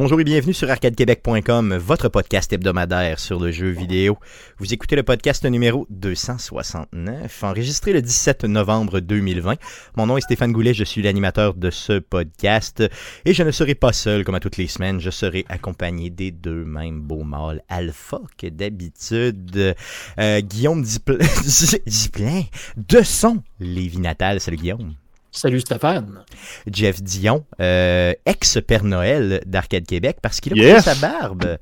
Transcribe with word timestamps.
Bonjour 0.00 0.20
et 0.20 0.24
bienvenue 0.24 0.54
sur 0.54 0.70
arcadequebec.com, 0.70 1.76
votre 1.76 2.08
podcast 2.08 2.52
hebdomadaire 2.52 3.18
sur 3.18 3.40
le 3.40 3.50
jeu 3.50 3.70
vidéo. 3.70 4.16
Vous 4.58 4.72
écoutez 4.72 4.94
le 4.94 5.02
podcast 5.02 5.44
numéro 5.44 5.88
269, 5.90 7.42
enregistré 7.42 7.92
le 7.92 8.00
17 8.00 8.44
novembre 8.44 9.00
2020. 9.00 9.56
Mon 9.96 10.06
nom 10.06 10.16
est 10.16 10.20
Stéphane 10.20 10.52
Goulet, 10.52 10.72
je 10.72 10.84
suis 10.84 11.02
l'animateur 11.02 11.54
de 11.54 11.70
ce 11.70 11.98
podcast 11.98 12.84
et 13.24 13.34
je 13.34 13.42
ne 13.42 13.50
serai 13.50 13.74
pas 13.74 13.92
seul 13.92 14.22
comme 14.22 14.36
à 14.36 14.40
toutes 14.40 14.56
les 14.56 14.68
semaines, 14.68 15.00
je 15.00 15.10
serai 15.10 15.44
accompagné 15.48 16.10
des 16.10 16.30
deux 16.30 16.64
mêmes 16.64 17.00
beaux 17.00 17.24
mâles 17.24 17.64
alpha 17.68 18.20
que 18.36 18.46
d'habitude. 18.46 19.74
Euh, 20.20 20.40
Guillaume 20.42 20.82
Diplain 20.82 21.18
de 22.76 23.02
son 23.02 23.42
Lévis 23.58 23.98
natal. 23.98 24.38
Salut 24.38 24.58
Guillaume. 24.58 24.94
Salut 25.30 25.60
Stéphane. 25.60 26.24
Jeff 26.70 27.02
Dion, 27.02 27.44
euh, 27.60 28.12
ex-Père 28.26 28.84
Noël 28.84 29.42
d'Arcade 29.46 29.86
Québec, 29.86 30.18
parce 30.22 30.40
qu'il 30.40 30.52
a 30.54 30.56
yes. 30.56 30.84
sa 30.84 30.94
barbe. 30.94 31.58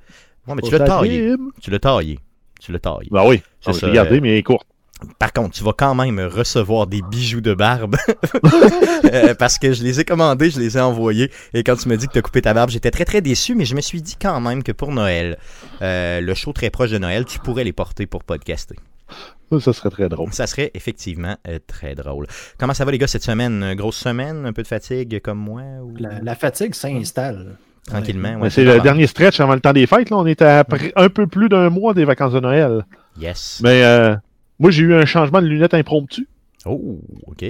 Mais 0.46 0.62
tu 0.62 0.70
l'as 0.70 0.80
taillé. 0.80 1.34
Tu 1.60 1.70
l'as 1.70 1.78
taillé. 1.78 2.18
Tu 2.60 2.72
l'as 2.72 2.78
taillé. 2.78 3.08
Ben 3.10 3.24
oui, 3.26 3.42
ah, 3.66 3.72
oui 3.72 3.80
regardez, 3.82 4.20
mais 4.20 4.30
elle 4.30 4.38
est 4.38 4.42
courte. 4.42 4.66
Par 5.18 5.32
contre, 5.32 5.54
tu 5.54 5.62
vas 5.62 5.74
quand 5.76 5.94
même 5.94 6.18
recevoir 6.20 6.86
des 6.86 7.02
bijoux 7.02 7.42
de 7.42 7.52
barbe 7.52 7.96
euh, 9.04 9.34
parce 9.34 9.58
que 9.58 9.74
je 9.74 9.82
les 9.82 10.00
ai 10.00 10.04
commandés, 10.04 10.50
je 10.50 10.58
les 10.58 10.78
ai 10.78 10.80
envoyés 10.80 11.30
et 11.52 11.62
quand 11.62 11.76
tu 11.76 11.90
me 11.90 11.98
dis 11.98 12.06
que 12.06 12.12
tu 12.12 12.18
as 12.18 12.22
coupé 12.22 12.40
ta 12.40 12.54
barbe, 12.54 12.70
j'étais 12.70 12.90
très 12.90 13.04
très 13.04 13.20
déçu, 13.20 13.54
mais 13.54 13.66
je 13.66 13.74
me 13.74 13.82
suis 13.82 14.00
dit 14.00 14.16
quand 14.18 14.40
même 14.40 14.62
que 14.62 14.72
pour 14.72 14.92
Noël, 14.92 15.36
euh, 15.82 16.22
le 16.22 16.34
show 16.34 16.54
très 16.54 16.70
proche 16.70 16.92
de 16.92 16.98
Noël, 16.98 17.26
tu 17.26 17.38
pourrais 17.40 17.64
les 17.64 17.74
porter 17.74 18.06
pour 18.06 18.24
podcaster. 18.24 18.76
Ça 19.60 19.72
serait 19.72 19.90
très 19.90 20.08
drôle. 20.08 20.32
Ça 20.32 20.46
serait 20.46 20.70
effectivement 20.74 21.36
euh, 21.48 21.58
très 21.66 21.94
drôle. 21.94 22.26
Comment 22.58 22.74
ça 22.74 22.84
va 22.84 22.90
les 22.90 22.98
gars 22.98 23.06
cette 23.06 23.22
semaine? 23.22 23.74
Grosse 23.74 23.96
semaine, 23.96 24.44
un 24.44 24.52
peu 24.52 24.62
de 24.62 24.66
fatigue 24.66 25.20
comme 25.20 25.38
moi? 25.38 25.62
La, 25.98 26.34
fatigue 26.34 26.74
s'installe. 26.74 27.56
Tranquillement. 27.86 28.36
Ouais, 28.40 28.50
c'est 28.50 28.64
le 28.64 28.80
dernier 28.80 29.06
stretch 29.06 29.38
avant 29.38 29.54
le 29.54 29.60
temps 29.60 29.72
des 29.72 29.86
fêtes. 29.86 30.10
Là. 30.10 30.16
On 30.16 30.26
est 30.26 30.42
à 30.42 30.64
un 30.96 31.08
peu 31.08 31.26
plus 31.26 31.48
d'un 31.48 31.70
mois 31.70 31.94
des 31.94 32.04
vacances 32.04 32.32
de 32.32 32.40
Noël. 32.40 32.84
Yes. 33.20 33.60
Mais 33.62 33.84
euh, 33.84 34.16
moi, 34.58 34.70
j'ai 34.70 34.82
eu 34.82 34.94
un 34.94 35.06
changement 35.06 35.40
de 35.40 35.46
lunettes 35.46 35.74
impromptu. 35.74 36.28
Oh, 36.64 36.98
OK. 37.26 37.44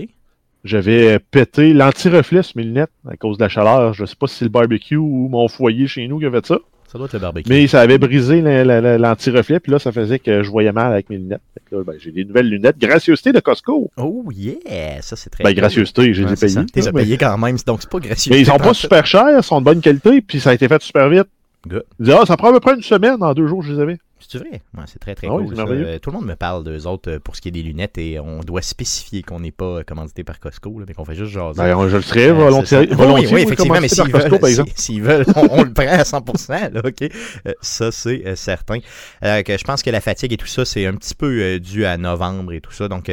J'avais 0.64 1.18
pété 1.18 1.72
l'anti-reflet 1.72 2.42
sur 2.42 2.56
mes 2.58 2.64
lunettes 2.64 2.90
à 3.08 3.16
cause 3.16 3.38
de 3.38 3.44
la 3.44 3.48
chaleur. 3.48 3.94
Je 3.94 4.04
sais 4.04 4.16
pas 4.16 4.26
si 4.26 4.36
c'est 4.36 4.44
le 4.44 4.50
barbecue 4.50 4.96
ou 4.96 5.28
mon 5.28 5.48
foyer 5.48 5.86
chez 5.86 6.06
nous 6.08 6.18
qui 6.18 6.26
avait 6.26 6.40
ça. 6.44 6.58
Ça 6.90 6.98
doit 6.98 7.06
être 7.06 7.14
le 7.14 7.18
barbecue. 7.18 7.48
Mais 7.48 7.66
ça 7.66 7.80
avait 7.80 7.98
brisé 7.98 8.40
l'anti-reflet, 8.42 9.60
puis 9.60 9.72
là, 9.72 9.78
ça 9.78 9.92
faisait 9.92 10.18
que 10.18 10.42
je 10.42 10.50
voyais 10.50 10.72
mal 10.72 10.92
avec 10.92 11.10
mes 11.10 11.16
lunettes. 11.16 11.40
Là, 11.72 11.82
ben, 11.84 11.94
j'ai 11.98 12.12
des 12.12 12.24
nouvelles 12.24 12.48
lunettes. 12.48 12.78
Gracieuseté 12.78 13.32
de 13.32 13.40
Costco. 13.40 13.90
Oh 13.96 14.24
yeah! 14.32 15.02
Ça, 15.02 15.16
c'est 15.16 15.30
très 15.30 15.42
Ben, 15.42 15.52
gracieuseté, 15.52 16.14
j'ai. 16.14 16.24
Tu 16.24 16.46
les 16.74 16.88
as 16.88 16.92
payées 16.92 17.18
quand 17.18 17.36
même, 17.38 17.56
donc 17.66 17.82
c'est 17.82 17.90
pas 17.90 17.98
gracieux. 17.98 18.32
Mais 18.32 18.40
ils 18.40 18.46
sont 18.46 18.58
pas 18.58 18.74
super 18.74 19.04
chers, 19.04 19.38
ils 19.38 19.42
sont 19.42 19.60
de 19.60 19.64
bonne 19.64 19.80
qualité, 19.80 20.20
puis 20.20 20.38
ça 20.38 20.50
a 20.50 20.54
été 20.54 20.68
fait 20.68 20.80
super 20.80 21.08
vite. 21.08 21.26
Good. 21.66 21.84
ah, 22.12 22.24
ça 22.24 22.36
prend 22.36 22.50
à 22.50 22.52
peu 22.52 22.60
près 22.60 22.74
une 22.74 22.82
semaine, 22.82 23.16
en 23.20 23.34
deux 23.34 23.48
jours, 23.48 23.62
je 23.62 23.72
les 23.72 23.80
avais. 23.80 23.98
C'est 24.18 24.38
vrai? 24.38 24.62
Ouais, 24.76 24.84
c'est 24.86 24.98
très 24.98 25.14
très 25.14 25.26
ah 25.26 25.30
cool. 25.30 25.54
Euh, 25.58 25.98
tout 25.98 26.10
le 26.10 26.16
monde 26.16 26.26
me 26.26 26.36
parle 26.36 26.64
d'eux 26.64 26.86
autres 26.86 27.10
euh, 27.10 27.18
pour 27.20 27.36
ce 27.36 27.42
qui 27.42 27.48
est 27.48 27.52
des 27.52 27.62
lunettes 27.62 27.98
et 27.98 28.18
on 28.18 28.40
doit 28.40 28.62
spécifier 28.62 29.22
qu'on 29.22 29.40
n'est 29.40 29.50
pas 29.50 29.84
commandité 29.84 30.24
par 30.24 30.40
Costco, 30.40 30.78
là, 30.78 30.86
mais 30.88 30.94
qu'on 30.94 31.04
fait 31.04 31.14
juste 31.14 31.32
jaser. 31.32 31.62
Ben, 31.62 31.88
je 31.88 31.96
le 31.96 32.02
serais 32.02 32.32
volontiers. 32.32 32.86
volontiers 32.86 33.34
oui, 33.34 33.42
effectivement, 33.42 33.80
mais 33.80 33.88
s'ils 33.88 34.10
veulent, 34.10 34.66
s'ils 34.74 35.02
veulent 35.02 35.26
on, 35.50 35.62
le 35.62 35.72
prend 35.72 35.86
à 35.86 36.02
100%. 36.02 36.72
Là, 36.72 36.80
ok, 36.82 37.02
euh, 37.46 37.52
ça 37.60 37.92
c'est 37.92 38.34
certain. 38.36 38.78
que 38.80 39.58
je 39.58 39.64
pense 39.64 39.82
que 39.82 39.90
la 39.90 40.00
fatigue 40.00 40.32
et 40.32 40.38
tout 40.38 40.46
ça, 40.46 40.64
c'est 40.64 40.86
un 40.86 40.94
petit 40.94 41.14
peu 41.14 41.60
dû 41.60 41.84
à 41.84 41.96
novembre 41.98 42.52
et 42.52 42.60
tout 42.60 42.72
ça. 42.72 42.88
Donc, 42.88 43.10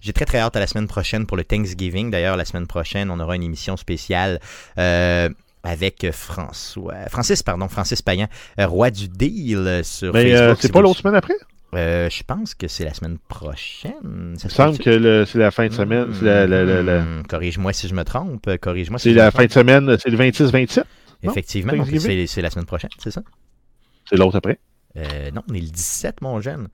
j'ai 0.00 0.12
très 0.12 0.24
très 0.24 0.38
hâte 0.38 0.56
à 0.56 0.60
la 0.60 0.66
semaine 0.66 0.86
prochaine 0.86 1.26
pour 1.26 1.36
le 1.36 1.44
Thanksgiving. 1.44 2.10
D'ailleurs, 2.10 2.36
la 2.36 2.44
semaine 2.44 2.66
prochaine, 2.66 3.10
on 3.10 3.18
aura 3.18 3.34
une 3.34 3.42
émission 3.42 3.76
spéciale 3.76 4.40
avec 5.64 6.06
François, 6.12 7.08
Francis, 7.08 7.42
pardon, 7.42 7.68
Francis 7.68 8.02
Payan, 8.02 8.28
euh, 8.60 8.66
roi 8.66 8.90
du 8.90 9.08
deal 9.08 9.56
euh, 9.58 9.82
sur 9.82 10.12
Mais 10.12 10.30
Facebook. 10.30 10.58
c'est 10.60 10.72
pas 10.72 10.82
l'autre 10.82 11.00
semaine 11.00 11.14
après? 11.16 11.34
Euh, 11.74 12.08
je 12.08 12.22
pense 12.22 12.54
que 12.54 12.68
c'est 12.68 12.84
la 12.84 12.94
semaine 12.94 13.18
prochaine. 13.26 14.36
Ça 14.36 14.44
Il 14.44 14.44
me 14.44 14.50
semble 14.50 14.78
que 14.78 15.24
c'est 15.24 15.38
la 15.38 15.50
fin 15.50 15.66
de 15.66 15.72
semaine. 15.72 17.24
Corrige-moi 17.28 17.72
si 17.72 17.88
je 17.88 17.94
me 17.94 18.04
trompe. 18.04 18.48
Corrige-moi 18.58 18.98
si 18.98 19.08
C'est 19.08 19.14
la 19.14 19.30
fin 19.32 19.46
de 19.46 19.52
semaine, 19.52 19.96
c'est 19.98 20.10
le 20.10 20.18
26-27. 20.18 20.84
Effectivement, 21.22 21.72
c'est 22.28 22.42
la 22.42 22.50
semaine 22.50 22.66
prochaine, 22.66 22.90
c'est 22.98 23.10
ça? 23.10 23.22
C'est 24.08 24.16
l'autre 24.16 24.36
après? 24.36 24.60
non, 24.94 25.42
on 25.50 25.54
est 25.54 25.60
le 25.60 25.66
17, 25.66 26.20
mon 26.20 26.40
jeune. 26.40 26.68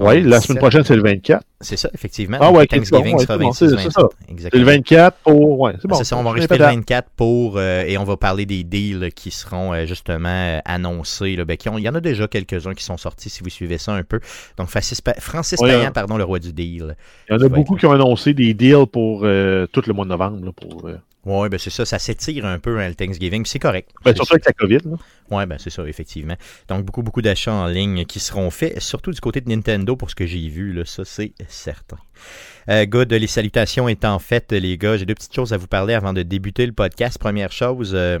Oui, 0.00 0.22
la 0.22 0.40
semaine 0.40 0.58
prochaine, 0.58 0.84
c'est 0.84 0.96
le 0.96 1.02
24. 1.02 1.44
C'est 1.60 1.76
ça, 1.76 1.90
effectivement. 1.92 2.38
Ah 2.40 2.50
ouais, 2.50 2.66
Thanksgiving 2.66 3.18
sera 3.18 3.36
26 3.36 3.76
C'est 3.76 3.90
ça. 3.90 4.08
Le 4.52 4.62
24 4.62 5.18
pour. 5.18 5.60
Ouais, 5.60 5.72
c'est 5.80 5.88
bon. 5.88 5.96
C'est 5.96 6.04
ça, 6.04 6.16
on 6.16 6.22
va 6.22 6.32
rester 6.32 6.56
le 6.56 6.64
24 6.64 7.10
pour. 7.14 7.54
Euh, 7.56 7.84
et 7.86 7.98
on 7.98 8.04
va 8.04 8.16
parler 8.16 8.46
des 8.46 8.64
deals 8.64 9.10
qui 9.14 9.30
seront 9.30 9.74
euh, 9.74 9.84
justement 9.84 10.28
euh, 10.28 10.60
annoncés. 10.64 11.36
Là, 11.36 11.44
ben, 11.44 11.56
il 11.76 11.82
y 11.82 11.88
en 11.88 11.94
a 11.94 12.00
déjà 12.00 12.26
quelques-uns 12.26 12.74
qui 12.74 12.84
sont 12.84 12.96
sortis 12.96 13.28
si 13.28 13.42
vous 13.42 13.50
suivez 13.50 13.76
ça 13.76 13.92
un 13.92 14.02
peu. 14.02 14.20
Donc, 14.56 14.68
Francis, 14.68 15.02
Francis 15.18 15.60
Payan, 15.60 15.92
pardon, 15.92 16.16
le 16.16 16.24
roi 16.24 16.38
du 16.38 16.52
deal. 16.52 16.96
Il 17.28 17.34
y 17.34 17.38
en 17.38 17.42
a 17.42 17.48
beaucoup 17.48 17.76
qui 17.76 17.84
ont 17.86 17.92
annoncé 17.92 18.32
des 18.32 18.54
deals 18.54 18.86
pour 18.86 19.20
tout 19.20 19.26
le 19.26 19.92
mois 19.92 20.04
de 20.04 20.10
novembre. 20.10 20.44
Là, 20.44 20.52
pour, 20.52 20.90
oui, 21.26 21.48
ben 21.48 21.58
c'est 21.58 21.70
ça, 21.70 21.84
ça 21.84 21.98
s'étire 21.98 22.46
un 22.46 22.60
peu 22.60 22.78
hein, 22.78 22.88
le 22.88 22.94
Thanksgiving, 22.94 23.44
c'est 23.44 23.58
correct. 23.58 23.90
Ben, 24.04 24.14
surtout 24.14 24.34
avec 24.34 24.46
la 24.46 24.52
COVID. 24.52 24.78
Oui, 25.32 25.44
ben 25.44 25.56
c'est 25.58 25.70
ça, 25.70 25.84
effectivement. 25.86 26.36
Donc, 26.68 26.84
beaucoup, 26.84 27.02
beaucoup 27.02 27.20
d'achats 27.20 27.52
en 27.52 27.66
ligne 27.66 28.04
qui 28.04 28.20
seront 28.20 28.48
faits, 28.50 28.80
surtout 28.80 29.10
du 29.10 29.20
côté 29.20 29.40
de 29.40 29.48
Nintendo 29.48 29.96
pour 29.96 30.08
ce 30.08 30.14
que 30.14 30.24
j'ai 30.24 30.48
vu, 30.48 30.72
là, 30.72 30.84
ça 30.84 31.04
c'est 31.04 31.32
certain. 31.48 31.98
Euh, 32.68 32.86
good, 32.86 33.12
les 33.12 33.26
salutations 33.26 33.88
étant 33.88 34.20
faites, 34.20 34.52
les 34.52 34.78
gars, 34.78 34.96
j'ai 34.96 35.04
deux 35.04 35.14
petites 35.14 35.34
choses 35.34 35.52
à 35.52 35.56
vous 35.56 35.66
parler 35.66 35.94
avant 35.94 36.12
de 36.12 36.22
débuter 36.22 36.64
le 36.64 36.72
podcast. 36.72 37.18
Première 37.18 37.50
chose, 37.50 37.92
euh, 37.94 38.20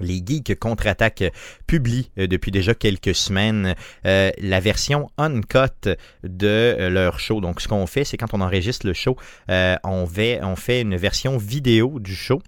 les 0.00 0.22
Geeks 0.24 0.58
contre-attaque 0.58 1.24
publient 1.66 2.10
euh, 2.18 2.26
depuis 2.26 2.50
déjà 2.50 2.74
quelques 2.74 3.14
semaines 3.14 3.74
euh, 4.06 4.30
la 4.38 4.60
version 4.60 5.10
uncut 5.18 5.96
de 6.22 6.46
euh, 6.46 6.90
leur 6.90 7.20
show. 7.20 7.40
Donc, 7.40 7.60
ce 7.60 7.68
qu'on 7.68 7.86
fait, 7.86 8.04
c'est 8.04 8.16
quand 8.16 8.34
on 8.34 8.40
enregistre 8.40 8.86
le 8.86 8.92
show, 8.92 9.16
on, 9.48 10.06
fait, 10.06 10.40
on 10.42 10.56
fait 10.56 10.80
une 10.80 10.96
version 10.96 11.36
vidéo 11.36 11.98
du 12.00 12.14
show. 12.14 12.40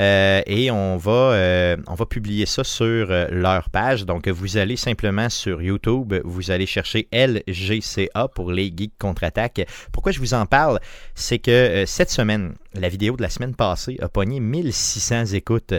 Et 0.00 0.70
on 0.70 0.96
va, 0.96 1.76
on 1.86 1.94
va 1.94 2.06
publier 2.06 2.46
ça 2.46 2.64
sur 2.64 3.08
leur 3.30 3.70
page. 3.70 4.06
Donc, 4.06 4.28
vous 4.28 4.56
allez 4.56 4.76
simplement 4.76 5.28
sur 5.28 5.60
YouTube, 5.62 6.14
vous 6.24 6.50
allez 6.50 6.66
chercher 6.66 7.08
LGCA 7.12 8.28
pour 8.34 8.52
les 8.52 8.72
Geeks 8.74 8.98
contre-attaque. 8.98 9.66
Pourquoi 9.92 10.12
je 10.12 10.18
vous 10.18 10.34
en 10.34 10.46
parle? 10.46 10.80
C'est 11.14 11.38
que 11.38 11.84
cette 11.86 12.10
semaine, 12.10 12.54
la 12.74 12.88
vidéo 12.88 13.16
de 13.16 13.22
la 13.22 13.30
semaine 13.30 13.54
passée 13.54 13.98
a 14.00 14.08
pogné 14.08 14.40
1600 14.40 15.26
écoutes. 15.34 15.74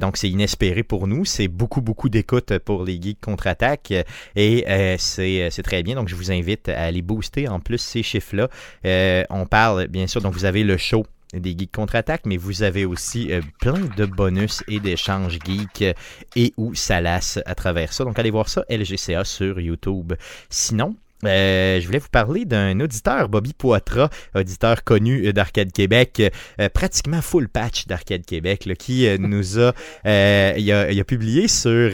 donc, 0.00 0.16
c'est 0.16 0.30
inespéré 0.30 0.82
pour 0.82 1.06
nous. 1.06 1.24
C'est 1.24 1.48
beaucoup, 1.48 1.80
beaucoup 1.80 2.08
d'écoute 2.08 2.58
pour 2.58 2.84
les 2.84 3.00
Geeks 3.00 3.20
contre-attaque 3.20 3.92
et 4.36 4.64
euh, 4.68 4.96
euh, 5.18 5.48
c'est 5.50 5.62
très 5.62 5.82
bien. 5.82 5.94
Donc, 5.94 6.08
je 6.08 6.14
vous 6.14 6.30
invite 6.30 6.68
à 6.68 6.84
aller 6.84 7.02
booster 7.02 7.48
en 7.48 7.60
plus 7.60 7.78
ces 7.78 8.02
chiffres-là. 8.02 8.48
Euh, 8.84 9.24
on 9.30 9.46
parle, 9.46 9.88
bien 9.88 10.06
sûr, 10.06 10.20
donc 10.20 10.34
vous 10.34 10.44
avez 10.44 10.64
le 10.64 10.76
show 10.76 11.04
des 11.34 11.56
Geeks 11.56 11.72
contre-attaque, 11.72 12.22
mais 12.26 12.36
vous 12.36 12.62
avez 12.62 12.84
aussi 12.84 13.30
plein 13.60 13.80
de 13.96 14.04
bonus 14.04 14.62
et 14.68 14.80
d'échanges 14.80 15.38
geeks 15.44 15.96
et 16.36 16.52
ou 16.56 16.74
salas 16.74 17.38
à 17.46 17.54
travers 17.54 17.92
ça. 17.92 18.04
Donc 18.04 18.18
allez 18.18 18.30
voir 18.30 18.48
ça, 18.48 18.64
LGCA 18.68 19.24
sur 19.24 19.60
YouTube. 19.60 20.14
Sinon, 20.50 20.96
euh, 21.26 21.80
je 21.80 21.86
voulais 21.86 21.98
vous 21.98 22.08
parler 22.08 22.44
d'un 22.44 22.80
auditeur, 22.80 23.28
Bobby 23.28 23.52
Poitras, 23.52 24.10
auditeur 24.34 24.84
connu 24.84 25.32
d'Arcade 25.32 25.72
Québec, 25.72 26.22
euh, 26.60 26.68
pratiquement 26.68 27.22
full 27.22 27.48
patch 27.48 27.86
d'Arcade 27.86 28.24
Québec, 28.24 28.68
qui 28.78 29.06
euh, 29.06 29.16
nous 29.18 29.58
a, 29.58 29.72
il 30.04 30.72
a, 30.72 31.04
publié 31.04 31.48
sur 31.48 31.90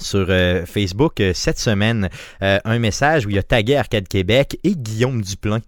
sur 0.00 0.26
euh, 0.28 0.64
Facebook 0.64 1.20
euh, 1.20 1.32
cette 1.34 1.58
semaine 1.58 2.08
euh, 2.42 2.58
un 2.64 2.78
message 2.78 3.26
où 3.26 3.30
il 3.30 3.38
a 3.38 3.42
tagué 3.42 3.76
Arcade 3.76 4.08
Québec 4.08 4.58
et 4.64 4.74
Guillaume 4.74 5.20
Duplain. 5.20 5.60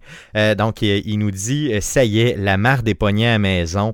donc 0.57 0.81
il 0.81 1.17
nous 1.19 1.31
dit 1.31 1.71
ça 1.81 2.03
y 2.03 2.19
est, 2.19 2.35
la 2.37 2.57
mare 2.57 2.83
des 2.83 2.95
poignets 2.95 3.29
à 3.29 3.39
maison, 3.39 3.93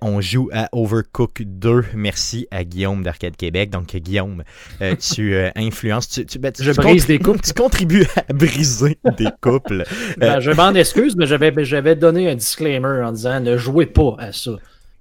on 0.00 0.20
joue 0.20 0.48
à 0.52 0.68
Overcook 0.72 1.42
2. 1.42 1.84
Merci 1.94 2.46
à 2.50 2.64
Guillaume 2.64 3.02
d'Arcade 3.02 3.36
Québec. 3.36 3.70
Donc 3.70 3.94
Guillaume, 3.96 4.44
tu 5.00 5.36
influences, 5.56 6.08
tu, 6.08 6.38
ben, 6.38 6.52
je 6.58 6.72
brise 6.72 7.06
des 7.06 7.18
couples. 7.18 7.40
Tu 7.44 7.52
contribues 7.52 8.06
à 8.16 8.32
briser 8.32 8.98
des 9.18 9.28
couples. 9.40 9.84
Ben, 10.16 10.40
je 10.40 10.50
m'en 10.50 10.72
excuse, 10.72 11.14
mais 11.16 11.26
j'avais 11.26 11.96
donné 11.96 12.30
un 12.30 12.34
disclaimer 12.34 13.02
en 13.04 13.12
disant 13.12 13.40
ne 13.40 13.56
jouez 13.56 13.86
pas 13.86 14.16
à 14.18 14.32
ça. 14.32 14.52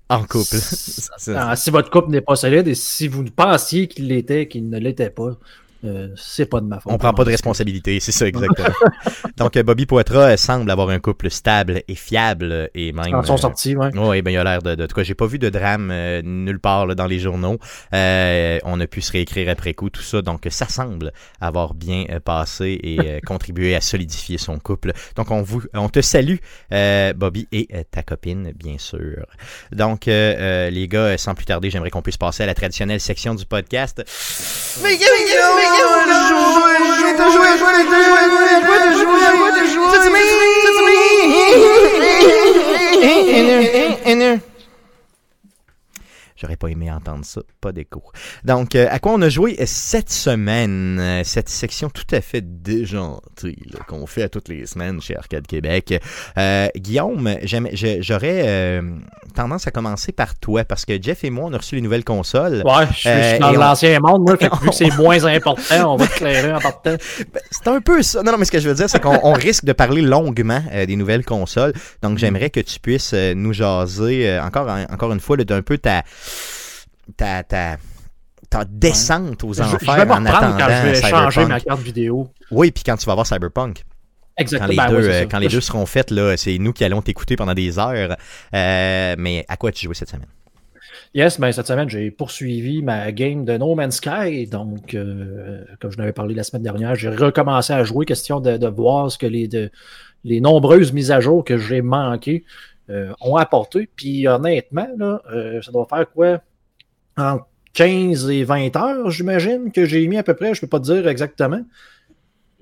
En 0.10 0.24
couple. 0.24 0.58
si 1.56 1.70
votre 1.72 1.90
couple 1.90 2.12
n'est 2.12 2.22
pas 2.22 2.36
solide 2.36 2.68
et 2.68 2.76
si 2.76 3.08
vous 3.08 3.24
pensiez 3.24 3.88
qu'il 3.88 4.08
l'était, 4.08 4.48
qu'il 4.48 4.70
ne 4.70 4.78
l'était 4.78 5.10
pas, 5.10 5.38
euh, 5.86 6.10
c'est 6.16 6.46
pas 6.46 6.62
de 6.62 6.66
ma 6.66 6.80
faute. 6.80 6.92
On 6.92 6.98
prend 6.98 7.14
pas 7.14 7.26
de 7.26 7.30
responsabilité, 7.30 8.00
c'est 8.00 8.12
ça 8.12 8.28
exactement. 8.28 8.70
Donc 9.38 9.58
euh, 9.58 9.64
Bobby 9.64 9.86
Poitras 9.86 10.32
euh, 10.32 10.38
semble 10.38 10.70
avoir 10.72 10.90
un 10.90 11.00
couple 11.00 11.30
stable 11.30 11.82
et 11.88 11.96
fiable 11.96 12.70
et 12.74 12.94
même. 12.94 13.20
Ils 13.22 13.26
sont 13.26 13.38
sortis, 13.38 13.76
ouais. 13.76 13.90
Oui, 13.96 14.22
ben 14.22 14.32
il 14.32 14.38
a 14.38 14.44
l'air 14.44 14.62
de, 14.62 14.76
de. 14.76 14.84
En 14.84 14.88
tout 14.88 14.96
cas, 14.96 15.04
j'ai 15.04 15.16
pas 15.16 15.26
vu 15.26 15.40
de 15.40 15.50
drame 15.50 15.94
nulle 16.24 16.60
part 16.60 16.86
là, 16.86 16.96
dans 16.96 17.06
les 17.06 17.20
journaux. 17.20 17.58
on 17.92 18.80
a 18.80 18.88
pu 18.90 19.02
se 19.02 19.12
réécrire 19.12 19.50
après 19.50 19.74
coup 19.74 19.90
tout 19.90 20.02
ça, 20.02 20.22
donc 20.22 20.48
ça 20.50 20.68
semble 20.68 21.12
avoir 21.42 21.74
bien 21.74 22.06
passé 22.24 22.80
et 22.82 23.22
contribué 23.26 23.76
à 23.76 23.82
solidifier 23.82 24.38
son 24.38 24.60
couple. 24.60 24.94
Donc 25.16 25.32
on 25.32 25.42
vous, 25.42 25.64
on 25.74 25.90
te 25.90 26.02
salue, 26.02 26.38
Bobby 27.16 27.48
et 27.52 27.68
ta 27.92 28.04
copine, 28.04 28.54
bien 28.56 28.78
sûr. 28.78 29.26
Donc 29.72 30.06
les 30.06 30.88
gars, 30.90 31.18
sans 31.18 31.36
plus 31.36 31.46
tarder, 31.46 31.70
j'aimerais 31.70 31.90
qu'on 31.90 32.02
puisse 32.02 32.18
passer 32.18 32.44
à 32.44 32.46
la 32.46 32.54
traditionnelle 32.54 33.02
section 33.02 33.36
du 33.36 33.46
podcast. 33.46 34.04
Mais, 34.82 34.98
in 43.34 43.48
there. 43.48 44.00
In 44.06 44.20
there. 44.20 44.53
J'aurais 46.44 46.58
pas 46.58 46.68
aimé 46.68 46.92
entendre 46.92 47.24
ça, 47.24 47.40
pas 47.62 47.72
d'écho. 47.72 48.04
Donc, 48.44 48.76
euh, 48.76 48.86
à 48.92 49.00
quoi 49.00 49.14
on 49.14 49.22
a 49.22 49.30
joué 49.30 49.56
cette 49.66 50.10
semaine? 50.10 51.00
Euh, 51.00 51.22
cette 51.24 51.48
section 51.48 51.90
tout 51.90 52.04
à 52.12 52.20
fait 52.20 52.42
déjantée 52.42 53.58
qu'on 53.88 54.06
fait 54.06 54.24
à 54.24 54.28
toutes 54.30 54.50
les 54.50 54.66
semaines 54.66 55.02
chez 55.02 55.16
Arcade 55.16 55.48
Québec. 55.48 56.02
Euh, 56.38 56.68
Guillaume, 56.76 57.38
j'aurais 57.44 58.82
tendance 59.34 59.68
à 59.68 59.72
commencer 59.72 60.12
par 60.12 60.38
toi 60.38 60.66
parce 60.66 60.84
que 60.84 61.02
Jeff 61.02 61.24
et 61.24 61.30
moi, 61.30 61.46
on 61.48 61.54
a 61.54 61.58
reçu 61.60 61.76
les 61.76 61.82
nouvelles 61.82 62.04
consoles. 62.04 62.62
Ouais, 62.66 62.88
je 62.92 63.08
suis 63.08 63.40
dans 63.40 63.54
l'ancien 63.54 63.98
monde, 64.02 64.24
moi, 64.24 64.36
fait 64.36 64.50
que 64.50 64.60
vu 64.60 64.68
que 64.68 64.76
c'est 64.76 64.94
moins 64.98 65.24
important, 65.24 65.94
on 65.94 65.96
va 65.96 66.04
éclairer 66.04 66.52
en 66.52 66.60
partant. 66.60 66.98
Ben, 67.34 67.42
c'est 67.52 67.68
un 67.70 67.80
peu 67.80 68.02
ça. 68.02 68.22
Non, 68.22 68.34
non, 68.34 68.38
mais 68.38 68.44
ce 68.44 68.52
que 68.52 68.60
je 68.60 68.68
veux 68.68 68.76
dire, 68.76 68.90
c'est 68.90 69.00
qu'on 69.02 69.32
risque 69.32 69.64
de 69.64 69.72
parler 69.72 70.02
longuement 70.02 70.62
des 70.86 70.98
nouvelles 70.98 71.24
consoles. 71.24 71.72
Donc, 72.02 72.18
j'aimerais 72.18 72.50
que 72.50 72.60
tu 72.60 72.82
puisses 72.82 73.14
nous 73.14 73.54
jaser 73.54 74.40
encore, 74.42 74.68
encore 74.92 75.14
une 75.14 75.22
fois 75.22 75.38
d'un 75.38 75.62
peu 75.62 75.78
ta 75.78 76.04
ta, 77.18 77.44
ta, 77.44 77.78
ta 78.50 78.66
descente 78.66 79.44
aux 79.44 79.60
enfers 79.60 79.80
je, 79.80 79.86
je 79.86 79.92
vais 79.92 80.12
en 80.12 80.26
attendant 80.26 80.58
quand 80.58 80.68
je 80.70 80.88
vais 80.88 81.10
changer 81.10 81.46
ma 81.46 81.60
carte 81.60 81.82
vidéo. 81.82 82.30
Oui, 82.52 82.72
puis 82.72 82.84
quand 82.84 82.98
tu 82.98 83.06
vas 83.06 83.16
voir 83.16 83.28
Cyberpunk. 83.28 83.84
Exactement. 84.38 84.68
Quand 84.76 84.88
les, 84.88 84.96
ben 84.96 85.02
deux, 85.02 85.10
euh, 85.10 85.26
quand 85.30 85.40
les 85.40 85.48
deux 85.48 85.62
seront 85.62 85.86
faites, 85.86 86.10
là, 86.10 86.36
c'est 86.38 86.58
nous 86.58 86.74
qui 86.74 86.84
allons 86.84 87.02
t'écouter 87.02 87.36
pendant 87.36 87.54
des 87.54 87.78
heures. 87.78 88.16
Euh, 88.56 89.16
mais 89.18 89.46
à 89.48 89.58
quoi 89.58 89.70
as-tu 89.70 89.86
joué 89.86 89.94
cette 89.94 90.10
semaine? 90.10 90.28
Yes, 91.14 91.40
ben 91.40 91.52
cette 91.52 91.68
semaine, 91.68 91.88
j'ai 91.90 92.10
poursuivi 92.10 92.82
ma 92.82 93.12
game 93.12 93.46
de 93.46 93.58
No 93.58 93.76
Man's 93.76 93.98
Sky. 93.98 94.48
Donc, 94.48 94.96
euh, 94.96 95.64
comme 95.80 95.92
je 95.92 96.00
l'avais 96.00 96.14
parlé 96.14 96.34
la 96.34 96.44
semaine 96.44 96.64
dernière, 96.64 96.96
j'ai 96.96 97.10
recommencé 97.10 97.74
à 97.74 97.84
jouer, 97.84 98.06
question 98.06 98.40
de, 98.40 98.58
de 98.58 98.68
voir 98.68 99.12
ce 99.12 99.20
que 99.20 99.28
les, 99.28 99.48
de, 99.48 99.70
les 100.24 100.42
nombreuses 100.42 100.92
mises 100.92 101.12
à 101.12 101.20
jour 101.20 101.44
que 101.44 101.60
j'ai 101.60 101.84
manquées 101.84 102.44
ont 102.90 103.36
apporté. 103.36 103.90
Puis 103.96 104.28
honnêtement, 104.28 104.88
là, 104.98 105.22
ça 105.62 105.72
doit 105.72 105.88
faire 105.90 106.10
quoi? 106.12 106.42
en 107.18 107.40
15 107.74 108.30
et 108.30 108.44
20 108.44 108.76
heures, 108.76 109.10
j'imagine, 109.10 109.72
que 109.72 109.86
j'ai 109.86 110.08
mis 110.08 110.18
à 110.18 110.24
peu 110.24 110.36
près, 110.36 110.54
je 110.54 110.60
ne 110.60 110.62
peux 110.62 110.68
pas 110.68 110.80
dire 110.80 111.08
exactement. 111.08 111.64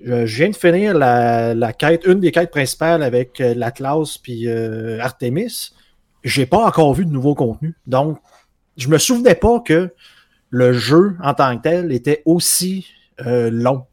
Je, 0.04 0.24
viens 0.24 0.50
de 0.50 0.56
finir 0.56 0.94
la, 0.94 1.72
quête, 1.72 2.04
une 2.06 2.20
des 2.20 2.32
quêtes 2.32 2.50
principales 2.50 3.02
avec 3.02 3.40
euh, 3.40 3.54
l'Atlas 3.54 4.18
puis 4.18 4.48
euh, 4.48 4.98
Artemis. 5.00 5.72
J'ai 6.24 6.46
pas 6.46 6.66
encore 6.66 6.94
vu 6.94 7.04
de 7.04 7.12
nouveau 7.12 7.34
contenu. 7.34 7.74
Donc, 7.86 8.18
je 8.76 8.88
me 8.88 8.98
souvenais 8.98 9.36
pas 9.36 9.60
que 9.60 9.90
le 10.50 10.72
jeu 10.72 11.16
en 11.22 11.34
tant 11.34 11.56
que 11.56 11.62
tel 11.62 11.92
était 11.92 12.22
aussi 12.24 12.88
euh, 13.24 13.48
long. 13.52 13.84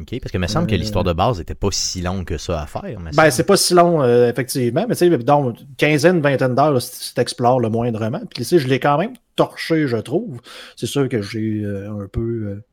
OK, 0.00 0.20
parce 0.20 0.30
que 0.30 0.38
il 0.38 0.40
me 0.40 0.46
semble 0.46 0.66
que 0.68 0.74
l'histoire 0.74 1.04
de 1.04 1.12
base 1.12 1.38
n'était 1.38 1.54
pas 1.54 1.68
si 1.72 2.00
longue 2.00 2.24
que 2.24 2.38
ça 2.38 2.62
à 2.62 2.66
faire. 2.66 2.98
Ben, 3.14 3.30
c'est 3.30 3.44
pas 3.44 3.56
si 3.56 3.74
long, 3.74 4.04
effectivement. 4.04 4.86
Mais 4.88 4.94
tu 4.94 5.10
sais, 5.10 5.18
donc, 5.18 5.56
quinzaine, 5.76 6.20
vingtaine 6.20 6.54
d'heures, 6.54 6.80
si 6.80 7.14
tu 7.14 7.20
explores 7.20 7.60
le 7.60 7.68
moindrement. 7.68 8.20
Puis, 8.20 8.42
tu 8.42 8.44
sais, 8.44 8.58
je 8.58 8.68
l'ai 8.68 8.78
quand 8.78 8.98
même 8.98 9.14
torché, 9.38 9.86
je 9.86 9.96
trouve. 9.96 10.40
C'est 10.76 10.86
sûr 10.86 11.08
que 11.08 11.22
j'ai 11.22 11.62
euh, 11.62 11.90
un 11.90 12.08
peu 12.08 12.20
euh, 12.20 12.64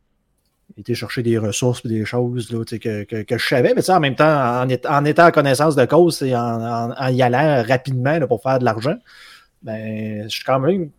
été 0.77 0.95
chercher 0.95 1.23
des 1.23 1.37
ressources 1.37 1.85
et 1.85 1.89
des 1.89 2.05
choses 2.05 2.51
là, 2.51 2.65
que, 2.65 3.03
que, 3.03 3.21
que, 3.21 3.37
je 3.37 3.47
savais, 3.47 3.73
mais 3.75 3.89
en 3.89 3.99
même 3.99 4.15
temps, 4.15 4.63
en, 4.63 4.67
en, 4.67 5.05
étant 5.05 5.27
en 5.27 5.31
connaissance 5.31 5.75
de 5.75 5.85
cause 5.85 6.21
et 6.23 6.35
en, 6.35 6.91
en, 6.91 7.07
y 7.09 7.21
allant 7.21 7.63
rapidement 7.67 8.19
pour 8.27 8.41
faire 8.41 8.59
de 8.59 8.65
l'argent, 8.65 8.97
ben, 9.61 10.23
je 10.23 10.29
suis 10.29 10.43
quand 10.43 10.59
même 10.59 10.89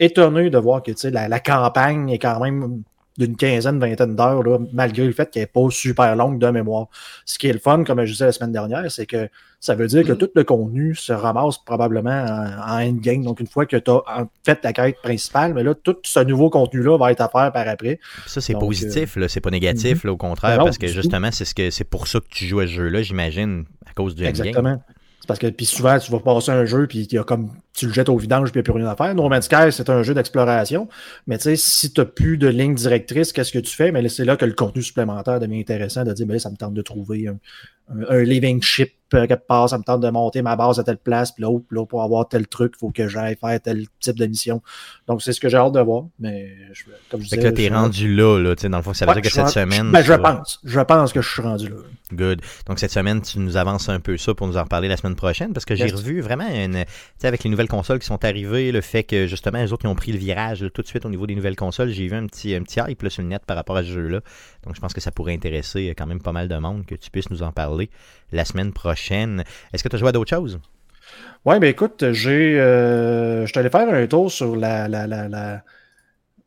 étonné 0.00 0.50
de 0.50 0.58
voir 0.58 0.82
que 0.82 0.92
la, 1.08 1.28
la 1.28 1.40
campagne 1.40 2.08
est 2.10 2.18
quand 2.18 2.40
même 2.40 2.82
d'une 3.16 3.36
quinzaine, 3.36 3.78
vingtaine 3.78 4.16
d'heures, 4.16 4.42
malgré 4.72 5.06
le 5.06 5.12
fait 5.12 5.30
qu'elle 5.30 5.42
n'est 5.42 5.46
pas 5.46 5.68
super 5.70 6.16
longue 6.16 6.38
de 6.38 6.48
mémoire. 6.48 6.88
Ce 7.24 7.38
qui 7.38 7.48
est 7.48 7.52
le 7.52 7.58
fun, 7.58 7.84
comme 7.84 8.04
je 8.04 8.12
disais 8.12 8.26
la 8.26 8.32
semaine 8.32 8.52
dernière, 8.52 8.90
c'est 8.90 9.06
que 9.06 9.28
ça 9.60 9.74
veut 9.74 9.86
dire 9.86 10.04
que 10.04 10.12
mm. 10.12 10.18
tout 10.18 10.30
le 10.34 10.44
contenu 10.44 10.94
se 10.94 11.12
ramasse 11.12 11.58
probablement 11.58 12.26
en, 12.66 12.80
endgame. 12.82 13.22
Donc, 13.22 13.40
une 13.40 13.46
fois 13.46 13.66
que 13.66 13.76
tu 13.76 13.90
as 13.90 14.26
fait 14.44 14.56
ta 14.56 14.72
quête 14.72 14.96
principale, 15.02 15.54
mais 15.54 15.62
là, 15.62 15.74
tout 15.74 15.96
ce 16.02 16.20
nouveau 16.20 16.50
contenu-là 16.50 16.98
va 16.98 17.12
être 17.12 17.20
à 17.20 17.28
faire 17.28 17.52
par 17.52 17.68
après. 17.68 18.00
Ça, 18.26 18.40
c'est 18.40 18.54
positif, 18.54 19.16
là, 19.16 19.28
c'est 19.28 19.40
pas 19.40 19.50
négatif, 19.50 20.02
mm-hmm. 20.02 20.06
là, 20.06 20.12
au 20.12 20.16
contraire, 20.16 20.58
parce 20.58 20.78
que 20.78 20.88
justement, 20.88 21.30
c'est 21.30 21.44
ce 21.44 21.54
que 21.54 21.70
c'est 21.70 21.84
pour 21.84 22.08
ça 22.08 22.20
que 22.20 22.28
tu 22.28 22.46
joues 22.46 22.60
à 22.60 22.66
ce 22.66 22.72
jeu-là, 22.72 23.02
j'imagine, 23.02 23.64
à 23.88 23.92
cause 23.94 24.14
du 24.14 24.26
endgame. 24.26 24.46
Exactement. 24.46 24.82
Parce 25.26 25.38
que 25.38 25.46
puis 25.46 25.66
souvent, 25.66 25.98
tu 25.98 26.12
vas 26.12 26.20
passer 26.20 26.50
un 26.50 26.64
jeu, 26.64 26.86
puis 26.86 27.00
il 27.00 27.12
y 27.14 27.18
a 27.18 27.24
comme 27.24 27.50
tu 27.74 27.86
le 27.86 27.92
jettes 27.92 28.08
au 28.08 28.16
vidange, 28.16 28.52
puis 28.52 28.60
il 28.60 28.62
n'y 28.62 28.70
a 28.70 28.72
plus 28.72 28.82
rien 28.82 28.90
à 28.90 28.96
faire. 28.96 29.14
No 29.14 29.28
Man's 29.28 29.46
Sky, 29.46 29.72
c'est 29.72 29.90
un 29.90 30.02
jeu 30.02 30.14
d'exploration. 30.14 30.88
Mais 31.26 31.38
tu 31.38 31.44
sais, 31.44 31.56
si 31.56 31.92
tu 31.92 32.00
n'as 32.00 32.04
plus 32.04 32.38
de 32.38 32.46
ligne 32.46 32.74
directrice, 32.74 33.32
qu'est-ce 33.32 33.52
que 33.52 33.58
tu 33.58 33.74
fais? 33.74 33.90
Mais 33.90 34.08
c'est 34.08 34.24
là 34.24 34.36
que 34.36 34.44
le 34.44 34.52
contenu 34.52 34.82
supplémentaire 34.82 35.40
devient 35.40 35.58
intéressant 35.58 36.04
de 36.04 36.12
dire, 36.12 36.26
ben 36.26 36.34
là, 36.34 36.38
ça 36.38 36.50
me 36.50 36.56
tente 36.56 36.74
de 36.74 36.82
trouver 36.82 37.26
un, 37.26 37.36
un, 38.08 38.22
living 38.22 38.62
ship 38.62 38.92
euh, 39.14 39.26
quelque 39.26 39.46
part, 39.46 39.68
ça 39.68 39.78
me 39.78 39.84
tente 39.84 40.00
de 40.00 40.10
monter 40.10 40.42
ma 40.42 40.56
base 40.56 40.78
à 40.78 40.84
telle 40.84 40.96
place, 40.96 41.32
puis 41.32 41.42
là, 41.42 41.56
là 41.70 41.86
pour 41.86 42.02
avoir 42.02 42.28
tel 42.28 42.46
truc, 42.46 42.72
il 42.76 42.78
faut 42.78 42.90
que 42.90 43.06
j'aille 43.06 43.36
faire 43.36 43.60
tel 43.60 43.86
type 44.00 44.16
de 44.16 44.26
mission. 44.26 44.62
Donc, 45.06 45.22
c'est 45.22 45.32
ce 45.32 45.40
que 45.40 45.48
j'ai 45.48 45.56
hâte 45.56 45.72
de 45.72 45.80
voir. 45.80 46.04
Mais 46.18 46.50
je, 46.72 46.84
comme 47.10 47.20
je 47.20 47.26
disais. 47.26 47.36
que 47.36 47.42
là, 47.42 47.52
t'es 47.52 47.68
rendu 47.68 48.14
là, 48.14 48.38
là, 48.40 48.56
tu 48.56 48.62
sais, 48.62 48.68
dans 48.68 48.78
le 48.78 48.82
fond, 48.82 48.94
ça 48.94 49.06
veut 49.06 49.12
dire 49.12 49.22
que 49.22 49.30
cette 49.30 49.48
semaine. 49.48 49.92
Ben, 49.92 50.02
je 50.02 50.14
pense. 50.14 50.60
Je 50.64 50.80
pense 50.80 51.12
que 51.12 51.22
je 51.22 51.28
suis 51.28 51.42
rendu 51.42 51.68
là. 51.68 51.76
Good. 52.12 52.40
Donc, 52.66 52.78
cette 52.78 52.90
semaine, 52.90 53.20
tu 53.22 53.38
nous 53.38 53.56
avances 53.56 53.88
un 53.88 54.00
peu 54.00 54.16
ça 54.16 54.34
pour 54.34 54.46
nous 54.46 54.56
en 54.56 54.62
reparler 54.62 54.88
la 54.88 54.96
semaine 54.96 55.16
prochaine, 55.16 55.52
parce 55.52 55.64
que 55.64 55.74
j'ai 55.74 55.86
revu 55.86 56.20
vraiment 56.20 56.48
une. 56.48 56.72
Tu 56.72 56.90
sais, 57.18 57.28
avec 57.28 57.44
les 57.44 57.50
nouvelles 57.50 57.63
consoles 57.68 57.98
qui 57.98 58.06
sont 58.06 58.24
arrivées, 58.24 58.72
le 58.72 58.80
fait 58.80 59.04
que 59.04 59.26
justement, 59.26 59.58
les 59.58 59.72
autres 59.72 59.82
qui 59.82 59.86
ont 59.86 59.94
pris 59.94 60.12
le 60.12 60.18
virage 60.18 60.64
tout 60.72 60.82
de 60.82 60.86
suite 60.86 61.04
au 61.04 61.10
niveau 61.10 61.26
des 61.26 61.34
nouvelles 61.34 61.56
consoles, 61.56 61.90
j'ai 61.90 62.06
vu 62.06 62.14
un 62.14 62.26
petit, 62.26 62.54
un 62.54 62.62
petit 62.62 62.80
hype 62.80 63.02
là, 63.02 63.10
sur 63.10 63.22
le 63.22 63.28
net 63.28 63.42
par 63.46 63.56
rapport 63.56 63.76
à 63.76 63.82
ce 63.82 63.88
jeu-là. 63.88 64.20
Donc, 64.64 64.74
je 64.74 64.80
pense 64.80 64.92
que 64.92 65.00
ça 65.00 65.10
pourrait 65.10 65.34
intéresser 65.34 65.94
quand 65.96 66.06
même 66.06 66.20
pas 66.20 66.32
mal 66.32 66.48
de 66.48 66.56
monde 66.56 66.86
que 66.86 66.94
tu 66.94 67.10
puisses 67.10 67.30
nous 67.30 67.42
en 67.42 67.52
parler 67.52 67.90
la 68.32 68.44
semaine 68.44 68.72
prochaine. 68.72 69.44
Est-ce 69.72 69.82
que 69.82 69.88
tu 69.88 69.96
as 69.96 69.98
joué 69.98 70.08
à 70.08 70.12
d'autres 70.12 70.30
choses? 70.30 70.60
Oui, 71.44 71.56
mais 71.60 71.70
écoute, 71.70 72.12
j'ai. 72.12 72.58
Euh, 72.58 73.46
je 73.46 73.58
allé 73.58 73.68
faire 73.68 73.88
un 73.88 74.06
tour 74.06 74.30
sur 74.30 74.56
la, 74.56 74.88
la, 74.88 75.06
la, 75.06 75.62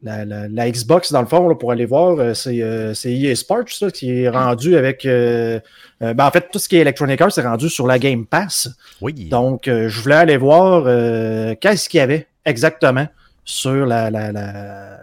Xbox, 0.04 1.12
dans 1.12 1.22
le 1.22 1.28
fond, 1.28 1.56
pour 1.56 1.72
aller 1.72 1.86
voir. 1.86 2.20
Euh, 2.20 2.34
c'est 2.34 2.62
euh, 2.62 2.94
EA 3.06 3.36
Sports 3.36 3.66
qui 3.94 4.22
est 4.22 4.30
rendu 4.30 4.76
avec. 4.76 5.04
ben, 5.06 5.62
en 6.20 6.32
fait, 6.32 6.50
tout 6.52 6.60
ce 6.60 6.70
qui 6.70 6.78
est 6.78 6.82
Electronic 6.82 7.20
Arts, 7.22 7.32
c'est 7.32 7.42
rendu 7.42 7.70
sur 7.70 7.88
la 7.88 8.00
Game 8.00 8.26
Pass. 8.26 8.70
Oui. 9.02 9.14
Donc, 9.30 9.64
je 9.66 10.02
voulais 10.02 10.16
aller 10.16 10.38
voir 10.38 10.84
qu'est-ce 11.60 11.90
qu'il 11.90 12.00
y 12.00 12.02
avait 12.02 12.28
exactement 12.46 13.08
sur 13.44 13.86
la, 13.86 14.12
la, 14.12 14.32
la, 14.32 15.00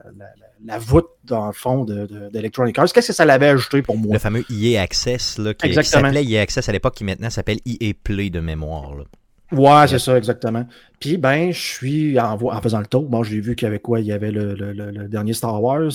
la 0.65 0.79
voûte, 0.79 1.09
dans 1.25 1.47
le 1.47 1.53
fond, 1.53 1.85
d'Electronic 1.85 2.75
de, 2.75 2.81
Arts. 2.81 2.93
Qu'est-ce 2.93 3.09
que 3.09 3.13
ça 3.13 3.25
l'avait 3.25 3.49
ajouté 3.49 3.83
pour 3.83 3.97
moi? 3.97 4.13
Le 4.13 4.19
fameux 4.19 4.45
EA 4.51 4.83
Access, 4.83 5.39
là, 5.39 5.55
qui, 5.55 5.75
s'appelait 5.75 6.25
EA 6.25 6.43
Access 6.43 6.69
à 6.69 6.73
l'époque, 6.73 6.95
qui 6.95 7.05
maintenant 7.05 7.31
s'appelle 7.31 7.59
EA 7.67 7.93
Play 8.03 8.31
de 8.31 8.41
mémoire. 8.41 8.95
Là. 8.95 9.05
Ouais, 9.55 9.87
c'est 9.89 9.99
ça, 9.99 10.17
exactement. 10.17 10.67
Puis, 11.01 11.17
ben, 11.17 11.53
je 11.53 11.61
suis 11.61 12.21
en, 12.21 12.39
en 12.41 12.61
faisant 12.61 12.81
le 12.81 12.87
tour. 12.87 13.05
Bon, 13.05 13.23
j'ai 13.23 13.41
vu 13.41 13.55
qu'il 13.57 13.67
y 13.67 13.69
avait 13.69 13.79
quoi? 13.79 14.01
Il 14.01 14.07
y 14.07 14.13
avait 14.13 14.31
le, 14.31 14.55
le, 14.55 14.73
le, 14.73 15.09
dernier 15.09 15.33
Star 15.33 15.63
Wars. 15.63 15.93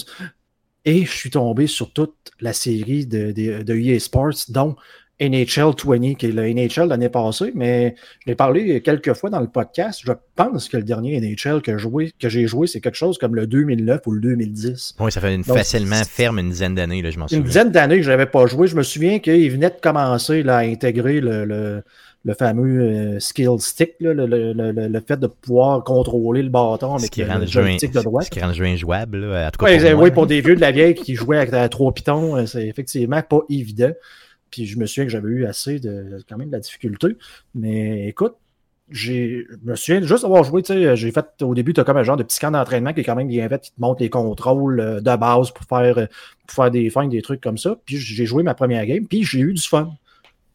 Et 0.86 1.06
je 1.06 1.12
suis 1.12 1.30
tombé 1.30 1.68
sur 1.68 1.92
toute 1.92 2.16
la 2.40 2.54
série 2.54 3.06
de, 3.06 3.32
de, 3.32 3.64
de 3.64 3.76
EA 3.76 4.00
Sports, 4.00 4.46
dont 4.50 4.76
NHL 5.22 5.74
20, 5.86 6.14
qui 6.16 6.28
est 6.28 6.32
le 6.32 6.54
NHL 6.54 6.88
l'année 6.88 7.10
passée, 7.10 7.52
mais 7.54 7.96
je 8.22 8.28
l'ai 8.28 8.36
parlé 8.36 8.82
quelques 8.82 9.14
fois 9.14 9.30
dans 9.30 9.42
le 9.42 9.50
podcast. 9.50 10.02
Je 10.06 10.14
pense 10.36 10.70
que 10.70 10.78
le 10.78 10.84
dernier 10.84 11.20
NHL 11.20 11.62
que, 11.62 11.72
que 12.18 12.30
j'ai 12.30 12.48
joué, 12.48 12.68
c'est 12.68 12.80
quelque 12.80 12.96
chose 12.96 13.18
comme 13.18 13.36
le 13.36 13.46
2009 13.46 14.02
ou 14.06 14.12
le 14.14 14.22
2010. 14.22 14.96
Oui, 15.00 15.12
ça 15.12 15.20
fait 15.20 15.36
une, 15.36 15.44
facilement 15.44 16.02
ferme 16.10 16.40
une 16.40 16.50
dizaine 16.50 16.76
d'années, 16.76 17.04
je 17.12 17.20
m'en 17.20 17.28
souviens. 17.28 17.40
Une 17.40 17.46
dizaine 17.46 17.72
d'années 17.72 17.98
que 17.98 18.04
je 18.04 18.12
n'avais 18.12 18.28
pas 18.28 18.48
joué. 18.48 18.68
Je 18.68 18.78
me 18.78 18.84
souviens 18.84 19.20
qu'il 19.20 19.52
venait 19.52 19.70
de 19.70 19.80
commencer 19.82 20.42
là, 20.42 20.58
à 20.58 20.62
intégrer 20.62 21.20
le, 21.20 21.44
le, 21.44 21.84
fameux 22.34 22.82
euh, 22.82 23.20
skill 23.20 23.60
stick, 23.60 23.94
là, 24.00 24.14
le, 24.14 24.26
le, 24.54 25.00
fait 25.00 25.18
de 25.18 25.28
pouvoir 25.28 25.84
contrôler 25.84 26.44
le 26.44 26.50
bâton 26.50 26.96
avec 26.96 27.16
le, 27.16 27.26
le 27.26 27.46
joystick 27.46 27.92
de 27.92 28.02
droite. 28.02 28.26
Ce 28.26 28.30
qui 28.30 28.42
rend 28.42 28.48
le 28.48 28.54
jeu 28.54 28.66
injouable, 28.66 29.20
là, 29.20 29.52
tout 29.52 29.64
cas, 29.64 29.92
pour 29.92 30.02
oui, 30.02 30.12
pour 30.12 30.28
des 30.28 30.42
vieux 30.42 30.56
de 30.56 30.62
la 30.62 30.72
vieille 30.72 30.96
qui 30.96 31.16
jouaient 31.16 31.38
avec 31.38 31.70
trois 31.72 31.94
pitons, 31.94 32.36
euh, 32.36 32.46
c'est 32.46 32.68
effectivement 32.68 33.22
pas 33.22 33.42
évident. 33.50 33.92
Puis 34.52 34.66
je 34.66 34.78
me 34.78 34.86
souviens 34.86 35.06
que 35.06 35.12
j'avais 35.12 35.30
eu 35.30 35.46
assez 35.46 35.80
de 35.80 36.24
quand 36.28 36.38
même 36.38 36.48
de 36.48 36.54
la 36.54 36.60
difficulté. 36.60 37.16
Mais 37.54 38.08
écoute, 38.08 38.36
je 38.92 39.44
me 39.64 39.76
souviens 39.76 40.02
juste 40.02 40.24
d'avoir 40.24 40.44
joué, 40.44 40.64
tu 40.64 40.74
sais, 40.74 40.96
j'ai 40.96 41.12
fait 41.12 41.26
au 41.42 41.54
début, 41.54 41.74
tu 41.74 41.80
as 41.80 41.84
comme 41.84 41.98
un 41.98 42.04
genre 42.04 42.18
de 42.18 42.24
petit 42.24 42.40
camp 42.40 42.52
d'entraînement 42.52 42.94
qui 42.94 43.02
est 43.02 43.04
quand 43.04 43.16
même 43.16 43.28
bien 43.28 43.48
fait, 43.48 43.62
qui 43.62 43.72
te 43.72 43.80
montre 43.80 44.02
les 44.02 44.10
contrôles 44.10 44.80
euh, 44.80 45.00
de 45.00 45.16
base 45.16 45.52
pour 45.52 45.66
faire, 45.66 45.96
pour 46.48 46.56
faire 46.56 46.72
des 46.72 46.90
fins, 46.90 47.08
des 47.08 47.22
trucs 47.22 47.42
comme 47.42 47.58
ça. 47.58 47.78
Puis 47.86 47.98
j'ai 47.98 48.26
joué 48.26 48.44
ma 48.44 48.56
première 48.56 48.86
game, 48.86 49.06
puis 49.06 49.24
j'ai 49.24 49.40
eu 49.40 49.54
du 49.54 49.62
fun. 49.62 49.92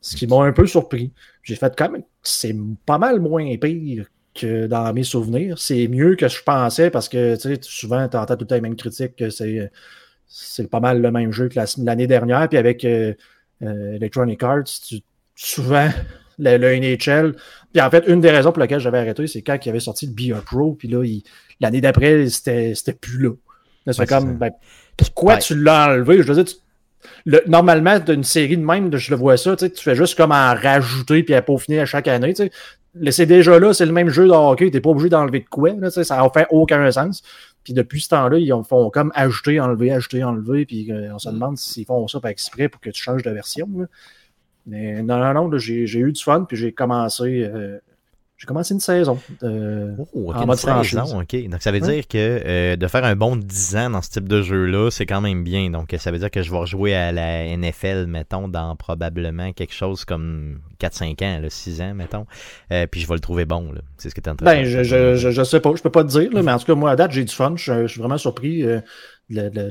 Ce 0.04 0.16
qui 0.16 0.26
m'a 0.26 0.36
un 0.42 0.52
peu 0.52 0.66
surpris. 0.66 1.12
J'ai 1.42 1.56
fait 1.56 1.72
quand 1.76 1.90
même, 1.90 2.02
c'est 2.22 2.54
pas 2.84 2.98
mal 2.98 3.20
moins 3.20 3.56
pire 3.56 4.04
que 4.34 4.66
dans 4.66 4.92
mes 4.92 5.02
souvenirs. 5.02 5.58
C'est 5.58 5.88
mieux 5.88 6.14
que 6.14 6.28
je 6.28 6.42
pensais 6.42 6.90
parce 6.90 7.08
que, 7.08 7.36
tu 7.36 7.54
sais, 7.54 7.58
souvent, 7.62 8.06
tu 8.06 8.18
entends 8.18 8.34
tout 8.34 8.42
le 8.42 8.46
temps 8.46 8.54
les 8.54 8.60
mêmes 8.60 8.76
critiques 8.76 9.16
que 9.16 9.30
c'est, 9.30 9.70
c'est 10.28 10.68
pas 10.68 10.80
mal 10.80 11.00
le 11.00 11.10
même 11.10 11.32
jeu 11.32 11.48
que 11.48 11.58
l'année 11.78 12.06
dernière. 12.06 12.46
Puis 12.50 12.58
avec 12.58 12.84
euh, 12.84 13.14
euh, 13.62 13.94
Electronic 13.94 14.42
Arts, 14.42 14.64
tu, 14.86 14.96
souvent, 15.34 15.88
le, 16.38 16.58
NHL. 16.58 17.34
Puis 17.72 17.80
en 17.80 17.90
fait, 17.90 18.04
une 18.06 18.20
des 18.20 18.30
raisons 18.30 18.52
pour 18.52 18.60
lesquelles 18.60 18.80
j'avais 18.80 18.98
arrêté, 18.98 19.26
c'est 19.26 19.40
quand 19.40 19.56
il 19.64 19.68
avait 19.70 19.80
sorti 19.80 20.06
le 20.06 20.12
Be 20.12 20.38
Pro, 20.44 20.74
puis 20.74 20.88
là, 20.88 21.02
l'année 21.60 21.80
d'après, 21.80 22.28
c'était 22.28 22.74
plus 23.00 23.22
là. 23.22 23.30
c'est 23.90 24.06
comme, 24.06 24.36
ben, 24.36 24.50
pourquoi 24.98 25.38
tu 25.38 25.58
l'as 25.58 25.88
enlevé? 25.88 26.22
Je 26.22 26.30
veux 26.30 26.44
dire, 26.44 26.54
le, 27.24 27.42
normalement, 27.46 27.98
d'une 27.98 28.24
série 28.24 28.56
de 28.56 28.64
même, 28.64 28.94
je 28.96 29.10
le 29.10 29.16
vois 29.16 29.36
ça, 29.36 29.56
tu 29.56 29.70
fais 29.76 29.94
juste 29.94 30.16
comme 30.16 30.32
en 30.32 30.54
rajouter 30.54 31.22
puis 31.22 31.34
à 31.34 31.42
peaufiner 31.42 31.80
à 31.80 31.86
chaque 31.86 32.08
année. 32.08 32.34
C'est 33.10 33.26
déjà 33.26 33.58
là, 33.58 33.74
c'est 33.74 33.86
le 33.86 33.92
même 33.92 34.08
jeu 34.08 34.26
de 34.26 34.32
hockey, 34.32 34.70
t'es 34.70 34.80
pas 34.80 34.90
obligé 34.90 35.08
d'enlever 35.08 35.40
de 35.40 35.48
quoi, 35.48 35.72
là, 35.72 35.90
ça 35.90 36.16
n'a 36.16 36.30
fait 36.30 36.46
aucun 36.50 36.90
sens. 36.90 37.22
Puis 37.64 37.72
depuis 37.72 38.02
ce 38.02 38.10
temps-là, 38.10 38.38
ils 38.38 38.52
font 38.68 38.90
comme 38.90 39.10
ajouter, 39.14 39.58
enlever, 39.58 39.90
ajouter, 39.90 40.22
enlever, 40.22 40.66
puis 40.66 40.92
euh, 40.92 41.14
on 41.14 41.18
se 41.18 41.30
demande 41.30 41.56
s'ils 41.56 41.86
font 41.86 42.06
ça 42.06 42.20
par 42.20 42.30
exprès 42.30 42.68
pour 42.68 42.80
que 42.80 42.90
tu 42.90 43.02
changes 43.02 43.22
de 43.22 43.30
version. 43.30 43.68
Mais 44.66 45.02
non, 45.02 45.18
non, 45.18 45.48
non, 45.48 45.58
j'ai 45.58 45.98
eu 45.98 46.12
du 46.12 46.22
fun, 46.22 46.44
puis 46.46 46.56
j'ai 46.56 46.72
commencé 46.72 47.42
euh, 47.42 47.78
j'ai 48.36 48.46
commencé 48.46 48.74
une 48.74 48.80
saison 48.80 49.18
euh, 49.44 49.94
oh, 50.12 50.32
en 50.32 50.46
mode 50.46 50.58
saison, 50.58 51.20
OK. 51.20 51.48
Donc, 51.48 51.62
ça 51.62 51.70
veut 51.70 51.80
dire 51.80 52.08
que 52.08 52.42
euh, 52.44 52.76
de 52.76 52.86
faire 52.88 53.04
un 53.04 53.14
bon 53.14 53.36
10 53.36 53.76
ans 53.76 53.90
dans 53.90 54.02
ce 54.02 54.10
type 54.10 54.28
de 54.28 54.42
jeu-là, 54.42 54.90
c'est 54.90 55.06
quand 55.06 55.20
même 55.20 55.44
bien. 55.44 55.70
Donc, 55.70 55.94
ça 55.98 56.10
veut 56.10 56.18
dire 56.18 56.30
que 56.30 56.42
je 56.42 56.50
vais 56.50 56.58
rejouer 56.58 56.94
à 56.94 57.12
la 57.12 57.56
NFL, 57.56 58.06
mettons, 58.06 58.48
dans 58.48 58.74
probablement 58.74 59.52
quelque 59.52 59.72
chose 59.72 60.04
comme 60.04 60.60
4-5 60.80 61.24
ans, 61.24 61.42
6 61.48 61.80
ans, 61.80 61.94
mettons. 61.94 62.26
Euh, 62.72 62.86
puis 62.88 63.00
je 63.00 63.08
vais 63.08 63.14
le 63.14 63.20
trouver 63.20 63.44
bon. 63.44 63.72
C'est 63.98 64.10
ce 64.10 64.14
que 64.14 64.20
tu 64.20 64.28
es 64.28 64.32
en 64.32 64.36
train 64.36 64.46
ben, 64.46 64.64
je, 64.64 64.82
je, 64.82 65.14
je, 65.14 65.30
je, 65.30 65.42
sais 65.44 65.60
pas. 65.60 65.72
Je 65.76 65.82
peux 65.82 65.90
pas 65.90 66.02
te 66.02 66.08
dire, 66.08 66.30
mais 66.32 66.52
en 66.52 66.58
tout 66.58 66.66
cas, 66.66 66.74
moi, 66.74 66.90
à 66.90 66.96
date, 66.96 67.12
j'ai 67.12 67.24
du 67.24 67.34
fun. 67.34 67.54
Je, 67.56 67.86
suis 67.86 68.00
vraiment 68.00 68.18
surpris 68.18 68.62
de, 68.62 68.82
de 69.30 69.70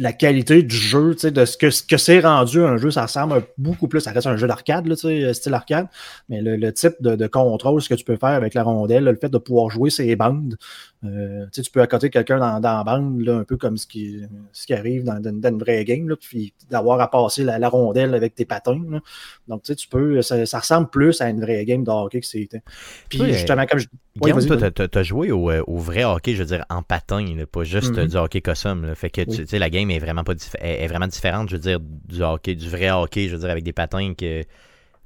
la 0.00 0.14
qualité 0.14 0.62
du 0.62 0.74
jeu, 0.74 1.14
de 1.14 1.44
ce 1.44 1.58
que, 1.58 1.70
ce 1.70 1.82
que 1.82 1.98
c'est 1.98 2.20
rendu 2.20 2.64
un 2.64 2.78
jeu, 2.78 2.90
ça 2.90 3.02
ressemble 3.02 3.42
beaucoup 3.58 3.86
plus, 3.86 4.00
ça 4.00 4.12
reste 4.12 4.26
un 4.26 4.36
jeu 4.36 4.46
d'arcade, 4.46 4.92
style 4.94 5.54
arcade, 5.54 5.88
mais 6.30 6.40
le, 6.40 6.72
type 6.72 6.94
de, 7.00 7.26
contrôle, 7.26 7.82
ce 7.82 7.88
que 7.90 7.94
tu 7.94 8.04
peux 8.04 8.16
faire 8.16 8.30
avec 8.30 8.54
la 8.54 8.62
rondelle, 8.62 9.04
le 9.04 9.14
fait 9.14 9.28
de 9.28 9.36
pouvoir 9.36 9.68
jouer 9.68 9.90
ces 9.90 10.16
bandes, 10.16 10.56
euh, 11.02 11.46
tu 11.50 11.62
peux 11.70 11.80
accoter 11.80 12.10
quelqu'un 12.10 12.38
dans, 12.38 12.60
dans, 12.60 12.76
la 12.76 12.84
bande, 12.84 13.22
là, 13.22 13.36
un 13.36 13.44
peu 13.44 13.56
comme 13.56 13.78
ce 13.78 13.86
qui, 13.86 14.20
ce 14.52 14.66
qui 14.66 14.74
arrive 14.74 15.04
dans, 15.04 15.18
dans, 15.18 15.48
une 15.48 15.58
vraie 15.58 15.82
game, 15.84 16.06
là, 16.08 16.16
puis 16.16 16.52
d'avoir 16.68 17.00
à 17.00 17.10
passer 17.10 17.42
la, 17.42 17.68
rondelle 17.70 18.14
avec 18.14 18.34
tes 18.34 18.44
patins. 18.44 18.82
Là. 18.90 19.00
Donc, 19.48 19.62
tu 19.62 19.88
peux, 19.88 20.20
ça, 20.20 20.44
ça, 20.44 20.58
ressemble 20.58 20.90
plus 20.90 21.22
à 21.22 21.30
une 21.30 21.40
vraie 21.40 21.64
game 21.64 21.84
de 21.84 21.90
hockey 21.90 22.20
que 22.20 22.26
c'était. 22.26 22.62
Puis, 23.08 23.32
justement, 23.32 23.64
comme 23.64 23.78
je. 23.78 23.86
Guillaume, 24.20 24.44
toi, 24.44 24.70
t'as 24.70 25.02
joué 25.02 25.30
au, 25.30 25.50
euh, 25.50 25.62
au, 25.66 25.78
vrai 25.78 26.04
hockey, 26.04 26.34
je 26.34 26.42
veux 26.42 26.48
dire, 26.48 26.66
en 26.68 26.82
patin, 26.82 27.24
pas 27.50 27.64
juste 27.64 27.94
mm-hmm. 27.94 28.08
du 28.08 28.16
hockey 28.16 28.40
cosum. 28.42 28.94
Fait 28.94 29.08
que, 29.08 29.22
tu 29.22 29.46
sais, 29.46 29.58
la 29.58 29.70
game 29.70 29.90
est 29.90 30.00
vraiment, 30.00 30.24
pas 30.24 30.34
est, 30.58 30.86
vraiment 30.88 31.06
différente, 31.06 31.48
je 31.48 31.54
veux 31.54 31.62
dire, 31.62 31.80
du 31.80 32.22
hockey, 32.22 32.56
du 32.56 32.68
vrai 32.68 32.90
hockey, 32.90 33.28
je 33.28 33.36
veux 33.36 33.40
dire, 33.40 33.50
avec 33.50 33.64
des 33.64 33.72
patins 33.72 34.12
que 34.12 34.42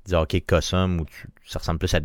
du 0.08 0.14
hockey 0.14 0.40
cosum 0.40 1.00
où 1.00 1.06
ça 1.46 1.60
ressemble 1.60 1.78
plus 1.78 1.94
à. 1.94 2.00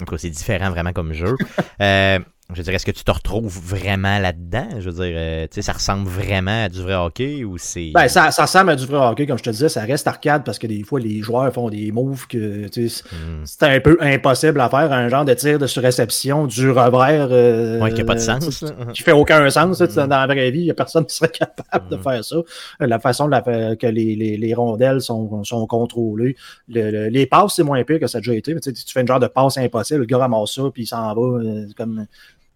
En 0.00 0.06
tout 0.06 0.16
c'est 0.16 0.30
différent 0.30 0.70
vraiment 0.70 0.92
comme 0.92 1.12
jeu. 1.12 1.36
euh, 1.80 2.18
je 2.50 2.56
veux 2.58 2.62
dire, 2.62 2.74
est-ce 2.74 2.84
que 2.84 2.90
tu 2.90 3.04
te 3.04 3.10
retrouves 3.10 3.58
vraiment 3.58 4.18
là-dedans? 4.18 4.68
Je 4.78 4.90
veux 4.90 5.02
dire, 5.02 5.14
euh, 5.16 5.44
tu 5.44 5.54
sais, 5.54 5.62
ça 5.62 5.72
ressemble 5.72 6.06
vraiment 6.06 6.64
à 6.64 6.68
du 6.68 6.82
vrai 6.82 6.94
hockey 6.94 7.42
ou 7.42 7.56
c'est. 7.56 7.90
Ben, 7.94 8.06
ça, 8.06 8.30
ça, 8.32 8.42
ressemble 8.42 8.68
à 8.68 8.76
du 8.76 8.84
vrai 8.84 8.98
hockey, 8.98 9.26
comme 9.26 9.38
je 9.38 9.44
te 9.44 9.48
disais, 9.50 9.70
ça 9.70 9.80
reste 9.80 10.06
arcade 10.06 10.44
parce 10.44 10.58
que 10.58 10.66
des 10.66 10.82
fois, 10.82 11.00
les 11.00 11.22
joueurs 11.22 11.50
font 11.54 11.70
des 11.70 11.90
moves 11.90 12.26
que, 12.26 12.68
tu 12.68 12.90
sais, 12.90 13.02
hmm. 13.10 13.44
c'est 13.46 13.62
un 13.62 13.80
peu 13.80 13.96
impossible 13.98 14.60
à 14.60 14.68
faire, 14.68 14.92
un 14.92 15.08
genre 15.08 15.24
de 15.24 15.32
tir 15.32 15.58
de 15.58 15.66
surréception 15.66 16.46
du 16.46 16.70
revers. 16.70 17.28
Euh, 17.30 17.80
ouais, 17.80 17.92
qui 17.92 18.00
n'a 18.00 18.04
pas 18.04 18.14
de 18.14 18.20
sens. 18.20 18.62
Qui 18.92 19.02
fait 19.02 19.12
aucun 19.12 19.48
sens, 19.48 19.80
hmm. 19.80 19.94
dans 19.94 20.06
la 20.06 20.26
vraie 20.26 20.50
vie, 20.50 20.60
il 20.60 20.64
n'y 20.64 20.70
a 20.70 20.74
personne 20.74 21.06
qui 21.06 21.16
serait 21.16 21.30
capable 21.30 21.88
de 21.88 21.96
hmm. 21.96 22.02
faire 22.02 22.24
ça. 22.24 22.36
La 22.78 22.98
façon 22.98 23.30
que 23.30 23.86
les, 23.86 24.16
les, 24.16 24.36
les, 24.36 24.54
rondelles 24.54 25.00
sont, 25.00 25.42
sont 25.44 25.66
contrôlées. 25.66 26.36
les 26.68 27.26
passes, 27.26 27.54
c'est 27.56 27.62
moins 27.62 27.82
pire 27.84 28.00
que 28.00 28.06
ça 28.06 28.18
a 28.18 28.20
déjà 28.20 28.34
été, 28.34 28.52
mais 28.52 28.60
tu 28.60 28.72
fais 28.86 29.00
une 29.00 29.08
genre 29.08 29.18
de 29.18 29.28
passe 29.28 29.56
impossible, 29.56 30.00
le 30.00 30.06
gars 30.06 30.18
ramasse 30.18 30.56
ça, 30.56 30.62
puis 30.72 30.82
il 30.82 30.86
s'en 30.86 31.14
va, 31.14 31.38
euh, 31.38 31.66
comme 31.74 32.06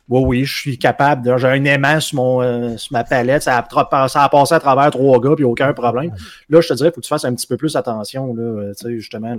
oui, 0.08 0.22
oui, 0.24 0.44
je 0.44 0.58
suis 0.58 0.78
capable. 0.78 1.38
J'ai 1.38 1.46
un 1.46 1.64
aimant 1.64 2.00
sur, 2.00 2.16
mon, 2.16 2.42
euh, 2.42 2.76
sur 2.76 2.92
ma 2.92 3.04
palette. 3.04 3.42
Ça 3.42 3.58
a, 3.58 4.08
ça 4.08 4.24
a 4.24 4.28
passé 4.28 4.54
à 4.54 4.60
travers 4.60 4.90
trois 4.90 5.20
gars, 5.20 5.34
puis 5.36 5.44
aucun 5.44 5.72
problème. 5.74 6.12
Là, 6.48 6.60
je 6.60 6.68
te 6.68 6.74
dirais, 6.74 6.88
il 6.88 6.92
faut 6.92 7.00
que 7.00 7.06
tu 7.06 7.08
fasses 7.08 7.24
un 7.24 7.34
petit 7.34 7.46
peu 7.46 7.56
plus 7.56 7.76
attention. 7.76 8.34
Là, 8.34 8.42
euh, 8.42 8.72
tu 8.74 8.86
sais, 8.86 8.98
justement, 8.98 9.36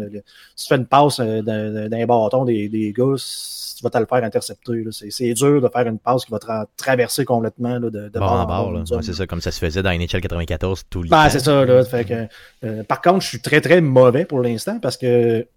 si 0.55 0.65
tu 0.65 0.69
fais 0.69 0.79
une 0.79 0.85
passe 0.85 1.19
euh, 1.19 1.41
d'un 1.41 2.05
bâton 2.05 2.45
des, 2.45 2.69
des 2.69 2.93
gars, 2.93 3.15
tu 3.15 3.83
vas 3.83 3.89
te 3.89 3.97
le 3.97 4.05
faire 4.05 4.23
intercepter. 4.23 4.83
C'est 4.91 5.33
dur 5.33 5.61
de 5.61 5.69
faire 5.69 5.87
une 5.87 5.99
passe 5.99 6.25
qui 6.25 6.31
va 6.31 6.39
te 6.39 6.47
traverser 6.77 7.25
complètement 7.25 7.79
là, 7.79 7.89
de, 7.89 8.09
de 8.09 8.19
bord, 8.19 8.45
bord. 8.45 8.71
bord 8.71 9.03
c'est 9.03 9.13
ça, 9.13 9.25
comme 9.25 9.41
ça 9.41 9.51
se 9.51 9.59
faisait 9.59 9.81
dans 9.81 9.91
NHL 9.91 10.21
94 10.21 10.83
tout 10.89 11.01
le 11.01 11.09
ben, 11.09 11.23
temps. 11.23 11.29
c'est 11.29 11.39
ça. 11.39 11.65
Là, 11.65 11.83
fait 11.83 12.05
que, 12.05 12.83
par 12.83 13.01
contre, 13.01 13.21
je 13.21 13.27
suis 13.27 13.41
très, 13.41 13.61
très 13.61 13.81
mauvais 13.81 14.25
pour 14.25 14.41
l'instant 14.41 14.79
parce 14.79 14.97
que 14.97 15.47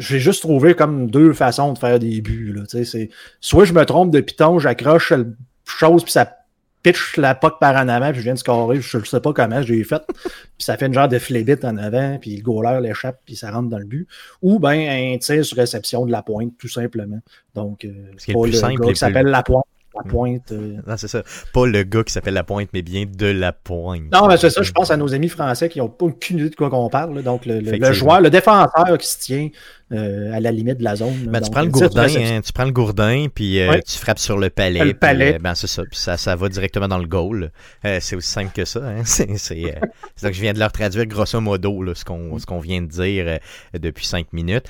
j'ai 0.00 0.18
juste 0.18 0.40
trouvé 0.40 0.74
comme 0.74 1.10
deux 1.10 1.32
façons 1.32 1.72
de 1.72 1.78
faire 1.78 1.98
des 1.98 2.20
buts. 2.22 2.54
Là, 2.54 2.62
c'est, 2.66 3.10
soit 3.40 3.64
je 3.64 3.72
me 3.72 3.84
trompe 3.84 4.10
de 4.10 4.20
piton, 4.20 4.58
j'accroche 4.58 5.12
la 5.12 5.24
chose, 5.64 6.02
puis 6.02 6.12
ça 6.12 6.36
pitch 6.82 7.18
la 7.18 7.34
poque 7.34 7.60
par 7.60 7.76
en 7.76 7.88
avant, 7.88 8.10
puis 8.10 8.20
je 8.20 8.24
viens 8.24 8.32
de 8.32 8.38
scorer, 8.38 8.80
je 8.80 8.96
ne 8.96 9.04
sais 9.04 9.20
pas 9.20 9.34
comment 9.34 9.60
j'ai 9.60 9.84
fait. 9.84 10.02
puis 10.14 10.24
ça 10.58 10.78
fait 10.78 10.86
une 10.86 10.94
genre 10.94 11.08
de 11.08 11.18
flébit 11.18 11.56
en 11.62 11.76
avant, 11.76 12.16
puis 12.18 12.36
le 12.36 12.42
goaler 12.42 12.80
l'échappe, 12.80 13.20
puis 13.26 13.36
ça 13.36 13.50
rentre 13.50 13.68
dans 13.68 13.78
le 13.78 13.84
but. 13.84 14.08
Ou 14.40 14.58
bien 14.58 15.12
un 15.12 15.18
tir 15.18 15.44
sur 15.44 15.58
réception 15.58 16.06
de 16.06 16.12
la 16.12 16.22
pointe, 16.22 16.54
tout 16.58 16.68
simplement. 16.68 17.20
Donc, 17.54 17.84
euh, 17.84 17.90
c'est 18.16 18.32
pas 18.32 18.46
le, 18.46 18.52
simple, 18.52 18.80
gars 18.80 18.92
qui 18.92 18.98
s'appelle 18.98 19.26
la 19.26 19.42
pointe. 19.42 19.64
La 19.94 20.08
pointe. 20.08 20.52
Euh. 20.52 20.76
Non, 20.86 20.96
c'est 20.96 21.08
ça. 21.08 21.22
Pas 21.52 21.66
le 21.66 21.82
gars 21.82 22.04
qui 22.04 22.12
s'appelle 22.12 22.34
La 22.34 22.44
Pointe, 22.44 22.68
mais 22.72 22.82
bien 22.82 23.06
de 23.06 23.26
La 23.26 23.52
Pointe. 23.52 24.04
Non, 24.12 24.28
mais 24.28 24.36
c'est 24.36 24.50
ça. 24.50 24.62
Je 24.62 24.70
pense 24.70 24.90
à 24.92 24.96
nos 24.96 25.12
amis 25.14 25.28
français 25.28 25.68
qui 25.68 25.80
n'ont 25.80 25.88
pas 25.88 26.06
aucune 26.06 26.38
idée 26.38 26.50
de 26.50 26.54
quoi 26.54 26.70
qu'on 26.70 26.88
parle. 26.88 27.22
Donc, 27.24 27.44
le, 27.44 27.92
joueur, 27.92 28.20
le 28.20 28.30
défenseur 28.30 28.96
qui 28.98 29.06
se 29.08 29.18
tient 29.18 29.48
euh, 29.92 30.32
à 30.32 30.38
la 30.38 30.52
limite 30.52 30.78
de 30.78 30.84
la 30.84 30.94
zone. 30.94 31.14
Ben, 31.26 31.40
tu, 31.40 31.50
prends 31.50 31.62
le 31.62 31.70
gourdin, 31.70 32.06
hein, 32.06 32.40
tu 32.40 32.52
prends 32.52 32.66
le 32.66 32.70
gourdin, 32.70 33.26
puis 33.34 33.60
euh, 33.60 33.80
tu 33.84 33.98
frappes 33.98 34.20
sur 34.20 34.38
le 34.38 34.48
palais. 34.48 34.84
Le 34.84 34.94
palais. 34.94 35.40
ben, 35.40 35.56
c'est 35.56 35.66
ça. 35.66 35.82
Puis 35.82 35.98
ça, 35.98 36.16
ça 36.16 36.36
va 36.36 36.48
directement 36.48 36.86
dans 36.86 36.98
le 36.98 37.08
goal. 37.08 37.50
c'est 37.82 38.14
aussi 38.14 38.30
simple 38.30 38.52
que 38.54 38.64
ça. 38.64 38.80
Hein. 38.80 39.02
C'est 39.04 39.36
ça 39.36 40.28
que 40.28 40.36
je 40.36 40.40
viens 40.40 40.52
de 40.52 40.58
leur 40.58 40.70
traduire 40.70 41.06
grosso 41.06 41.40
modo 41.40 41.94
ce 41.94 42.04
qu'on 42.04 42.36
qu'on 42.46 42.60
vient 42.60 42.82
de 42.82 42.86
dire 42.86 43.38
depuis 43.74 44.06
cinq 44.06 44.32
minutes. 44.32 44.66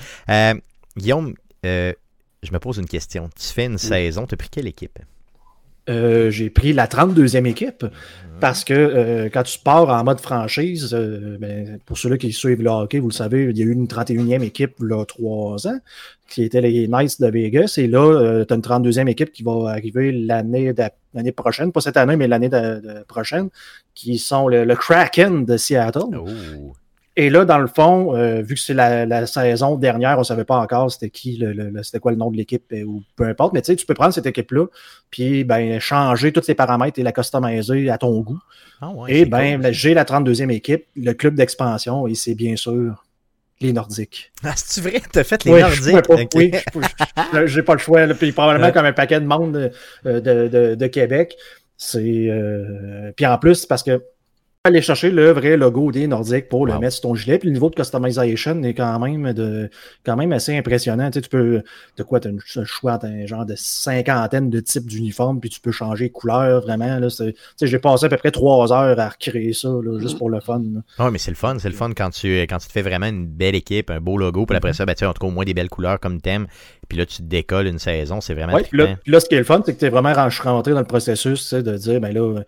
Guillaume, 0.97 1.35
je 1.63 2.51
me 2.51 2.57
pose 2.57 2.77
une 2.77 2.87
question. 2.87 3.29
Tu 3.39 3.47
fais 3.47 3.65
une 3.65 3.77
saison, 3.77 4.25
tu 4.25 4.33
as 4.33 4.37
pris 4.37 4.49
quelle 4.49 4.67
équipe? 4.67 4.97
Euh, 5.89 6.29
j'ai 6.29 6.49
pris 6.49 6.73
la 6.73 6.85
32e 6.85 7.45
équipe 7.45 7.85
parce 8.39 8.63
que 8.63 8.73
euh, 8.73 9.29
quand 9.31 9.43
tu 9.43 9.57
pars 9.59 9.89
en 9.89 10.03
mode 10.03 10.19
franchise, 10.19 10.93
euh, 10.93 11.37
ben, 11.39 11.79
pour 11.85 11.97
ceux-là 11.97 12.17
qui 12.17 12.31
suivent 12.31 12.61
le 12.61 12.69
hockey, 12.69 12.99
vous 12.99 13.09
le 13.09 13.13
savez, 13.13 13.45
il 13.49 13.57
y 13.57 13.63
a 13.63 13.65
eu 13.65 13.71
une 13.71 13.87
31e 13.87 14.43
équipe 14.43 14.75
là 14.79 15.05
trois 15.05 15.67
ans 15.67 15.79
qui 16.27 16.43
était 16.43 16.61
les 16.61 16.87
Knights 16.87 17.19
de 17.19 17.27
Vegas 17.27 17.75
et 17.77 17.87
là, 17.87 18.45
tu 18.45 18.53
as 18.53 18.55
une 18.55 18.61
32e 18.61 19.07
équipe 19.07 19.31
qui 19.31 19.43
va 19.43 19.71
arriver 19.71 20.11
l'année 20.11 20.73
prochaine, 21.35 21.71
pas 21.71 21.81
cette 21.81 21.97
année, 21.97 22.15
mais 22.15 22.27
l'année 22.27 22.49
prochaine, 23.07 23.49
qui 23.95 24.17
sont 24.17 24.47
le, 24.47 24.63
le 24.63 24.75
Kraken 24.75 25.45
de 25.45 25.57
Seattle. 25.57 26.15
Oh. 26.15 26.73
Et 27.17 27.29
là, 27.29 27.43
dans 27.43 27.57
le 27.57 27.67
fond, 27.67 28.15
euh, 28.15 28.41
vu 28.41 28.55
que 28.55 28.61
c'est 28.61 28.73
la, 28.73 29.25
saison 29.25 29.75
dernière, 29.75 30.15
on 30.15 30.21
ne 30.21 30.25
savait 30.25 30.45
pas 30.45 30.57
encore 30.57 30.89
c'était 30.91 31.09
qui, 31.09 31.35
le, 31.37 31.83
c'était 31.83 31.99
quoi 31.99 32.11
le 32.11 32.17
nom 32.17 32.31
de 32.31 32.37
l'équipe 32.37 32.63
euh, 32.71 32.83
ou 32.83 33.03
peu 33.17 33.25
importe, 33.25 33.53
mais 33.53 33.61
tu 33.61 33.67
sais, 33.67 33.75
tu 33.75 33.85
peux 33.85 33.93
prendre 33.93 34.13
cette 34.13 34.25
équipe-là, 34.25 34.67
puis 35.09 35.43
ben, 35.43 35.79
changer 35.79 36.31
tous 36.31 36.43
ses 36.43 36.55
paramètres 36.55 36.99
et 36.99 37.03
la 37.03 37.11
customiser 37.11 37.89
à 37.89 37.97
ton 37.97 38.17
goût. 38.21 38.39
Ah 38.81 38.93
et 39.09 39.25
ben, 39.25 39.71
j'ai 39.71 39.93
la 39.93 40.05
32e 40.05 40.49
équipe, 40.51 40.85
le 40.95 41.11
club 41.11 41.35
d'expansion, 41.35 42.07
et 42.07 42.15
c'est 42.15 42.33
bien 42.35 42.55
sûr 42.55 43.03
les 43.59 43.73
Nordiques. 43.73 44.31
Ah, 44.43 44.53
c'est 44.55 44.81
vrai? 44.81 45.01
T'as 45.11 45.25
fait 45.25 45.43
les 45.43 45.59
Nordiques? 45.59 46.07
Pas, 46.07 46.15
Oui, 46.33 46.51
j'ai 47.45 47.61
pas 47.61 47.73
le 47.73 47.79
choix. 47.79 48.07
puis 48.07 48.31
probablement 48.31 48.71
comme 48.71 48.85
un 48.85 48.93
paquet 48.93 49.19
de 49.19 49.25
monde 49.25 49.71
euh, 50.05 50.21
de, 50.21 50.75
de, 50.75 50.87
Québec. 50.87 51.35
C'est. 51.77 52.31
puis 53.17 53.25
en 53.25 53.37
plus, 53.37 53.65
parce 53.65 53.83
que 53.83 54.01
aller 54.63 54.81
chercher 54.81 55.09
le 55.09 55.31
vrai 55.31 55.57
logo 55.57 55.91
des 55.91 56.05
Nordiques 56.05 56.47
pour 56.47 56.67
le 56.67 56.77
mettre 56.77 56.93
sur 56.93 57.01
ton 57.01 57.15
gilet. 57.15 57.39
Puis 57.39 57.47
le 57.47 57.53
niveau 57.53 57.69
de 57.71 57.75
customization 57.75 58.61
est 58.61 58.75
quand 58.75 58.99
même 58.99 59.33
de 59.33 59.69
quand 60.05 60.15
même 60.15 60.31
assez 60.33 60.55
impressionnant. 60.55 61.09
Tu, 61.09 61.15
sais, 61.15 61.21
tu 61.21 61.29
peux. 61.29 61.63
De 61.97 62.03
quoi? 62.03 62.19
Tu 62.19 62.27
as 62.27 62.31
un 62.61 62.65
choix 62.65 62.97
d'un 62.99 63.25
genre 63.25 63.45
de 63.45 63.55
cinquantaine 63.57 64.51
de 64.51 64.59
types 64.59 64.85
d'uniformes, 64.85 65.39
puis 65.39 65.49
tu 65.49 65.59
peux 65.59 65.71
changer 65.71 66.09
de 66.09 66.13
couleur 66.13 66.61
vraiment. 66.61 66.99
Là, 66.99 67.07
tu 67.09 67.33
sais, 67.55 67.67
j'ai 67.67 67.79
passé 67.79 68.05
à 68.05 68.09
peu 68.09 68.17
près 68.17 68.29
trois 68.29 68.71
heures 68.71 68.99
à 68.99 69.09
recréer 69.09 69.53
ça, 69.53 69.69
là, 69.69 69.99
juste 69.99 70.19
pour 70.19 70.29
le 70.29 70.39
fun. 70.39 70.59
là. 70.59 70.81
Ah 70.99 71.05
Oui, 71.05 71.11
mais 71.13 71.17
c'est 71.17 71.31
le 71.31 71.35
fun, 71.35 71.55
c'est 71.57 71.69
le 71.69 71.75
fun 71.75 71.91
quand 71.97 72.11
tu, 72.11 72.27
quand 72.41 72.59
tu 72.59 72.67
te 72.67 72.71
fais 72.71 72.83
vraiment 72.83 73.07
une 73.07 73.25
belle 73.25 73.55
équipe, 73.55 73.89
un 73.89 73.99
beau 73.99 74.17
logo, 74.17 74.45
puis 74.45 74.51
Mm-hmm. 74.53 74.57
après 74.57 74.73
ça, 74.73 74.85
ben, 74.85 74.93
tu 74.93 74.99
sais, 74.99 75.05
en 75.05 75.13
tout 75.13 75.21
cas, 75.21 75.27
au 75.27 75.31
moins 75.31 75.45
des 75.45 75.53
belles 75.55 75.69
couleurs 75.69 75.99
comme 75.99 76.21
thème, 76.21 76.45
puis 76.87 76.97
là, 76.97 77.05
tu 77.05 77.17
te 77.17 77.23
décolles 77.23 77.67
une 77.67 77.79
saison, 77.79 78.19
c'est 78.21 78.33
vraiment 78.33 78.57
puis 78.57 78.77
là, 78.77 78.95
là, 79.07 79.19
ce 79.19 79.27
qui 79.27 79.35
est 79.35 79.39
le 79.39 79.43
fun, 79.45 79.61
c'est 79.65 79.73
que 79.73 79.79
tu 79.79 79.85
es 79.85 79.89
vraiment 79.89 80.13
rentré 80.13 80.73
dans 80.73 80.79
le 80.79 80.85
processus 80.85 81.41
tu 81.41 81.47
sais, 81.47 81.63
de 81.63 81.75
dire, 81.77 81.99
ben 82.01 82.13
là, 82.13 82.41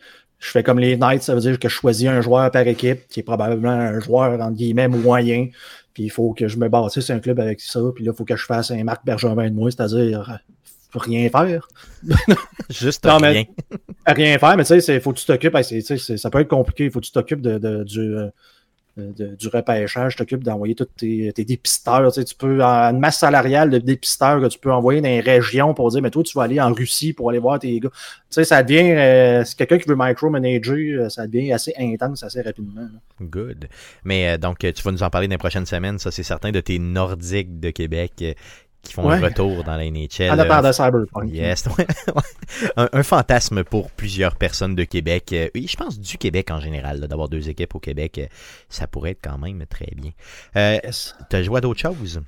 je 0.44 0.52
fais 0.52 0.62
comme 0.64 0.80
les 0.80 0.98
Knights, 0.98 1.24
ça 1.24 1.34
veut 1.36 1.42
dire 1.42 1.58
que 1.58 1.70
je 1.70 1.74
choisis 1.74 2.08
un 2.08 2.22
joueur 2.22 2.52
par 2.52 2.68
équipe, 2.68 3.08
qui 3.08 3.22
est 3.22 3.24
probablement 3.24 3.70
un 3.72 4.00
joueur, 4.00 4.40
entre 4.42 4.56
guillemets, 4.56 4.88
moyen. 4.88 5.48
Puis 5.94 6.04
il 6.04 6.10
faut 6.10 6.34
que 6.34 6.48
je 6.48 6.58
me 6.58 6.68
bâtisse 6.70 7.10
un 7.12 7.20
club 7.20 7.40
avec 7.40 7.62
ça. 7.62 7.80
Puis 7.96 8.04
là, 8.04 8.12
il 8.14 8.18
faut 8.18 8.26
que 8.26 8.36
je 8.36 8.46
fasse 8.46 8.72
un 8.72 8.84
Marc 8.84 9.06
Bergevin 9.06 9.50
de 9.50 9.56
moi, 9.56 9.72
c'est-à-dire 9.72 10.30
euh, 10.30 10.98
rien 11.00 11.30
faire. 11.30 11.68
Juste 12.70 13.06
Non, 13.06 13.20
mais- 13.20 13.30
rien. 13.32 13.44
Rien 14.06 14.38
faire, 14.38 14.58
mais 14.58 14.66
tu 14.66 14.82
sais, 14.82 14.96
il 14.96 15.02
faut 15.02 15.14
que 15.14 15.20
tu 15.20 15.26
t'occupes. 15.26 15.56
ça 16.18 16.30
peut 16.30 16.40
être 16.40 16.48
compliqué. 16.50 16.86
Il 16.86 16.92
faut 16.92 17.00
que 17.00 17.06
tu 17.06 17.12
t'occupes 17.12 17.42
de, 17.42 17.58
de- 17.58 17.84
du, 17.84 18.00
euh, 18.00 18.28
de- 18.98 19.36
du 19.36 19.48
repêchage. 19.48 20.16
T'occupes 20.16 20.44
d'envoyer 20.44 20.76
tous 20.76 20.86
tes, 20.98 21.32
tes 21.34 21.46
dépisteurs. 21.46 22.12
Tu, 22.12 22.20
sais, 22.22 22.26
tu 22.26 22.36
peux, 22.36 22.62
une 22.62 23.00
masse 23.00 23.20
salariale 23.20 23.70
de 23.70 23.78
dépisteurs 23.80 24.40
que 24.42 24.48
tu 24.48 24.60
peux 24.60 24.72
envoyer 24.72 25.02
dans 25.02 25.08
les 25.08 25.22
régions 25.22 25.74
pour 25.74 25.90
dire, 25.90 26.02
mais 26.02 26.12
toi, 26.12 26.24
tu 26.24 26.38
vas 26.38 26.44
aller 26.44 26.60
en 26.62 26.74
Russie 26.74 27.14
pour 27.14 27.30
aller 27.30 27.40
voir 27.40 27.60
tes 27.60 27.80
gars. 27.80 27.90
Tu 27.90 27.98
sais, 28.30 28.44
ça 28.44 28.62
devient, 28.64 28.92
euh, 28.92 29.44
c'est 29.44 29.58
quelqu'un 29.58 29.78
qui 29.78 29.90
veut 29.90 29.96
micromanager, 29.98 31.04
euh, 31.04 31.10
ça 31.10 31.28
devient 31.28 31.54
assez 31.54 31.74
intense 31.78 32.24
assez 32.24 32.42
rapidement. 32.42 32.88
Good. 33.22 33.68
Mais 34.04 34.30
euh, 34.30 34.38
donc, 34.38 34.64
euh, 34.64 34.72
tu 34.72 34.82
vas 34.84 34.92
nous 34.92 35.04
en 35.04 35.10
parler 35.10 35.28
dans 35.28 35.34
les 35.34 35.38
prochaines 35.38 35.66
semaines, 35.66 36.00
ça, 36.00 36.12
c'est 36.12 36.24
certain, 36.24 36.52
de 36.52 36.60
tes 36.60 36.80
Nordiques 36.80 37.60
de 37.60 37.70
Québec 37.70 38.14
euh, 38.22 38.34
qui 38.84 38.94
font 38.94 39.10
un 39.10 39.20
retour 39.20 39.64
dans 39.64 39.78
la 39.78 39.90
NHL. 39.90 40.30
En 40.30 40.38
euh, 40.38 40.44
dépend 40.44 40.62
de 40.62 40.72
Cyberpunk. 40.72 41.32
Yes, 41.32 41.66
un, 42.78 42.90
un 42.92 43.04
fantasme 43.04 43.64
pour 43.64 43.90
plusieurs 43.92 44.36
personnes 44.36 44.76
de 44.76 44.84
Québec. 44.84 45.30
Euh, 45.34 45.48
je 45.56 45.76
pense 45.76 46.00
du 46.00 46.18
Québec 46.18 46.52
en 46.52 46.60
général, 46.60 47.00
d'avoir 47.00 47.30
deux 47.30 47.50
équipes 47.50 47.76
au 47.76 47.80
Québec, 47.80 48.18
euh, 48.18 48.28
ça 48.70 48.86
pourrait 48.86 49.12
être 49.12 49.22
quand 49.24 49.38
même 49.38 49.66
très 49.68 49.90
bien. 49.96 50.12
Euh, 50.58 50.78
Yes. 50.84 51.16
T'as 51.30 51.44
joué 51.44 51.60
à 51.60 51.62
d'autres 51.62 51.80
choses? 51.80 52.22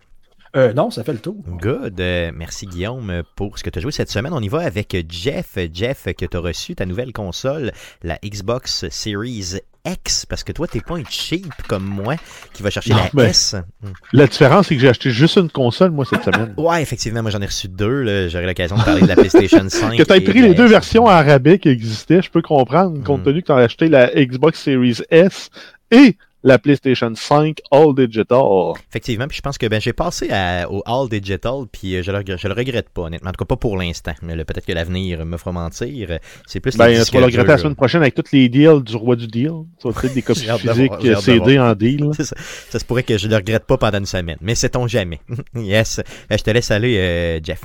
Euh, 0.56 0.72
non, 0.72 0.90
ça 0.90 1.04
fait 1.04 1.12
le 1.12 1.20
tour. 1.20 1.36
Good. 1.46 2.00
Euh, 2.00 2.32
merci 2.34 2.66
Guillaume 2.66 3.24
pour 3.36 3.58
ce 3.60 3.64
que 3.64 3.70
tu 3.70 3.80
as 3.80 3.82
joué 3.82 3.92
cette 3.92 4.10
semaine. 4.10 4.32
On 4.32 4.42
y 4.42 4.48
va 4.48 4.62
avec 4.62 4.96
Jeff. 5.10 5.58
Jeff, 5.74 6.06
que 6.14 6.26
tu 6.26 6.38
as 6.38 6.40
reçu 6.40 6.76
ta 6.76 6.86
nouvelle 6.86 7.12
console, 7.12 7.74
la 8.04 8.18
Xbox 8.24 8.88
Series 8.90 9.56
X, 9.86 10.26
parce 10.26 10.44
que 10.44 10.52
toi, 10.52 10.68
t'es 10.68 10.82
pas 10.82 10.96
un 10.96 11.04
cheap 11.10 11.46
comme 11.68 11.84
moi 11.84 12.16
qui 12.54 12.64
va 12.64 12.70
chercher 12.70 12.92
Non, 12.92 12.98
la 12.98 13.10
mais- 13.14 13.24
S. 13.30 13.56
Hmm. 13.84 13.90
La 14.14 14.28
différence, 14.28 14.68
c'est 14.68 14.76
que 14.76 14.82
j'ai 14.82 14.90
acheté 14.90 15.12
juste 15.12 15.38
une 15.38 15.50
console, 15.50 15.92
moi, 15.92 16.06
cette 16.06 16.24
semaine. 16.24 16.54
Ouais, 16.58 16.82
effectivement, 16.82 17.22
moi 17.22 17.32
j'en 17.32 17.42
ai 17.42 17.46
reçu 17.46 17.68
deux. 17.68 18.02
là. 18.02 18.28
J'aurai 18.28 18.46
l'occasion 18.48 18.76
de 18.78 18.84
parler 18.84 19.02
de 19.02 19.08
la 19.08 19.16
PlayStation 19.16 19.64
5. 19.70 19.96
Que 19.98 20.14
et 20.14 20.22
pris 20.22 20.42
les 20.42 20.54
deux 20.54 20.66
versions 20.68 21.06
rabais 21.06 21.60
qui 21.60 21.70
existaient, 21.70 22.22
je 22.22 22.30
peux 22.32 22.42
comprendre, 22.42 23.04
compte 23.04 23.22
Mm. 23.22 23.24
tenu 23.26 23.42
que 23.42 23.46
tu 23.48 23.52
as 23.52 23.56
acheté 23.58 23.88
la 23.90 24.08
Xbox 24.16 24.60
Series 24.62 24.98
S 25.12 25.50
et 25.92 26.18
la 26.46 26.60
PlayStation 26.60 27.12
5 27.14 27.58
All 27.72 27.94
Digital. 27.96 28.74
Effectivement, 28.90 29.28
puis 29.28 29.36
je 29.38 29.42
pense 29.42 29.58
que 29.58 29.66
ben, 29.66 29.82
j'ai 29.82 29.94
passé 29.94 30.30
à- 30.32 30.72
au 30.72 30.82
All 30.86 31.10
Digital, 31.10 31.64
puis 31.72 31.96
euh, 31.96 32.04
je 32.04 32.12
le, 32.12 32.24
je 32.38 32.48
le 32.48 32.54
regrette 32.54 32.88
pas, 32.90 33.02
honnêtement. 33.02 33.30
En 33.32 33.34
tout 33.34 33.44
cas, 33.44 33.46
pas 33.46 33.58
pour 33.58 33.76
l'instant. 33.78 34.14
Mais 34.22 34.36
peut-être 34.46 34.66
que 34.66 34.72
l'avenir 34.72 35.26
me 35.26 35.38
fera 35.38 35.52
mentir. 35.52 36.20
C'est 36.46 36.60
plus 36.60 36.78
Ben, 36.78 37.04
tu 37.04 37.12
vas 37.12 37.20
le 37.20 37.26
regretter 37.26 37.48
la 37.48 37.58
semaine 37.58 37.76
prochaine 37.76 38.02
avec 38.02 38.14
tous 38.16 38.32
les 38.32 38.48
deals 38.48 38.84
du 38.84 38.96
roi 38.96 39.16
du 39.16 39.28
deal. 39.28 39.52
Ça 39.82 39.90
va 39.90 40.08
des 40.08 40.22
copies 40.22 40.42
physiques 40.58 41.18
CD 41.20 41.60
en 41.60 41.74
deal. 41.74 42.12
Ça. 42.20 42.36
Ça 42.70 42.80
se 42.80 42.86
pourrait 42.86 43.04
que 43.04 43.18
je 43.18 43.28
le 43.28 43.36
regrette 43.36 43.66
pas 43.66 43.78
pendant 43.78 43.98
une 43.98 44.06
semaine, 44.06 44.38
mais 44.40 44.56
sait-on 44.56 44.88
jamais. 44.88 45.20
yes. 45.56 46.00
Euh, 46.32 46.38
Je 46.38 46.44
te 46.44 46.52
laisse 46.52 46.70
aller, 46.70 46.98
euh, 46.98 47.40
Jeff. 47.44 47.62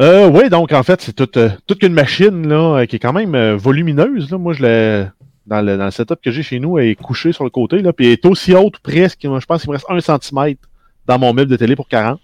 Euh, 0.00 0.28
oui, 0.28 0.48
donc 0.48 0.72
en 0.72 0.82
fait, 0.84 1.00
c'est 1.00 1.12
toute, 1.14 1.36
euh, 1.36 1.50
toute 1.66 1.82
une 1.82 1.92
machine 1.92 2.46
là, 2.48 2.86
qui 2.86 2.96
est 2.96 2.98
quand 3.00 3.12
même 3.12 3.34
euh, 3.34 3.56
volumineuse. 3.56 4.30
Là. 4.30 4.38
Moi, 4.38 4.52
je 4.52 4.62
l'ai. 4.62 5.06
Dans 5.48 5.62
le, 5.62 5.76
dans 5.78 5.86
le 5.86 5.90
setup 5.90 6.20
que 6.22 6.30
j'ai 6.30 6.42
chez 6.42 6.60
nous, 6.60 6.78
elle 6.78 6.88
est 6.88 6.94
couchée 6.94 7.32
sur 7.32 7.42
le 7.44 7.50
côté, 7.50 7.80
là, 7.80 7.92
puis 7.92 8.06
elle 8.06 8.12
est 8.12 8.26
aussi 8.26 8.54
haute 8.54 8.78
presque. 8.80 9.20
Je 9.22 9.46
pense 9.46 9.62
qu'il 9.62 9.70
me 9.70 9.74
reste 9.76 9.86
un 9.88 9.98
centimètre 10.00 10.68
dans 11.06 11.18
mon 11.18 11.32
meuble 11.32 11.50
de 11.50 11.56
télé 11.56 11.74
pour 11.74 11.88
40. 11.88 12.20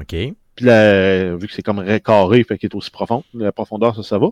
OK. 0.00 0.06
Puis 0.54 0.64
là, 0.64 1.34
vu 1.36 1.46
que 1.48 1.52
c'est 1.52 1.62
comme 1.62 1.80
ré- 1.80 2.00
carré, 2.00 2.42
fait 2.44 2.56
qu'il 2.56 2.68
est 2.68 2.74
aussi 2.74 2.90
profond. 2.90 3.24
La 3.34 3.52
profondeur, 3.52 3.94
ça, 3.96 4.02
ça 4.02 4.18
va. 4.18 4.28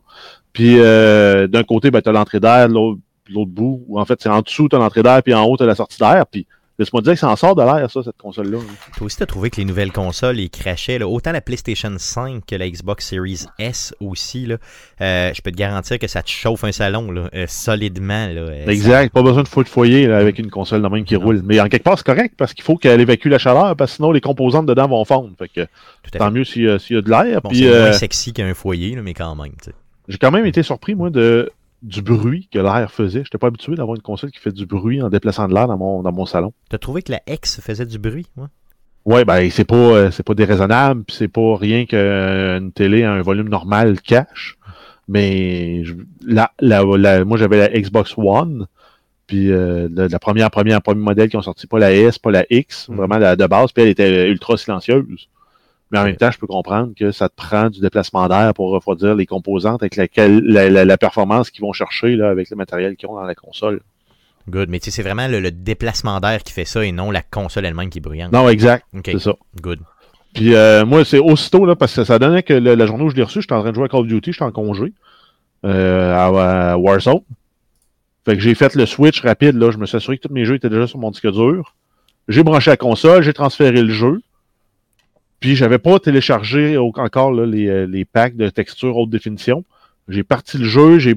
Puis 0.53 0.77
euh, 0.79 1.47
d'un 1.49 1.65
côté, 1.65 1.91
ben, 1.91 2.01
tu 2.01 2.09
as 2.09 2.13
l'entrée 2.13 2.41
d'air, 2.41 2.69
l'autre 2.69 3.01
bout, 3.29 3.85
ou 3.89 3.99
en 3.99 4.05
fait, 4.05 4.21
c'est 4.23 4.29
en 4.29 4.41
dessous, 4.43 4.69
tu 4.69 4.77
as 4.77 4.79
l'entrée 4.79 5.03
d'air, 5.03 5.23
puis 5.23 5.35
en 5.35 5.45
haut, 5.45 5.57
tu 5.57 5.65
as 5.65 5.67
la 5.67 5.75
sortie 5.75 5.99
d'air. 5.99 6.25
Puis 6.31 6.47
laisse-moi 6.79 7.03
dire 7.03 7.15
que 7.15 7.19
ça 7.19 7.29
en 7.29 7.37
sort 7.37 7.55
de 7.55 7.63
l'air, 7.63 7.91
ça, 7.91 8.03
cette 8.03 8.17
console-là. 8.19 8.59
Toi 8.97 9.07
aussi, 9.07 9.17
t'as 9.17 9.27
trouvé 9.27 9.51
que 9.51 9.57
les 9.57 9.65
nouvelles 9.65 9.93
consoles, 9.93 10.39
ils 10.41 10.51
crachaient. 10.51 10.99
là. 10.99 11.09
Autant 11.09 11.33
la 11.33 11.41
PlayStation 11.41 11.93
5 11.97 12.45
que 12.47 12.55
la 12.57 12.69
Xbox 12.69 13.07
Series 13.09 13.47
S 13.59 13.95
aussi. 14.01 14.47
Là. 14.47 14.57
Euh, 15.01 15.33
je 15.35 15.41
peux 15.43 15.51
te 15.51 15.57
garantir 15.57 15.99
que 15.99 16.07
ça 16.07 16.23
te 16.23 16.31
chauffe 16.31 16.65
un 16.65 16.73
salon 16.73 17.11
là, 17.11 17.29
euh, 17.35 17.47
solidement. 17.49 18.27
Là. 18.27 18.41
Euh, 18.43 18.67
Exact. 18.67 19.13
Pas 19.13 19.23
besoin 19.23 19.43
de 19.43 19.49
foutre 19.49 19.69
de 19.69 19.73
foyer 19.73 20.07
là, 20.07 20.19
avec 20.19 20.39
une 20.39 20.51
console 20.51 20.83
de 20.83 20.89
même 20.89 21.05
qui 21.05 21.15
Non. 21.15 21.21
roule. 21.25 21.43
Mais 21.45 21.61
en 21.61 21.69
quelque 21.69 21.85
part, 21.85 21.97
c'est 21.99 22.07
correct 22.07 22.35
parce 22.37 22.53
qu'il 22.55 22.65
faut 22.65 22.77
qu'elle 22.77 23.01
évacue 23.01 23.29
la 23.29 23.39
chaleur 23.39 23.75
parce 23.77 23.93
que 23.93 23.97
sinon 23.97 24.13
les 24.13 24.21
composantes 24.21 24.67
dedans 24.67 24.89
vont 24.89 25.05
fondre. 25.05 25.31
Fait 25.39 25.49
que 25.49 25.63
tout 26.03 26.11
tant 26.13 26.27
fait. 26.27 26.31
mieux 26.31 26.45
s'il 26.45 26.63
y, 26.65 26.69
a- 26.69 26.79
s'il 26.79 26.97
y 26.97 26.99
a 26.99 27.03
de 27.03 27.11
l'air. 27.11 27.41
Bon, 27.43 27.51
c'est 27.53 27.67
euh, 27.67 27.83
moins 27.85 27.93
sexy 27.93 28.33
qu'un 28.33 28.55
foyer, 28.55 28.95
là, 28.97 29.03
mais 29.03 29.15
quand 29.15 29.35
même. 29.35 29.53
tu 29.53 29.71
sais. 29.71 29.73
j'ai 30.09 30.19
quand 30.19 30.31
même 30.31 30.47
été 30.47 30.63
surpris, 30.63 30.95
moi, 30.95 31.11
de 31.11 31.51
du 31.83 32.03
bruit 32.03 32.49
que 32.53 32.59
l'air 32.59 32.91
faisait. 32.91 33.23
J'étais 33.25 33.39
pas 33.39 33.49
habitué 33.49 33.75
d'avoir 33.75 33.97
une 33.97 34.03
console 34.03 34.31
qui 34.31 34.39
fait 34.41 34.53
du 34.53 34.67
bruit 34.67 35.01
en 35.03 35.09
déplaçant 35.09 35.47
de 35.49 35.55
l'air 35.55 35.67
dans 35.69 35.77
mon, 35.79 36.03
dans 36.03 36.13
mon 36.13 36.27
salon. 36.27 36.53
T'as 36.71 36.79
trouvé 36.79 37.03
que 37.03 37.13
la 37.13 37.21
X 37.29 37.61
faisait 37.61 37.87
du 37.87 37.99
bruit? 37.99 38.27
Ouais. 38.37 38.47
Ouais, 39.05 39.25
ben 39.25 39.49
c'est 39.51 39.65
pas 39.65 39.77
euh, 39.77 40.11
c'est 40.11 40.25
pas 40.25 40.35
déraisonnable, 40.35 41.05
puis 41.05 41.15
c'est 41.17 41.29
pas 41.29 41.57
rien 41.57 41.87
qu'une 41.87 42.73
télé 42.73 43.05
à 43.05 43.13
un 43.13 43.23
volume 43.23 43.49
normal 43.49 44.01
cache. 44.01 44.59
Mais 45.09 45.85
je- 45.85 45.95
la, 46.27 46.51
la, 46.61 46.83
la- 46.83 47.25
moi 47.25 47.39
j'avais 47.39 47.59
la 47.59 47.69
Xbox 47.69 48.15
One, 48.17 48.67
puis 49.29 49.53
euh, 49.53 49.89
la, 49.93 50.09
la 50.09 50.19
première 50.19 50.51
première 50.51 50.83
premier 50.83 51.01
modèle 51.03 51.29
qui 51.29 51.37
ont 51.37 51.43
sorti, 51.43 51.69
pas 51.69 51.79
la 51.79 51.93
S, 51.95 52.19
pas 52.19 52.33
la 52.33 52.45
X, 52.51 52.89
Mhm. 52.89 52.97
vraiment 52.97 53.19
la 53.19 53.37
de 53.37 53.47
base, 53.47 53.71
puis 53.71 53.85
elle 53.85 53.91
était 53.91 54.29
ultra 54.29 54.57
silencieuse. 54.57 55.29
Mais 55.93 55.99
en 56.01 56.05
même 56.05 56.17
temps, 56.17 56.31
je 56.33 56.39
peux 56.39 56.49
comprendre 56.49 56.93
que 56.99 57.13
ça 57.13 57.29
te 57.29 57.35
prend 57.37 57.71
du 57.71 57.81
déplacement 57.81 58.27
d'air 58.29 58.53
pour 58.55 58.71
refroidir 58.71 59.15
les 59.15 59.25
composantes 59.27 59.83
avec 59.83 59.95
laquelle 59.97 60.41
la, 60.41 60.69
la, 60.69 60.85
la 60.85 60.99
performance 60.99 61.51
qu'ils 61.51 61.63
vont 61.63 61.73
chercher 61.73 62.17
là, 62.17 62.29
avec 62.29 62.51
le 62.51 62.57
matériel 62.57 62.97
qu'ils 62.97 63.09
ont 63.09 63.15
dans 63.15 63.23
la 63.23 63.37
console. 63.37 63.81
Good. 64.49 64.69
Mais 64.69 64.79
tu 64.81 64.87
sais, 64.87 64.91
c'est 64.91 65.03
vraiment 65.03 65.29
le, 65.29 65.39
le 65.41 65.51
déplacement 65.53 66.19
d'air 66.21 66.43
qui 66.43 66.53
fait 66.53 66.65
ça 66.65 66.85
et 66.85 66.91
non 66.93 67.11
la 67.11 67.23
console 67.23 67.67
elle-même 67.67 67.89
qui 67.91 67.99
est 67.99 68.01
bruyante. 68.01 68.33
Non, 68.33 68.49
exact, 68.49 68.85
OK. 68.97 69.03
c'est 69.13 69.19
ça. 69.21 69.35
Good. 69.61 69.79
Puis 70.35 70.55
euh, 70.55 70.85
moi, 70.85 71.05
c'est 71.05 71.19
aussitôt, 71.19 71.65
là, 71.67 71.77
parce 71.77 71.95
que 71.95 72.05
ça 72.05 72.19
donnait 72.19 72.43
que 72.43 72.53
le- 72.55 72.75
la 72.75 72.87
journée 72.87 73.05
où 73.05 73.09
je 73.11 73.17
l'ai 73.17 73.23
reçu, 73.23 73.41
j'étais 73.41 73.55
en 73.55 73.61
train 73.63 73.71
de 73.71 73.75
jouer 73.77 73.85
à 73.85 73.89
Call 73.89 74.01
of 74.01 74.07
Duty, 74.09 74.33
j'étais 74.33 74.45
en 74.45 74.51
congé 74.53 74.93
euh, 75.65 76.13
à, 76.15 76.73
à 76.73 76.77
Warzone. 76.77 77.21
Fait 78.25 78.35
que 78.35 78.41
j'ai 78.43 78.55
fait 78.57 78.75
le 78.75 78.87
switch 78.87 79.21
rapide, 79.23 79.55
là. 79.57 79.71
Je 79.71 79.79
me 79.79 79.87
suis 79.87 79.97
assuré 79.97 80.19
que 80.19 80.27
tous 80.27 80.35
mes 80.35 80.45
jeux 80.45 80.57
étaient 80.57 80.69
déjà 80.69 80.87
sur 80.89 80.99
mon 80.99 81.11
disque 81.13 81.31
dur. 81.31 81.75
J'ai 82.29 82.43
branché 82.43 82.71
la 82.71 82.77
console, 82.77 83.23
j'ai 83.23 83.33
transféré 83.33 83.81
le 83.83 83.93
jeu. 83.93 84.21
Puis 85.41 85.55
j'avais 85.57 85.79
pas 85.79 85.99
téléchargé 85.99 86.77
encore 86.79 87.33
là, 87.33 87.47
les, 87.47 87.69
euh, 87.69 87.87
les 87.87 88.05
packs 88.05 88.37
de 88.37 88.49
texture 88.49 88.97
haute 88.97 89.11
définition. 89.11 89.65
J'ai 90.09 90.23
parti 90.23 90.59
le 90.59 90.65
jeu, 90.65 90.99
j'ai 90.99 91.15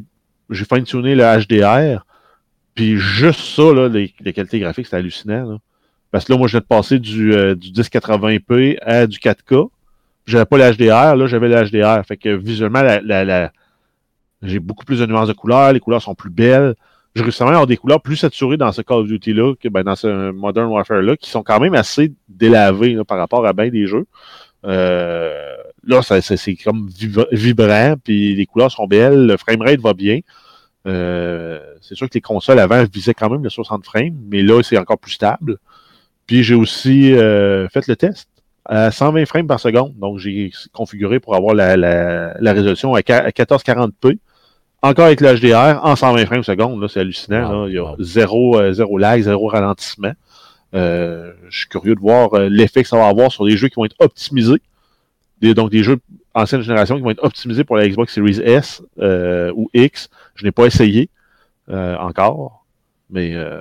j'ai 0.50 0.66
fine-tuné 0.66 1.16
le 1.16 1.24
HDR. 1.24 2.06
Puis 2.76 2.98
juste 2.98 3.42
ça, 3.42 3.72
là, 3.74 3.88
les, 3.88 4.14
les 4.20 4.34
qualités 4.34 4.60
graphiques, 4.60 4.86
c'était 4.88 4.98
hallucinant. 4.98 5.50
Là. 5.52 5.58
Parce 6.12 6.26
que 6.26 6.32
là, 6.34 6.40
moi, 6.40 6.48
je 6.48 6.54
viens 6.54 6.60
de 6.62 6.66
passer 6.66 6.98
du, 7.00 7.34
euh, 7.34 7.54
du 7.56 7.72
1080p 7.72 8.78
à 8.82 9.06
du 9.06 9.20
4K. 9.20 9.70
J'avais 10.26 10.46
pas 10.46 10.58
le 10.58 10.74
HDR, 10.76 11.16
là, 11.16 11.28
j'avais 11.28 11.50
le 11.50 11.56
HDR. 11.70 12.04
Fait 12.06 12.18
que 12.18 12.30
visuellement, 12.30 12.82
la, 12.82 13.00
la, 13.02 13.24
la- 13.26 13.52
j'ai 14.42 14.60
beaucoup 14.60 14.86
plus 14.86 15.00
de 15.00 15.06
nuances 15.06 15.28
de 15.28 15.34
couleurs, 15.34 15.74
les 15.74 15.80
couleurs 15.80 16.02
sont 16.02 16.16
plus 16.16 16.30
belles. 16.30 16.76
J'ai 17.16 17.24
réussi 17.24 17.42
à 17.44 17.48
avoir 17.48 17.68
des 17.68 17.78
couleurs 17.78 18.02
plus 18.02 18.18
saturées 18.18 18.58
dans 18.58 18.72
ce 18.72 18.82
Call 18.82 19.00
of 19.00 19.08
Duty-là 19.08 19.56
que 19.56 19.68
ben, 19.68 19.84
dans 19.84 19.96
ce 19.96 20.32
Modern 20.32 20.68
Warfare-là, 20.68 21.18
qui 21.18 21.30
sont 21.30 21.44
quand 21.44 21.60
même 21.60 21.74
assez 21.74 22.14
délavés 22.28 22.94
là, 22.94 23.04
par 23.04 23.18
rapport 23.18 23.46
à 23.46 23.54
bien 23.54 23.70
des 23.70 23.88
jeux. 23.88 24.06
Euh, 24.66 25.56
là, 25.86 26.02
c'est 26.02 26.56
comme 26.56 26.88
vibra- 26.90 27.28
vibrant, 27.32 27.96
puis 28.04 28.36
les 28.36 28.46
couleurs 28.46 28.72
sont 28.72 28.88
belles, 28.88 29.26
le 29.26 29.38
framerate 29.38 29.80
va 29.80 29.94
bien. 29.94 30.20
Euh, 30.88 31.60
c'est 31.82 31.96
sûr 31.96 32.08
que 32.08 32.14
les 32.14 32.22
consoles 32.22 32.60
avant 32.60 32.84
visaient 32.92 33.14
quand 33.14 33.30
même 33.30 33.44
le 33.44 33.50
60 33.50 33.86
frames, 33.86 34.16
mais 34.30 34.42
là, 34.42 34.62
c'est 34.64 34.78
encore 34.78 34.98
plus 34.98 35.12
stable. 35.12 35.58
Puis 36.26 36.44
j'ai 36.44 36.56
aussi 36.56 37.14
euh, 37.14 37.68
fait 37.70 37.88
le 37.88 37.96
test 37.96 38.30
à 38.66 38.92
120 38.92 39.26
frames 39.26 39.48
par 39.48 39.60
seconde. 39.60 39.98
Donc 39.98 40.20
j'ai 40.20 40.52
configuré 40.74 41.20
pour 41.20 41.36
avoir 41.36 41.56
la, 41.56 42.52
résolution 42.54 42.94
à 42.94 43.02
1440p. 43.02 44.20
Encore 44.82 45.06
avec 45.06 45.20
le 45.22 45.36
HDR 45.38 45.80
en 45.84 45.96
120 45.96 46.26
frames 46.26 46.38
par 46.38 46.46
seconde. 46.46 46.82
Là, 46.82 46.88
c'est 46.88 47.02
hallucinant. 47.02 47.50
Wow, 47.52 47.64
là. 47.66 47.70
Il 47.70 47.74
y 47.76 47.78
a 47.80 47.96
zéro, 48.00 48.58
euh, 48.60 48.72
zéro 48.72 48.98
lag, 48.98 49.22
zéro 49.22 49.48
ralentissement. 49.48 50.14
Euh, 50.74 51.34
je 51.50 51.60
suis 51.60 51.68
curieux 51.68 51.96
de 51.96 52.00
voir 52.00 52.34
euh, 52.34 52.48
l'effet 52.50 52.84
que 52.84 52.90
ça 52.90 52.98
va 52.98 53.08
avoir 53.08 53.32
sur 53.32 53.46
des 53.46 53.58
jeux 53.58 53.68
qui 53.68 53.76
vont 53.76 53.86
être 53.86 53.96
optimisés. 54.00 54.62
Des- 55.42 55.54
donc 55.54 55.70
des 55.72 55.84
jeux 55.84 55.98
ancienne 56.34 56.62
génération 56.62 56.96
qui 56.96 57.02
vont 57.02 57.10
être 57.10 57.24
optimisés 57.24 57.64
pour 57.64 57.76
la 57.76 57.88
Xbox 57.90 58.14
Series 58.14 58.40
S 58.44 58.82
euh, 59.00 59.52
ou 59.56 59.70
X. 59.74 60.10
Je 60.36 60.46
n'ai 60.46 60.52
pas 60.52 60.66
essayé 60.66 61.10
euh, 61.70 61.98
encore. 61.98 62.66
mais 63.10 63.32
euh, 63.36 63.60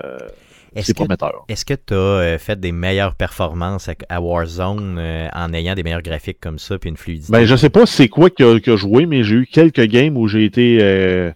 Est-ce 0.75 0.87
c'est 0.87 0.93
que 0.93 0.99
prometteur. 0.99 1.45
Est-ce 1.49 1.65
que 1.65 1.75
tu 1.75 1.95
as 1.95 2.39
fait 2.39 2.59
des 2.59 2.73
meilleures 2.73 3.15
performances 3.15 3.89
à, 4.09 4.21
Warzone 4.21 4.97
euh, 4.99 5.29
en 5.35 5.53
ayant 5.53 5.75
des 5.75 5.83
meilleurs 5.83 6.03
graphiques 6.03 6.41
comme 6.41 6.59
ça 6.59 6.79
puis 6.79 6.91
une 6.91 6.97
fluidité? 6.97 7.33
Ben, 7.33 7.45
je 7.45 7.57
sais 7.57 7.71
pas 7.71 7.87
c'est 7.87 8.09
quoi 8.09 8.31
qui 8.31 8.43
a, 8.45 8.59
qui 8.61 8.71
a 8.71 8.77
joué, 8.77 9.07
mais 9.07 9.23
j'ai 9.23 9.37
eu 9.37 9.47
quelques 9.47 9.85
games 9.85 10.17
où 10.17 10.29
j'ai 10.29 10.45
été 10.45 10.79
euh, 10.81 11.33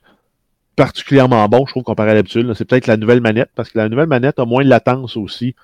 particulièrement 0.76 1.46
bon, 1.48 1.64
je 1.66 1.72
trouve, 1.72 1.82
comparé 1.82 2.10
à 2.10 2.14
l'habitude. 2.14 2.52
C'est 2.54 2.64
peut-être 2.64 2.86
la 2.86 2.96
nouvelle 2.96 3.20
manette, 3.20 3.50
parce 3.54 3.70
que 3.70 3.78
la 3.78 3.88
nouvelle 3.88 4.08
manette 4.08 4.38
a 4.38 4.44
moins 4.44 4.64
de 4.64 4.68
latence 4.68 5.16
aussi. 5.16 5.54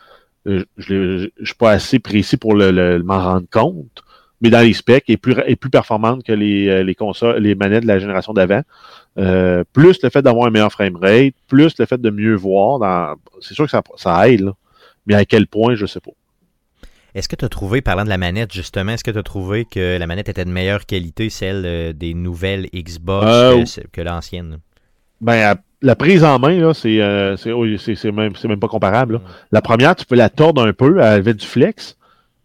Euh, 0.46 0.64
je 0.76 0.94
ne 0.94 1.44
suis 1.44 1.54
pas 1.54 1.72
assez 1.72 1.98
précis 1.98 2.36
pour 2.36 2.54
le, 2.54 2.70
le- 2.70 3.02
m'en 3.02 3.22
rendre 3.22 3.46
compte, 3.50 4.02
mais 4.40 4.50
dans 4.50 4.60
les 4.60 4.72
specs, 4.72 5.08
est 5.08 5.16
plus, 5.16 5.34
est 5.46 5.56
plus 5.56 5.70
performante 5.70 6.22
que 6.24 6.32
les, 6.32 6.68
euh, 6.68 6.82
les 6.82 6.94
consoles, 6.94 7.42
les 7.42 7.54
manettes 7.54 7.82
de 7.82 7.88
la 7.88 7.98
génération 7.98 8.32
d'avant. 8.32 8.62
Euh, 9.18 9.64
plus 9.72 10.00
le 10.02 10.10
fait 10.10 10.22
d'avoir 10.22 10.46
un 10.46 10.50
meilleur 10.50 10.70
framerate, 10.70 11.34
plus 11.48 11.74
le 11.78 11.86
fait 11.86 12.00
de 12.00 12.10
mieux 12.10 12.34
voir. 12.36 12.78
Dans... 12.78 13.16
C'est 13.40 13.54
sûr 13.54 13.64
que 13.64 13.70
ça, 13.70 13.82
ça 13.96 14.28
aide, 14.28 14.42
là. 14.42 14.52
mais 15.06 15.14
à 15.14 15.24
quel 15.24 15.46
point, 15.46 15.74
je 15.74 15.86
sais 15.86 16.00
pas. 16.00 16.12
Est-ce 17.14 17.28
que 17.28 17.34
tu 17.34 17.44
as 17.44 17.48
trouvé, 17.48 17.80
parlant 17.80 18.04
de 18.04 18.10
la 18.10 18.18
manette, 18.18 18.52
justement, 18.52 18.92
est-ce 18.92 19.02
que 19.02 19.10
tu 19.10 19.18
as 19.18 19.22
trouvé 19.22 19.64
que 19.64 19.98
la 19.98 20.06
manette 20.06 20.28
était 20.28 20.44
de 20.44 20.50
meilleure 20.50 20.86
qualité, 20.86 21.30
celle 21.30 21.62
euh, 21.64 21.92
des 21.92 22.14
nouvelles 22.14 22.68
Xbox 22.72 23.26
Euh, 23.26 23.64
que, 23.64 23.88
que 23.90 24.00
l'ancienne? 24.02 24.58
Ben, 25.20 25.56
la 25.82 25.96
prise 25.96 26.22
en 26.22 26.38
main, 26.38 26.56
là, 26.60 26.74
c'est, 26.74 27.00
euh, 27.00 27.36
même, 28.04 28.32
même 28.44 28.60
pas 28.60 28.68
comparable. 28.68 29.14
là. 29.14 29.20
La 29.50 29.62
première, 29.62 29.96
tu 29.96 30.04
peux 30.04 30.14
la 30.14 30.28
tordre 30.28 30.62
un 30.62 30.72
peu, 30.72 30.98
elle 30.98 31.04
avait 31.04 31.34
du 31.34 31.46
flex, 31.46 31.96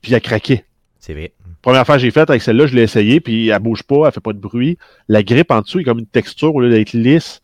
puis 0.02 0.14
elle 0.14 0.22
craquait. 0.22 0.66
C'est 1.00 1.14
vrai. 1.14 1.34
Première 1.64 1.86
fois 1.86 1.96
que 1.96 2.02
j'ai 2.02 2.12
faite 2.12 2.30
avec 2.30 2.42
celle-là, 2.42 2.68
je 2.68 2.76
l'ai 2.76 2.82
essayé, 2.82 3.22
puis 3.22 3.48
elle 3.48 3.60
bouge 3.60 3.84
pas, 3.84 4.06
elle 4.06 4.12
fait 4.12 4.20
pas 4.20 4.34
de 4.34 4.38
bruit. 4.38 4.78
La 5.08 5.24
grippe 5.24 5.50
en 5.50 5.62
dessous 5.62 5.80
est 5.80 5.86
comme 5.86 6.00
une 6.00 6.06
texture 6.06 6.54
au 6.54 6.60
lieu 6.60 6.70
d'être 6.70 6.92
lisse, 6.92 7.42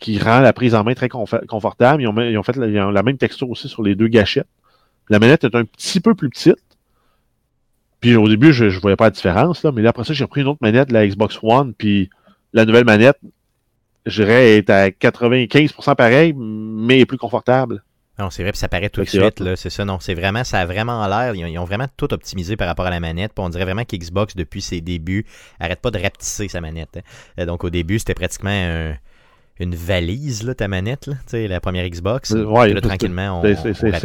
qui 0.00 0.18
rend 0.18 0.40
la 0.40 0.52
prise 0.52 0.74
en 0.74 0.82
main 0.82 0.94
très 0.94 1.06
confo- 1.06 1.46
confortable. 1.46 2.02
Ils 2.02 2.08
ont, 2.08 2.42
fait 2.42 2.56
la, 2.56 3.02
même 3.04 3.18
texture 3.18 3.48
aussi 3.48 3.68
sur 3.68 3.84
les 3.84 3.94
deux 3.94 4.08
gâchettes. 4.08 4.48
La 5.08 5.20
manette 5.20 5.44
est 5.44 5.54
un 5.54 5.64
petit 5.64 6.00
peu 6.00 6.16
plus 6.16 6.28
petite. 6.28 6.58
Puis 8.00 8.16
au 8.16 8.28
début, 8.28 8.52
je, 8.52 8.68
je 8.68 8.80
voyais 8.80 8.96
pas 8.96 9.04
la 9.04 9.10
différence, 9.10 9.62
là, 9.62 9.70
mais 9.70 9.80
là, 9.80 9.90
après 9.90 10.02
ça, 10.02 10.12
j'ai 10.12 10.24
repris 10.24 10.40
une 10.40 10.48
autre 10.48 10.58
manette, 10.60 10.90
la 10.90 11.06
Xbox 11.06 11.38
One, 11.40 11.72
puis 11.72 12.10
la 12.52 12.64
nouvelle 12.64 12.84
manette, 12.84 13.18
je 14.06 14.22
dirais, 14.24 14.56
est 14.56 14.70
à 14.70 14.88
95% 14.88 15.94
pareil, 15.94 16.34
mais 16.36 16.98
est 16.98 17.06
plus 17.06 17.16
confortable. 17.16 17.84
Non, 18.18 18.30
c'est 18.30 18.42
vrai, 18.42 18.52
puis 18.52 18.58
ça 18.58 18.68
paraît 18.68 18.88
tout 18.88 19.00
de 19.02 19.06
suite, 19.26 19.40
là, 19.40 19.56
c'est 19.56 19.68
ça, 19.70 19.84
non, 19.84 19.98
c'est 20.00 20.14
vraiment, 20.14 20.42
ça 20.42 20.60
a 20.60 20.66
vraiment 20.66 21.06
l'air, 21.06 21.34
ils, 21.34 21.44
ont- 21.44 21.48
ils 21.48 21.58
ont 21.58 21.64
vraiment 21.64 21.86
tout 21.98 22.12
optimisé 22.14 22.56
par 22.56 22.66
rapport 22.66 22.86
à 22.86 22.90
la 22.90 22.98
manette, 23.00 23.32
puis 23.34 23.44
on 23.44 23.48
dirait 23.50 23.64
vraiment 23.64 23.84
qu'Xbox, 23.84 24.34
depuis 24.36 24.62
ses 24.62 24.80
débuts, 24.80 25.26
arrête 25.60 25.80
pas 25.80 25.90
de 25.90 25.98
rapetisser 25.98 26.48
sa 26.48 26.60
manette. 26.62 26.96
hein. 26.96 27.00
Euh, 27.40 27.46
Donc 27.46 27.62
au 27.64 27.70
début, 27.70 27.98
c'était 27.98 28.14
pratiquement 28.14 28.48
un- 28.50 28.94
une 29.58 29.74
valise, 29.74 30.42
là, 30.42 30.54
ta 30.54 30.68
manette, 30.68 31.06
là, 31.06 31.14
la 31.32 31.60
première 31.60 31.88
Xbox. 31.88 32.32
Euh, 32.32 32.44
ouais, 32.44 32.68
là, 32.74 32.80
tranquillement, 32.88 33.40
on, 33.40 33.42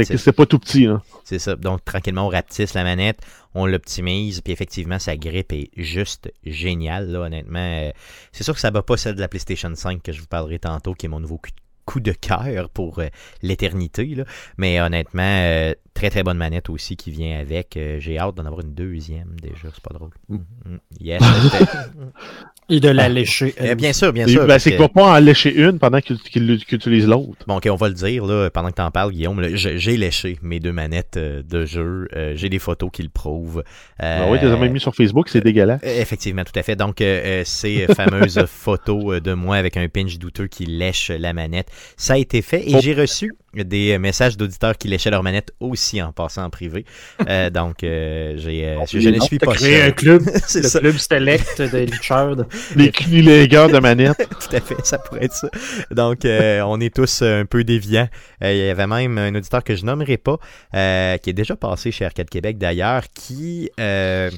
C'est- 0.06 0.32
pas 0.32 0.46
tout 0.46 0.60
petit, 0.60 0.86
là. 0.86 1.02
C'est 1.26 1.40
ça. 1.40 1.56
Donc, 1.58 1.84
tranquillement, 1.84 2.26
on 2.26 2.30
rapetisse 2.30 2.74
la 2.74 2.84
manette, 2.86 3.20
on 3.54 3.66
l'optimise, 3.66 4.40
puis 4.40 4.54
effectivement, 4.54 4.98
sa 4.98 5.18
grippe 5.18 5.52
est 5.52 5.70
juste 5.76 6.32
géniale, 6.46 7.12
là, 7.12 7.20
honnêtement. 7.22 7.60
Euh, 7.60 7.92
C'est 8.32 8.44
sûr 8.46 8.54
que 8.54 8.62
ça 8.62 8.72
bat 8.72 8.82
pas 8.82 8.96
celle 8.96 9.16
de 9.16 9.20
la 9.22 9.28
PlayStation 9.28 9.72
5 9.76 10.02
que 10.02 10.14
je 10.14 10.22
vous 10.22 10.28
parlerai 10.28 10.58
tantôt, 10.60 10.94
qui 10.94 11.06
est 11.08 11.10
mon 11.10 11.20
nouveau 11.20 11.38
coup 11.38 11.50
coup 11.92 12.00
de 12.00 12.14
cœur 12.14 12.70
pour 12.70 13.00
euh, 13.00 13.08
l'éternité. 13.42 14.16
Mais 14.58 14.80
honnêtement, 14.80 15.24
euh, 15.24 15.74
très 15.94 16.10
très 16.10 16.24
bonne 16.24 16.38
manette 16.38 16.70
aussi 16.70 16.96
qui 16.96 17.12
vient 17.12 17.38
avec. 17.38 17.76
Euh, 17.76 18.00
J'ai 18.00 18.18
hâte 18.18 18.36
d'en 18.36 18.46
avoir 18.46 18.62
une 18.62 18.74
deuxième 18.74 19.36
déjà, 19.42 19.68
c'est 19.74 19.84
pas 19.84 19.94
drôle. 19.94 20.12
Mm. 20.30 20.36
Mm. 20.36 20.78
Yes. 21.00 21.22
Et 22.70 22.80
de 22.80 22.88
la 22.90 23.10
lécher. 23.10 23.54
Euh, 23.60 23.76
bien 23.76 23.92
sûr, 23.92 24.14
bien 24.14 24.26
sûr. 24.28 24.48
ben, 24.48 24.58
c'est 24.58 24.70
que- 24.72 24.76
qu'il 24.78 24.82
va 24.82 24.88
pas 24.88 25.18
en 25.18 25.20
lécher 25.20 25.54
une 25.54 25.78
pendant 25.78 26.00
qu'il 26.00 26.18
qu'il 26.20 26.50
utilise 26.72 27.06
l'autre. 27.06 27.44
Bon, 27.46 27.58
ok, 27.58 27.68
on 27.70 27.76
va 27.76 27.90
le 27.90 27.94
dire 27.94 28.26
là, 28.26 28.50
pendant 28.50 28.70
que 28.70 28.76
tu 28.76 28.82
en 28.82 28.92
parles, 28.92 29.12
Guillaume. 29.12 29.46
J'ai 29.56 29.98
léché 29.98 30.38
mes 30.42 30.60
deux 30.62 30.72
manettes 30.72 31.18
euh, 31.18 31.42
de 31.44 31.66
jeu. 31.66 32.08
Euh, 32.16 32.34
J'ai 32.38 32.48
des 32.48 32.60
photos 32.60 32.90
qui 32.94 33.04
le 33.04 33.10
prouvent. 33.10 33.64
Ah 34.00 34.26
oui, 34.30 34.40
tu 34.40 34.46
les 34.46 34.52
as 34.52 34.58
même 34.58 34.72
mis 34.72 34.80
sur 34.80 34.96
Facebook, 34.96 35.28
c'est 35.28 35.44
dégueulasse. 35.44 35.82
Euh, 35.84 36.02
Effectivement, 36.02 36.44
tout 36.46 36.58
à 36.58 36.64
fait. 36.64 36.76
Donc, 36.78 37.02
euh, 37.02 37.42
euh, 37.42 37.42
ces 37.46 37.88
fameuses 37.96 38.46
photos 38.48 39.16
euh, 39.16 39.20
de 39.20 39.34
moi 39.34 39.58
avec 39.58 39.76
un 39.76 39.88
pinch 39.90 40.18
douteux 40.18 40.48
qui 40.48 40.66
lèche 40.66 41.10
la 41.12 41.34
manette, 41.34 41.68
ça 41.98 42.14
a 42.14 42.18
été 42.18 42.42
fait 42.42 42.70
et 42.70 42.76
Oh. 42.76 42.80
j'ai 42.82 42.94
reçu 42.94 43.34
des 43.54 43.98
messages 43.98 44.38
d'auditeurs 44.38 44.78
qui 44.78 44.88
léchaient 44.88 45.10
leur 45.10 45.24
manette 45.24 45.52
aussi 45.60 46.02
en 46.02 46.12
passant 46.12 46.44
en 46.44 46.50
privé. 46.50 46.86
Euh, 47.28 47.50
donc, 47.52 47.84
euh, 47.84 48.36
j'ai, 48.38 48.66
euh, 48.68 48.78
je, 48.90 49.00
je 49.00 49.10
ne 49.10 49.20
suis 49.20 49.40
pas 49.40 49.54
créé 49.54 49.80
seul. 49.80 49.90
un 49.90 49.92
club, 49.92 50.24
C'est 50.48 50.62
le 50.62 50.68
ça, 50.70 50.80
club 50.80 50.98
select 50.98 51.62
de- 51.62 52.46
Les 52.76 52.92
cunilégueurs 52.92 53.70
de 53.70 53.80
manette. 53.80 54.18
tout 54.30 54.56
à 54.56 54.62
fait, 54.62 54.86
ça 54.86 54.98
pourrait 55.00 55.26
être 55.26 55.34
ça. 55.36 55.50
Donc, 55.92 56.26
euh, 56.26 56.62
on 56.62 56.80
est 56.80 56.94
tous 56.96 57.22
un 57.22 57.46
peu 57.46 57.64
déviants. 57.64 58.08
Euh, 58.44 58.52
il 58.54 58.58
y 58.60 58.70
avait 58.70 58.88
même 58.88 59.18
un 59.18 59.36
auditeur 59.36 59.64
que 59.64 59.76
je 59.76 59.86
nommerai 59.86 60.18
pas, 60.18 60.38
euh, 60.74 61.18
qui 61.18 61.30
est 61.30 61.34
déjà 61.34 61.56
passé 61.56 61.92
chez 61.92 62.06
Arcade 62.06 62.30
Québec 62.30 62.58
d'ailleurs, 62.58 63.04
qui 63.14 63.70
euh, 63.80 64.32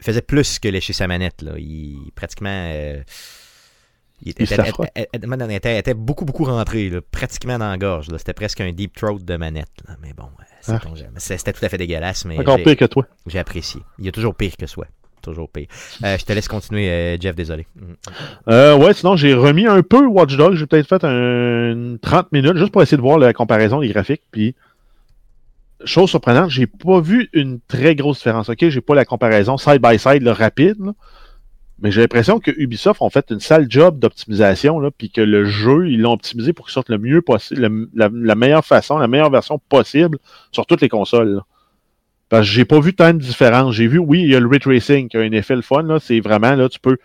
faisait 0.00 0.22
plus 0.22 0.58
que 0.58 0.68
lécher 0.68 0.92
sa 0.92 1.06
manette. 1.06 1.42
Là. 1.42 1.52
Il, 1.58 2.10
pratiquement... 2.14 2.72
il 4.22 4.30
était, 4.30 4.44
Il 4.44 4.46
frotte. 4.72 4.88
était- 4.94 5.94
beaucoup, 5.94 6.24
beaucoup 6.24 6.44
rentré, 6.44 6.88
là, 6.90 7.00
pratiquement 7.10 7.58
dans 7.58 7.68
la 7.70 7.76
gorge. 7.78 8.06
C'était 8.18 8.32
presque 8.32 8.60
un 8.60 8.72
deep 8.72 8.94
throat 8.96 9.18
de 9.20 9.36
manette. 9.36 9.68
là. 9.88 9.96
Mais 10.02 10.12
bon, 10.12 10.24
euh, 10.24 10.44
Ah. 10.68 10.78
C'était 11.16 11.52
tout 11.52 11.64
à 11.64 11.68
fait 11.68 11.78
dégueulasse, 11.78 12.24
mais 12.24 12.38
Encore 12.38 12.56
pire 12.62 12.76
que 12.76 12.84
toi. 12.84 13.04
j'ai 13.26 13.38
apprécié. 13.40 13.80
Il 13.98 14.04
y 14.04 14.08
a 14.08 14.12
toujours 14.12 14.34
pire 14.34 14.56
que 14.56 14.66
soi. 14.66 14.86
Toujours 15.20 15.48
pire. 15.48 15.66
Euh, 16.04 16.16
je 16.18 16.24
te 16.24 16.32
laisse 16.32 16.48
continuer, 16.48 16.88
euh, 16.90 17.16
Jeff, 17.20 17.34
désolé. 17.36 17.66
Mm. 17.76 17.82
Euh, 18.48 18.76
ouais, 18.76 18.92
sinon, 18.94 19.16
j'ai 19.16 19.34
remis 19.34 19.66
un 19.66 19.82
peu 19.82 20.04
Watch 20.06 20.36
Dogs. 20.36 20.54
J'ai 20.56 20.66
peut-être 20.66 20.88
fait 20.88 21.04
un, 21.04 21.70
une 21.72 21.98
30 22.00 22.30
minutes 22.32 22.56
juste 22.56 22.72
pour 22.72 22.82
essayer 22.82 22.96
de 22.96 23.02
voir 23.02 23.18
la 23.18 23.32
comparaison 23.32 23.80
des 23.80 23.88
graphiques. 23.88 24.22
Puis, 24.32 24.54
chose 25.84 26.10
surprenante, 26.10 26.50
j'ai 26.50 26.66
pas 26.66 27.00
vu 27.00 27.28
une 27.32 27.60
très 27.66 27.94
grosse 27.94 28.18
différence. 28.18 28.48
Ok, 28.48 28.68
j'ai 28.68 28.80
pas 28.80 28.94
la 28.94 29.04
comparaison 29.04 29.56
side 29.58 29.80
by 29.80 29.98
side 29.98 30.26
rapide, 30.28 30.76
là. 30.80 30.92
Mais 31.82 31.90
j'ai 31.90 32.00
l'impression 32.00 32.38
que 32.40 32.50
Ubisoft 32.56 33.02
ont 33.02 33.10
fait 33.10 33.26
une 33.30 33.40
sale 33.40 33.66
job 33.68 33.98
d'optimisation, 33.98 34.80
puis 34.96 35.10
que 35.10 35.20
le 35.20 35.44
jeu, 35.44 35.88
ils 35.90 36.00
l'ont 36.00 36.12
optimisé 36.12 36.52
pour 36.52 36.66
qu'il 36.66 36.72
sorte 36.72 36.88
le 36.88 36.98
mieux 36.98 37.20
possible, 37.22 37.60
le- 37.60 37.90
la, 37.94 38.08
la 38.12 38.34
meilleure 38.34 38.64
façon, 38.64 38.98
la 38.98 39.08
meilleure 39.08 39.30
version 39.30 39.58
possible 39.68 40.18
sur 40.52 40.64
toutes 40.66 40.80
les 40.80 40.88
consoles. 40.88 41.34
là. 41.34 41.40
Parce 42.28 42.46
que 42.46 42.52
j'ai 42.54 42.64
pas 42.64 42.80
vu 42.80 42.94
tant 42.94 43.12
de 43.12 43.18
différence. 43.18 43.74
J'ai 43.74 43.88
vu, 43.88 43.98
oui, 43.98 44.22
il 44.22 44.30
y 44.30 44.34
a 44.36 44.40
le 44.40 44.46
ray 44.46 44.58
tracing 44.60 45.08
qui 45.08 45.16
a 45.18 45.20
un 45.20 45.32
effet 45.32 45.54
le 45.56 45.60
fun. 45.62 45.82
Là, 45.82 45.98
c'est 46.00 46.20
vraiment 46.20 46.54
là, 46.54 46.68
tu 46.68 46.78
peux 46.80 46.96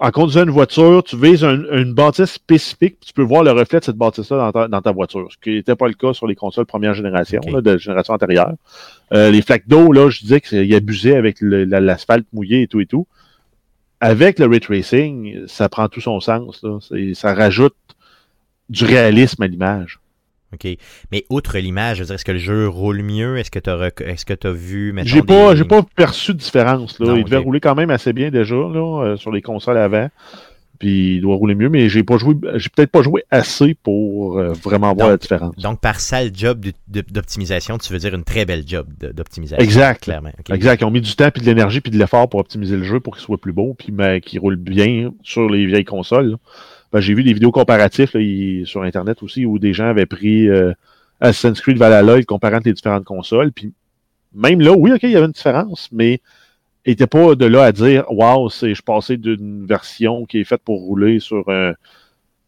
en 0.00 0.10
conduisant 0.10 0.42
une 0.42 0.50
voiture, 0.50 1.04
tu 1.04 1.16
vises 1.16 1.44
un- 1.44 1.62
une 1.72 1.94
bâtisse 1.94 2.32
spécifique, 2.32 2.98
tu 3.00 3.12
peux 3.12 3.22
voir 3.22 3.44
le 3.44 3.52
reflet 3.52 3.78
de 3.78 3.84
cette 3.84 3.96
bâtisse-là 3.96 4.38
dans 4.38 4.52
ta, 4.52 4.66
dans 4.68 4.82
ta 4.82 4.90
voiture, 4.90 5.28
ce 5.30 5.36
qui 5.40 5.50
n'était 5.54 5.76
pas 5.76 5.86
le 5.86 5.94
cas 5.94 6.12
sur 6.12 6.26
les 6.26 6.34
consoles 6.34 6.66
première 6.66 6.94
génération, 6.94 7.40
Ok. 7.44 7.52
là, 7.52 7.60
de 7.60 7.70
la 7.70 7.76
génération 7.78 8.12
antérieure. 8.12 8.54
Euh, 9.12 9.30
les 9.30 9.40
flaques 9.40 9.68
d'eau, 9.68 9.92
là, 9.92 10.10
je 10.10 10.20
disais 10.20 10.40
qu'ils 10.40 10.74
abusaient 10.74 11.14
avec 11.16 11.36
l'asphalte 11.40 12.26
mouillé 12.32 12.62
et 12.62 12.66
tout 12.66 12.80
et 12.80 12.86
tout. 12.86 13.06
Avec 14.04 14.38
le 14.38 14.46
ray 14.46 14.60
tracing, 14.60 15.46
ça 15.46 15.70
prend 15.70 15.88
tout 15.88 16.02
son 16.02 16.20
sens. 16.20 16.62
Là. 16.62 16.78
Ça 17.14 17.34
rajoute 17.34 17.74
du 18.68 18.84
réalisme 18.84 19.42
à 19.42 19.46
l'image. 19.46 19.98
OK. 20.52 20.68
Mais 21.10 21.24
outre 21.30 21.56
l'image, 21.58 22.02
est-ce 22.02 22.24
que 22.24 22.32
le 22.32 22.38
jeu 22.38 22.68
roule 22.68 23.02
mieux? 23.02 23.38
Est-ce 23.38 23.50
que 23.50 23.58
tu 23.58 23.70
as, 24.46 24.52
vu, 24.52 24.94
J'ai 25.04 25.22
pas, 25.22 25.54
des- 25.54 25.64
pas 25.64 25.82
perçu 25.96 26.34
de 26.34 26.38
différence. 26.38 27.00
Là. 27.00 27.06
Non, 27.06 27.16
il 27.16 27.24
devait 27.24 27.38
rouler 27.38 27.60
quand 27.60 27.74
même 27.74 27.88
assez 27.90 28.12
bien 28.12 28.30
déjà 28.30 28.54
là, 28.54 29.04
euh, 29.04 29.16
sur 29.16 29.32
les 29.32 29.40
consoles 29.40 29.78
avant. 29.78 30.08
Puis 30.84 31.14
il 31.14 31.22
doit 31.22 31.36
rouler 31.36 31.54
mieux, 31.54 31.70
mais 31.70 31.88
j'ai 31.88 32.02
pas 32.02 32.18
joué, 32.18 32.34
j'ai 32.56 32.68
peut-être 32.68 32.90
pas 32.90 33.00
joué 33.00 33.24
assez 33.30 33.72
pour 33.72 34.38
euh, 34.38 34.52
vraiment 34.52 34.88
voir 34.92 35.06
Donc, 35.06 35.10
la 35.12 35.16
différence. 35.16 35.56
Donc, 35.56 35.80
par 35.80 35.98
sale 35.98 36.30
job 36.34 36.66
d'optimisation, 36.88 37.78
tu 37.78 37.90
veux 37.90 37.98
dire 37.98 38.14
une 38.14 38.22
très 38.22 38.44
belle 38.44 38.64
job 38.66 38.86
d'optimisation. 39.00 39.64
Exact. 39.64 40.02
Clairement. 40.02 40.28
Exact. 40.52 40.82
Ils 40.82 40.84
ont 40.84 40.90
mis 40.90 41.00
du 41.00 41.16
temps, 41.16 41.30
puis 41.30 41.40
de 41.40 41.46
l'énergie, 41.46 41.80
puis 41.80 41.90
de 41.90 41.96
l'effort 41.96 42.28
pour 42.28 42.40
optimiser 42.40 42.76
le 42.76 42.82
jeu 42.82 43.00
pour 43.00 43.14
qu'il 43.16 43.24
soit 43.24 43.38
plus 43.40 43.54
beau, 43.54 43.72
puis 43.72 43.92
qu'il 44.20 44.40
roule 44.40 44.56
bien 44.56 45.12
sur 45.22 45.48
les 45.48 45.64
vieilles 45.64 45.86
consoles. 45.86 46.36
Ben, 46.92 47.00
j'ai 47.00 47.14
vu 47.14 47.24
des 47.24 47.32
vidéos 47.32 47.50
là, 48.12 48.20
il- 48.20 48.66
sur 48.66 48.82
Internet 48.82 49.22
aussi 49.22 49.46
où 49.46 49.58
des 49.58 49.72
gens 49.72 49.86
avaient 49.88 50.04
pris 50.04 50.50
euh, 50.50 50.72
Assassin's 51.18 51.62
Creed 51.62 51.78
Valhalla 51.78 52.18
et 52.18 52.24
comparant 52.24 52.60
les 52.62 52.74
différentes 52.74 53.04
consoles. 53.04 53.52
Puis 53.52 53.72
même 54.34 54.60
là, 54.60 54.72
oui, 54.72 54.92
OK, 54.92 55.00
il 55.04 55.12
y 55.12 55.16
avait 55.16 55.24
une 55.24 55.32
différence, 55.32 55.88
mais 55.92 56.20
n'était 56.92 57.06
pas 57.06 57.34
de 57.34 57.46
là 57.46 57.64
à 57.64 57.72
dire 57.72 58.04
Waouh, 58.10 58.50
c'est 58.50 58.74
je 58.74 58.82
passé 58.82 59.16
d'une 59.16 59.66
version 59.66 60.26
qui 60.26 60.40
est 60.40 60.44
faite 60.44 60.62
pour 60.64 60.80
rouler 60.80 61.20
sur 61.20 61.48
un- 61.48 61.74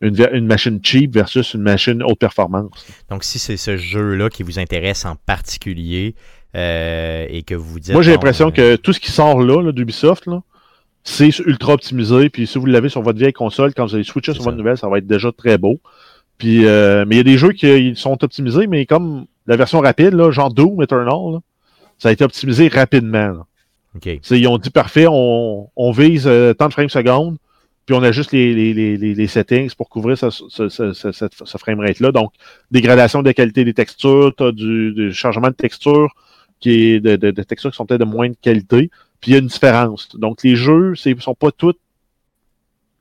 une, 0.01 0.47
machine 0.47 0.81
cheap 0.83 1.15
versus 1.15 1.55
une 1.55 1.63
machine 1.63 2.03
haute 2.03 2.19
performance. 2.19 2.87
Donc, 3.11 3.25
si 3.25 3.39
c'est 3.39 3.57
ce 3.57 3.77
jeu-là 3.77 4.29
qui 4.29 4.43
vous 4.43 4.59
intéresse 4.59 5.05
en 5.05 5.17
particulier 5.17 6.15
euh, 6.55 7.27
et 7.29 7.43
que 7.43 7.55
vous 7.55 7.81
dites... 7.81 7.93
Moi, 7.93 8.03
j'ai 8.03 8.13
l'impression 8.13 8.49
euh, 8.49 8.51
que 8.51 8.77
tout 8.77 8.93
ce 8.93 9.01
qui 9.01 9.11
sort 9.11 9.41
là, 9.41 9.63
là 9.63 9.73
d'Ubisoft, 9.73 10.27
là, 10.27 10.43
c'est 11.03 11.39
ultra 11.41 11.75
optimisé. 11.75 12.29
Puis 12.29 12.47
si 12.47 12.59
vous 12.59 12.67
l'avez 12.67 12.89
sur 12.89 13.03
votre 13.03 13.19
vieille 13.19 13.33
console, 13.33 13.73
quand 13.75 13.87
vous 13.87 13.95
allez 13.95 14.05
switcher 14.05 14.33
sur 14.35 14.43
ça. 14.43 14.51
votre 14.51 14.59
nouvelle, 14.59 14.77
ça 14.77 14.89
va 14.89 14.99
être 14.99 15.07
déjà 15.07 15.33
très 15.33 15.57
beau. 15.57 15.81
Puis, 16.39 16.67
euh, 16.67 17.05
mais 17.07 17.15
il 17.15 17.19
y 17.19 17.21
a 17.21 17.25
des 17.25 17.39
jeux 17.39 17.53
qui 17.53 17.67
ils 17.67 17.97
sont 17.97 18.23
optimisés, 18.23 18.67
mais 18.67 18.85
comme 18.85 19.27
la 19.47 19.57
version 19.57 19.81
rapide, 19.81 20.13
là, 20.13 20.31
genre 20.31 20.53
Doom 20.53 20.83
Eternal, 20.83 21.33
là, 21.33 21.39
ça 21.99 22.11
a 22.11 22.13
été 22.13 22.25
optimisé 22.25 22.69
rapidement. 22.69 23.29
là. 23.29 23.47
OK. 23.97 24.03
Tu 24.03 24.19
sais, 24.23 24.39
Ils 24.39 24.47
ont 24.47 24.59
dit 24.59 24.71
parfait, 24.71 25.07
on, 25.09 25.69
on 25.75 25.91
vise 25.91 26.27
euh, 26.27 26.55
tant 26.55 26.69
de 26.69 26.73
frames 26.73 26.89
secondes, 26.89 27.37
puis 27.87 27.95
on 27.95 28.03
a 28.03 28.13
juste 28.13 28.33
les, 28.33 28.53
les, 28.53 28.75
les, 28.75 29.15
les 29.15 29.27
settings 29.27 29.73
pour 29.75 29.89
couvrir 29.89 30.19
ce, 30.19 30.31
ce, 30.31 30.69
ce, 30.69 30.93
ce, 30.93 31.13
ce 31.13 31.59
framerate-là. 31.59 32.11
Donc, 32.13 32.33
dégradation 32.71 33.23
de 33.23 33.31
qualité 33.33 33.65
des 33.65 33.75
textures, 33.75 34.35
tu 34.37 34.43
as 34.43 34.53
du, 34.53 34.93
du, 34.93 35.13
changement 35.13 35.49
de 35.49 35.55
texture, 35.55 36.15
qui 36.59 36.71
est 36.71 37.01
de, 37.01 37.17
de, 37.17 37.31
de 37.31 37.43
textures 37.43 37.71
qui 37.71 37.77
sont 37.77 37.87
peut-être 37.87 38.01
de 38.01 38.07
moindre 38.07 38.35
qualité, 38.43 38.91
puis 39.21 39.31
il 39.31 39.35
y 39.35 39.37
a 39.37 39.39
une 39.39 39.47
différence. 39.47 40.09
Donc, 40.17 40.43
les 40.43 40.57
jeux 40.57 40.95
ne 41.07 41.21
sont 41.21 41.35
pas 41.35 41.53
tous 41.53 41.75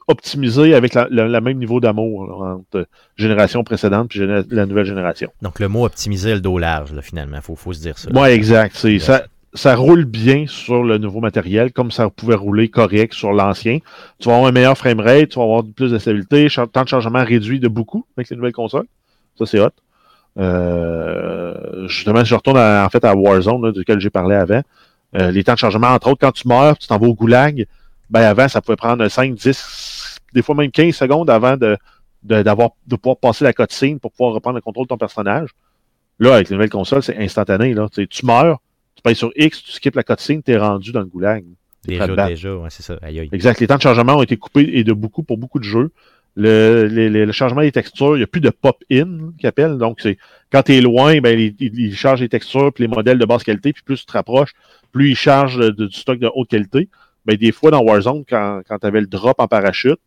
optimisés 0.08 0.76
avec 0.76 0.94
le 0.94 1.40
même 1.40 1.58
niveau 1.58 1.80
d'amour 1.80 2.44
entre 2.44 2.88
génération 3.16 3.64
précédente 3.64 4.16
et 4.16 4.20
la 4.52 4.66
nouvelle 4.68 4.86
génération. 4.86 5.32
Donc, 5.42 5.60
le 5.60 5.68
mot 5.68 5.84
optimiser 5.84 6.36
le 6.36 6.42
dos 6.42 6.60
large, 6.60 6.94
là, 6.94 7.02
finalement, 7.02 7.38
il 7.38 7.42
faut, 7.42 7.56
faut, 7.56 7.74
se 7.74 7.82
dire 7.82 7.98
ça. 7.98 8.10
Oui, 8.14 8.30
exact. 8.30 8.76
Ça 9.00 9.26
ça 9.56 9.76
roule 9.76 10.06
bien 10.06 10.46
sur 10.48 10.84
le 10.84 10.98
nouveau 10.98 11.22
matériel, 11.22 11.72
comme 11.72 11.92
ça 11.92 12.10
pouvait 12.10 12.36
rouler 12.36 12.68
correct 12.68 13.14
sur 13.14 13.32
l'ancien. 13.32 13.80
Tu 14.20 14.30
vas 14.30 14.36
avoir 14.36 14.50
un 14.50 14.52
meilleur 14.52 14.78
framerate, 14.78 15.30
tu 15.30 15.40
vas 15.40 15.44
avoir 15.44 15.64
plus 15.64 15.92
de 15.92 15.98
stabilité, 15.98 16.48
temps 16.72 16.84
de 16.84 16.88
chargement 16.88 17.24
réduit 17.24 17.60
de 17.60 17.68
beaucoup 17.68 18.06
avec 18.18 18.30
les 18.30 18.36
nouvelles 18.36 18.54
consoles. 18.54 18.86
Ça, 19.38 19.46
c'est 19.46 19.60
hot. 19.60 19.70
Euh, 20.38 21.88
justement, 21.88 22.24
je 22.24 22.36
retourne 22.36 22.58
en 22.58 22.90
fait 22.90 23.04
à 23.06 23.16
Warzone, 23.16 23.64
là, 23.64 23.72
duquel 23.72 24.00
j'ai 24.00 24.10
parlé 24.10 24.36
avant. 24.36 24.62
Euh, 25.16 25.32
les 25.32 25.44
temps 25.44 25.54
de 25.54 25.60
chargement, 25.60 25.88
entre 25.88 26.10
autres, 26.10 26.20
quand 26.20 26.32
tu 26.34 26.48
meurs, 26.48 26.78
tu 26.78 26.88
t'en 26.88 26.98
vas 26.98 27.08
au 27.08 27.14
goulag, 27.14 27.66
ben 28.10 28.22
avant, 28.22 28.48
ça 28.48 28.62
pouvait 28.62 28.76
prendre 28.76 29.08
5, 29.08 29.34
10, 29.34 30.20
des 30.34 30.42
fois 30.42 30.56
même 30.56 30.72
15 30.72 30.94
secondes 30.94 31.30
avant 31.30 31.56
de, 31.56 31.78
de, 32.24 32.44
de 32.44 32.96
pouvoir 32.98 33.18
passer 33.18 33.46
la 33.46 33.54
cutscene 33.54 34.00
pour 34.00 34.12
pouvoir 34.12 34.34
reprendre 34.34 34.56
le 34.56 34.62
contrôle 34.62 34.86
de 34.86 34.90
ton 34.90 34.98
personnage. 34.98 35.50
Là, 36.20 36.36
avec 36.36 36.50
les 36.50 36.56
nouvelles 36.56 36.70
consoles, 36.70 37.04
c'est 37.04 37.18
instantané. 37.18 37.74
Là. 37.74 37.88
Tu, 37.90 38.26
meurs, 38.26 38.60
payes 39.06 39.16
sur 39.16 39.32
X, 39.36 39.64
tu 39.64 39.72
skips 39.72 39.96
la 39.96 40.04
cutscene, 40.04 40.42
t'es 40.42 40.58
rendu 40.58 40.92
dans 40.92 41.02
le 41.02 41.06
goulag. 41.06 41.44
Déjà, 41.86 42.28
déjà, 42.28 42.56
ouais, 42.56 42.70
c'est 42.70 42.84
ça. 42.84 42.98
Aïe, 43.02 43.20
aïe. 43.20 43.30
Exact. 43.32 43.60
Les 43.60 43.68
temps 43.68 43.78
de 43.78 43.82
chargement 43.82 44.18
ont 44.18 44.24
été 44.24 44.38
coupés 44.38 44.70
et 44.74 44.84
de 44.84 44.94
beaucoup 44.94 45.24
pour 45.24 45.38
beaucoup 45.38 45.60
de 45.60 45.64
jeux. 45.64 45.92
Le, 46.36 46.88
le, 46.88 47.08
le 47.08 47.32
changement 47.32 47.62
des 47.62 47.72
textures, 47.72 48.16
il 48.16 48.20
n'y 48.20 48.24
a 48.24 48.28
plus 48.28 48.42
de 48.42 48.50
pop-in 48.50 49.32
qui 49.40 49.48
appelle. 49.48 49.78
Donc, 49.78 50.02
c'est 50.02 50.18
quand 50.52 50.64
tu 50.64 50.74
es 50.74 50.82
loin, 50.82 51.22
ben, 51.22 51.40
il, 51.40 51.56
il, 51.60 51.96
charge 51.96 52.22
les 52.22 52.28
textures 52.28 52.74
puis 52.74 52.84
les 52.84 52.88
modèles 52.88 53.20
de 53.20 53.26
basse 53.26 53.44
qualité, 53.44 53.72
puis 53.72 53.84
plus 53.84 54.00
tu 54.00 54.06
te 54.06 54.12
rapproches, 54.12 54.54
plus 54.92 55.12
il 55.12 55.16
charge 55.16 55.74
du 55.76 55.90
stock 55.92 56.20
de 56.20 56.30
haute 56.34 56.50
qualité. 56.50 56.90
Ben, 57.26 57.38
des 57.38 57.52
fois, 57.52 57.72
dans 57.72 57.82
Warzone, 57.82 58.26
quand, 58.28 58.62
quand 58.68 58.80
tu 58.80 58.88
avais 58.88 59.00
le 59.00 59.08
drop 59.08 59.40
en 59.40 59.48
parachute, 59.48 60.02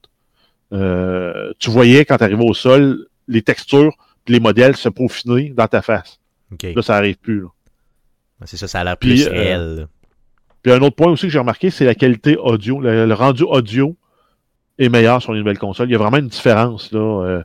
euh, 0.72 1.52
tu 1.58 1.70
voyais 1.70 2.04
quand 2.04 2.18
tu 2.18 2.24
arrivais 2.24 2.44
au 2.44 2.54
sol, 2.54 3.06
les 3.26 3.42
textures 3.42 3.94
puis 4.24 4.34
les 4.34 4.40
modèles 4.40 4.76
se 4.76 4.90
peaufiner 4.90 5.50
dans 5.56 5.66
ta 5.66 5.80
face. 5.80 6.20
Okay. 6.52 6.74
Là, 6.74 6.82
ça 6.82 6.96
arrive 6.96 7.16
plus. 7.16 7.40
Là. 7.40 7.48
C'est 8.44 8.56
ça, 8.56 8.68
ça 8.68 8.80
a 8.80 8.84
l'air 8.84 8.96
plus 8.96 9.24
puis, 9.24 9.28
réel. 9.28 9.60
Euh, 9.60 9.86
puis 10.62 10.72
un 10.72 10.80
autre 10.80 10.96
point 10.96 11.10
aussi 11.10 11.26
que 11.26 11.32
j'ai 11.32 11.38
remarqué, 11.38 11.70
c'est 11.70 11.84
la 11.84 11.94
qualité 11.94 12.36
audio. 12.36 12.80
Le, 12.80 13.06
le, 13.06 13.14
rendu 13.14 13.42
audio 13.42 13.96
est 14.78 14.88
meilleur 14.88 15.20
sur 15.22 15.32
les 15.32 15.40
nouvelles 15.40 15.58
consoles. 15.58 15.88
Il 15.88 15.92
y 15.92 15.96
a 15.96 15.98
vraiment 15.98 16.18
une 16.18 16.28
différence 16.28 16.92
là, 16.92 17.00
euh, 17.00 17.42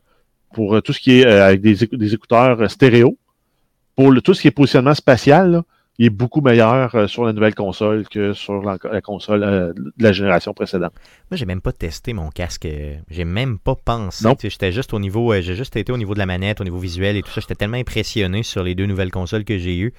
pour 0.54 0.82
tout 0.82 0.94
ce 0.94 1.00
qui 1.00 1.20
est 1.20 1.26
euh, 1.26 1.46
avec 1.46 1.62
des, 1.62 1.76
des, 1.92 2.14
écouteurs 2.14 2.70
stéréo. 2.70 3.18
Pour 3.96 4.12
le, 4.12 4.22
tout 4.22 4.34
ce 4.34 4.42
qui 4.42 4.48
est 4.48 4.52
positionnement 4.52 4.94
spatial, 4.94 5.52
là, 5.52 5.64
il 6.00 6.08
est 6.08 6.10
beaucoup 6.10 6.42
meilleur 6.42 6.96
euh, 6.96 7.08
sur 7.08 7.24
la 7.24 7.34
nouvelle 7.34 7.54
console 7.54 8.08
que 8.08 8.34
sur 8.34 8.64
la, 8.64 8.78
la 8.92 9.02
console 9.02 9.44
euh, 9.44 9.74
de 9.74 9.92
la 10.04 10.12
génération 10.12 10.54
précédente. 10.54 10.94
Moi, 11.30 11.38
j'ai 11.38 11.46
même 11.46 11.62
pas 11.62 11.72
testé 11.72 12.14
mon 12.14 12.30
casque. 12.30 12.68
J'ai 13.10 13.26
même 13.26 13.60
pas 13.60 13.76
pensé. 13.76 14.28
J'étais 14.42 14.72
juste 14.72 14.94
au 14.94 15.00
niveau, 15.00 15.34
j'ai 15.42 15.56
juste 15.56 15.76
été 15.76 15.92
au 15.92 15.98
niveau 15.98 16.14
de 16.14 16.20
la 16.20 16.26
manette, 16.26 16.62
au 16.62 16.64
niveau 16.64 16.80
visuel 16.80 17.18
et 17.18 17.22
tout 17.22 17.30
ça. 17.30 17.42
J'étais 17.42 17.56
tellement 17.56 17.78
impressionné 17.78 18.42
sur 18.42 18.64
les 18.64 18.74
deux 18.74 18.86
nouvelles 18.86 19.12
consoles 19.12 19.44
que 19.44 19.58
j'ai 19.58 19.78
eues 19.78 19.94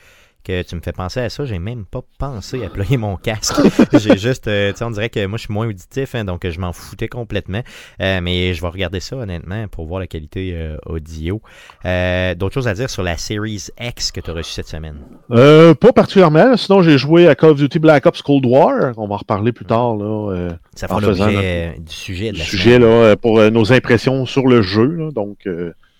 que 0.45 0.63
tu 0.63 0.77
me 0.77 0.81
fais 0.81 0.93
penser 0.93 1.21
à 1.21 1.31
ça. 1.31 1.45
J'ai 1.45 1.59
même 1.59 1.85
pas 1.87 2.03
pensé 2.19 2.65
à 2.65 2.69
ployer 2.69 2.97
mon 2.97 3.17
casque. 3.17 3.57
j'ai 3.99 4.17
juste, 4.17 4.47
euh, 4.47 4.73
tu 4.73 4.79
sais, 4.79 4.85
on 4.85 4.91
dirait 4.91 5.09
que 5.09 5.25
moi 5.27 5.39
je 5.39 5.45
suis 5.45 5.53
moins 5.53 5.67
auditif, 5.67 6.15
hein, 6.15 6.25
donc 6.25 6.47
je 6.49 6.61
m'en 6.61 6.73
foutais 6.73 7.09
complètement. 7.09 7.63
Euh, 8.01 8.21
mais 8.23 8.55
je 8.55 8.61
vais 8.61 8.69
regarder 8.69 9.01
ça 9.01 9.17
honnêtement 9.17 9.67
pour 9.69 9.87
voir 9.87 10.01
la 10.01 10.07
qualité 10.07 10.53
euh, 10.55 10.77
audio. 10.87 11.41
Euh, 11.85 12.35
d'autres 12.35 12.55
choses 12.55 12.69
à 12.69 12.75
dire 12.75 12.91
sur 12.91 13.03
la 13.03 13.17
Series 13.17 13.69
X 13.81 14.13
que 14.13 14.21
tu 14.21 14.31
as 14.31 14.35
reçue 14.35 14.53
cette 14.53 14.69
semaine? 14.69 14.99
Pas 15.29 15.93
particulièrement. 15.93 16.57
Sinon, 16.57 16.83
j'ai 16.83 16.99
joué 16.99 17.29
à 17.29 17.35
Call 17.35 17.51
of 17.51 17.59
Duty 17.59 17.79
Black 17.79 18.07
Ops 18.07 18.23
Cold 18.23 18.45
War. 18.47 18.93
On 18.97 19.07
va 19.07 19.15
en 19.15 19.19
reparler 19.19 19.53
plus 19.53 19.65
tard. 19.65 19.97
Là, 19.97 20.51
ça 20.75 20.89
fera 20.89 21.01
l'objet 21.01 21.77
du 21.79 21.93
sujet 21.93 22.33
de 22.33 22.39
la 22.39 22.45
sujet 22.45 22.79
là, 22.79 23.17
pour 23.17 23.41
nos 23.51 23.73
impressions 23.73 24.27
sur 24.27 24.47
le 24.47 24.63
jeu. 24.63 24.87
Là, 24.87 25.11
donc, 25.11 25.49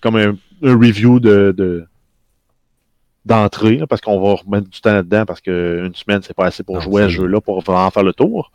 comme 0.01 0.15
un, 0.17 0.35
un, 0.63 0.77
review 0.77 1.19
de, 1.19 1.53
de 1.55 1.85
d'entrée, 3.25 3.81
parce 3.89 4.01
qu'on 4.01 4.19
va 4.19 4.35
remettre 4.35 4.69
du 4.69 4.79
temps 4.81 4.93
là-dedans, 4.93 5.25
parce 5.25 5.41
qu'une 5.41 5.93
semaine, 5.95 6.21
c'est 6.21 6.35
pas 6.35 6.45
assez 6.45 6.63
pour 6.63 6.75
non, 6.75 6.81
jouer 6.81 7.03
à 7.03 7.05
ce 7.05 7.13
jeu-là, 7.13 7.41
pour 7.41 7.61
vraiment 7.61 7.89
faire 7.89 8.03
le 8.03 8.13
tour. 8.13 8.51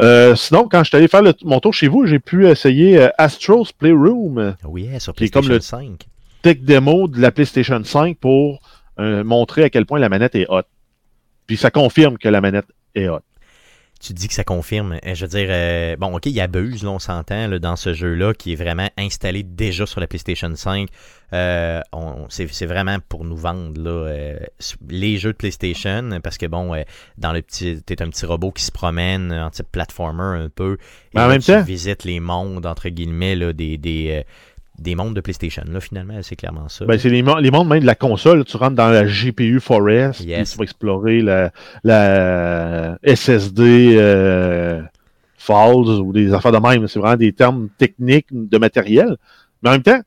Euh, 0.00 0.34
sinon, 0.34 0.68
quand 0.70 0.82
je 0.84 0.88
suis 0.88 0.96
allé 0.96 1.08
faire 1.08 1.22
le, 1.22 1.34
mon 1.44 1.60
tour 1.60 1.74
chez 1.74 1.88
vous, 1.88 2.06
j'ai 2.06 2.18
pu 2.18 2.46
essayer 2.46 2.98
euh, 2.98 3.08
Astro's 3.18 3.72
Playroom. 3.72 4.56
Oui, 4.64 4.88
sur 4.98 5.14
PlayStation 5.14 5.48
comme 5.48 5.56
le 5.56 5.60
5. 5.60 6.06
Tech 6.42 6.58
démo 6.60 7.08
de 7.08 7.20
la 7.20 7.30
PlayStation 7.30 7.82
5 7.82 8.16
pour 8.18 8.60
euh, 8.98 9.22
montrer 9.22 9.64
à 9.64 9.70
quel 9.70 9.84
point 9.84 9.98
la 9.98 10.08
manette 10.08 10.34
est 10.34 10.46
hot. 10.48 10.62
Puis 11.46 11.56
ça 11.56 11.70
confirme 11.70 12.16
que 12.18 12.28
la 12.28 12.40
manette 12.40 12.66
est 12.94 13.08
hot 13.08 13.20
tu 14.00 14.12
dis 14.12 14.28
que 14.28 14.34
ça 14.34 14.44
confirme. 14.44 14.98
Je 15.04 15.24
veux 15.24 15.28
dire, 15.28 15.48
euh, 15.50 15.96
bon, 15.96 16.14
ok, 16.14 16.26
il 16.26 16.40
abuse, 16.40 16.82
là, 16.82 16.90
on 16.90 16.98
s'entend, 16.98 17.58
dans 17.58 17.76
ce 17.76 17.92
jeu-là, 17.92 18.34
qui 18.34 18.52
est 18.52 18.56
vraiment 18.56 18.88
installé 18.96 19.42
déjà 19.42 19.86
sur 19.86 20.00
la 20.00 20.06
PlayStation 20.06 20.54
5. 20.54 20.88
Euh, 21.32 21.80
c'est 22.28 22.66
vraiment 22.66 22.98
pour 23.08 23.24
nous 23.24 23.36
vendre 23.36 23.80
là, 23.80 23.90
euh, 23.90 24.38
les 24.88 25.18
jeux 25.18 25.32
de 25.32 25.36
PlayStation, 25.36 26.20
parce 26.22 26.38
que 26.38 26.46
bon, 26.46 26.74
euh, 26.74 26.82
dans 27.18 27.32
le 27.32 27.42
petit, 27.42 27.82
t'es 27.84 28.00
un 28.02 28.08
petit 28.10 28.26
robot 28.26 28.52
qui 28.52 28.62
se 28.62 28.70
promène 28.72 29.32
en 29.32 29.50
type 29.50 29.66
platformer 29.72 30.44
un 30.44 30.48
peu. 30.48 30.76
Et 31.14 31.18
en 31.18 31.22
là, 31.22 31.28
même 31.28 31.40
tu 31.40 31.52
temps, 31.52 31.62
visites 31.62 32.04
les 32.04 32.20
mondes, 32.20 32.66
entre 32.66 32.88
guillemets, 32.88 33.34
là, 33.34 33.52
des, 33.52 33.76
des, 33.76 34.24
des 34.78 34.94
mondes 34.94 35.14
de 35.14 35.20
PlayStation. 35.20 35.62
Là, 35.70 35.80
finalement, 35.80 36.14
c'est 36.22 36.36
clairement 36.36 36.68
ça. 36.68 36.84
Ben, 36.84 36.98
c'est 36.98 37.08
les, 37.08 37.22
les, 37.22 37.50
mondes 37.50 37.68
même 37.68 37.80
de 37.80 37.86
la 37.86 37.94
console. 37.94 38.44
Tu 38.44 38.56
rentres 38.56 38.76
dans 38.76 38.88
la 38.88 39.04
GPU 39.04 39.60
Forest, 39.60 40.20
yes. 40.20 40.52
tu 40.52 40.58
vas 40.58 40.64
explorer 40.64 41.20
la, 41.22 41.50
la 41.84 42.98
SSD 43.04 43.96
euh, 43.96 44.82
Falls 45.38 46.00
ou 46.00 46.12
des 46.12 46.32
affaires 46.32 46.52
de 46.52 46.58
même. 46.58 46.86
C'est 46.88 46.98
vraiment 46.98 47.16
des 47.16 47.32
termes 47.32 47.68
techniques 47.78 48.26
de 48.30 48.58
matériel. 48.58 49.16
Mais 49.62 49.70
en 49.70 49.72
même 49.72 49.82
temps, 49.82 50.00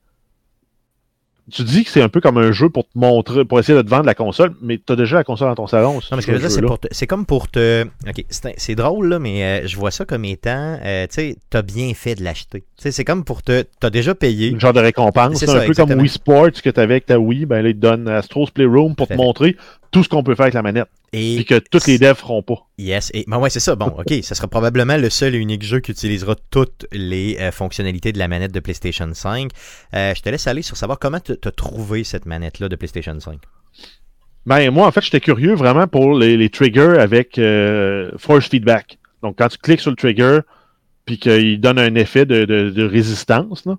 tu 1.50 1.64
dis 1.64 1.84
que 1.84 1.90
c'est 1.90 2.02
un 2.02 2.10
peu 2.10 2.22
comme 2.22 2.38
un 2.38 2.52
jeu 2.52 2.70
pour 2.70 2.84
te 2.86 2.98
montrer, 2.98 3.46
pour 3.46 3.60
essayer 3.60 3.78
de 3.78 3.82
te 3.82 3.90
vendre 3.90 4.06
la 4.06 4.16
console, 4.16 4.54
mais 4.62 4.78
tu 4.78 4.94
as 4.94 4.96
déjà 4.96 5.18
la 5.18 5.24
console 5.24 5.50
dans 5.50 5.56
ton 5.56 5.68
salon. 5.68 5.96
Non, 5.96 6.00
mais 6.18 6.22
ce 6.22 6.28
que 6.28 6.34
je 6.34 6.38
veux 6.38 6.48
dire, 6.48 6.52
c'est, 6.52 6.62
pour 6.62 6.80
te, 6.80 6.88
c'est 6.92 7.08
comme 7.08 7.26
pour 7.26 7.50
te. 7.50 7.86
Ok, 8.08 8.24
c'est, 8.30 8.76
drôle, 8.76 9.10
là, 9.10 9.20
mais 9.20 9.44
euh, 9.44 9.68
je 9.68 9.76
vois 9.78 9.92
ça 9.92 10.06
comme 10.06 10.26
étant. 10.26 10.80
Euh, 10.84 11.08
tu 11.08 11.16
sais, 11.16 11.38
t'as 11.50 11.62
bien 11.62 11.94
fait 11.94 12.16
de 12.16 12.24
l'acheter. 12.24 12.62
Tu 12.62 12.84
sais, 12.84 12.92
c'est 12.92 13.06
comme 13.06 13.24
pour 13.24 13.44
te. 13.44 13.64
T'as 13.80 13.90
déjà 13.90 14.16
payé. 14.16 14.50
Une 14.50 14.60
genre 14.60 14.74
de 14.74 14.80
récompense. 14.80 15.38
C'est, 15.38 15.50
un 15.50 15.54
ça, 15.54 15.60
peu 15.60 15.66
exactement. 15.66 15.96
comme 15.96 16.02
Wii 16.02 16.10
Sports 16.10 16.62
que 16.64 16.70
tu 16.70 16.80
avais 16.80 16.96
avec 16.96 17.06
ta 17.06 17.20
Wii. 17.20 17.46
Ben 17.46 17.62
là, 17.62 17.70
ils 17.70 17.76
te 17.76 17.80
donnent 17.80 18.08
Astro's 18.08 18.52
Playroom 18.52 18.96
pour 18.96 19.08
te 19.08 19.14
montrer 19.14 19.56
tout 19.91 20.04
ce 20.04 20.10
qu'on 20.10 20.23
peut 20.23 20.36
faire 20.36 20.43
avec 20.43 20.54
la 20.54 20.62
manette. 20.62 20.88
Et 21.13 21.38
Puis 21.38 21.45
que 21.45 21.60
tous 21.60 21.88
les 21.88 21.97
devs 21.97 22.15
feront 22.15 22.43
pas. 22.43 22.67
Yes, 22.78 23.12
et 23.13 23.25
ben 23.28 23.39
ouais, 23.39 23.49
c'est 23.49 23.60
ça. 23.60 23.75
Bon, 23.75 23.88
ok, 23.88 24.13
ça 24.21 24.36
sera 24.36 24.47
probablement 24.47 24.97
le 24.97 25.10
seul 25.10 25.36
et 25.36 25.38
unique 25.38 25.63
jeu 25.63 25.80
qui 25.80 25.91
utilisera 25.91 26.36
toutes 26.52 26.86
les 26.91 27.38
euh, 27.39 27.52
fonctionnalités 27.52 28.12
de 28.12 28.19
la 28.19 28.28
manette 28.28 28.52
de 28.52 28.60
PlayStation 28.60 29.10
5. 29.12 29.49
Euh, 29.93 30.13
je 30.15 30.21
te 30.21 30.30
laisse 30.30 30.47
aller 30.47 30.62
sur 30.62 30.78
savoir 30.78 30.99
comment 30.99 31.19
tu 31.19 31.34
as 31.43 31.52
trouvé 31.52 32.04
cette 32.04 32.25
manette-là 32.25 32.69
de 32.69 32.75
PlayStation 32.75 33.19
5. 33.19 33.39
Ben, 34.45 34.71
moi, 34.71 34.88
en 34.88 34.91
fait, 34.91 35.02
j'étais 35.02 35.19
curieux 35.19 35.54
vraiment 35.54 35.88
pour 35.88 36.17
les, 36.17 36.38
les 36.38 36.49
triggers 36.49 36.97
avec 36.99 37.38
euh, 37.38 38.12
force 38.17 38.47
feedback. 38.47 38.99
Donc, 39.21 39.38
quand 39.38 39.49
tu 39.49 39.58
cliques 39.58 39.82
sur 39.82 39.91
le 39.91 39.97
trigger, 39.97 40.39
puis 41.06 41.17
qu'il 41.17 41.60
donne 41.60 41.80
un 41.80 41.95
effet 41.95 42.25
de, 42.25 42.45
de, 42.45 42.69
de 42.69 42.84
résistance, 42.84 43.65
là, 43.65 43.78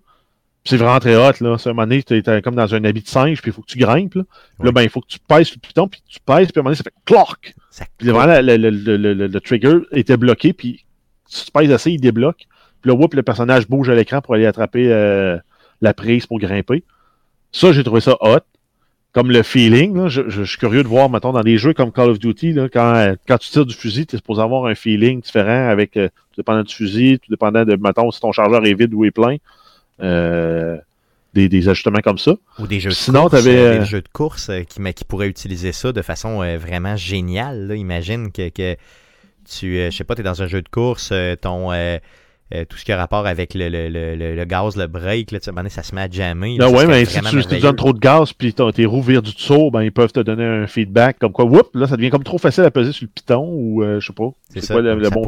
c'est 0.64 0.76
vraiment 0.76 0.98
très 1.00 1.16
hot, 1.16 1.32
là. 1.40 1.50
À 1.56 1.68
un 1.68 1.72
moment 1.72 1.82
donné, 1.86 2.02
t'es 2.02 2.22
comme 2.42 2.54
dans 2.54 2.74
un 2.74 2.84
habit 2.84 3.02
de 3.02 3.08
singe, 3.08 3.40
puis 3.40 3.50
il 3.50 3.54
faut 3.54 3.62
que 3.62 3.66
tu 3.70 3.78
grimpes, 3.78 4.14
là. 4.14 4.22
Puis 4.58 4.66
là, 4.66 4.72
ben, 4.72 4.82
il 4.82 4.90
faut 4.90 5.00
que 5.00 5.06
tu 5.08 5.18
pèses 5.18 5.46
sur 5.48 5.56
le 5.62 5.66
piton, 5.66 5.88
puis 5.88 6.02
tu 6.08 6.18
pèses, 6.24 6.48
puis 6.52 6.58
à 6.58 6.60
un 6.60 6.62
moment 6.62 6.70
donné, 6.70 6.76
ça 6.76 6.84
fait 6.84 6.94
clock! 7.06 7.54
Puis 7.98 8.06
là, 8.08 8.12
vraiment, 8.12 8.40
le, 8.42 8.56
le, 8.56 8.70
le, 8.96 9.14
le, 9.28 9.40
trigger 9.40 9.78
était 9.92 10.16
bloqué, 10.16 10.52
puis 10.52 10.84
si 11.26 11.46
tu 11.46 11.50
pèses 11.50 11.70
assez, 11.72 11.92
il 11.92 12.00
débloque. 12.00 12.46
Puis 12.82 12.90
là, 12.90 12.94
whoop, 12.94 13.14
le 13.14 13.22
personnage 13.22 13.68
bouge 13.68 13.88
à 13.90 13.94
l'écran 13.94 14.20
pour 14.20 14.34
aller 14.34 14.46
attraper 14.46 14.92
euh, 14.92 15.38
la 15.80 15.94
prise 15.94 16.26
pour 16.26 16.38
grimper. 16.38 16.82
Ça, 17.52 17.72
j'ai 17.72 17.84
trouvé 17.84 18.00
ça 18.00 18.16
hot. 18.20 18.40
Comme 19.12 19.30
le 19.32 19.42
feeling, 19.42 19.96
là, 19.96 20.08
je, 20.08 20.22
je- 20.28 20.42
je 20.42 20.48
suis 20.50 20.58
curieux 20.58 20.82
de 20.84 20.88
voir, 20.88 21.10
mettons, 21.10 21.32
dans 21.32 21.42
des 21.42 21.58
jeux 21.58 21.72
comme 21.74 21.90
Call 21.90 22.10
of 22.10 22.18
Duty, 22.20 22.52
là, 22.52 22.68
quand, 22.68 23.14
quand 23.26 23.38
tu 23.38 23.50
tires 23.50 23.66
du 23.66 23.74
fusil, 23.74 24.06
tu 24.06 24.14
es 24.14 24.18
supposé 24.18 24.40
avoir 24.40 24.66
un 24.66 24.74
feeling 24.76 25.20
différent 25.20 25.68
avec, 25.68 25.96
euh, 25.96 26.08
tout 26.30 26.36
dépendant 26.36 26.62
du 26.62 26.72
fusil, 26.72 27.18
tout 27.18 27.28
dépendant 27.30 27.64
de, 27.64 27.74
mettons, 27.74 28.10
si 28.12 28.20
ton 28.20 28.30
chargeur 28.30 28.64
est 28.64 28.74
vide 28.74 28.94
ou 28.94 29.04
est 29.04 29.10
plein. 29.10 29.36
Euh, 30.02 30.76
des, 31.32 31.48
des 31.48 31.68
ajustements 31.68 32.00
comme 32.00 32.18
ça. 32.18 32.32
Ou 32.58 32.66
des 32.66 32.80
jeux 32.80 32.90
de 32.90 32.94
Sinon, 32.94 33.20
course, 33.28 33.32
t'avais, 33.32 33.56
euh, 33.56 33.72
euh, 33.74 33.78
des 33.78 33.84
jeux 33.84 34.00
de 34.02 34.08
course 34.12 34.48
euh, 34.48 34.62
qui, 34.64 34.80
mais 34.82 34.92
qui 34.94 35.04
pourraient 35.04 35.28
utiliser 35.28 35.70
ça 35.72 35.92
de 35.92 36.02
façon 36.02 36.42
euh, 36.42 36.58
vraiment 36.58 36.96
géniale. 36.96 37.68
là. 37.68 37.76
Imagine 37.76 38.32
que, 38.32 38.48
que 38.48 38.76
tu, 39.48 39.78
euh, 39.78 39.90
je 39.92 39.96
sais 39.96 40.02
pas, 40.04 40.14
tu 40.16 40.22
es 40.22 40.24
dans 40.24 40.42
un 40.42 40.48
jeu 40.48 40.60
de 40.60 40.68
course, 40.68 41.10
euh, 41.12 41.36
ton 41.36 41.70
euh, 41.72 41.98
euh, 42.52 42.64
tout 42.68 42.76
ce 42.76 42.84
qui 42.84 42.90
a 42.90 42.96
rapport 42.96 43.28
avec 43.28 43.54
le, 43.54 43.68
le, 43.68 43.88
le, 43.88 44.34
le- 44.34 44.44
gaz, 44.44 44.76
le 44.76 44.88
break, 44.88 45.30
là, 45.30 45.38
ça 45.40 45.82
se 45.84 45.94
met 45.94 46.00
à 46.00 46.10
jammer. 46.10 46.56
là, 46.58 46.66
Ah 46.68 46.70
ouais, 46.72 46.86
mais 46.88 47.04
si 47.04 47.20
tu, 47.20 47.44
tu 47.46 47.60
donnes 47.60 47.76
trop 47.76 47.92
de 47.92 48.00
gaz 48.00 48.32
puis 48.32 48.52
ton- 48.52 48.72
tes 48.72 48.86
roues 48.86 49.02
virent 49.02 49.22
du 49.22 49.32
dessous, 49.32 49.70
ben 49.70 49.82
ils 49.84 49.92
peuvent 49.92 50.10
te 50.10 50.18
donner 50.18 50.44
un 50.44 50.66
feedback 50.66 51.20
comme 51.20 51.30
quoi, 51.30 51.44
whoop, 51.44 51.68
là 51.74 51.86
ça 51.86 51.96
devient 51.96 52.10
comme 52.10 52.24
trop 52.24 52.38
facile 52.38 52.64
à 52.64 52.72
peser 52.72 52.90
sur 52.90 53.04
le 53.04 53.10
piton 53.14 53.48
ou 53.52 53.84
euh, 53.84 54.00
je 54.00 54.06
sais 54.08 54.12
pas. 54.12 54.30
C'est 54.48 54.66
quoi 54.66 54.82
le, 54.82 54.96
bon, 55.10 55.22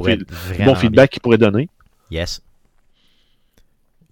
bon 0.65 0.75
feedback 0.75 1.11
qu'il 1.11 1.23
pourrait 1.23 1.39
donner. 1.39 1.69
Yes. 2.11 2.43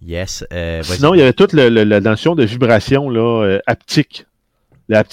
Yes. 0.05 0.43
Euh, 0.51 0.81
Sinon, 0.83 1.13
il 1.13 1.19
y 1.19 1.21
avait 1.21 1.33
toute 1.33 1.53
la 1.53 1.99
notion 1.99 2.35
de 2.35 2.43
vibration 2.43 3.09
là, 3.09 3.43
euh, 3.43 3.59
haptique. 3.67 4.25
La 4.89 5.03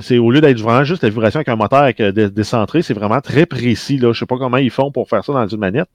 c'est 0.00 0.18
au 0.18 0.30
lieu 0.30 0.40
d'être 0.40 0.60
vraiment 0.60 0.84
juste 0.84 1.02
la 1.02 1.08
vibration 1.08 1.38
avec 1.38 1.48
un 1.48 1.56
moteur 1.56 1.90
euh, 1.98 2.28
décentré, 2.28 2.82
c'est 2.82 2.94
vraiment 2.94 3.20
très 3.20 3.44
précis. 3.44 3.98
Là. 3.98 4.12
Je 4.12 4.20
sais 4.20 4.26
pas 4.26 4.36
comment 4.38 4.58
ils 4.58 4.70
font 4.70 4.92
pour 4.92 5.08
faire 5.08 5.24
ça 5.24 5.32
dans 5.32 5.48
une 5.48 5.58
manette. 5.58 5.88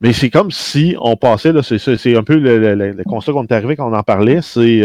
Mais 0.00 0.12
c'est 0.12 0.30
comme 0.30 0.50
si 0.50 0.96
on 1.00 1.16
passait, 1.16 1.52
c'est 1.62 2.16
un 2.16 2.22
peu 2.22 2.36
le, 2.36 2.74
le, 2.74 3.04
constat 3.04 3.32
qu'on 3.32 3.44
est 3.44 3.52
arrivé 3.52 3.76
quand 3.76 3.90
on 3.90 3.94
en 3.94 4.02
parlait, 4.02 4.40
c'est 4.42 4.82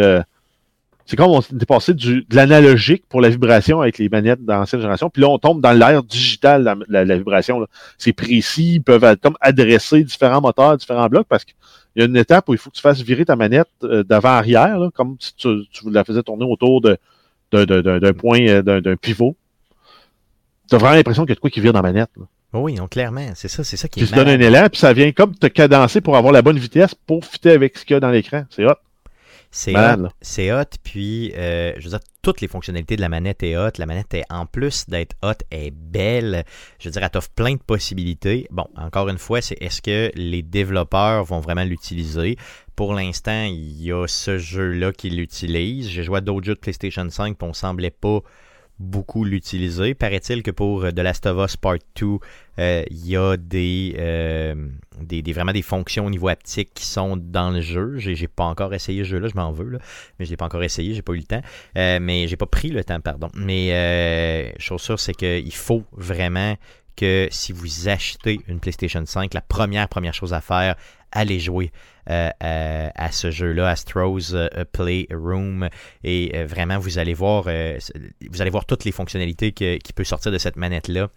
c'est 1.06 1.18
comme 1.18 1.32
on 1.32 1.42
est 1.42 1.66
passé 1.66 1.94
du, 1.94 2.26
de 2.30 2.36
l'analogique 2.36 3.04
pour 3.10 3.20
la 3.20 3.30
vibration 3.30 3.82
avec 3.82 3.98
les 3.98 4.08
manettes 4.08 4.46
d'ancienne 4.46 4.80
génération, 4.82 5.10
puis 5.10 5.22
là 5.22 5.30
on 5.30 5.38
tombe 5.40 5.62
dans 5.62 5.74
l'ère 5.74 6.04
digitale, 6.04 6.78
la, 6.88 7.04
la, 7.04 7.18
vibration. 7.18 7.66
C'est 7.98 8.14
précis, 8.14 8.76
ils 8.76 8.82
peuvent 8.82 9.18
comme 9.22 9.36
adresser 9.42 10.04
différents 10.04 10.40
moteurs, 10.40 10.78
différents 10.78 11.08
blocs, 11.08 11.28
parce 11.28 11.44
qu'il 11.94 12.02
y 12.02 12.06
a 12.06 12.08
une 12.08 12.18
étape 12.18 12.48
où 12.50 12.54
il 12.54 12.58
faut 12.58 12.70
que 12.70 12.76
tu 12.76 12.82
fasses 12.82 13.02
virer 13.02 13.26
ta 13.26 13.36
manette 13.36 13.70
euh, 13.84 14.04
d'avant-arrière, 14.04 14.90
comme 14.94 15.18
si 15.20 15.36
tu, 15.36 15.48
tu, 15.72 15.90
la 15.90 16.04
faisais 16.04 16.24
tourner 16.24 16.46
autour 16.46 16.82
de, 16.82 16.98
d'un 17.52 18.14
point, 18.14 18.42
euh, 18.48 18.82
d'un 18.82 18.96
pivot. 18.96 19.36
Tu 20.70 20.76
as 20.76 20.78
vraiment 20.78 20.96
l'impression 20.96 21.24
qu'il 21.24 21.32
y 21.32 21.34
a 21.34 21.36
de 21.36 21.42
quoi 21.42 21.50
qui 21.50 21.60
vire 21.60 21.74
dans 21.74 21.82
la 21.82 21.92
manette. 21.92 22.12
Là. 22.18 22.26
Oui, 22.54 22.76
donc 22.76 22.92
clairement, 22.92 23.30
c'est 23.36 23.48
ça, 23.48 23.64
c'est 23.64 23.78
ça 23.78 23.88
qui 23.88 24.02
puis 24.02 24.10
est. 24.10 24.12
Tu 24.12 24.16
donne 24.16 24.28
un 24.28 24.40
élan, 24.40 24.68
puis 24.70 24.80
ça 24.80 24.92
vient 24.92 25.12
comme 25.12 25.36
te 25.36 25.48
cadencer 25.48 26.02
pour 26.02 26.18
avoir 26.18 26.34
la 26.34 26.42
bonne 26.42 26.58
vitesse 26.58 26.94
pour 26.94 27.26
fitter 27.26 27.52
avec 27.52 27.78
ce 27.78 27.86
qu'il 27.86 27.94
y 27.94 27.98
a 27.98 28.00
dans 28.00 28.12
l'écran. 28.12 28.44
C'est 28.50 28.66
hot. 28.66 28.76
C'est 29.54 29.76
hot, 29.76 30.08
c'est 30.22 30.54
hot, 30.54 30.64
puis 30.82 31.34
euh, 31.36 31.74
je 31.78 31.84
veux 31.84 31.90
dire, 31.90 32.00
toutes 32.22 32.40
les 32.40 32.48
fonctionnalités 32.48 32.96
de 32.96 33.02
la 33.02 33.10
manette 33.10 33.44
est 33.44 33.58
hot. 33.58 33.72
La 33.78 33.86
manette 33.86 34.14
est 34.14 34.24
en 34.30 34.46
plus 34.46 34.88
d'être 34.88 35.16
hot, 35.22 35.34
est 35.52 35.72
belle. 35.72 36.46
Je 36.80 36.88
veux 36.88 36.94
dire, 36.94 37.04
elle 37.04 37.10
t'offre 37.10 37.32
plein 37.32 37.56
de 37.56 37.60
possibilités. 37.60 38.48
Bon, 38.50 38.66
encore 38.78 39.10
une 39.10 39.18
fois, 39.18 39.42
c'est 39.42 39.62
est-ce 39.62 39.82
que 39.82 40.10
les 40.16 40.42
développeurs 40.42 41.26
vont 41.26 41.42
vraiment 41.42 41.66
l'utiliser? 41.66 42.38
Pour 42.78 42.94
l'instant, 42.94 43.44
il 43.44 43.82
y 43.82 43.92
a 43.92 44.08
ce 44.08 44.38
jeu-là 44.38 44.94
qui 44.94 45.10
l'utilise. 45.10 45.90
J'ai 45.90 46.04
joué 46.04 46.20
à 46.20 46.22
d'autres 46.22 46.46
jeux 46.46 46.56
de 46.56 46.60
PlayStation 46.60 47.10
5, 47.10 47.38
puis 47.38 47.48
on 47.48 47.54
semblait 47.54 47.92
pas 47.92 48.22
beaucoup 48.82 49.24
l'utiliser. 49.24 49.94
Paraît-il 49.94 50.44
que 50.44 50.52
pour 50.52 50.84
euh, 50.84 50.92
The 50.92 51.00
Last 51.00 51.26
of 51.26 51.46
Us 51.46 51.56
Part 51.56 51.78
2, 51.96 52.18
euh, 52.60 52.84
il 52.90 53.08
y 53.08 53.16
a 53.16 53.38
des, 53.38 53.96
euh, 53.98 54.56
des, 55.00 55.22
des, 55.22 55.34
vraiment 55.34 55.54
des 55.54 55.62
fonctions 55.62 56.06
au 56.06 56.10
niveau 56.10 56.28
haptique 56.28 56.72
qui 56.74 56.86
sont 56.86 57.16
dans 57.16 57.52
le 57.52 57.62
jeu. 57.62 57.98
J'ai, 57.98 58.16
j'ai 58.16 58.28
pas 58.28 58.46
encore 58.46 58.74
essayé 58.74 59.04
ce 59.04 59.10
jeu-là, 59.10 59.30
je 59.30 59.36
m'en 59.36 59.52
veux, 59.52 59.80
mais 60.20 60.26
je 60.26 60.32
l'ai 60.32 60.38
pas 60.38 60.46
encore 60.46 60.64
essayé, 60.64 60.94
j'ai 60.94 61.02
pas 61.02 61.14
eu 61.14 61.18
le 61.18 61.24
temps. 61.24 61.42
Euh, 61.78 62.00
mais 62.02 62.28
j'ai 62.28 62.38
pas 62.38 62.48
pris 62.48 62.70
le 62.70 62.84
temps, 62.84 63.00
pardon. 63.00 63.30
Mais 63.36 64.54
chose 64.58 64.82
sûre, 64.82 65.00
c'est 65.00 65.14
qu'il 65.14 65.54
faut 65.54 65.84
vraiment 65.94 66.58
que 66.98 67.28
si 67.32 67.54
vous 67.54 67.88
achetez 67.88 68.42
une 68.48 68.60
PlayStation 68.60 69.04
5, 69.06 69.34
la 69.34 69.42
première 69.42 69.88
première 69.88 70.14
chose 70.14 70.34
à 70.34 70.42
faire, 70.42 70.76
allez 71.12 71.40
jouer 71.40 71.72
à, 72.08 72.34
à, 72.40 73.12
ce 73.12 73.32
jeu-là, 73.32 73.70
Astro's 73.70 74.34
euh, 74.34 74.48
Playroom, 74.72 75.70
et 76.04 76.32
euh, 76.36 76.46
vraiment 76.46 76.80
vous 76.80 76.98
allez 76.98 77.14
voir, 77.14 77.44
vous 77.44 78.42
allez 78.42 78.52
voir 78.52 78.66
toutes 78.66 78.86
les 78.86 78.92
fonctionnalités 78.92 79.52
qui 79.52 79.94
peut 79.94 80.04
sortir 80.04 80.32
de 80.32 80.38
cette 80.38 80.56
manette-là. 80.56 81.10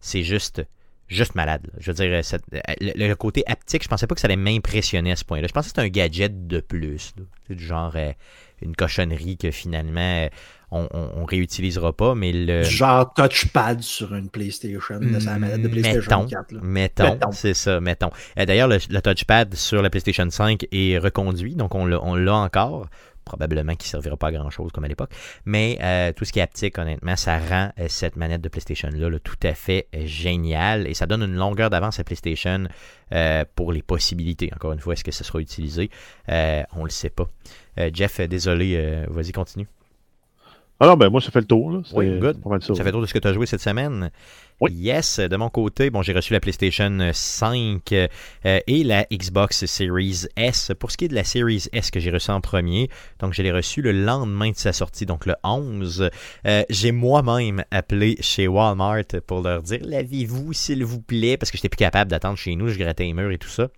C'est 0.00 0.22
juste 0.22 0.62
juste 1.14 1.34
malade. 1.34 1.68
Je 1.78 1.90
veux 1.90 1.94
dire, 1.94 2.24
cette, 2.24 2.44
le, 2.80 3.08
le, 3.08 3.14
côté 3.14 3.42
haptique, 3.46 3.82
je 3.82 3.88
pensais 3.88 4.06
pas 4.06 4.14
que 4.14 4.20
ça 4.20 4.26
allait 4.26 4.36
m'impressionner 4.36 5.12
à 5.12 5.16
ce 5.16 5.24
point-là. 5.24 5.46
Je 5.46 5.52
pensais 5.52 5.66
que 5.66 5.76
c'était 5.76 5.82
un 5.82 5.88
gadget 5.88 6.46
de 6.46 6.60
plus. 6.60 7.14
C'est 7.46 7.54
du 7.54 7.64
genre 7.64 7.96
une 8.62 8.76
cochonnerie 8.76 9.36
que 9.36 9.50
finalement 9.50 10.28
on, 10.72 10.88
on, 10.92 11.10
on, 11.16 11.24
réutilisera 11.24 11.92
pas, 11.92 12.14
mais 12.14 12.32
le... 12.32 12.62
Genre 12.62 13.12
touchpad 13.12 13.82
sur 13.82 14.14
une 14.14 14.30
PlayStation, 14.30 15.00
de 15.00 15.20
sa 15.20 15.38
manette 15.38 15.62
de 15.62 15.68
PlayStation 15.68 16.22
mettons, 16.22 16.26
4. 16.26 16.52
Là. 16.52 16.60
Mettons, 16.62 17.04
mettons. 17.04 17.32
c'est 17.32 17.54
ça, 17.54 17.80
mettons. 17.80 18.10
D'ailleurs, 18.36 18.68
le, 18.68 18.78
le, 18.88 19.00
touchpad 19.02 19.54
sur 19.54 19.82
la 19.82 19.90
PlayStation 19.90 20.28
5 20.28 20.66
est 20.72 20.98
reconduit, 20.98 21.54
donc 21.54 21.74
on 21.74 21.84
l'a 21.84 22.34
encore. 22.34 22.86
Probablement 23.24 23.74
qu'il 23.74 23.86
ne 23.86 23.90
servira 23.90 24.16
pas 24.16 24.28
à 24.28 24.32
grand 24.32 24.50
chose 24.50 24.72
comme 24.72 24.84
à 24.84 24.88
l'époque. 24.88 25.10
Mais 25.44 25.78
euh, 25.80 26.12
tout 26.12 26.24
ce 26.24 26.32
qui 26.32 26.38
est 26.38 26.42
haptique, 26.42 26.78
honnêtement, 26.78 27.16
ça 27.16 27.38
rend 27.38 27.72
euh, 27.78 27.86
cette 27.88 28.16
manette 28.16 28.40
de 28.40 28.48
PlayStation-là 28.48 29.08
là, 29.08 29.18
tout 29.18 29.36
à 29.42 29.54
fait 29.54 29.88
euh, 29.94 30.02
géniale. 30.04 30.86
Et 30.86 30.94
ça 30.94 31.06
donne 31.06 31.22
une 31.22 31.36
longueur 31.36 31.70
d'avance 31.70 32.00
à 32.00 32.04
PlayStation 32.04 32.66
pour 33.54 33.72
les 33.72 33.82
possibilités. 33.82 34.50
Encore 34.54 34.72
une 34.72 34.80
fois, 34.80 34.94
est-ce 34.94 35.04
que 35.04 35.12
ça 35.12 35.22
sera 35.22 35.38
utilisé? 35.38 35.90
On 36.28 36.78
ne 36.78 36.84
le 36.84 36.88
sait 36.88 37.10
pas. 37.10 37.28
Jeff, 37.92 38.22
désolé, 38.22 39.04
vas-y, 39.08 39.32
continue. 39.32 39.68
Alors, 40.80 40.96
ben 40.96 41.10
moi, 41.10 41.20
ça 41.20 41.30
fait 41.30 41.40
le 41.40 41.46
tour. 41.46 41.70
Là. 41.70 41.80
Oui, 41.92 42.18
good. 42.18 42.38
Ça, 42.60 42.74
ça 42.74 42.82
fait 42.82 42.84
le 42.84 42.92
tour 42.92 43.00
de 43.02 43.06
ce 43.06 43.14
que 43.14 43.18
tu 43.18 43.28
as 43.28 43.32
joué 43.32 43.46
cette 43.46 43.60
semaine. 43.60 44.10
Oui. 44.60 44.72
Yes, 44.72 45.18
de 45.18 45.36
mon 45.36 45.48
côté, 45.48 45.90
bon, 45.90 46.02
j'ai 46.02 46.12
reçu 46.12 46.32
la 46.32 46.40
PlayStation 46.40 47.10
5 47.12 47.92
euh, 47.92 48.08
et 48.42 48.84
la 48.84 49.04
Xbox 49.12 49.64
Series 49.66 50.26
S. 50.36 50.72
Pour 50.78 50.90
ce 50.90 50.96
qui 50.96 51.06
est 51.06 51.08
de 51.08 51.14
la 51.14 51.24
Series 51.24 51.66
S 51.72 51.90
que 51.90 51.98
j'ai 51.98 52.10
reçu 52.10 52.30
en 52.30 52.40
premier, 52.40 52.88
donc 53.18 53.32
je 53.32 53.42
l'ai 53.42 53.50
reçu 53.50 53.82
le 53.82 53.92
lendemain 53.92 54.50
de 54.50 54.56
sa 54.56 54.72
sortie, 54.72 55.06
donc 55.06 55.26
le 55.26 55.34
11. 55.42 56.10
Euh, 56.46 56.62
j'ai 56.70 56.92
moi-même 56.92 57.64
appelé 57.70 58.16
chez 58.20 58.46
Walmart 58.46 59.04
pour 59.26 59.42
leur 59.42 59.62
dire 59.62 59.80
L'avez-vous, 59.82 60.52
s'il 60.52 60.84
vous 60.84 61.00
plaît 61.00 61.36
Parce 61.36 61.50
que 61.50 61.58
j'étais 61.58 61.68
plus 61.68 61.76
capable 61.76 62.10
d'attendre 62.10 62.38
chez 62.38 62.54
nous, 62.54 62.68
je 62.68 62.78
grattais 62.78 63.04
les 63.04 63.14
murs 63.14 63.32
et 63.32 63.38
tout 63.38 63.48
ça 63.48 63.68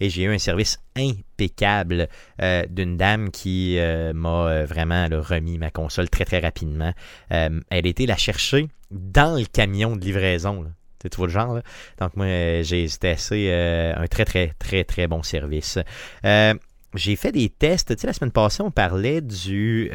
et 0.00 0.10
j'ai 0.10 0.22
eu 0.24 0.32
un 0.32 0.38
service 0.38 0.78
impeccable 0.96 2.08
euh, 2.42 2.64
d'une 2.68 2.96
dame 2.96 3.30
qui 3.30 3.78
euh, 3.78 4.12
m'a 4.12 4.48
euh, 4.48 4.66
vraiment 4.66 5.06
remis 5.10 5.58
ma 5.58 5.70
console 5.70 6.08
très 6.08 6.24
très 6.24 6.40
rapidement. 6.40 6.92
Elle 7.28 7.86
était 7.86 8.06
la 8.06 8.16
chercher 8.16 8.68
dans 8.90 9.38
le 9.38 9.44
camion 9.44 9.96
de 9.96 10.04
livraison. 10.04 10.64
Tu 10.98 11.16
vois 11.16 11.26
le 11.26 11.32
genre, 11.32 11.54
là? 11.54 11.62
Donc, 11.98 12.16
moi, 12.16 12.26
j'ai 12.62 12.88
c'était 12.88 13.10
assez 13.10 13.50
un 13.52 14.06
très, 14.06 14.24
très, 14.24 14.52
très, 14.58 14.84
très 14.84 15.06
bon 15.06 15.22
service. 15.22 15.78
j'ai 16.24 17.16
fait 17.16 17.32
des 17.32 17.48
tests. 17.48 17.94
Tu 17.94 18.00
sais, 18.00 18.06
la 18.06 18.12
semaine 18.12 18.32
passée, 18.32 18.62
on 18.62 18.70
parlait 18.70 19.20
du 19.20 19.90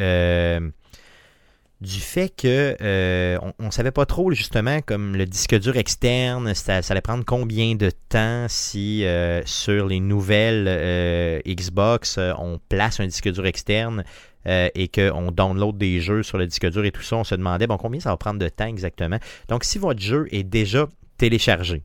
du 1.85 1.99
fait 1.99 2.29
que 2.29 2.75
euh, 2.81 3.37
on, 3.59 3.67
ne 3.67 3.71
savait 3.71 3.91
pas 3.91 4.05
trop 4.05 4.31
justement 4.31 4.81
comme 4.81 5.15
le 5.15 5.25
disque 5.25 5.57
dur 5.57 5.77
externe, 5.77 6.53
ça, 6.53 6.79
allait 6.89 7.01
prendre 7.01 7.23
combien 7.23 7.75
de 7.75 7.91
temps 8.09 8.47
si 8.49 9.05
euh, 9.05 9.41
sur 9.45 9.87
les 9.87 9.99
nouvelles 9.99 10.65
euh, 10.67 11.39
Xbox 11.47 12.17
on 12.17 12.59
place 12.69 12.99
un 12.99 13.05
disque 13.05 13.31
dur 13.31 13.45
externe 13.45 14.03
et 14.47 14.89
qu'on 14.89 15.31
download 15.31 15.75
des 15.75 16.01
jeux 16.01 16.21
sur 16.21 16.37
le 16.37 16.45
disque 16.45 16.69
dur 16.69 16.85
et 16.85 16.91
tout 16.91 17.01
ça, 17.01 17.15
on 17.15 17.23
se 17.23 17.33
demandait 17.33 17.65
bon 17.65 17.77
combien 17.77 17.99
ça 17.99 18.09
va 18.09 18.17
prendre 18.17 18.39
de 18.39 18.47
temps 18.47 18.67
exactement? 18.67 19.17
Donc 19.47 19.63
si 19.63 19.79
votre 19.79 19.99
jeu 19.99 20.27
est 20.29 20.43
déjà 20.43 20.87
téléchargé, 21.17 21.81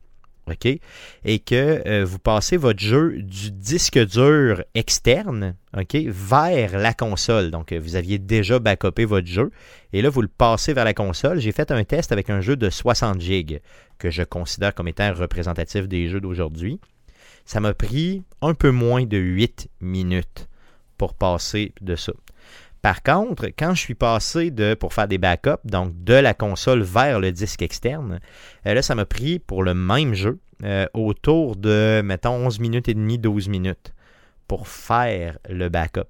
Et 1.23 1.39
que 1.39 1.81
euh, 1.87 2.05
vous 2.05 2.19
passez 2.19 2.57
votre 2.57 2.79
jeu 2.79 3.21
du 3.21 3.51
disque 3.51 3.99
dur 3.99 4.63
externe, 4.73 5.55
OK, 5.77 5.95
vers 5.95 6.77
la 6.77 6.93
console. 6.93 7.51
Donc, 7.51 7.71
euh, 7.71 7.79
vous 7.79 7.95
aviez 7.95 8.19
déjà 8.19 8.59
backupé 8.59 9.05
votre 9.05 9.27
jeu. 9.27 9.51
Et 9.93 10.01
là, 10.01 10.09
vous 10.09 10.21
le 10.21 10.27
passez 10.27 10.73
vers 10.73 10.85
la 10.85 10.93
console. 10.93 11.39
J'ai 11.39 11.51
fait 11.51 11.71
un 11.71 11.83
test 11.83 12.11
avec 12.11 12.29
un 12.29 12.41
jeu 12.41 12.55
de 12.55 12.69
60 12.69 13.21
GB 13.21 13.61
que 13.97 14.09
je 14.09 14.23
considère 14.23 14.73
comme 14.73 14.87
étant 14.87 15.13
représentatif 15.13 15.87
des 15.87 16.09
jeux 16.09 16.21
d'aujourd'hui. 16.21 16.79
Ça 17.45 17.59
m'a 17.59 17.73
pris 17.73 18.23
un 18.41 18.53
peu 18.53 18.71
moins 18.71 19.05
de 19.05 19.17
8 19.17 19.69
minutes 19.79 20.47
pour 20.97 21.13
passer 21.13 21.73
de 21.81 21.95
ça. 21.95 22.13
Par 22.81 23.03
contre, 23.03 23.47
quand 23.47 23.75
je 23.75 23.79
suis 23.79 23.95
passé 23.95 24.49
de 24.49 24.73
pour 24.73 24.93
faire 24.93 25.07
des 25.07 25.19
backups, 25.19 25.65
donc 25.65 26.03
de 26.03 26.15
la 26.15 26.33
console 26.33 26.81
vers 26.81 27.19
le 27.19 27.31
disque 27.31 27.61
externe, 27.61 28.19
euh, 28.65 28.73
là, 28.73 28.81
ça 28.81 28.95
m'a 28.95 29.05
pris 29.05 29.37
pour 29.37 29.63
le 29.63 29.73
même 29.75 30.15
jeu 30.15 30.39
euh, 30.63 30.87
autour 30.93 31.55
de, 31.55 32.01
mettons, 32.03 32.33
11 32.45 32.59
minutes 32.59 32.89
et 32.89 32.95
demie, 32.95 33.19
12 33.19 33.49
minutes 33.49 33.93
pour 34.47 34.67
faire 34.67 35.37
le 35.47 35.69
backup. 35.69 36.07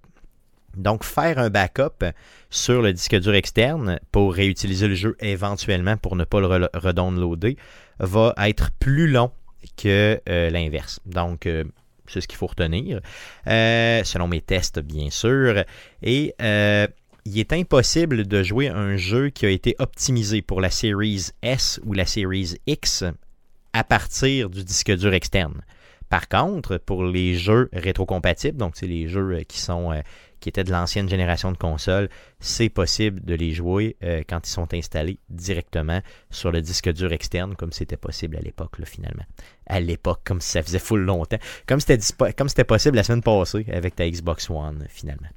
Donc, 0.78 1.04
faire 1.04 1.38
un 1.38 1.50
backup 1.50 2.06
sur 2.50 2.82
le 2.82 2.94
disque 2.94 3.20
dur 3.20 3.34
externe 3.34 4.00
pour 4.14 4.34
réutiliser 4.34 4.88
le 4.88 4.96
jeu 4.96 5.18
éventuellement 5.20 5.98
pour 5.98 6.16
ne 6.16 6.24
pas 6.24 6.40
le 6.40 6.70
redownloader 6.74 7.58
va 8.00 8.34
être 8.38 8.72
plus 8.80 9.10
long 9.10 9.32
que 9.76 10.22
euh, 10.30 10.50
l'inverse. 10.50 11.02
Donc, 11.06 11.46
c'est 12.08 12.22
ce 12.22 12.28
qu'il 12.28 12.38
faut 12.38 12.48
retenir, 12.48 13.02
euh, 13.48 14.04
selon 14.04 14.28
mes 14.28 14.42
tests, 14.42 14.80
bien 14.80 15.10
sûr. 15.10 15.64
Et 16.02 16.34
euh, 16.42 16.88
il 17.26 17.40
est 17.40 17.54
impossible 17.54 18.28
de 18.28 18.44
jouer 18.44 18.70
un 18.70 18.98
jeu 18.98 19.30
qui 19.30 19.46
a 19.46 19.50
été 19.50 19.76
optimisé 19.80 20.42
pour 20.42 20.62
la 20.62 20.70
Series 20.70 21.28
S 21.42 21.80
ou 21.84 21.94
la 21.94 22.06
Series 22.06 22.56
X 22.68 23.04
à 23.74 23.84
partir 23.84 24.50
du 24.50 24.64
disque 24.64 24.96
dur 24.96 25.14
externe. 25.14 25.62
Par 26.10 26.28
contre, 26.28 26.78
pour 26.78 27.06
les 27.06 27.36
jeux 27.36 27.70
rétrocompatibles, 27.72 28.58
donc 28.58 28.76
c'est 28.76 28.88
les 28.88 29.08
jeux 29.08 29.40
qui 29.48 29.62
euh, 29.70 30.02
qui 30.42 30.50
étaient 30.50 30.64
de 30.64 30.72
l'ancienne 30.72 31.08
génération 31.08 31.52
de 31.52 31.58
consoles, 31.58 32.10
c'est 32.40 32.70
possible 32.70 33.24
de 33.24 33.36
les 33.36 33.52
jouer 33.52 33.96
quand 34.28 34.48
ils 34.48 34.50
sont 34.50 34.74
installés 34.74 35.20
directement 35.30 36.02
sur 36.32 36.52
le 36.52 36.64
disque 36.64 36.92
dur 36.92 37.14
externe, 37.14 37.56
comme 37.56 37.72
c'était 37.72 37.96
possible 37.96 38.38
à 38.38 38.40
l'époque, 38.40 38.76
finalement. 38.84 39.24
À 39.72 39.80
l'époque, 39.80 40.20
comme 40.26 40.42
ça 40.42 40.62
faisait 40.62 40.80
full 40.80 41.00
longtemps. 41.00 41.38
Comme 41.66 41.80
c'était, 41.80 41.98
comme 42.38 42.50
c'était 42.50 42.66
possible 42.66 42.98
la 42.98 43.04
semaine 43.04 43.24
passée 43.24 43.66
avec 43.72 43.96
ta 43.96 44.08
Xbox 44.08 44.50
One, 44.50 44.86
finalement. 44.90 45.30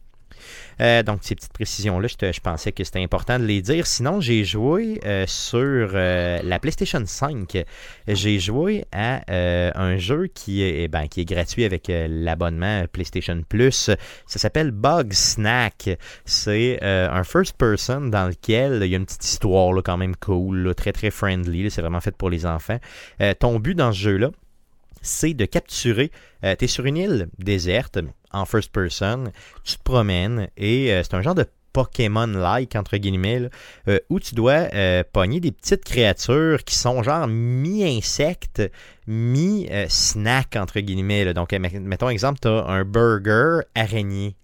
Euh, 0.80 1.02
donc, 1.02 1.20
ces 1.22 1.34
petites 1.34 1.52
précisions-là, 1.52 2.08
je, 2.08 2.40
pensais 2.40 2.72
que 2.72 2.84
c'était 2.84 3.02
important 3.02 3.38
de 3.38 3.44
les 3.44 3.62
dire. 3.62 3.86
Sinon, 3.86 4.20
j'ai 4.20 4.44
joué 4.44 5.00
euh, 5.04 5.24
sur 5.26 5.90
euh, 5.94 6.40
la 6.42 6.58
PlayStation 6.58 7.02
5. 7.04 7.64
J'ai 8.08 8.38
joué 8.38 8.84
à 8.92 9.22
un 9.28 9.96
jeu 9.96 10.28
qui 10.32 10.62
est, 10.62 10.88
ben, 10.88 11.06
qui 11.08 11.20
est 11.20 11.24
gratuit 11.24 11.64
avec 11.64 11.90
l'abonnement 11.90 12.84
PlayStation 12.92 13.42
Plus. 13.48 13.90
Ça 14.26 14.38
s'appelle 14.38 14.70
Bug 14.70 15.12
Snack. 15.12 15.90
C'est 16.24 16.82
un 16.82 17.24
first 17.24 17.56
person 17.56 18.02
dans 18.08 18.28
lequel 18.28 18.80
il 18.82 18.88
y 18.90 18.94
a 18.94 18.98
une 18.98 19.06
petite 19.06 19.24
histoire 19.24 19.72
là, 19.72 19.82
quand 19.82 19.96
même 19.96 20.16
cool, 20.16 20.74
très 20.74 20.92
très 20.92 21.10
friendly. 21.10 21.70
C'est 21.70 21.80
vraiment 21.80 22.00
fait 22.00 22.16
pour 22.16 22.30
les 22.30 22.46
enfants. 22.46 22.78
Ton 23.38 23.58
but 23.58 23.74
dans 23.74 23.92
ce 23.92 23.98
jeu-là, 23.98 24.30
c'est 25.04 25.34
de 25.34 25.44
capturer. 25.44 26.10
tu 26.42 26.64
es 26.64 26.66
sur 26.66 26.84
une 26.86 26.96
île 26.96 27.28
déserte 27.38 27.98
en 28.32 28.44
first 28.44 28.72
person, 28.72 29.30
tu 29.62 29.76
te 29.76 29.82
promènes 29.82 30.48
et 30.56 30.92
euh, 30.92 31.02
c'est 31.04 31.14
un 31.14 31.22
genre 31.22 31.36
de 31.36 31.46
Pokémon-like, 31.72 32.76
entre 32.76 32.96
guillemets, 32.96 33.48
euh, 33.88 33.98
où 34.08 34.20
tu 34.20 34.34
dois 34.34 34.68
euh, 34.74 35.02
pogner 35.12 35.40
des 35.40 35.50
petites 35.50 35.84
créatures 35.84 36.62
qui 36.64 36.76
sont 36.76 37.02
genre 37.02 37.26
mi-insectes, 37.26 38.62
mi-snack, 39.08 40.56
entre 40.56 40.80
guillemets. 40.80 41.34
Donc, 41.34 41.52
euh, 41.52 41.58
met- 41.58 41.80
mettons 41.80 42.08
exemple, 42.08 42.38
tu 42.40 42.48
as 42.48 42.64
un 42.66 42.84
burger 42.84 43.66
araignée. 43.74 44.36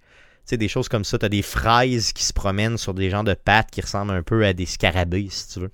Tu 0.44 0.54
sais, 0.54 0.56
des 0.56 0.68
choses 0.68 0.88
comme 0.88 1.04
ça. 1.04 1.18
Tu 1.18 1.26
as 1.26 1.28
des 1.28 1.42
fraises 1.42 2.12
qui 2.12 2.24
se 2.24 2.32
promènent 2.32 2.78
sur 2.78 2.94
des 2.94 3.10
genres 3.10 3.24
de 3.24 3.34
pattes 3.34 3.70
qui 3.70 3.80
ressemblent 3.80 4.12
un 4.12 4.24
peu 4.24 4.44
à 4.44 4.52
des 4.52 4.66
scarabées, 4.66 5.28
si 5.30 5.48
tu 5.48 5.60
veux. 5.60 5.70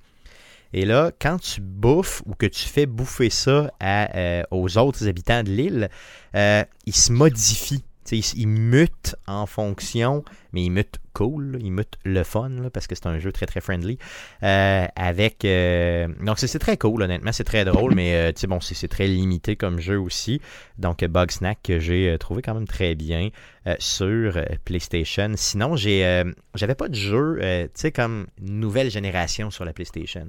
Et 0.72 0.84
là, 0.84 1.10
quand 1.18 1.38
tu 1.38 1.60
bouffes 1.60 2.22
ou 2.26 2.34
que 2.34 2.46
tu 2.46 2.66
fais 2.66 2.86
bouffer 2.86 3.30
ça 3.30 3.70
euh, 3.82 4.42
aux 4.50 4.76
autres 4.78 5.08
habitants 5.08 5.42
de 5.42 5.50
l'île, 5.50 5.88
euh, 6.34 6.64
ils 6.84 6.94
se 6.94 7.12
modifient. 7.12 7.84
Ils 8.12 8.46
mutent 8.46 9.16
en 9.26 9.46
fonction, 9.46 10.24
mais 10.52 10.64
ils 10.64 10.70
mutent 10.70 10.98
cool, 11.16 11.52
là, 11.52 11.58
ils 11.62 11.70
mutent 11.70 11.96
le 12.04 12.22
fun, 12.24 12.50
parce 12.74 12.86
que 12.86 12.94
c'est 12.94 13.06
un 13.06 13.18
jeu 13.18 13.32
très 13.32 13.46
très 13.46 13.62
friendly. 13.62 13.98
euh, 14.42 14.86
avec 14.96 15.44
euh, 15.46 16.08
Donc 16.22 16.38
c'est 16.38 16.58
très 16.58 16.76
cool, 16.76 17.02
honnêtement, 17.02 17.32
c'est 17.32 17.44
très 17.44 17.64
drôle, 17.64 17.94
mais 17.94 18.14
euh, 18.14 18.46
bon, 18.48 18.60
c'est 18.60 18.88
très 18.88 19.06
limité 19.06 19.56
comme 19.56 19.80
jeu 19.80 19.98
aussi. 19.98 20.42
Donc 20.78 21.02
Bug 21.04 21.30
Snack 21.30 21.58
que 21.62 21.78
j'ai 21.78 22.16
trouvé 22.20 22.42
quand 22.42 22.54
même 22.54 22.66
très 22.66 22.94
bien 22.94 23.30
sur 23.78 24.38
PlayStation. 24.64 25.32
Sinon, 25.36 25.74
j'ai 25.74 26.22
j'avais 26.54 26.74
pas 26.74 26.88
de 26.88 26.94
jeu, 26.94 27.40
comme 27.94 28.26
nouvelle 28.40 28.90
génération 28.90 29.50
sur 29.50 29.64
la 29.64 29.72
PlayStation. 29.72 30.28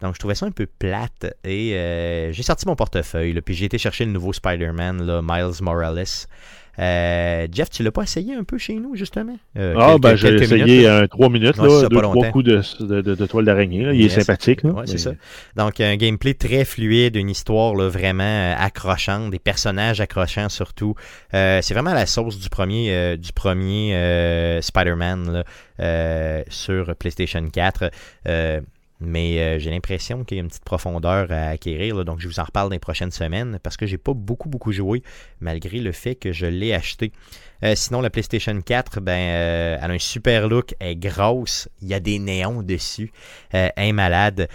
Donc, 0.00 0.14
je 0.14 0.18
trouvais 0.18 0.34
ça 0.34 0.44
un 0.46 0.50
peu 0.50 0.66
plate 0.66 1.26
et 1.44 2.30
j'ai 2.32 2.42
sorti 2.42 2.66
mon 2.66 2.76
portefeuille, 2.76 3.40
puis 3.40 3.54
j'ai 3.54 3.66
été 3.66 3.78
chercher 3.78 4.04
le 4.04 4.10
nouveau 4.12 4.32
Spider-Man, 4.32 5.20
Miles 5.22 5.62
Morales. 5.62 6.26
Euh, 6.78 7.46
Jeff, 7.52 7.70
tu 7.70 7.82
l'as 7.82 7.92
pas 7.92 8.02
essayé 8.02 8.34
un 8.34 8.44
peu 8.44 8.58
chez 8.58 8.74
nous, 8.74 8.96
justement? 8.96 9.36
Euh, 9.56 9.74
Ah, 9.78 9.90
quelques- 9.92 10.02
ben, 10.02 10.16
j'ai 10.16 10.34
essayé 10.34 10.64
minutes, 10.64 10.86
un 10.86 11.06
3 11.06 11.28
minutes, 11.28 11.56
là, 11.56 11.68
ça, 11.68 11.88
deux, 11.88 12.00
trois 12.00 12.30
coups 12.30 12.44
de, 12.44 12.60
de, 12.84 13.00
de- 13.00 13.14
de 13.14 13.26
toile 13.26 13.44
d'araignée. 13.44 13.84
là. 13.84 13.92
Il 13.92 14.00
Yes. 14.02 14.16
est 14.16 14.20
sympathique. 14.22 14.64
Ouais, 14.64 14.82
c'est 14.86 14.98
ça. 14.98 15.12
Donc, 15.56 15.80
un 15.80 15.96
gameplay 15.96 16.34
très 16.34 16.64
fluide, 16.64 17.16
une 17.16 17.30
histoire 17.30 17.74
là, 17.74 17.88
vraiment 17.88 18.24
euh, 18.24 18.54
accrochante, 18.58 19.30
des 19.30 19.38
personnages 19.38 20.00
accrochants 20.00 20.48
surtout. 20.48 20.94
Euh, 21.34 21.60
c'est 21.62 21.74
vraiment 21.74 21.94
la 21.94 22.06
sauce 22.06 22.38
du 22.40 22.48
premier, 22.48 23.16
du 23.18 23.32
premier 23.32 24.58
Spider-Man 24.60 25.44
là, 25.78 26.42
sur 26.48 26.94
PlayStation 26.96 27.44
4. 27.52 27.90
Mais 29.00 29.38
euh, 29.38 29.58
j'ai 29.58 29.70
l'impression 29.70 30.24
qu'il 30.24 30.36
y 30.36 30.40
a 30.40 30.42
une 30.42 30.48
petite 30.48 30.64
profondeur 30.64 31.30
à 31.32 31.48
acquérir. 31.48 32.04
donc, 32.04 32.20
je 32.20 32.28
vous 32.28 32.40
en 32.40 32.44
reparle 32.44 32.68
dans 32.68 32.74
les 32.74 32.78
prochaines 32.78 33.10
semaines 33.10 33.58
parce 33.62 33.76
que 33.76 33.86
j'ai 33.86 33.98
pas 33.98 34.14
beaucoup, 34.14 34.48
beaucoup 34.48 34.72
joué 34.72 35.02
malgré 35.40 35.80
le 35.80 35.92
fait 35.92 36.14
que 36.14 36.32
je 36.32 36.46
l'ai 36.46 36.72
acheté. 36.72 37.12
Euh, 37.64 37.74
sinon, 37.74 38.00
la 38.00 38.10
PlayStation 38.10 38.58
4, 38.60 39.00
ben, 39.00 39.12
euh, 39.12 39.78
elle 39.80 39.90
a 39.90 39.94
un 39.94 39.98
super 39.98 40.48
look, 40.48 40.74
elle 40.78 40.88
est 40.88 40.96
grosse, 40.96 41.68
il 41.82 41.88
y 41.88 41.94
a 41.94 42.00
des 42.00 42.18
néons 42.18 42.62
dessus, 42.62 43.10
elle 43.50 43.72
est 43.76 43.92
malade. 43.92 44.48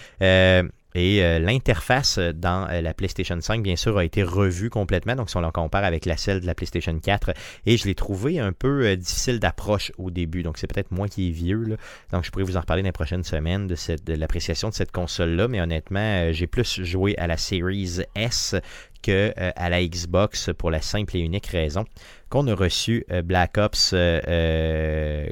Et 0.95 1.23
euh, 1.23 1.37
l'interface 1.37 2.17
dans 2.17 2.67
euh, 2.69 2.81
la 2.81 2.93
PlayStation 2.93 3.39
5, 3.39 3.61
bien 3.61 3.75
sûr, 3.75 3.97
a 3.97 4.03
été 4.03 4.23
revue 4.23 4.69
complètement. 4.69 5.15
Donc, 5.15 5.29
si 5.29 5.37
on 5.37 5.41
la 5.41 5.51
compare 5.51 5.83
avec 5.83 6.05
la 6.05 6.17
celle 6.17 6.39
de 6.41 6.47
la 6.47 6.55
PlayStation 6.55 6.97
4, 6.97 7.31
et 7.65 7.77
je 7.77 7.85
l'ai 7.85 7.93
trouvé 7.95 8.39
un 8.39 8.51
peu 8.53 8.87
euh, 8.87 8.95
difficile 8.95 9.39
d'approche 9.39 9.91
au 9.97 10.09
début. 10.09 10.41
Donc, 10.41 10.57
c'est 10.57 10.67
peut-être 10.67 10.91
moi 10.91 11.07
qui 11.07 11.27
est 11.29 11.31
vieux. 11.31 11.77
Donc, 12.11 12.23
je 12.23 12.31
pourrais 12.31 12.43
vous 12.43 12.57
en 12.57 12.61
reparler 12.61 12.81
dans 12.81 12.87
les 12.87 12.91
prochaines 12.93 13.23
semaines 13.23 13.67
de, 13.67 13.75
cette- 13.75 14.03
de 14.05 14.13
l'appréciation 14.15 14.69
de 14.69 14.73
cette 14.73 14.91
console-là. 14.91 15.47
Mais 15.47 15.61
honnêtement, 15.61 16.31
j'ai 16.31 16.47
plus 16.47 16.83
joué 16.83 17.15
à 17.17 17.27
la 17.27 17.37
Series 17.37 17.99
S 18.15 18.55
que 19.01 19.31
à 19.37 19.69
la 19.69 19.81
Xbox 19.85 20.49
pour 20.57 20.71
la 20.71 20.81
simple 20.81 21.15
et 21.15 21.19
unique 21.21 21.47
raison 21.47 21.85
qu'on 22.29 22.47
a 22.47 22.53
reçu 22.55 23.05
Black 23.23 23.57
Ops 23.57 23.91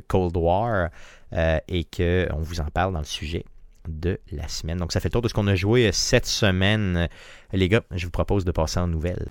Cold 0.08 0.38
War 0.38 0.89
et 1.34 1.84
qu'on 1.84 2.39
vous 2.39 2.62
en 2.62 2.70
parle 2.74 2.93
dans 2.93 2.99
le 2.99 3.05
sujet 3.05 3.43
de 3.88 4.20
la 4.32 4.48
semaine. 4.48 4.78
Donc 4.78 4.92
ça 4.92 5.00
fait 5.00 5.10
le 5.10 5.14
tour 5.14 5.22
de 5.22 5.28
ce 5.28 5.34
qu'on 5.34 5.48
a 5.48 5.56
joué 5.56 5.88
euh, 5.88 5.92
cette 5.92 6.26
semaine. 6.26 6.98
Euh, 6.98 7.08
Les 7.54 7.70
gars, 7.70 7.84
je 7.92 8.06
vous 8.06 8.12
propose 8.12 8.46
de 8.46 8.52
passer 8.52 8.80
en 8.80 8.88
nouvelles. 8.88 9.28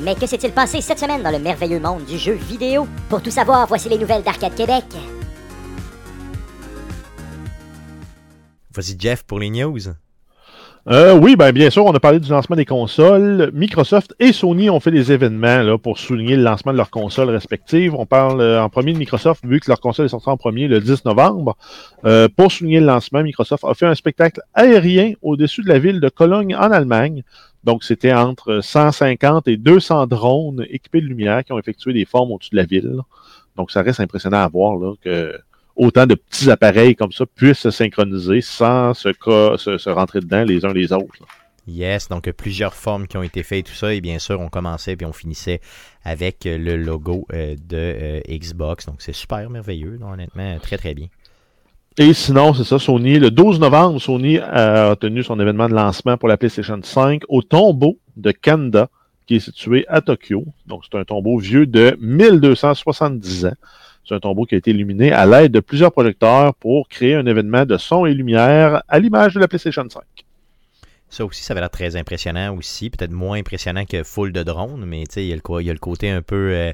Mais 0.00 0.14
que 0.14 0.26
s'est-il 0.26 0.52
passé 0.52 0.80
cette 0.80 0.98
semaine 0.98 1.22
dans 1.22 1.30
le 1.30 1.38
merveilleux 1.38 1.80
monde 1.80 2.04
du 2.04 2.18
jeu 2.18 2.34
vidéo? 2.34 2.86
Pour 3.08 3.22
tout 3.22 3.30
savoir, 3.30 3.66
voici 3.66 3.88
les 3.88 3.98
nouvelles 3.98 4.22
d'Arcade 4.22 4.54
Québec. 4.54 4.84
Vas-y 8.74 8.96
Jeff 8.98 9.24
pour 9.24 9.40
les 9.40 9.50
news. 9.50 9.78
Euh, 10.90 11.16
oui, 11.16 11.36
ben, 11.36 11.52
bien 11.52 11.70
sûr, 11.70 11.86
on 11.86 11.92
a 11.92 12.00
parlé 12.00 12.18
du 12.18 12.28
lancement 12.28 12.56
des 12.56 12.64
consoles. 12.64 13.52
Microsoft 13.54 14.12
et 14.18 14.32
Sony 14.32 14.70
ont 14.70 14.80
fait 14.80 14.90
des 14.90 15.12
événements 15.12 15.78
pour 15.78 16.00
souligner 16.00 16.34
le 16.34 16.42
lancement 16.42 16.72
de 16.72 16.76
leurs 16.76 16.90
consoles 16.90 17.30
respectives. 17.30 17.94
On 17.94 18.06
parle 18.06 18.40
euh, 18.40 18.60
en 18.60 18.68
premier 18.68 18.92
de 18.92 18.98
Microsoft, 18.98 19.46
vu 19.46 19.60
que 19.60 19.70
leur 19.70 19.80
console 19.80 20.06
est 20.06 20.08
sortie 20.08 20.28
en 20.28 20.36
premier 20.36 20.66
le 20.66 20.80
10 20.80 21.04
novembre. 21.04 21.56
Euh, 22.04 22.26
pour 22.34 22.50
souligner 22.50 22.80
le 22.80 22.86
lancement, 22.86 23.22
Microsoft 23.22 23.62
a 23.62 23.74
fait 23.74 23.86
un 23.86 23.94
spectacle 23.94 24.40
aérien 24.52 25.12
au-dessus 25.22 25.62
de 25.62 25.68
la 25.68 25.78
ville 25.78 26.00
de 26.00 26.08
Cologne 26.08 26.56
en 26.56 26.72
Allemagne. 26.72 27.22
Donc, 27.62 27.84
c'était 27.84 28.12
entre 28.12 28.58
150 28.60 29.46
et 29.46 29.56
200 29.56 30.08
drones 30.08 30.66
équipés 30.70 31.02
de 31.02 31.06
lumière 31.06 31.44
qui 31.44 31.52
ont 31.52 31.58
effectué 31.60 31.92
des 31.92 32.04
formes 32.04 32.32
au-dessus 32.32 32.50
de 32.50 32.56
la 32.56 32.64
ville. 32.64 32.96
Donc, 33.56 33.70
ça 33.70 33.82
reste 33.82 34.00
impressionnant 34.00 34.38
à 34.42 34.48
voir 34.48 34.74
là, 34.76 34.94
que 35.00 35.38
autant 35.76 36.06
de 36.06 36.14
petits 36.14 36.50
appareils 36.50 36.94
comme 36.96 37.12
ça 37.12 37.24
puissent 37.26 37.58
se 37.60 37.70
synchroniser 37.70 38.40
sans 38.40 38.94
se, 38.94 39.08
co- 39.10 39.56
se, 39.56 39.78
se 39.78 39.90
rentrer 39.90 40.20
dedans 40.20 40.44
les 40.44 40.64
uns 40.64 40.72
les 40.72 40.92
autres. 40.92 41.14
là. 41.20 41.26
Yes, 41.68 42.08
donc 42.08 42.26
euh, 42.26 42.32
plusieurs 42.32 42.74
formes 42.74 43.06
qui 43.06 43.16
ont 43.16 43.22
été 43.22 43.42
faites, 43.42 43.66
tout 43.66 43.74
ça, 43.74 43.94
et 43.94 44.00
bien 44.00 44.18
sûr, 44.18 44.40
on 44.40 44.48
commençait 44.48 44.96
puis 44.96 45.06
on 45.06 45.12
finissait 45.12 45.60
avec 46.04 46.46
euh, 46.46 46.58
le 46.58 46.76
logo 46.76 47.26
euh, 47.32 47.54
de 47.54 47.76
euh, 47.76 48.20
Xbox. 48.28 48.86
Donc 48.86 48.96
c'est 49.02 49.12
super 49.14 49.48
merveilleux, 49.50 49.98
honnêtement, 50.02 50.58
très 50.58 50.78
très 50.78 50.94
bien. 50.94 51.06
Et 51.98 52.14
sinon, 52.14 52.54
c'est 52.54 52.64
ça, 52.64 52.78
Sony, 52.78 53.18
le 53.18 53.30
12 53.30 53.60
novembre, 53.60 54.00
Sony 54.00 54.38
a 54.38 54.96
tenu 54.96 55.22
son 55.22 55.38
événement 55.38 55.68
de 55.68 55.74
lancement 55.74 56.16
pour 56.16 56.28
la 56.28 56.36
PlayStation 56.38 56.78
5 56.82 57.22
au 57.28 57.42
tombeau 57.42 57.98
de 58.16 58.32
Kanda, 58.32 58.88
qui 59.26 59.36
est 59.36 59.40
situé 59.40 59.84
à 59.88 60.00
Tokyo. 60.00 60.44
Donc, 60.66 60.82
c'est 60.90 60.96
un 60.98 61.04
tombeau 61.04 61.38
vieux 61.38 61.66
de 61.66 61.96
1270 62.00 63.46
ans. 63.46 63.54
C'est 64.10 64.16
un 64.16 64.20
tombeau 64.20 64.44
qui 64.44 64.56
a 64.56 64.58
été 64.58 64.72
illuminé 64.72 65.12
à 65.12 65.24
l'aide 65.24 65.52
de 65.52 65.60
plusieurs 65.60 65.92
projecteurs 65.92 66.52
pour 66.56 66.88
créer 66.88 67.14
un 67.14 67.26
événement 67.26 67.64
de 67.64 67.76
son 67.76 68.06
et 68.06 68.12
lumière 68.12 68.82
à 68.88 68.98
l'image 68.98 69.34
de 69.34 69.38
la 69.38 69.46
PlayStation 69.46 69.88
5. 69.88 70.02
Ça 71.08 71.24
aussi, 71.24 71.44
ça 71.44 71.52
avait 71.52 71.60
l'air 71.60 71.70
très 71.70 71.94
impressionnant 71.94 72.56
aussi. 72.56 72.90
Peut-être 72.90 73.12
moins 73.12 73.38
impressionnant 73.38 73.84
que 73.84 74.02
full 74.02 74.32
de 74.32 74.42
drones, 74.42 74.84
mais 74.84 75.04
il 75.14 75.22
y, 75.26 75.32
a 75.32 75.36
le 75.36 75.62
y 75.62 75.70
a 75.70 75.72
le 75.72 75.78
côté 75.78 76.10
un 76.10 76.22
peu 76.22 76.50
euh, 76.52 76.72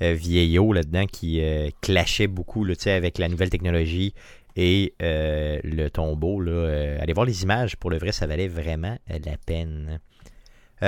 euh, 0.00 0.12
vieillot 0.12 0.72
là-dedans 0.72 1.06
qui 1.06 1.40
euh, 1.42 1.70
clashait 1.80 2.28
beaucoup 2.28 2.64
là, 2.64 2.74
avec 2.84 3.18
la 3.18 3.28
nouvelle 3.28 3.50
technologie 3.50 4.14
et 4.54 4.94
euh, 5.02 5.58
le 5.64 5.88
tombeau. 5.88 6.40
Allez 6.40 7.12
voir 7.14 7.26
les 7.26 7.42
images, 7.42 7.74
pour 7.74 7.90
le 7.90 7.98
vrai, 7.98 8.12
ça 8.12 8.28
valait 8.28 8.46
vraiment 8.46 8.96
la 9.08 9.36
peine. 9.44 9.98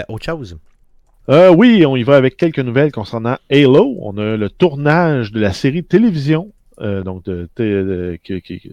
Autre 0.08 0.26
chose? 0.26 0.58
Euh, 1.28 1.50
oui, 1.50 1.84
on 1.84 1.94
y 1.94 2.04
va 2.04 2.16
avec 2.16 2.38
quelques 2.38 2.58
nouvelles 2.58 2.90
concernant 2.90 3.36
Halo. 3.50 3.98
On 4.00 4.16
a 4.16 4.36
le 4.36 4.48
tournage 4.48 5.30
de 5.30 5.40
la 5.40 5.52
série 5.52 5.84
télévision, 5.84 6.52
euh, 6.80 7.02
donc 7.02 7.24
de, 7.24 7.48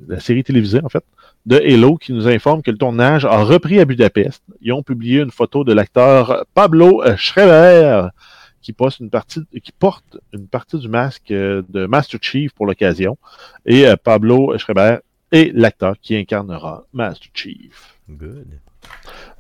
la 0.08 0.20
série 0.22 0.44
télévisée 0.44 0.80
en 0.82 0.88
fait, 0.88 1.04
de 1.46 1.58
Halo, 1.58 1.98
qui 1.98 2.14
nous 2.14 2.30
informe 2.30 2.62
que 2.62 2.72
le 2.72 2.78
tournage 2.78 3.26
a 3.26 3.44
repris 3.44 3.80
à 3.82 3.86
Budapest. 3.86 4.42
Ils 4.62 4.72
ont 4.72 4.84
publié 4.84 5.20
une 5.20 5.32
photo 5.32 5.66
de 5.66 5.74
l'acteur 5.74 6.46
Pablo 6.54 7.04
euh, 7.04 7.18
Schreiber 7.18 8.08
qui, 8.62 8.72
poste 8.72 9.02
une 9.02 9.10
partie, 9.10 9.42
qui 9.62 9.74
porte 9.74 10.18
une 10.32 10.48
partie 10.48 10.80
du 10.80 10.88
masque 10.88 11.32
euh, 11.32 11.62
de 11.68 11.88
Master 11.88 12.22
Chief 12.24 12.54
pour 12.54 12.68
l'occasion. 12.68 13.18
Et 13.66 13.86
Pablo 14.02 14.58
Schreiber 14.58 15.00
est 15.34 15.54
l'acteur 15.54 15.96
qui 16.02 16.16
incarnera 16.16 16.86
Master 16.94 17.30
Chief. 17.34 17.98
Good. 18.10 18.48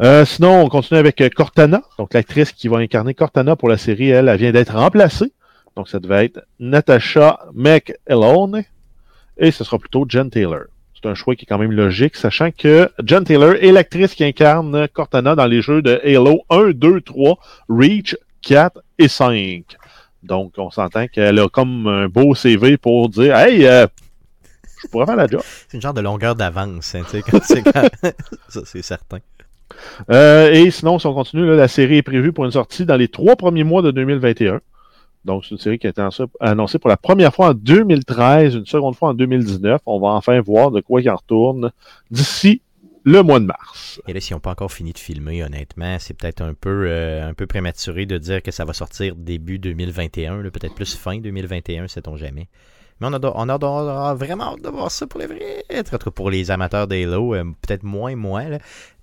Euh, 0.01 0.25
sinon, 0.25 0.61
on 0.61 0.69
continue 0.69 0.99
avec 0.99 1.21
euh, 1.21 1.29
Cortana. 1.29 1.81
Donc, 1.97 2.13
l'actrice 2.13 2.51
qui 2.51 2.67
va 2.67 2.77
incarner 2.77 3.13
Cortana 3.13 3.55
pour 3.55 3.69
la 3.69 3.77
série, 3.77 4.09
elle, 4.09 4.27
elle 4.27 4.37
vient 4.37 4.51
d'être 4.51 4.75
remplacée. 4.75 5.31
Donc, 5.75 5.87
ça 5.87 5.99
devait 5.99 6.25
être 6.25 6.41
Natasha 6.59 7.39
McElhone. 7.53 8.63
Et 9.37 9.51
ce 9.51 9.63
sera 9.63 9.79
plutôt 9.79 10.05
Jen 10.07 10.29
Taylor. 10.29 10.63
C'est 10.93 11.09
un 11.09 11.15
choix 11.15 11.35
qui 11.35 11.43
est 11.43 11.45
quand 11.45 11.57
même 11.57 11.71
logique, 11.71 12.15
sachant 12.15 12.51
que 12.51 12.89
Jen 13.05 13.23
Taylor 13.23 13.55
est 13.55 13.71
l'actrice 13.71 14.15
qui 14.15 14.23
incarne 14.23 14.87
Cortana 14.89 15.35
dans 15.35 15.45
les 15.45 15.61
jeux 15.61 15.81
de 15.81 16.01
Halo 16.03 16.41
1, 16.49 16.71
2, 16.71 17.01
3, 17.01 17.37
Reach, 17.69 18.17
4 18.41 18.81
et 18.97 19.07
5. 19.07 19.63
Donc, 20.23 20.53
on 20.57 20.71
s'entend 20.71 21.07
qu'elle 21.07 21.39
a 21.39 21.47
comme 21.47 21.87
un 21.87 22.07
beau 22.07 22.33
CV 22.33 22.77
pour 22.77 23.09
dire 23.09 23.35
Hey, 23.35 23.65
euh, 23.65 23.87
je 24.81 24.87
pourrais 24.87 25.05
faire 25.05 25.15
la 25.15 25.27
job. 25.27 25.41
C'est 25.43 25.77
une 25.77 25.81
genre 25.81 25.93
de 25.93 26.01
longueur 26.01 26.35
d'avance, 26.35 26.95
hein, 26.95 27.03
Ça, 28.49 28.61
c'est 28.65 28.81
certain. 28.81 29.19
Euh, 30.11 30.51
et 30.51 30.71
sinon, 30.71 30.99
si 30.99 31.07
on 31.07 31.13
continue, 31.13 31.45
la 31.55 31.67
série 31.67 31.97
est 31.97 32.03
prévue 32.03 32.31
pour 32.31 32.45
une 32.45 32.51
sortie 32.51 32.85
dans 32.85 32.97
les 32.97 33.07
trois 33.07 33.35
premiers 33.35 33.63
mois 33.63 33.81
de 33.81 33.91
2021. 33.91 34.61
Donc, 35.25 35.43
c'est 35.43 35.51
une 35.51 35.57
série 35.57 35.79
qui 35.79 35.87
a 35.87 35.89
été 35.89 36.01
annoncée- 36.39 36.79
pour 36.79 36.89
la 36.89 36.97
première 36.97 37.33
fois 37.33 37.49
en 37.49 37.53
2013, 37.53 38.55
une 38.55 38.65
seconde 38.65 38.95
fois 38.95 39.09
en 39.09 39.13
2019. 39.15 39.81
On 39.85 39.99
va 39.99 40.09
enfin 40.09 40.39
voir 40.39 40.69
de 40.71 40.81
quoi 40.81 41.01
il 41.01 41.09
en 41.09 41.15
retourne 41.15 41.71
d'ici 42.11 42.61
le 43.03 43.23
mois 43.23 43.39
de 43.39 43.45
mars. 43.45 44.01
Et 44.07 44.13
là, 44.13 44.19
s'ils 44.19 44.35
n'ont 44.35 44.39
pas 44.39 44.51
encore 44.51 44.71
fini 44.71 44.93
de 44.93 44.97
filmer, 44.99 45.43
honnêtement, 45.43 45.97
c'est 45.99 46.15
peut-être 46.15 46.41
un 46.41 46.53
peu, 46.53 46.85
euh, 46.87 47.27
un 47.27 47.33
peu 47.33 47.47
prématuré 47.47 48.05
de 48.05 48.17
dire 48.17 48.41
que 48.41 48.51
ça 48.51 48.65
va 48.65 48.73
sortir 48.73 49.15
début 49.15 49.59
2021, 49.59 50.41
là, 50.41 50.51
peut-être 50.51 50.75
plus 50.75 50.95
fin 50.95 51.17
2021, 51.17 51.87
sait-on 51.87 52.17
jamais. 52.17 52.47
Mais 53.01 53.07
on 53.11 53.49
a, 53.49 54.13
vraiment 54.13 54.53
hâte 54.53 54.61
de 54.61 54.69
voir 54.69 54.89
ça 54.89 55.05
pour 55.05 55.19
les 55.19 55.27
vrais. 55.27 55.65
Pour 56.15 56.29
les 56.29 56.49
amateurs 56.49 56.87
d'Halo, 56.87 57.35
euh, 57.35 57.43
peut-être 57.61 57.83
moins 57.83 58.15
moi, 58.15 58.43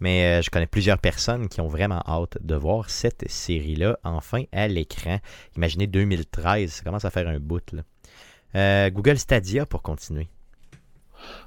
mais 0.00 0.24
euh, 0.24 0.42
je 0.42 0.48
connais 0.48 0.66
plusieurs 0.66 0.96
personnes 0.96 1.48
qui 1.48 1.60
ont 1.60 1.68
vraiment 1.68 2.02
hâte 2.06 2.38
de 2.40 2.54
voir 2.54 2.88
cette 2.88 3.30
série-là 3.30 3.98
enfin 4.02 4.44
à 4.52 4.66
l'écran. 4.66 5.18
Imaginez 5.56 5.86
2013, 5.86 6.72
ça 6.72 6.84
commence 6.84 7.04
à 7.04 7.10
faire 7.10 7.28
un 7.28 7.38
bout. 7.38 7.62
Euh, 8.54 8.88
Google 8.88 9.18
Stadia 9.18 9.66
pour 9.66 9.82
continuer. 9.82 10.28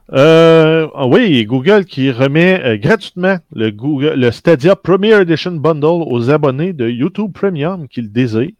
Ah 0.10 1.08
oui, 1.08 1.43
Google 1.46 1.86
qui 1.86 2.12
remet 2.12 2.78
gratuitement 2.78 3.38
le, 3.54 4.30
Stadia 4.30 4.76
Premier 4.76 5.20
Edition 5.20 5.54
Bundle 5.54 6.04
aux 6.06 6.30
abonnés 6.30 6.74
de 6.74 6.88
YouTube 6.88 7.34
Premium 7.34 7.88
qui 7.88 8.04
le 8.04 8.08
désirent. 8.08 8.52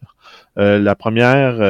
La 0.56 0.94
première, 0.96 1.60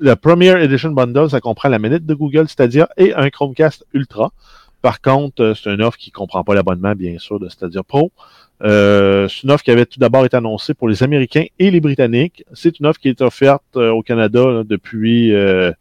la 0.00 0.16
Premier 0.16 0.60
Edition 0.62 0.90
Bundle, 0.90 1.30
ça 1.30 1.40
comprend 1.40 1.68
la 1.68 1.78
manette 1.78 2.04
de 2.04 2.14
Google 2.14 2.48
Stadia 2.48 2.88
et 2.96 3.14
un 3.14 3.30
Chromecast 3.30 3.86
Ultra. 3.92 4.32
Par 4.82 5.00
contre, 5.00 5.42
euh, 5.42 5.54
c'est 5.54 5.72
une 5.72 5.82
offre 5.82 5.98
qui 5.98 6.10
ne 6.10 6.14
comprend 6.14 6.44
pas 6.44 6.54
l'abonnement, 6.54 6.94
bien 6.94 7.18
sûr, 7.18 7.40
de 7.40 7.48
Stadia 7.48 7.82
Pro. 7.82 8.12
Euh, 8.62 9.28
c'est 9.28 9.44
une 9.44 9.50
offre 9.50 9.62
qui 9.62 9.70
avait 9.70 9.86
tout 9.86 10.00
d'abord 10.00 10.24
été 10.24 10.36
annoncée 10.36 10.74
pour 10.74 10.88
les 10.88 11.02
Américains 11.02 11.44
et 11.58 11.70
les 11.70 11.80
Britanniques. 11.80 12.44
C'est 12.54 12.78
une 12.80 12.86
offre 12.86 12.98
qui 12.98 13.08
est 13.08 13.20
offerte 13.20 13.64
euh, 13.76 13.90
au 13.90 14.02
Canada 14.02 14.44
là, 14.46 14.64
depuis 14.64 15.32
euh, 15.32 15.72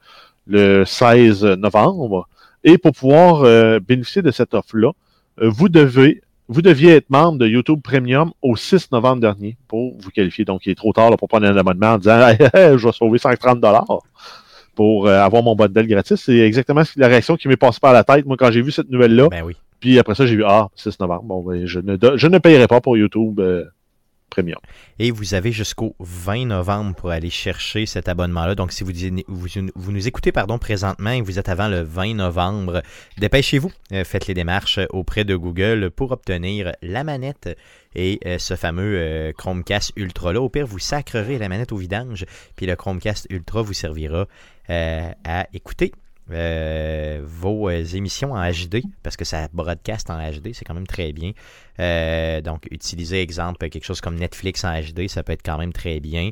le 0.45 0.85
16 0.85 1.43
novembre. 1.43 2.27
Et 2.63 2.77
pour 2.77 2.91
pouvoir 2.93 3.43
euh, 3.43 3.79
bénéficier 3.79 4.21
de 4.21 4.31
cette 4.31 4.53
offre-là, 4.53 4.91
vous 5.39 5.69
devez 5.69 6.21
vous 6.49 6.61
deviez 6.61 6.95
être 6.95 7.09
membre 7.09 7.39
de 7.39 7.47
YouTube 7.47 7.81
Premium 7.83 8.31
au 8.41 8.55
6 8.55 8.91
novembre 8.91 9.21
dernier 9.21 9.57
pour 9.67 9.97
vous 9.99 10.09
qualifier. 10.11 10.45
Donc, 10.45 10.65
il 10.65 10.71
est 10.71 10.75
trop 10.75 10.93
tard 10.93 11.09
là, 11.09 11.17
pour 11.17 11.27
prendre 11.27 11.45
un 11.45 11.57
abonnement 11.57 11.93
en 11.93 11.97
disant 11.97 12.19
Hey, 12.27 12.37
hey, 12.53 12.77
je 12.77 12.85
vais 12.87 12.93
sauver 12.93 13.17
130 13.17 13.59
dollars 13.59 13.85
pour 14.75 15.07
euh, 15.07 15.19
avoir 15.19 15.43
mon 15.43 15.55
bundle 15.55 15.87
gratis. 15.87 16.21
C'est 16.21 16.37
exactement 16.39 16.83
la 16.95 17.07
réaction 17.07 17.35
qui 17.35 17.47
m'est 17.47 17.57
passée 17.57 17.79
par 17.81 17.93
la 17.93 18.03
tête, 18.03 18.25
moi, 18.25 18.37
quand 18.37 18.51
j'ai 18.51 18.61
vu 18.61 18.71
cette 18.71 18.89
nouvelle-là. 18.89 19.27
Ben 19.29 19.43
oui. 19.43 19.55
Puis 19.79 19.99
après 19.99 20.15
ça, 20.15 20.25
j'ai 20.25 20.35
vu 20.35 20.43
Ah, 20.45 20.69
6 20.75 20.99
novembre. 20.99 21.23
Bon, 21.23 21.41
ben, 21.43 21.65
je, 21.65 21.79
ne, 21.79 21.97
je 22.15 22.27
ne 22.27 22.37
payerai 22.37 22.67
pas 22.67 22.81
pour 22.81 22.97
YouTube 22.97 23.39
euh, 23.39 23.65
Et 24.99 25.11
vous 25.11 25.33
avez 25.33 25.51
jusqu'au 25.51 25.95
20 25.99 26.45
novembre 26.45 26.95
pour 26.95 27.09
aller 27.09 27.29
chercher 27.29 27.85
cet 27.85 28.07
abonnement-là. 28.07 28.55
Donc, 28.55 28.71
si 28.71 28.83
vous, 28.83 28.91
nous 29.91 30.07
écoutez 30.07 30.31
pardon, 30.31 30.59
présentement 30.59 31.11
et 31.11 31.21
vous 31.21 31.39
êtes 31.39 31.49
avant 31.49 31.67
le 31.67 31.81
20 31.81 32.15
novembre, 32.15 32.83
dépêchez-vous. 33.17 33.71
Euh, 33.93 34.03
faites 34.03 34.27
les 34.27 34.33
démarches 34.33 34.79
auprès 34.91 35.23
de 35.23 35.35
Google 35.35 35.89
pour 35.89 36.11
obtenir 36.11 36.71
la 36.81 37.03
manette 37.03 37.49
et 37.95 38.19
euh, 38.25 38.37
ce 38.37 38.55
fameux 38.55 38.97
euh, 38.97 39.31
Chromecast 39.33 39.93
Ultra-là. 39.95 40.41
Au 40.41 40.49
pire, 40.49 40.67
vous 40.67 40.79
sacrerez 40.79 41.39
la 41.39 41.49
manette 41.49 41.71
au 41.71 41.77
vidange, 41.77 42.25
puis 42.55 42.65
le 42.65 42.75
Chromecast 42.75 43.27
Ultra 43.29 43.61
vous 43.61 43.73
servira 43.73 44.27
à 44.69 45.47
écouter 45.53 45.93
euh, 46.31 47.21
vos 47.25 47.69
euh, 47.69 47.83
émissions 47.93 48.33
en 48.33 48.49
HD, 48.51 48.81
parce 49.03 49.15
que 49.17 49.25
ça 49.25 49.47
broadcast 49.53 50.09
en 50.09 50.17
HD, 50.17 50.49
c'est 50.53 50.65
quand 50.65 50.73
même 50.73 50.87
très 50.87 51.13
bien. 51.13 51.31
Euh, 51.79 52.41
donc, 52.41 52.67
utiliser, 52.71 53.21
exemple, 53.21 53.69
quelque 53.69 53.85
chose 53.85 54.01
comme 54.01 54.15
Netflix 54.15 54.63
en 54.63 54.79
HD, 54.79 55.07
ça 55.07 55.23
peut 55.23 55.33
être 55.33 55.43
quand 55.43 55.57
même 55.57 55.73
très 55.73 55.99
bien. 55.99 56.31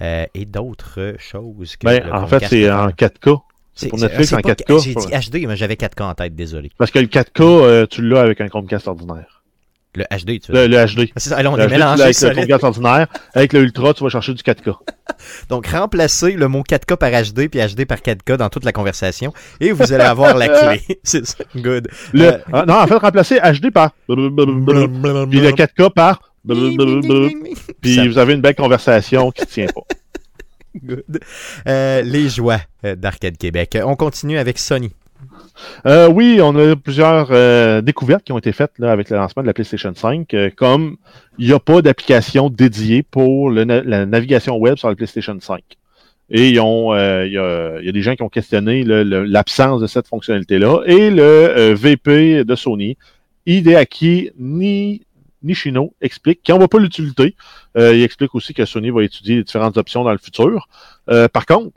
Euh, 0.00 0.26
et 0.34 0.44
d'autres 0.44 1.14
choses 1.18 1.76
que 1.76 1.86
Ben, 1.86 2.12
en 2.12 2.26
fait, 2.26 2.44
c'est 2.46 2.70
en 2.70 2.88
faire. 2.88 3.08
4K. 3.10 3.40
C'est 3.74 3.88
pour 3.88 3.98
Netflix 3.98 4.32
en 4.32 4.40
pas- 4.40 4.54
4K. 4.54 4.78
J'ai 4.82 4.94
dit 4.94 5.30
HD, 5.30 5.46
mais 5.46 5.56
j'avais 5.56 5.76
4K 5.76 6.02
en 6.02 6.14
tête, 6.14 6.34
désolé. 6.34 6.70
Parce 6.76 6.90
que 6.90 6.98
le 6.98 7.06
4K, 7.06 7.40
euh, 7.42 7.86
tu 7.86 8.02
l'as 8.06 8.20
avec 8.20 8.40
un 8.40 8.48
Chromecast 8.48 8.86
ordinaire. 8.88 9.41
Le 9.94 10.04
HD, 10.04 10.40
tu 10.40 10.52
veux 10.52 10.66
Le, 10.66 10.68
le 10.68 10.86
HD. 10.86 11.10
C'est 11.16 11.28
ça, 11.28 11.42
là, 11.42 11.50
on 11.50 11.56
Le 11.56 11.64
est 11.64 11.66
HD, 11.66 11.70
mélangé 11.72 12.02
avec 12.02 12.20
le. 12.20 12.30
Chromecast 12.30 12.64
ordinaire. 12.64 13.06
Avec 13.34 13.52
le 13.52 13.60
Ultra, 13.60 13.92
tu 13.92 14.02
vas 14.02 14.08
chercher 14.08 14.32
du 14.32 14.42
4K. 14.42 14.74
Donc, 15.50 15.66
remplacez 15.66 16.32
le 16.32 16.48
mot 16.48 16.62
4K 16.62 16.96
par 16.96 17.10
HD 17.10 17.48
puis 17.50 17.60
HD 17.60 17.84
par 17.84 17.98
4K 17.98 18.36
dans 18.36 18.48
toute 18.48 18.64
la 18.64 18.72
conversation 18.72 19.34
et 19.60 19.70
vous 19.72 19.92
allez 19.92 20.04
avoir 20.04 20.36
la 20.36 20.48
clé. 20.48 20.98
C'est 21.02 21.26
ça, 21.26 21.44
good. 21.56 21.88
Le, 22.14 22.24
Euh, 22.24 22.38
ah, 22.52 22.64
non, 22.66 22.74
en 22.74 22.86
fait, 22.86 22.96
remplacer 22.96 23.38
HD 23.38 23.70
par. 23.70 23.90
Puis 24.06 24.16
le 24.16 25.50
4K 25.50 25.92
par. 25.92 26.32
Puis 27.82 28.08
vous 28.08 28.18
avez 28.18 28.32
une 28.32 28.40
belle 28.40 28.54
conversation 28.54 29.30
qui 29.30 29.42
ne 29.42 29.46
tient 29.46 29.66
pas. 29.66 29.82
Good. 30.82 31.20
Euh, 31.68 32.00
les 32.00 32.30
joies 32.30 32.60
euh, 32.86 32.96
d'Arcade 32.96 33.36
Québec. 33.36 33.76
On 33.84 33.94
continue 33.94 34.38
avec 34.38 34.58
Sony. 34.58 34.90
Euh, 35.86 36.08
oui, 36.08 36.40
on 36.42 36.56
a 36.56 36.76
plusieurs 36.76 37.28
euh, 37.30 37.80
découvertes 37.80 38.24
qui 38.24 38.32
ont 38.32 38.38
été 38.38 38.52
faites 38.52 38.72
avec 38.80 39.10
le 39.10 39.16
lancement 39.16 39.42
de 39.42 39.46
la 39.46 39.54
PlayStation 39.54 39.92
5. 39.94 40.32
euh, 40.34 40.50
comme 40.54 40.96
il 41.38 41.46
n'y 41.48 41.52
a 41.52 41.58
pas 41.58 41.82
d'application 41.82 42.50
dédiée 42.50 43.02
pour 43.02 43.50
la 43.50 43.64
navigation 44.06 44.56
web 44.56 44.76
sur 44.76 44.88
la 44.88 44.94
PlayStation 44.94 45.36
5. 45.38 45.62
Et 46.30 46.48
il 46.48 46.54
y, 46.54 46.58
a, 46.58 47.92
des 47.92 48.02
gens 48.02 48.14
qui 48.14 48.22
ont 48.22 48.28
questionné 48.28 48.84
l'absence 48.84 49.80
de 49.80 49.86
cette 49.86 50.06
fonctionnalité-là. 50.06 50.82
Et 50.86 51.10
le 51.10 51.74
VP 51.74 52.44
de 52.44 52.54
Sony, 52.54 52.96
Hideaki 53.44 54.30
Ni, 54.38 55.02
Nishino, 55.42 55.94
explique 56.00 56.42
qu'il 56.42 56.54
n'en 56.54 56.58
voit 56.58 56.68
pas 56.68 56.78
l'utilité. 56.78 57.34
Euh, 57.76 57.94
il 57.94 58.02
explique 58.02 58.34
aussi 58.34 58.54
que 58.54 58.64
Sony 58.64 58.90
va 58.90 59.02
étudier 59.02 59.42
différentes 59.42 59.76
options 59.76 60.04
dans 60.04 60.12
le 60.12 60.18
futur. 60.18 60.68
Par 61.06 61.44
contre, 61.44 61.72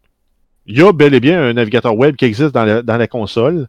il 0.68 0.78
y 0.78 0.82
a 0.82 0.91
bel 0.91 1.13
et 1.13 1.20
bien 1.20 1.41
un 1.41 1.53
navigateur 1.53 1.95
web 1.95 2.16
qui 2.16 2.26
existe 2.26 2.53
dans 2.53 2.66
la, 2.66 2.82
dans 2.82 2.97
la 2.97 3.07
console. 3.07 3.68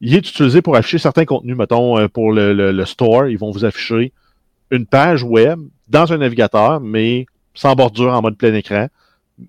Il 0.00 0.14
est 0.14 0.18
utilisé 0.28 0.62
pour 0.62 0.76
afficher 0.76 0.98
certains 0.98 1.24
contenus. 1.26 1.56
Mettons, 1.56 1.98
euh, 1.98 2.08
pour 2.08 2.32
le, 2.32 2.52
le- 2.54 2.72
le 2.72 2.84
store, 2.86 3.26
ils 3.28 3.36
vont 3.38 3.50
vous 3.50 3.64
afficher 3.64 4.12
une 4.70 4.86
page 4.86 5.22
web 5.22 5.58
dans 5.88 6.12
un 6.12 6.18
navigateur, 6.18 6.80
mais 6.80 7.26
sans 7.54 7.74
bordure 7.74 8.12
en 8.14 8.22
mode 8.22 8.36
plein 8.38 8.54
écran. 8.54 8.88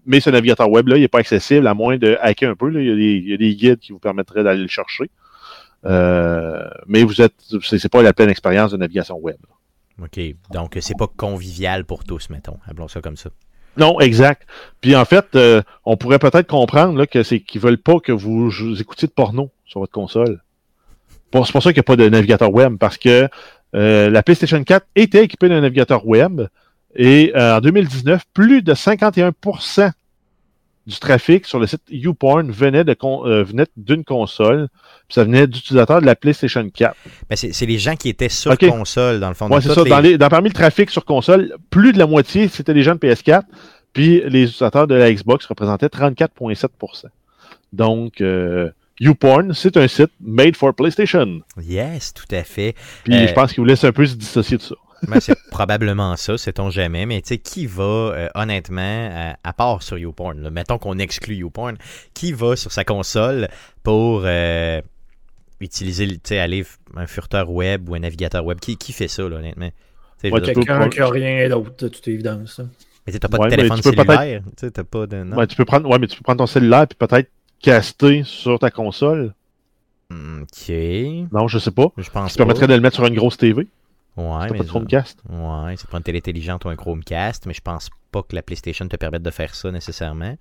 Mais 0.05 0.19
ce 0.19 0.29
navigateur 0.29 0.69
web-là, 0.69 0.97
il 0.97 1.01
n'est 1.01 1.07
pas 1.07 1.19
accessible 1.19 1.67
à 1.67 1.73
moins 1.73 1.97
de 1.97 2.17
hacker 2.21 2.49
un 2.51 2.55
peu. 2.55 2.69
là. 2.69 2.81
Il, 2.81 2.87
y 2.87 2.91
a 2.91 2.95
des, 2.95 3.13
il 3.23 3.29
y 3.29 3.33
a 3.33 3.37
des 3.37 3.55
guides 3.55 3.79
qui 3.79 3.91
vous 3.91 3.99
permettraient 3.99 4.43
d'aller 4.43 4.61
le 4.61 4.67
chercher. 4.67 5.09
Euh, 5.85 6.67
mais 6.87 7.03
vous 7.03 7.21
êtes, 7.21 7.33
c'est 7.61 7.89
pas 7.91 8.01
la 8.01 8.13
pleine 8.13 8.29
expérience 8.29 8.71
de 8.71 8.77
navigation 8.77 9.17
web. 9.17 9.37
OK. 10.01 10.19
Donc, 10.51 10.77
c'est 10.81 10.97
pas 10.97 11.07
convivial 11.07 11.85
pour 11.85 12.03
tous, 12.03 12.29
mettons. 12.29 12.57
Appelons 12.67 12.87
ça 12.87 13.01
comme 13.01 13.17
ça. 13.17 13.29
Non, 13.77 13.99
exact. 13.99 14.43
Puis 14.81 14.95
en 14.95 15.05
fait, 15.05 15.25
euh, 15.35 15.61
on 15.85 15.97
pourrait 15.97 16.19
peut-être 16.19 16.47
comprendre 16.47 16.97
là, 16.97 17.07
que 17.07 17.23
c'est 17.23 17.39
qu'ils 17.39 17.61
veulent 17.61 17.77
pas 17.77 17.99
que 17.99 18.11
vous, 18.11 18.49
vous 18.49 18.81
écoutiez 18.81 19.07
de 19.07 19.13
porno 19.13 19.49
sur 19.65 19.79
votre 19.79 19.93
console. 19.93 20.41
Bon, 21.31 21.45
c'est 21.45 21.53
pour 21.53 21.63
ça 21.63 21.71
qu'il 21.71 21.77
n'y 21.77 21.81
a 21.81 21.83
pas 21.83 21.95
de 21.95 22.09
navigateur 22.09 22.53
web, 22.53 22.77
parce 22.77 22.97
que 22.97 23.29
euh, 23.73 24.09
la 24.09 24.23
PlayStation 24.23 24.61
4 24.61 24.85
était 24.95 25.23
équipée 25.23 25.47
d'un 25.47 25.61
navigateur 25.61 26.05
web 26.05 26.41
et 26.95 27.31
euh, 27.35 27.57
en 27.57 27.61
2019, 27.61 28.23
plus 28.33 28.61
de 28.61 28.73
51% 28.73 29.91
du 30.87 30.97
trafic 30.99 31.45
sur 31.45 31.59
le 31.59 31.67
site 31.67 31.81
YouPorn 31.89 32.51
venait 32.51 32.83
de 32.83 32.93
con- 32.93 33.25
euh, 33.25 33.43
venait 33.43 33.67
d'une 33.77 34.03
console, 34.03 34.67
puis 35.07 35.13
ça 35.15 35.23
venait 35.23 35.45
d'utilisateurs 35.47 36.01
de 36.01 36.05
la 36.05 36.15
PlayStation 36.15 36.67
4. 36.69 36.95
Ben, 37.29 37.35
c'est 37.35 37.53
c'est 37.53 37.65
les 37.67 37.77
gens 37.77 37.95
qui 37.95 38.09
étaient 38.09 38.29
sur 38.29 38.51
console, 38.69 39.19
dans 39.19 39.29
le 39.29 39.35
fond. 39.35 39.47
Donc, 39.47 39.61
c'est 39.61 39.69
ça. 39.75 39.83
les- 39.83 39.89
Dans, 39.89 39.99
les- 39.99 40.17
dans- 40.17 40.29
parmi 40.29 40.49
le 40.49 40.53
trafic 40.55 40.89
sur 40.89 41.05
console, 41.05 41.53
plus 41.69 41.93
de 41.93 41.99
la 41.99 42.07
moitié, 42.07 42.47
c'était 42.47 42.73
des 42.73 42.83
gens 42.83 42.93
de 42.95 42.99
PS4, 42.99 43.43
puis 43.93 44.21
les 44.27 44.43
utilisateurs 44.43 44.87
de 44.87 44.95
la 44.95 45.11
Xbox 45.13 45.45
représentaient 45.45 45.89
34,7% 45.89 47.07
Donc, 47.73 48.19
euh, 48.21 48.69
YouPorn, 48.99 49.53
c'est 49.53 49.77
un 49.77 49.87
site 49.87 50.11
made 50.19 50.55
for 50.55 50.73
PlayStation. 50.73 51.41
Yes, 51.61 52.13
tout 52.13 52.25
à 52.35 52.43
fait. 52.43 52.75
Puis 53.03 53.13
Euh, 53.15 53.27
je 53.27 53.33
pense 53.33 53.51
qu'ils 53.53 53.59
vous 53.61 53.65
laissent 53.65 53.83
un 53.83 53.91
peu 53.91 54.05
se 54.05 54.15
dissocier 54.15 54.57
de 54.57 54.61
ça. 54.61 54.75
Ben, 55.07 55.19
c'est 55.19 55.35
probablement 55.51 56.15
ça, 56.15 56.37
sait-on 56.37 56.69
jamais. 56.69 57.05
Mais 57.05 57.21
tu 57.21 57.29
sais, 57.29 57.37
qui 57.37 57.65
va, 57.65 57.83
euh, 57.83 58.29
honnêtement, 58.35 58.81
euh, 59.11 59.31
à 59.43 59.53
part 59.53 59.81
sur 59.83 59.97
YouPorn, 59.97 60.41
là, 60.41 60.49
mettons 60.49 60.77
qu'on 60.77 60.97
exclut 60.99 61.35
YouPorn, 61.35 61.77
qui 62.13 62.33
va 62.33 62.55
sur 62.55 62.71
sa 62.71 62.83
console 62.83 63.47
pour 63.83 64.23
euh, 64.25 64.81
utiliser, 65.59 66.07
tu 66.07 66.19
sais, 66.23 66.39
aller 66.39 66.65
un 66.95 67.07
furteur 67.07 67.49
web 67.49 67.89
ou 67.89 67.95
un 67.95 67.99
navigateur 67.99 68.45
web? 68.45 68.59
Qui, 68.59 68.77
qui 68.77 68.93
fait 68.93 69.07
ça, 69.07 69.27
là, 69.27 69.37
honnêtement? 69.37 69.69
Ouais, 70.23 70.39
Quelqu'un 70.41 70.87
qui 70.89 70.99
a 70.99 71.07
rien 71.09 71.49
d'autre, 71.49 71.71
de 71.79 71.87
toute 71.87 72.07
évidence. 72.07 72.59
hein. 72.59 72.69
mais 73.07 73.11
tu 73.11 73.13
sais, 73.13 73.19
t'as 73.19 73.27
pas 73.27 73.37
Ouais, 73.39 73.49
de 73.49 73.55
téléphone 73.55 73.77
tu 73.77 73.83
peux 73.83 73.91
peut-être- 73.95 74.11
cellulaire, 74.19 74.41
tu 74.45 74.51
sais, 74.57 74.71
t'as 74.71 74.83
pas 74.83 75.07
de... 75.07 75.23
non? 75.23 75.35
Ouais, 75.37 75.47
tu 75.47 75.55
peux 75.55 75.65
prendre, 75.65 75.89
ouais, 75.89 75.97
mais 75.97 76.05
tu 76.07 76.15
peux 76.17 76.21
prendre 76.23 76.37
ton 76.37 76.45
cellulaire 76.45 76.85
puis 76.87 76.95
peut-être 76.95 77.29
caster 77.59 78.21
sur 78.23 78.59
ta 78.59 78.69
console. 78.69 79.33
Hmm, 80.11 80.43
Ok, 80.43 80.69
Non, 81.31 81.47
je 81.47 81.57
sais 81.57 81.71
pas. 81.71 81.87
je 81.97 82.03
Ça 82.03 82.11
pense 82.11 82.33
te 82.33 82.37
permettrait 82.37 82.67
de 82.67 82.73
le 82.75 82.81
mettre 82.81 82.95
sur 82.97 83.05
une 83.07 83.15
grosse 83.15 83.37
TV. 83.37 83.67
Ouais, 84.17 84.47
mais 84.51 84.57
pas 84.57 84.63
de 84.63 84.69
Chromecast? 84.69 85.19
Ouais, 85.29 85.75
c'est 85.77 85.89
pas 85.89 85.97
une 85.97 86.03
télé 86.03 86.17
intelligente 86.17 86.65
ou 86.65 86.69
un 86.69 86.75
Chromecast, 86.75 87.45
mais 87.45 87.53
je 87.53 87.61
pense 87.61 87.89
pas 88.11 88.21
que 88.23 88.35
la 88.35 88.41
PlayStation 88.41 88.87
te 88.87 88.97
permette 88.97 89.23
de 89.23 89.31
faire 89.31 89.55
ça 89.55 89.71
nécessairement. 89.71 90.35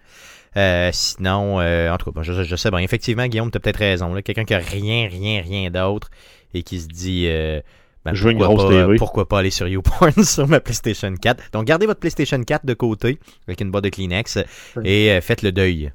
Euh, 0.57 0.91
sinon, 0.93 1.61
euh, 1.61 1.91
en 1.93 1.97
tout 1.97 2.11
cas, 2.11 2.23
je, 2.23 2.43
je 2.43 2.57
sais 2.57 2.71
bien. 2.71 2.81
Effectivement, 2.81 3.27
Guillaume, 3.27 3.51
t'as 3.51 3.61
peut-être 3.61 3.79
raison. 3.79 4.13
là. 4.13 4.23
Quelqu'un 4.23 4.45
qui 4.45 4.55
a 4.55 4.59
rien, 4.59 5.09
rien, 5.09 5.41
rien 5.41 5.71
d'autre 5.71 6.11
et 6.53 6.65
qui 6.65 6.81
se 6.81 6.89
dit 6.89 7.27
euh, 7.29 7.61
ben, 8.05 8.13
Je 8.13 8.25
veux 8.25 8.33
une 8.33 8.39
pourquoi 8.39 8.57
grosse 8.57 8.71
pas, 8.75 8.83
TV. 8.87 8.97
Pourquoi 8.97 9.29
pas 9.29 9.39
aller 9.39 9.51
sur 9.51 9.69
YouPorn 9.69 10.25
sur 10.25 10.49
ma 10.49 10.59
PlayStation 10.59 11.15
4. 11.15 11.53
Donc, 11.53 11.67
gardez 11.67 11.87
votre 11.87 12.01
PlayStation 12.01 12.43
4 12.43 12.67
de 12.67 12.75
côté 12.75 13.21
avec 13.47 13.61
une 13.61 13.71
boîte 13.71 13.85
de 13.85 13.91
Kleenex 13.91 14.39
et 14.83 15.13
euh, 15.13 15.21
faites 15.21 15.43
le 15.43 15.53
deuil 15.53 15.93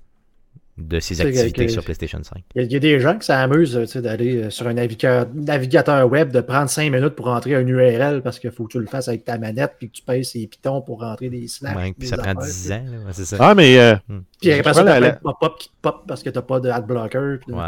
de 0.78 1.00
que- 1.00 1.22
activités 1.24 1.66
que- 1.68 1.72
sur 1.72 1.84
PlayStation 1.86 2.20
5. 2.22 2.44
Il 2.54 2.62
y, 2.62 2.66
a, 2.66 2.68
il 2.68 2.74
y 2.74 2.76
a 2.76 2.80
des 2.80 3.00
gens 3.00 3.18
qui 3.18 3.26
s'amusent 3.26 3.78
tu 3.80 3.88
sais, 3.88 4.02
d'aller 4.02 4.44
euh, 4.44 4.50
sur 4.50 4.68
un 4.68 4.74
navigateur, 4.74 5.26
navigateur 5.34 6.12
web, 6.12 6.32
de 6.34 6.42
prendre 6.42 6.70
5 6.70 6.92
minutes 6.92 7.16
pour 7.16 7.28
rentrer 7.28 7.56
un 7.56 7.66
URL 7.66 8.22
parce 8.22 8.40
qu'il 8.40 8.52
faut 8.52 8.66
que 8.66 8.74
tu 8.74 8.80
le 8.80 8.86
fasses 8.88 9.08
avec 9.08 9.24
ta 9.24 9.38
manette 9.38 9.76
puis 9.80 9.88
que 9.90 9.94
tu 9.94 10.02
payes 10.04 10.26
ces 10.26 10.46
pitons 10.48 10.82
pour 10.82 11.00
rentrer 11.00 11.30
des 11.30 11.48
slash. 11.48 11.76
Ouais, 11.78 11.94
puis 11.98 12.10
ça 12.10 12.18
prend 12.18 12.32
affaires. 12.32 12.44
10 12.44 12.72
ans, 12.74 12.84
ouais, 13.06 13.14
c'est 13.14 13.24
ça. 13.26 13.38
Ah, 13.40 13.56
mais, 13.56 13.80
euh, 13.80 13.96
Puis 14.42 14.52
après 14.52 14.74
ça, 14.74 14.84
t'as 14.84 15.00
la- 15.00 15.14
pop-up 15.14 15.54
qui 15.58 15.70
te 15.70 15.74
pop 15.82 16.04
parce 16.08 16.22
que 16.22 16.30
t'as 16.30 16.42
pas 16.42 16.60
de 16.60 16.70
adblocker. 16.70 17.38
puis- 17.46 17.54
Ouais, 17.54 17.62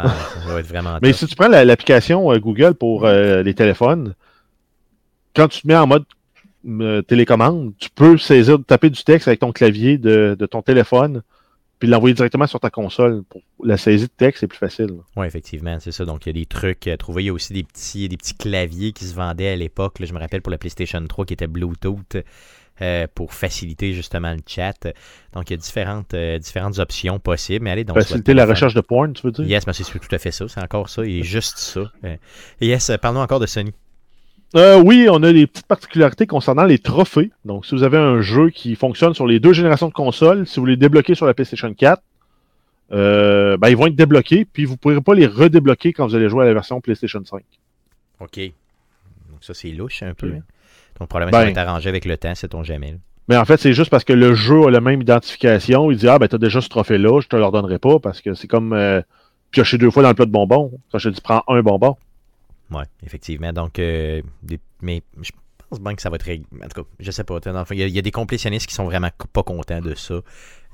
ça 0.44 0.52
va 0.52 0.60
être 0.60 0.66
vraiment 0.66 0.98
mais 1.00 1.12
top. 1.12 1.18
si 1.20 1.26
tu 1.28 1.34
prends 1.34 1.48
la- 1.48 1.64
l'application 1.64 2.30
euh, 2.30 2.38
Google 2.38 2.74
pour 2.74 3.06
euh, 3.06 3.42
les 3.42 3.54
téléphones, 3.54 4.14
quand 5.34 5.48
tu 5.48 5.62
te 5.62 5.66
mets 5.66 5.76
en 5.76 5.86
mode 5.86 6.04
euh, 6.68 7.00
télécommande, 7.02 7.72
tu 7.78 7.88
peux 7.88 8.18
saisir, 8.18 8.58
taper 8.66 8.90
du 8.90 9.02
texte 9.02 9.28
avec 9.28 9.40
ton 9.40 9.52
clavier 9.52 9.96
de, 9.96 10.36
de 10.38 10.46
ton 10.46 10.60
téléphone, 10.60 11.22
puis 11.78 11.88
l'envoyer 11.88 12.14
directement 12.14 12.46
sur 12.46 12.60
ta 12.60 12.70
console. 12.70 13.22
Pour 13.28 13.42
la 13.62 13.76
saisie 13.76 14.06
de 14.06 14.12
texte, 14.16 14.40
c'est 14.40 14.46
plus 14.46 14.58
facile. 14.58 14.90
Oui, 15.16 15.26
effectivement, 15.26 15.78
c'est 15.80 15.92
ça. 15.92 16.04
Donc, 16.04 16.26
il 16.26 16.30
y 16.30 16.30
a 16.30 16.32
des 16.40 16.46
trucs 16.46 16.86
à 16.88 16.96
trouver. 16.96 17.24
Il 17.24 17.26
y 17.26 17.30
a 17.30 17.32
aussi 17.32 17.52
des 17.52 17.62
petits, 17.62 18.08
des 18.08 18.16
petits 18.16 18.34
claviers 18.34 18.92
qui 18.92 19.04
se 19.04 19.14
vendaient 19.14 19.48
à 19.48 19.56
l'époque. 19.56 19.96
Je 20.00 20.12
me 20.12 20.18
rappelle 20.18 20.42
pour 20.42 20.50
la 20.50 20.58
PlayStation 20.58 21.04
3 21.06 21.24
qui 21.26 21.34
était 21.34 21.46
Bluetooth 21.46 22.16
euh, 22.80 23.06
pour 23.14 23.32
faciliter 23.32 23.92
justement 23.92 24.32
le 24.32 24.40
chat. 24.44 24.88
Donc, 25.34 25.50
il 25.50 25.52
y 25.52 25.54
a 25.54 25.56
différentes, 25.56 26.14
euh, 26.14 26.38
différentes 26.38 26.78
options 26.80 27.20
possibles. 27.20 27.64
Mais 27.64 27.70
allez 27.70 27.84
donc. 27.84 27.96
Faciliter 27.96 28.34
la 28.34 28.46
recherche 28.46 28.74
de 28.74 28.80
porn, 28.80 29.12
tu 29.12 29.22
veux 29.26 29.32
dire? 29.32 29.46
Yes, 29.46 29.66
mais 29.66 29.72
c'est 29.72 29.84
tout 29.84 30.14
à 30.14 30.18
fait 30.18 30.32
ça. 30.32 30.48
C'est 30.48 30.62
encore 30.62 30.88
ça. 30.88 31.04
Et 31.04 31.22
juste 31.22 31.58
ça. 31.58 31.92
Euh, 32.04 32.16
yes, 32.60 32.90
euh, 32.90 32.96
parlons 32.96 33.20
encore 33.20 33.40
de 33.40 33.46
Sony. 33.46 33.72
Euh, 34.56 34.80
oui, 34.82 35.08
on 35.10 35.22
a 35.22 35.32
des 35.32 35.46
petites 35.46 35.66
particularités 35.66 36.26
concernant 36.26 36.64
les 36.64 36.78
trophées. 36.78 37.30
Donc, 37.44 37.66
si 37.66 37.74
vous 37.74 37.82
avez 37.82 37.98
un 37.98 38.20
jeu 38.22 38.48
qui 38.50 38.76
fonctionne 38.76 39.12
sur 39.14 39.26
les 39.26 39.40
deux 39.40 39.52
générations 39.52 39.88
de 39.88 39.92
consoles, 39.92 40.46
si 40.46 40.58
vous 40.58 40.66
les 40.66 40.76
débloquez 40.76 41.14
sur 41.14 41.26
la 41.26 41.34
PlayStation 41.34 41.72
4, 41.74 42.02
euh, 42.92 43.58
ben, 43.58 43.68
ils 43.68 43.76
vont 43.76 43.86
être 43.86 43.94
débloqués, 43.96 44.46
puis 44.50 44.64
vous 44.64 44.72
ne 44.72 44.78
pourrez 44.78 45.00
pas 45.02 45.14
les 45.14 45.26
redébloquer 45.26 45.92
quand 45.92 46.06
vous 46.06 46.14
allez 46.14 46.30
jouer 46.30 46.44
à 46.44 46.46
la 46.48 46.54
version 46.54 46.80
PlayStation 46.80 47.22
5. 47.22 47.42
OK. 48.20 48.38
Donc, 48.38 49.42
ça, 49.42 49.52
c'est 49.52 49.68
louche 49.70 50.02
un 50.02 50.14
peu. 50.14 50.28
Oui. 50.30 50.36
hein. 50.38 50.42
Donc, 50.98 51.08
probablement, 51.10 51.32
Ben. 51.36 51.40
ça 51.40 51.44
va 51.44 51.50
être 51.50 51.68
arrangé 51.68 51.88
avec 51.90 52.06
le 52.06 52.16
temps, 52.16 52.34
sait-on 52.34 52.62
jamais. 52.64 52.92
là. 52.92 52.96
Mais 53.28 53.36
en 53.36 53.44
fait, 53.44 53.58
c'est 53.58 53.74
juste 53.74 53.90
parce 53.90 54.04
que 54.04 54.14
le 54.14 54.34
jeu 54.34 54.66
a 54.66 54.70
la 54.70 54.80
même 54.80 55.02
identification. 55.02 55.90
Il 55.90 55.98
dit 55.98 56.08
Ah, 56.08 56.18
ben, 56.18 56.26
t'as 56.28 56.38
déjà 56.38 56.62
ce 56.62 56.68
trophée-là, 56.70 57.20
je 57.20 57.28
te 57.28 57.36
le 57.36 57.44
redonnerai 57.44 57.78
pas 57.78 57.98
parce 57.98 58.22
que 58.22 58.32
c'est 58.32 58.48
comme 58.48 58.72
euh, 58.72 59.02
piocher 59.50 59.76
deux 59.76 59.90
fois 59.90 60.02
dans 60.02 60.08
le 60.08 60.14
plat 60.14 60.24
de 60.24 60.30
bonbons. 60.30 60.72
Quand 60.90 60.98
je 60.98 61.10
te 61.10 61.14
dis 61.14 61.20
prends 61.20 61.44
un 61.46 61.60
bonbon. 61.60 61.96
Oui, 62.70 62.82
effectivement. 63.04 63.52
Donc, 63.52 63.78
euh, 63.78 64.20
des- 64.42 64.60
mais 64.82 65.02
je 65.22 65.30
pense 65.70 65.80
bien 65.80 65.94
que 65.94 66.02
ça 66.02 66.10
va 66.10 66.16
être. 66.16 66.26
rég- 66.26 66.44
En 66.62 66.68
tout 66.68 66.82
cas, 66.82 66.88
je 67.00 67.10
sais 67.10 67.24
pas. 67.24 67.40
Dans 67.40 67.52
le 67.58 67.64
fond, 67.64 67.74
Il 67.74 67.80
y, 67.80 67.82
a- 67.82 67.86
il 67.86 67.94
y 67.94 67.98
a 67.98 68.02
des 68.02 68.10
complétionnistes 68.10 68.66
qui 68.66 68.74
sont 68.74 68.84
vraiment 68.84 69.08
pas 69.32 69.42
contents 69.42 69.80
de 69.80 69.94
ça 69.94 70.20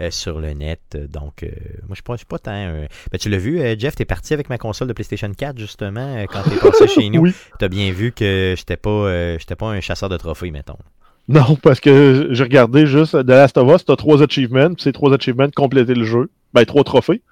euh, 0.01 0.11
sur 0.11 0.41
le 0.41 0.53
net. 0.55 0.81
Donc, 1.13 1.43
euh, 1.45 1.49
moi, 1.87 1.95
je 1.97 2.03
je 2.13 2.17
suis 2.17 2.27
pas 2.27 2.39
tant. 2.39 2.51
euh, 2.53 2.87
Ben, 3.13 3.19
tu 3.19 3.29
l'as 3.29 3.39
vu, 3.39 3.61
euh, 3.61 3.77
Jeff, 3.79 3.95
t'es 3.95 4.05
parti 4.05 4.35
avec 4.35 4.49
ma 4.49 4.59
console 4.59 4.89
de 4.89 4.93
PlayStation 4.93 5.33
4, 5.33 5.57
justement, 5.59 6.25
quand 6.25 6.43
t'es 6.43 6.57
passé 6.57 6.89
chez 6.89 7.09
nous. 7.11 7.23
Oui. 7.25 7.33
T'as 7.61 7.69
bien 7.69 7.93
vu 7.93 8.11
que 8.13 8.55
j'étais 8.57 8.77
pas, 8.77 9.37
j'étais 9.39 9.55
pas 9.57 9.69
un 9.69 9.81
chasseur 9.81 10.09
de 10.09 10.17
trophées, 10.17 10.51
mettons. 10.51 10.79
Non, 11.29 11.57
parce 11.57 11.81
que 11.81 12.29
j'ai 12.33 12.43
regardé 12.43 12.87
juste 12.87 13.13
The 13.13 13.29
Last 13.31 13.57
of 13.57 13.73
Us, 13.75 13.85
t'as 13.85 13.97
trois 13.97 14.23
achievements, 14.23 14.75
puis 14.75 14.83
ces 14.83 14.93
trois 14.93 15.13
achievements 15.15 15.49
compléter 15.55 15.95
le 15.95 16.05
jeu. 16.05 16.29
Ben, 16.53 16.65
trois 16.67 16.85
trophées. 16.85 17.23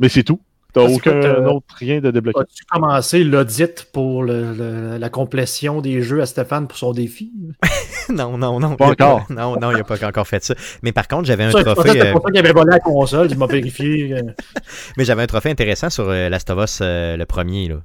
Mais 0.00 0.08
c'est 0.08 0.24
tout. 0.24 0.40
T'as 0.80 0.88
c'est 0.88 0.94
aucun 0.94 1.46
autre 1.46 1.66
rien 1.78 2.00
de 2.00 2.10
débloqué. 2.10 2.40
As-tu 2.40 2.64
commencé 2.70 3.24
l'audit 3.24 3.86
pour 3.92 4.22
le- 4.22 4.52
le- 4.52 4.98
la 4.98 5.08
complétion 5.08 5.80
des 5.80 6.02
jeux 6.02 6.20
à 6.20 6.26
Stéphane 6.26 6.68
pour 6.68 6.76
son 6.78 6.92
défi? 6.92 7.32
non, 8.10 8.36
non, 8.38 8.60
non. 8.60 8.76
Pas 8.76 8.86
il 8.86 8.90
encore. 8.92 9.26
non, 9.30 9.56
non, 9.60 9.70
il 9.72 9.80
a 9.80 9.84
pas 9.84 10.04
encore 10.06 10.26
fait 10.28 10.44
ça. 10.44 10.54
Mais 10.82 10.92
par 10.92 11.08
contre, 11.08 11.24
j'avais 11.26 11.44
un 11.44 11.50
Ça, 11.50 11.64
trophée. 11.64 12.00
Euh, 12.00 12.12
pour 12.12 12.22
ça 12.22 12.30
qu'il 12.30 12.38
avait 12.38 12.52
volé 12.52 12.70
la 12.70 12.80
console, 12.80 13.28
il 13.30 13.38
m'a 13.38 13.46
vérifié. 13.46 14.12
euh, 14.14 14.22
mais 14.96 15.04
j'avais 15.04 15.22
un 15.22 15.26
trophée 15.26 15.50
intéressant 15.50 15.90
sur 15.90 16.08
euh, 16.08 16.28
Last 16.28 16.50
of 16.50 16.62
Us, 16.64 16.78
euh, 16.82 17.16
le 17.16 17.24
premier, 17.26 17.68
là. 17.68 17.76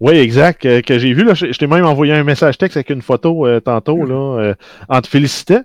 Oui, 0.00 0.14
exact. 0.16 0.66
euh, 0.66 0.80
que 0.82 0.98
j'ai 0.98 1.12
vu, 1.14 1.24
là, 1.24 1.34
je, 1.34 1.52
je 1.52 1.58
t'ai 1.58 1.66
même 1.66 1.84
envoyé 1.84 2.12
un 2.12 2.24
message 2.24 2.58
texte 2.58 2.76
avec 2.76 2.90
une 2.90 3.00
photo 3.02 3.46
euh, 3.46 3.60
tantôt, 3.60 4.04
là, 4.04 4.40
euh, 4.40 4.54
en 4.88 5.00
te 5.00 5.06
félicitant, 5.08 5.62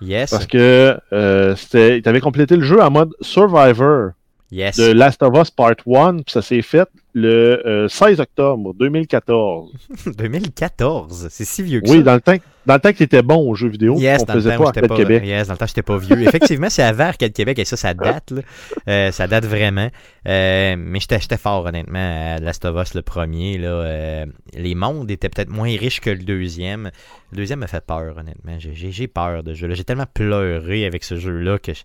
Yes. 0.00 0.30
parce 0.30 0.46
que 0.46 0.96
euh, 1.12 1.54
c'était, 1.56 2.00
t'avais 2.02 2.20
complété 2.20 2.56
le 2.56 2.62
jeu 2.64 2.80
en 2.82 2.90
mode 2.90 3.10
Survivor 3.20 4.10
Yes. 4.52 4.76
de 4.76 4.92
Last 4.92 5.22
of 5.22 5.34
Us 5.36 5.50
Part 5.50 5.76
1, 5.86 6.16
puis 6.16 6.24
ça 6.28 6.42
s'est 6.42 6.60
fait 6.62 6.86
le 7.14 7.66
euh, 7.66 7.88
16 7.88 8.20
octobre 8.20 8.74
2014. 8.78 9.72
2014. 10.18 11.28
C'est 11.30 11.44
si 11.44 11.62
vieux 11.62 11.80
que 11.80 11.90
Oui, 11.90 11.98
ça. 11.98 12.02
dans 12.02 12.14
le 12.14 12.20
temps, 12.20 12.36
dans 12.66 12.74
le 12.74 12.80
temps 12.80 12.92
que 12.92 12.98
t'étais 12.98 13.22
bon 13.22 13.48
aux 13.48 13.54
jeux 13.54 13.68
vidéo, 13.68 13.96
Yes, 13.98 14.22
on 14.22 14.24
dans 14.26 14.34
le 14.34 14.40
faisait 14.40 14.56
temps, 14.56 14.64
pas 14.88 14.96
Québec. 14.96 15.22
Yes, 15.24 15.46
dans 15.48 15.54
le 15.54 15.58
temps, 15.58 15.66
j'étais 15.66 15.82
pas 15.82 15.96
vieux. 15.98 16.20
Effectivement, 16.22 16.68
c'est 16.70 16.82
avant 16.82 17.04
Arcade 17.04 17.32
Québec 17.32 17.58
et 17.58 17.64
ça, 17.64 17.76
ça 17.76 17.94
date. 17.94 18.30
là. 18.30 18.42
Euh, 18.88 19.10
ça 19.10 19.26
date 19.26 19.44
vraiment. 19.46 19.88
Euh, 20.28 20.76
mais 20.78 21.00
j'étais 21.00 21.36
fort, 21.38 21.64
honnêtement, 21.66 22.34
à 22.36 22.38
Last 22.38 22.64
of 22.64 22.76
Us, 22.80 22.94
le 22.94 23.02
premier. 23.02 23.58
Là, 23.58 23.68
Euh, 23.68 24.26
les 24.54 24.74
mondes 24.74 25.10
étaient 25.10 25.28
peut-être 25.28 25.50
moins 25.50 25.68
riches 25.76 26.00
que 26.00 26.10
le 26.10 26.18
deuxième. 26.22 26.90
Le 27.32 27.36
deuxième 27.38 27.60
me 27.60 27.66
fait 27.66 27.84
peur, 27.84 28.16
honnêtement. 28.18 28.56
J'ai 28.58 29.08
peur 29.08 29.42
de 29.42 29.54
ce 29.54 29.60
jeu-là. 29.60 29.74
J'ai 29.74 29.84
tellement 29.84 30.06
pleuré 30.12 30.84
avec 30.86 31.04
ce 31.04 31.16
jeu-là 31.16 31.58
que... 31.58 31.72
je- 31.74 31.82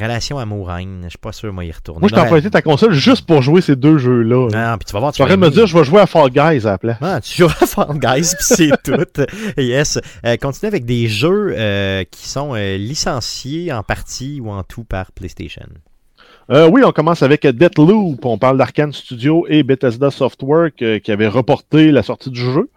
Relation 0.00 0.38
amour-haine, 0.38 1.00
je 1.04 1.10
suis 1.10 1.18
pas 1.18 1.32
sûr, 1.32 1.52
moi, 1.52 1.64
y 1.64 1.70
retourner. 1.70 2.00
Moi, 2.00 2.08
je 2.08 2.14
t'ai 2.14 2.20
Non, 2.20 2.26
emprunté 2.26 2.50
ta 2.50 2.62
console 2.62 2.92
juste 2.92 3.26
pour 3.26 3.42
jouer 3.42 3.60
ces 3.60 3.76
deux 3.76 3.98
jeux-là. 3.98 4.48
là. 4.50 4.70
Non, 4.72 4.78
puis 4.78 4.86
tu 4.86 4.92
vas 4.92 5.00
voir, 5.00 5.12
Tu 5.12 5.22
vas 5.22 5.36
me 5.36 5.50
dire, 5.50 5.66
je 5.66 5.76
vais 5.76 5.84
jouer 5.84 6.00
à 6.00 6.06
Fall 6.06 6.30
Guys 6.30 6.66
à 6.66 6.70
la 6.72 6.78
place. 6.78 6.96
Ah, 7.00 7.20
tu 7.20 7.36
joues 7.42 7.46
à 7.60 7.66
Fall 7.66 7.98
Guys, 7.98 8.32
puis 8.36 8.40
c'est 8.40 8.70
tout. 8.82 9.22
Yes. 9.58 9.98
Euh, 10.24 10.36
continue 10.36 10.68
avec 10.68 10.84
des 10.84 11.08
jeux 11.08 11.54
euh, 11.56 12.04
qui 12.10 12.26
sont 12.28 12.54
euh, 12.54 12.76
licenciés 12.78 13.72
en 13.72 13.82
partie 13.82 14.40
ou 14.40 14.50
en 14.50 14.62
tout 14.62 14.84
par 14.84 15.12
PlayStation. 15.12 15.66
Euh, 16.50 16.68
oui, 16.68 16.82
on 16.84 16.90
commence 16.90 17.22
avec 17.22 17.46
Deathloop. 17.46 18.24
On 18.24 18.36
parle 18.36 18.58
d'Arkane 18.58 18.92
Studio 18.92 19.46
et 19.48 19.62
Bethesda 19.62 20.10
Softwork 20.10 20.82
euh, 20.82 20.98
qui 20.98 21.12
avaient 21.12 21.28
reporté 21.28 21.92
la 21.92 22.02
sortie 22.02 22.30
du 22.30 22.40
jeu. 22.40 22.68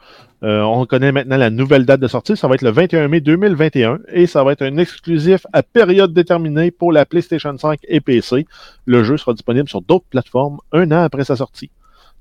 Euh, 0.45 0.61
on 0.61 0.85
connaît 0.85 1.11
maintenant 1.11 1.37
la 1.37 1.49
nouvelle 1.49 1.85
date 1.85 1.99
de 1.99 2.07
sortie. 2.07 2.37
Ça 2.37 2.47
va 2.47 2.53
être 2.55 2.61
le 2.61 2.69
21 2.69 3.07
mai 3.07 3.19
2021 3.19 3.99
et 4.13 4.27
ça 4.27 4.43
va 4.43 4.51
être 4.51 4.61
un 4.61 4.77
exclusif 4.77 5.45
à 5.53 5.63
période 5.63 6.13
déterminée 6.13 6.69
pour 6.71 6.91
la 6.91 7.05
PlayStation 7.05 7.57
5 7.57 7.79
et 7.87 7.99
PC. 7.99 8.45
Le 8.85 9.03
jeu 9.03 9.17
sera 9.17 9.33
disponible 9.33 9.67
sur 9.67 9.81
d'autres 9.81 10.05
plateformes 10.09 10.59
un 10.71 10.91
an 10.91 11.01
après 11.03 11.23
sa 11.25 11.35
sortie. 11.35 11.71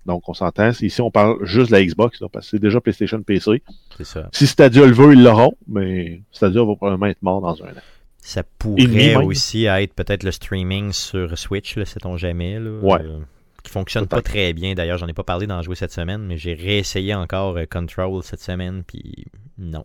Donc, 0.07 0.29
on 0.29 0.35
s'entend. 0.35 0.71
Ici, 0.81 1.01
on 1.01 1.11
parle 1.11 1.45
juste 1.45 1.69
de 1.71 1.77
la 1.77 1.85
Xbox, 1.85 2.21
là, 2.21 2.29
parce 2.33 2.47
que 2.47 2.51
c'est 2.53 2.61
déjà 2.63 2.81
PlayStation 2.81 3.23
PC. 3.23 3.63
C'est 3.97 4.05
ça. 4.05 4.29
Si 4.33 4.47
Stadia 4.47 4.85
le 4.87 4.93
veut, 4.93 5.13
ils 5.15 5.23
l'auront, 5.23 5.53
mais 5.69 6.21
Stadia 6.31 6.63
va 6.65 6.75
probablement 6.77 7.07
être 7.07 7.23
mort 7.23 7.41
dans 7.41 7.63
un 7.63 7.69
an. 7.69 7.83
Ça 8.19 8.43
pourrait 8.59 9.17
aussi 9.17 9.67
être 9.67 9.93
peut-être 9.95 10.23
le 10.23 10.31
streaming 10.31 10.93
sur 10.93 11.37
Switch, 11.39 11.77
là, 11.77 11.85
sait-on 11.85 12.17
jamais. 12.17 12.59
Là, 12.59 12.71
Ouais. 12.83 13.01
euh, 13.03 13.19
qui 13.65 13.71
fonctionne 13.71 14.07
pas 14.07 14.23
très 14.23 14.53
bien. 14.53 14.75
D'ailleurs, 14.75 14.99
j'en 14.99 15.09
ai 15.09 15.13
pas 15.13 15.25
parlé 15.25 15.47
dans 15.49 15.61
jouer 15.63 15.75
cette 15.75 15.93
semaine, 15.93 16.23
mais 16.23 16.37
j'ai 16.37 16.55
réessayé 16.55 17.15
encore 17.15 17.57
euh, 17.57 17.65
Control 17.65 18.23
cette 18.23 18.41
semaine, 18.41 18.85
puis 18.87 19.27
non. 19.59 19.85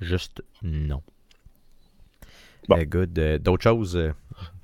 Juste 0.00 0.42
non. 0.62 1.02
Bon. 2.68 2.78
Euh, 2.78 2.84
good. 2.84 3.18
Euh, 3.18 3.38
D'autres 3.38 3.62
choses? 3.62 3.96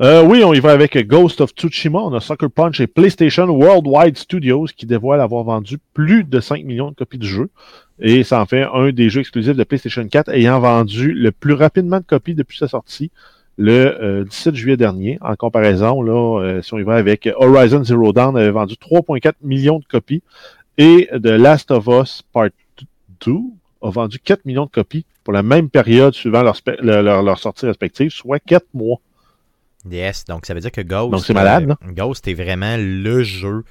Euh, 0.00 0.22
oui, 0.24 0.44
on 0.44 0.52
y 0.52 0.60
va 0.60 0.72
avec 0.72 0.96
Ghost 1.06 1.40
of 1.40 1.50
Tsushima. 1.50 1.98
On 1.98 2.12
a 2.14 2.20
Sucker 2.20 2.48
Punch 2.48 2.80
et 2.80 2.86
PlayStation 2.86 3.46
Worldwide 3.46 4.16
Studios 4.16 4.66
qui 4.76 4.86
dévoilent 4.86 5.20
avoir 5.20 5.44
vendu 5.44 5.78
plus 5.94 6.24
de 6.24 6.40
5 6.40 6.64
millions 6.64 6.90
de 6.90 6.94
copies 6.94 7.18
du 7.18 7.26
jeu. 7.26 7.50
Et 8.00 8.22
ça 8.22 8.40
en 8.40 8.46
fait 8.46 8.62
un 8.62 8.92
des 8.92 9.08
jeux 9.08 9.20
exclusifs 9.20 9.56
de 9.56 9.64
PlayStation 9.64 10.06
4 10.06 10.30
ayant 10.30 10.60
vendu 10.60 11.12
le 11.12 11.32
plus 11.32 11.54
rapidement 11.54 11.98
de 11.98 12.04
copies 12.04 12.34
depuis 12.34 12.58
sa 12.58 12.68
sortie 12.68 13.10
le 13.56 14.02
euh, 14.02 14.24
17 14.24 14.54
juillet 14.54 14.76
dernier. 14.76 15.18
En 15.20 15.36
comparaison, 15.36 16.02
là, 16.02 16.40
euh, 16.42 16.62
si 16.62 16.74
on 16.74 16.78
y 16.78 16.82
va 16.82 16.94
avec 16.96 17.28
Horizon 17.36 17.84
Zero 17.84 18.12
Dawn, 18.12 18.36
avait 18.36 18.50
vendu 18.50 18.74
3,4 18.74 19.32
millions 19.42 19.78
de 19.78 19.84
copies. 19.84 20.22
Et 20.78 21.08
The 21.12 21.26
Last 21.26 21.70
of 21.70 21.86
Us 21.86 22.22
Part 22.32 22.48
2 23.24 23.32
a 23.82 23.90
vendu 23.90 24.18
4 24.18 24.44
millions 24.44 24.64
de 24.66 24.70
copies 24.70 25.04
pour 25.22 25.32
la 25.32 25.42
même 25.42 25.70
période 25.70 26.14
suivant 26.14 26.42
leur, 26.42 26.56
leur, 26.80 27.22
leur- 27.22 27.38
sortie 27.38 27.66
respective, 27.66 28.10
soit 28.10 28.40
4 28.40 28.66
mois. 28.74 28.98
Yes, 29.90 30.24
donc 30.24 30.46
ça 30.46 30.54
veut 30.54 30.60
dire 30.60 30.72
que 30.72 30.80
Ghost. 30.80 31.10
Donc, 31.12 31.20
c'est 31.24 31.34
malade, 31.34 31.68
là. 31.68 31.76
euh, 31.86 31.92
Ghost 31.92 32.26
est 32.26 32.34
vraiment 32.34 32.76
le 32.78 33.22
jeu 33.22 33.64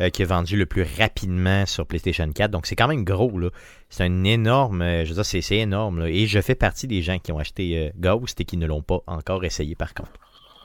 euh, 0.00 0.10
qui 0.10 0.20
est 0.20 0.26
vendu 0.26 0.58
le 0.58 0.66
plus 0.66 0.86
rapidement 0.98 1.64
sur 1.64 1.86
PlayStation 1.86 2.30
4. 2.30 2.50
Donc 2.50 2.66
c'est 2.66 2.76
quand 2.76 2.88
même 2.88 3.02
gros, 3.02 3.38
là. 3.38 3.48
C'est 3.88 4.04
un 4.04 4.24
énorme. 4.24 4.82
euh, 4.82 5.04
je 5.04 5.10
veux 5.10 5.22
dire, 5.22 5.24
c'est 5.24 5.56
énorme, 5.56 6.00
là. 6.00 6.08
Et 6.08 6.26
je 6.26 6.40
fais 6.40 6.54
partie 6.54 6.86
des 6.86 7.00
gens 7.00 7.18
qui 7.18 7.32
ont 7.32 7.38
acheté 7.38 7.78
euh, 7.78 7.90
Ghost 7.98 8.38
et 8.40 8.44
qui 8.44 8.58
ne 8.58 8.66
l'ont 8.66 8.82
pas 8.82 9.00
encore 9.06 9.44
essayé, 9.44 9.74
par 9.74 9.94
contre. 9.94 10.12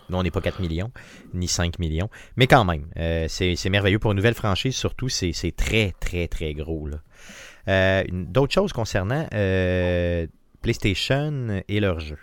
Nous, 0.10 0.18
on 0.18 0.24
n'est 0.24 0.32
pas 0.32 0.42
4 0.42 0.60
millions, 0.60 0.92
ni 1.34 1.48
5 1.48 1.80
millions. 1.80 2.10
Mais 2.36 2.46
quand 2.46 2.66
même, 2.66 2.88
c'est 3.30 3.70
merveilleux 3.70 4.00
pour 4.00 4.12
une 4.12 4.18
nouvelle 4.18 4.34
franchise, 4.34 4.76
surtout, 4.76 5.08
c'est 5.08 5.32
très, 5.56 5.94
très, 6.02 6.28
très 6.28 6.54
gros, 6.54 6.90
D'autres 8.12 8.54
choses 8.54 8.74
concernant 8.74 9.26
PlayStation 10.62 11.64
et 11.70 11.80
leurs 11.80 12.02
jeux. 12.02 12.18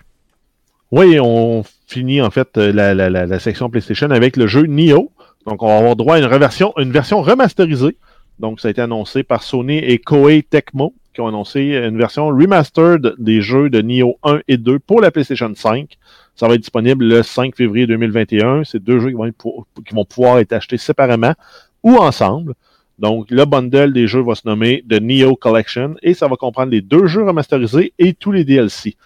Oui, 0.90 1.18
on 1.18 1.64
finit 1.86 2.20
en 2.20 2.30
fait 2.30 2.58
la 2.58 3.38
section 3.38 3.70
PlayStation 3.70 4.10
avec 4.10 4.36
le 4.36 4.46
jeu 4.46 4.66
Nioh. 4.66 5.10
Donc, 5.48 5.62
on 5.62 5.66
va 5.66 5.78
avoir 5.78 5.96
droit 5.96 6.16
à 6.16 6.18
une, 6.18 6.92
version 6.92 7.22
remasterisée. 7.22 7.96
Donc, 8.38 8.60
ça 8.60 8.68
a 8.68 8.70
été 8.70 8.82
annoncé 8.82 9.22
par 9.22 9.42
Sony 9.42 9.78
et 9.78 9.98
Koei 9.98 10.42
Tecmo 10.42 10.94
qui 11.14 11.22
ont 11.22 11.26
annoncé 11.26 11.60
une 11.60 11.96
version 11.96 12.28
remastered 12.28 13.14
des 13.18 13.40
jeux 13.40 13.70
de 13.70 13.80
Nioh 13.80 14.18
1 14.22 14.40
et 14.46 14.56
2 14.56 14.78
pour 14.78 15.00
la 15.00 15.10
PlayStation 15.10 15.50
5. 15.52 15.96
Ça 16.36 16.46
va 16.46 16.54
être 16.54 16.60
disponible 16.60 17.04
le 17.04 17.22
5 17.22 17.56
février 17.56 17.86
2021. 17.86 18.62
C'est 18.64 18.78
deux 18.78 19.00
jeux 19.00 19.08
qui 19.08 19.16
vont, 19.16 19.32
qui 19.32 19.94
vont 19.94 20.04
pouvoir 20.04 20.38
être 20.38 20.52
achetés 20.52 20.78
séparément 20.78 21.34
ou 21.82 21.96
ensemble. 21.96 22.54
Donc, 22.98 23.30
le 23.30 23.44
bundle 23.44 23.92
des 23.92 24.06
jeux 24.06 24.22
va 24.22 24.34
se 24.34 24.46
nommer 24.46 24.84
The 24.88 25.00
Neo 25.00 25.34
Collection 25.34 25.94
et 26.02 26.14
ça 26.14 26.28
va 26.28 26.36
comprendre 26.36 26.70
les 26.70 26.82
deux 26.82 27.06
jeux 27.06 27.24
remasterisés 27.24 27.94
et 27.98 28.12
tous 28.12 28.32
les 28.32 28.44
DLC. 28.44 28.96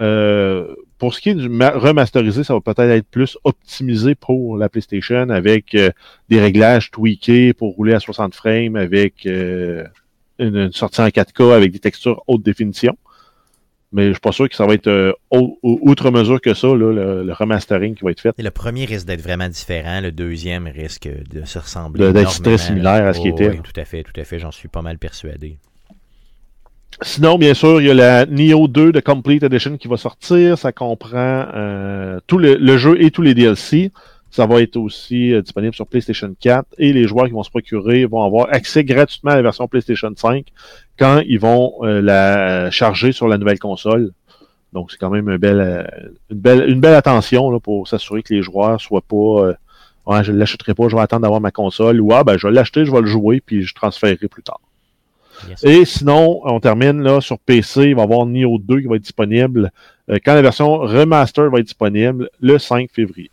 Euh, 0.00 0.74
pour 0.98 1.14
ce 1.14 1.20
qui 1.20 1.30
est 1.30 1.34
du 1.34 1.48
ma- 1.48 1.70
remasterisé, 1.70 2.44
ça 2.44 2.54
va 2.54 2.60
peut-être 2.60 2.80
être 2.90 3.06
plus 3.08 3.36
optimisé 3.44 4.14
pour 4.14 4.56
la 4.56 4.68
PlayStation 4.68 5.28
avec 5.30 5.74
euh, 5.74 5.90
des 6.28 6.40
réglages 6.40 6.90
tweakés 6.90 7.52
pour 7.52 7.74
rouler 7.74 7.94
à 7.94 8.00
60 8.00 8.34
frames 8.34 8.76
avec 8.76 9.26
euh, 9.26 9.84
une, 10.38 10.56
une 10.56 10.72
sortie 10.72 11.00
en 11.02 11.08
4K 11.08 11.52
avec 11.54 11.72
des 11.72 11.78
textures 11.80 12.22
haute 12.26 12.42
définition. 12.42 12.96
Mais 13.92 14.06
je 14.06 14.12
suis 14.12 14.20
pas 14.20 14.30
sûr 14.30 14.48
que 14.48 14.54
ça 14.54 14.66
va 14.66 14.74
être 14.74 15.16
au- 15.30 15.58
outre 15.62 16.12
mesure 16.12 16.40
que 16.40 16.54
ça, 16.54 16.68
là, 16.68 16.92
le, 16.92 17.24
le 17.24 17.32
remastering 17.32 17.96
qui 17.96 18.04
va 18.04 18.12
être 18.12 18.20
fait. 18.20 18.32
Et 18.38 18.42
le 18.42 18.52
premier 18.52 18.84
risque 18.84 19.04
d'être 19.06 19.20
vraiment 19.20 19.48
différent, 19.48 20.00
le 20.00 20.12
deuxième 20.12 20.68
risque 20.68 21.08
de 21.30 21.44
se 21.44 21.58
ressembler. 21.58 22.06
De- 22.06 22.12
d'être 22.12 22.40
très 22.40 22.56
similaire 22.56 23.04
à 23.06 23.12
ce 23.12 23.20
qui 23.20 23.30
Oh, 23.30 23.34
était, 23.34 23.48
oui, 23.48 23.56
là. 23.56 23.62
tout 23.62 23.80
à 23.80 23.84
fait, 23.84 24.04
tout 24.04 24.18
à 24.18 24.22
fait, 24.24 24.38
j'en 24.38 24.52
suis 24.52 24.68
pas 24.68 24.80
mal 24.82 24.96
persuadé. 24.98 25.58
Sinon, 27.02 27.38
bien 27.38 27.54
sûr, 27.54 27.80
il 27.80 27.86
y 27.86 27.90
a 27.90 27.94
la 27.94 28.26
Neo 28.26 28.68
2 28.68 28.92
de 28.92 29.00
Complete 29.00 29.42
Edition 29.42 29.76
qui 29.78 29.88
va 29.88 29.96
sortir. 29.96 30.58
Ça 30.58 30.72
comprend 30.72 31.46
euh, 31.54 32.20
tout 32.26 32.38
le, 32.38 32.56
le 32.56 32.78
jeu 32.78 33.02
et 33.02 33.10
tous 33.10 33.22
les 33.22 33.34
DLC. 33.34 33.90
Ça 34.30 34.46
va 34.46 34.60
être 34.60 34.76
aussi 34.76 35.32
euh, 35.32 35.42
disponible 35.42 35.74
sur 35.74 35.86
PlayStation 35.86 36.32
4 36.38 36.66
et 36.78 36.92
les 36.92 37.08
joueurs 37.08 37.26
qui 37.26 37.32
vont 37.32 37.42
se 37.42 37.50
procurer 37.50 38.04
vont 38.04 38.22
avoir 38.22 38.48
accès 38.52 38.84
gratuitement 38.84 39.32
à 39.32 39.36
la 39.36 39.42
version 39.42 39.66
PlayStation 39.66 40.12
5 40.14 40.46
quand 40.98 41.22
ils 41.26 41.40
vont 41.40 41.74
euh, 41.82 42.00
la 42.00 42.70
charger 42.70 43.12
sur 43.12 43.28
la 43.28 43.38
nouvelle 43.38 43.58
console. 43.58 44.12
Donc, 44.72 44.92
c'est 44.92 44.98
quand 44.98 45.10
même 45.10 45.28
une 45.28 45.38
belle, 45.38 45.60
euh, 45.60 45.84
une 46.30 46.38
belle, 46.38 46.70
une 46.70 46.80
belle 46.80 46.94
attention 46.94 47.50
là, 47.50 47.58
pour 47.58 47.88
s'assurer 47.88 48.22
que 48.22 48.32
les 48.34 48.42
joueurs 48.42 48.80
soient 48.80 49.02
pas 49.02 49.46
euh, 49.46 49.54
je 50.22 50.32
ne 50.32 50.38
l'achèterai 50.38 50.74
pas, 50.74 50.88
je 50.88 50.96
vais 50.96 51.02
attendre 51.02 51.22
d'avoir 51.22 51.40
ma 51.40 51.50
console 51.50 52.00
ou 52.00 52.12
ah 52.12 52.24
ben 52.24 52.36
je 52.36 52.46
vais 52.46 52.52
l'acheter, 52.52 52.84
je 52.84 52.92
vais 52.92 53.00
le 53.00 53.06
jouer, 53.06 53.40
puis 53.44 53.62
je 53.62 53.74
transférerai 53.74 54.28
plus 54.28 54.42
tard. 54.42 54.60
Et 55.62 55.84
sinon, 55.84 56.40
on 56.44 56.60
termine 56.60 57.02
là 57.02 57.20
sur 57.20 57.38
PC, 57.38 57.88
il 57.88 57.94
va 57.94 58.02
y 58.02 58.04
avoir 58.04 58.26
Nioh 58.26 58.58
2 58.58 58.80
qui 58.80 58.86
va 58.86 58.96
être 58.96 59.02
disponible 59.02 59.72
euh, 60.10 60.18
quand 60.24 60.34
la 60.34 60.42
version 60.42 60.78
remaster 60.78 61.50
va 61.50 61.58
être 61.58 61.66
disponible 61.66 62.28
le 62.40 62.58
5 62.58 62.90
février. 62.92 63.30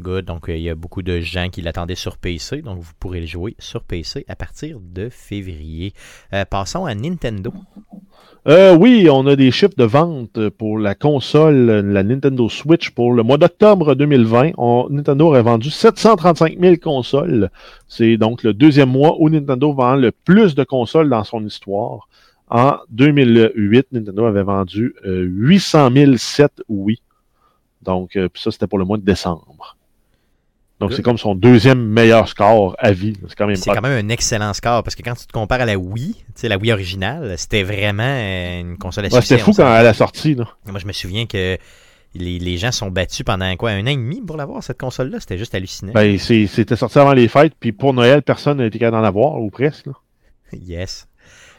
Good. 0.00 0.24
Donc, 0.24 0.48
euh, 0.48 0.56
il 0.56 0.62
y 0.62 0.70
a 0.70 0.74
beaucoup 0.74 1.02
de 1.02 1.20
gens 1.20 1.48
qui 1.50 1.62
l'attendaient 1.62 1.94
sur 1.94 2.16
PC. 2.18 2.62
Donc, 2.62 2.80
vous 2.80 2.92
pourrez 2.98 3.20
le 3.20 3.26
jouer 3.26 3.54
sur 3.60 3.82
PC 3.84 4.24
à 4.28 4.34
partir 4.34 4.78
de 4.80 5.08
février. 5.08 5.92
Euh, 6.32 6.44
passons 6.44 6.84
à 6.84 6.94
Nintendo. 6.96 7.52
Euh, 8.48 8.76
oui, 8.76 9.08
on 9.10 9.24
a 9.28 9.36
des 9.36 9.50
chiffres 9.52 9.76
de 9.78 9.84
vente 9.84 10.48
pour 10.50 10.78
la 10.78 10.94
console, 10.96 11.70
la 11.70 12.02
Nintendo 12.02 12.48
Switch 12.48 12.90
pour 12.90 13.12
le 13.12 13.22
mois 13.22 13.38
d'octobre 13.38 13.94
2020. 13.94 14.50
On- 14.58 14.88
Nintendo 14.90 15.28
aurait 15.28 15.42
vendu 15.42 15.70
735 15.70 16.58
000 16.60 16.76
consoles. 16.82 17.50
C'est 17.88 18.16
donc 18.16 18.42
le 18.42 18.52
deuxième 18.52 18.90
mois 18.90 19.16
où 19.20 19.30
Nintendo 19.30 19.72
vend 19.72 19.94
le 19.94 20.10
plus 20.10 20.54
de 20.56 20.64
consoles 20.64 21.08
dans 21.08 21.24
son 21.24 21.46
histoire. 21.46 22.08
En 22.50 22.76
2008, 22.90 23.86
Nintendo 23.92 24.26
avait 24.26 24.42
vendu 24.42 24.94
euh, 25.06 25.22
800 25.22 25.90
007 26.16 26.62
Wii. 26.68 27.00
Donc, 27.82 28.18
ça, 28.34 28.50
c'était 28.50 28.66
pour 28.66 28.78
le 28.78 28.84
mois 28.84 28.96
de 28.98 29.04
décembre. 29.04 29.76
Donc, 30.84 30.92
c'est 30.94 31.02
comme 31.02 31.18
son 31.18 31.34
deuxième 31.34 31.82
meilleur 31.82 32.28
score 32.28 32.76
à 32.78 32.92
vie. 32.92 33.14
C'est 33.28 33.34
quand 33.34 33.46
même 33.46 33.56
C'est 33.56 33.70
quand 33.70 33.82
même 33.82 34.04
un 34.04 34.08
excellent 34.08 34.52
score 34.52 34.82
parce 34.82 34.94
que 34.94 35.02
quand 35.02 35.14
tu 35.14 35.26
te 35.26 35.32
compares 35.32 35.60
à 35.60 35.66
la 35.66 35.76
Wii, 35.76 36.24
la 36.42 36.58
Wii 36.58 36.72
originale, 36.72 37.34
c'était 37.38 37.62
vraiment 37.62 38.02
euh, 38.04 38.60
une 38.60 38.78
console 38.78 39.06
à 39.06 39.08
Ouais. 39.08 39.20
C'était 39.22 39.38
fou 39.38 39.52
quand 39.52 39.66
à 39.66 39.82
la 39.82 39.94
sortie. 39.94 40.34
Là. 40.34 40.48
Moi, 40.66 40.78
je 40.78 40.86
me 40.86 40.92
souviens 40.92 41.26
que 41.26 41.56
les, 42.14 42.38
les 42.38 42.56
gens 42.56 42.72
sont 42.72 42.90
battus 42.90 43.24
pendant 43.24 43.54
quoi, 43.56 43.70
un 43.70 43.82
an 43.82 43.86
et 43.86 43.96
demi 43.96 44.20
pour 44.20 44.36
l'avoir, 44.36 44.62
cette 44.62 44.78
console-là. 44.78 45.20
C'était 45.20 45.38
juste 45.38 45.54
hallucinant. 45.54 45.92
Ben, 45.92 46.18
c'était 46.18 46.76
sorti 46.76 46.98
avant 46.98 47.12
les 47.12 47.28
fêtes, 47.28 47.54
puis 47.58 47.72
pour 47.72 47.92
Noël, 47.92 48.22
personne 48.22 48.58
n'a 48.58 48.66
été 48.66 48.78
capable 48.78 49.02
d'en 49.02 49.08
avoir, 49.08 49.40
ou 49.40 49.50
presque. 49.50 49.86
là. 49.86 49.92
Yes. 50.52 51.08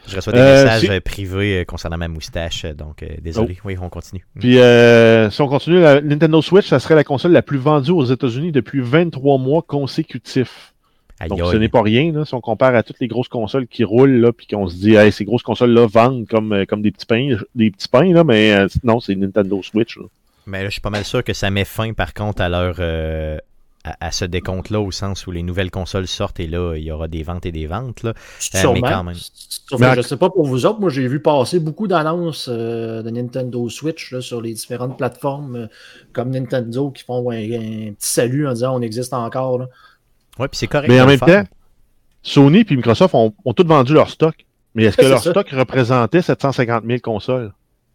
Je 0.08 0.16
reçois 0.16 0.34
des 0.34 0.40
Euh, 0.40 0.64
messages 0.64 0.82
si- 0.82 0.90
euh, 0.90 1.00
privés 1.00 1.62
euh, 1.62 1.64
concernant 1.66 1.98
ma 1.98 2.08
moustache, 2.08 2.66
donc 2.66 3.04
désolé. 3.22 3.58
Oui, 3.66 3.76
on 3.82 3.90
continue. 3.90 4.24
Puis 4.40 4.60
euh, 4.60 5.30
si 5.32 5.42
on 5.42 5.48
continue, 5.48 5.80
la 5.82 6.02
Nintendo 6.02 6.42
Switch, 6.42 6.68
ça 6.68 6.80
serait 6.80 6.96
la 6.96 7.04
console 7.04 7.32
la 7.32 7.42
plus 7.42 7.58
vendue 7.58 7.92
aux 7.92 8.06
États-Unis 8.06 8.52
depuis 8.52 8.82
23 8.82 9.38
mois 9.38 9.62
consécutifs. 9.62 10.74
Aïe, 11.20 11.30
Donc 11.30 11.40
aïe. 11.40 11.48
ce 11.54 11.58
n'est 11.58 11.70
pas 11.70 11.82
rien, 11.82 12.12
là, 12.12 12.26
si 12.26 12.34
on 12.34 12.42
compare 12.42 12.76
à 12.76 12.84
toutes 12.84 13.00
les 13.00 13.08
grosses 13.08 13.30
consoles 13.30 13.68
qui 13.68 13.84
roulent, 13.86 14.20
là, 14.20 14.34
puis 14.34 14.48
qu'on 14.48 14.68
se 14.68 14.76
dit, 14.76 14.96
hey, 14.96 15.12
ces 15.14 15.24
grosses 15.24 15.44
consoles-là 15.44 15.88
vendent 15.88 16.28
comme, 16.28 16.66
comme 16.68 16.82
des 16.82 16.92
petits 16.92 17.06
pains, 17.06 17.38
des 17.56 17.72
petits 17.72 17.88
pains, 17.88 18.12
là, 18.14 18.24
mais 18.26 18.54
euh, 18.54 18.68
non, 18.84 19.00
c'est 19.00 19.16
Nintendo 19.16 19.62
Switch. 19.64 19.98
là. 19.98 20.04
Mais 20.46 20.60
là, 20.62 20.66
je 20.66 20.74
suis 20.74 20.82
pas 20.82 20.90
mal 20.90 21.06
sûr 21.06 21.24
que 21.24 21.32
ça 21.34 21.50
met 21.50 21.64
fin, 21.66 21.94
par 21.94 22.14
contre, 22.14 22.42
à 22.42 22.50
leur. 22.50 22.76
euh, 22.80 23.38
à, 23.86 24.08
à 24.08 24.12
ce 24.12 24.26
décompte-là, 24.26 24.80
au 24.82 24.92
sens 24.92 25.28
où 25.28 25.32
les 25.32 25.44
nouvelles 25.44 25.72
consoles 25.72 26.08
sortent 26.08 26.40
et 26.40 26.48
là, 26.48 26.76
il 26.76 26.84
y 26.84 26.92
aura 26.92 27.08
des 27.08 27.24
ventes 27.24 27.46
et 27.46 27.52
des 27.52 27.68
ventes. 27.68 28.04
Là. 28.04 28.14
Sûrement. 28.40 28.74
mais 28.74 28.82
quand 28.82 29.04
même. 29.04 29.16
Je 29.96 30.02
sais 30.02 30.18
pas 30.18 30.30
pour 30.30 30.46
vous 30.46 30.66
autres, 30.66 30.80
moi 30.80 30.90
j'ai 30.90 31.08
vu 31.08 31.22
passer 31.22 31.60
beaucoup 31.60 31.88
d'annonces 31.88 32.50
euh, 32.52 33.02
de 33.04 33.10
Nintendo 33.10 33.70
Switch 33.70 34.12
là, 34.12 34.22
sur 34.22 34.42
les 34.42 34.54
différentes 34.54 34.98
plateformes 34.98 35.56
euh, 35.56 35.68
comme 36.14 36.32
Nintendo 36.32 36.90
qui 36.92 37.04
font 37.04 37.30
un, 37.32 37.36
un 37.36 37.94
petit 37.94 37.96
salut 38.00 38.48
en 38.48 38.54
disant 38.54 38.76
on 38.76 38.82
existe 38.82 39.14
encore. 39.14 39.60
là. 39.60 39.68
Ouais, 40.40 40.48
puis 40.48 40.58
c'est 40.58 40.68
correct. 40.68 40.90
Mais 40.90 41.00
en 41.00 41.08
même 41.08 41.20
faire. 41.20 41.44
temps, 41.46 41.50
Sony 42.24 42.66
et 42.70 42.76
Microsoft 42.76 43.14
ont, 43.16 43.34
ont 43.46 43.54
tous 43.54 43.66
vendu 43.66 43.94
leur 43.94 44.10
stock. 44.10 44.36
Mais 44.74 44.84
est-ce 44.86 44.98
que 44.98 45.06
leur 45.06 45.22
ça. 45.24 45.32
stock 45.32 45.48
représentait 45.52 46.22
750 46.22 46.84
000 46.86 47.00
consoles? 47.00 47.54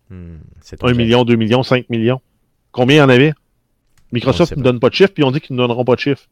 Hmm, 0.08 0.38
c'est 0.62 0.82
1 0.82 0.86
obligé. 0.88 1.02
million, 1.02 1.24
2 1.24 1.36
millions, 1.36 1.62
5 1.62 1.90
millions? 1.90 2.20
Combien 2.72 2.96
il 2.96 2.98
y 3.00 3.02
en 3.02 3.08
avait? 3.08 3.34
Microsoft 4.12 4.56
ne 4.56 4.62
donne 4.62 4.80
pas 4.80 4.88
de 4.88 4.94
chiffre, 4.94 5.12
puis 5.14 5.24
on 5.24 5.30
dit 5.30 5.40
qu'ils 5.40 5.56
ne 5.56 5.60
donneront 5.62 5.84
pas 5.84 5.94
de 5.94 6.00
chiffre. 6.00 6.22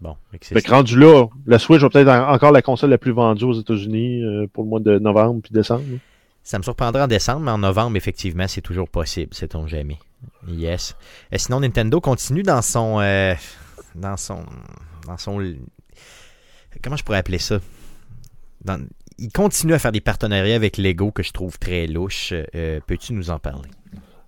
Bon, 0.00 0.16
fait 0.40 0.60
que 0.62 0.70
rendu 0.70 0.98
là, 0.98 1.26
la 1.46 1.58
Switch 1.58 1.80
va 1.80 1.88
peut-être 1.88 2.08
en- 2.08 2.32
encore 2.32 2.52
la 2.52 2.62
console 2.62 2.90
la 2.90 2.98
plus 2.98 3.12
vendue 3.12 3.44
aux 3.44 3.52
États-Unis 3.52 4.22
euh, 4.22 4.46
pour 4.52 4.64
le 4.64 4.70
mois 4.70 4.80
de 4.80 4.98
novembre 4.98 5.40
puis 5.42 5.52
décembre. 5.52 5.84
Ça 6.42 6.58
me 6.58 6.62
surprendra 6.62 7.04
en 7.04 7.06
décembre, 7.06 7.40
mais 7.40 7.50
en 7.52 7.58
novembre, 7.58 7.96
effectivement, 7.96 8.46
c'est 8.48 8.60
toujours 8.60 8.88
possible, 8.88 9.32
sait-on 9.32 9.66
jamais. 9.66 9.98
Yes. 10.48 10.94
Et 11.32 11.38
sinon, 11.38 11.60
Nintendo 11.60 12.00
continue 12.00 12.42
dans 12.42 12.60
son. 12.60 13.00
euh, 13.00 13.34
dans 13.94 14.16
son. 14.16 14.44
Dans 15.06 15.16
son. 15.16 15.54
Comment 16.82 16.96
je 16.96 17.04
pourrais 17.04 17.18
appeler 17.18 17.38
ça? 17.38 17.60
Dans- 18.64 18.84
Il 19.18 19.30
continue 19.30 19.74
à 19.74 19.78
faire 19.78 19.92
des 19.92 20.00
partenariats 20.00 20.56
avec 20.56 20.76
Lego 20.76 21.12
que 21.12 21.22
je 21.22 21.30
trouve 21.30 21.56
très 21.58 21.86
louches. 21.86 22.32
Euh, 22.54 22.80
Peux-tu 22.86 23.12
nous 23.12 23.30
en 23.30 23.38
parler? 23.38 23.68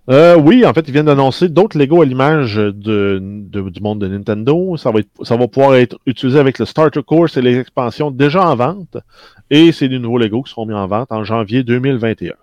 Euh, 0.09 0.37
oui, 0.37 0.65
en 0.65 0.73
fait, 0.73 0.87
ils 0.87 0.93
viennent 0.93 1.07
d'annoncer 1.07 1.49
d'autres 1.49 1.77
Lego 1.77 2.01
à 2.01 2.05
l'image 2.05 2.55
du 2.55 3.81
monde 3.81 3.99
de 3.99 4.07
Nintendo. 4.07 4.77
Ça 4.77 4.91
va, 4.91 5.47
pouvoir 5.47 5.75
être 5.75 5.99
utilisé 6.05 6.39
avec 6.39 6.59
le 6.59 6.65
Starter 6.65 7.03
Course 7.03 7.35
et 7.35 7.41
les 7.41 7.57
expansions 7.57 8.09
déjà 8.09 8.47
en 8.47 8.55
vente. 8.55 8.97
Et 9.49 9.71
c'est 9.71 9.89
des 9.89 9.99
nouveaux 9.99 10.17
Lego 10.17 10.43
qui 10.43 10.51
seront 10.51 10.65
mis 10.65 10.73
en 10.73 10.87
vente 10.87 11.11
en 11.11 11.23
janvier 11.23 11.63
2021. 11.63 12.33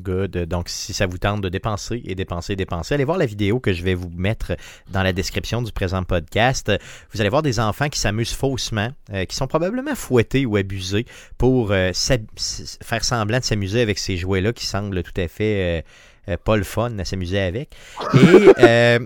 Good. 0.00 0.46
Donc, 0.46 0.68
si 0.68 0.92
ça 0.92 1.06
vous 1.06 1.18
tente 1.18 1.40
de 1.40 1.48
dépenser 1.48 2.02
et 2.04 2.14
dépenser, 2.14 2.56
dépenser, 2.56 2.94
allez 2.94 3.04
voir 3.04 3.18
la 3.18 3.26
vidéo 3.26 3.60
que 3.60 3.72
je 3.72 3.82
vais 3.82 3.94
vous 3.94 4.10
mettre 4.10 4.56
dans 4.90 5.02
la 5.02 5.12
description 5.12 5.62
du 5.62 5.70
présent 5.70 6.02
podcast. 6.02 6.72
Vous 7.12 7.20
allez 7.20 7.30
voir 7.30 7.42
des 7.42 7.60
enfants 7.60 7.88
qui 7.88 8.00
s'amusent 8.00 8.32
faussement, 8.32 8.88
euh, 9.12 9.24
qui 9.24 9.36
sont 9.36 9.46
probablement 9.46 9.94
fouettés 9.94 10.46
ou 10.46 10.56
abusés 10.56 11.06
pour 11.38 11.70
euh, 11.70 11.92
faire 11.94 13.04
semblant 13.04 13.38
de 13.38 13.44
s'amuser 13.44 13.80
avec 13.80 13.98
ces 13.98 14.16
jouets-là 14.16 14.52
qui 14.52 14.66
semblent 14.66 15.02
tout 15.02 15.20
à 15.20 15.28
fait 15.28 15.78
euh, 15.78 15.82
pas 16.44 16.56
le 16.56 16.64
fun 16.64 16.98
à 16.98 17.04
s'amuser 17.04 17.40
avec. 17.40 17.70
Et, 18.14 18.18
euh, 18.60 18.98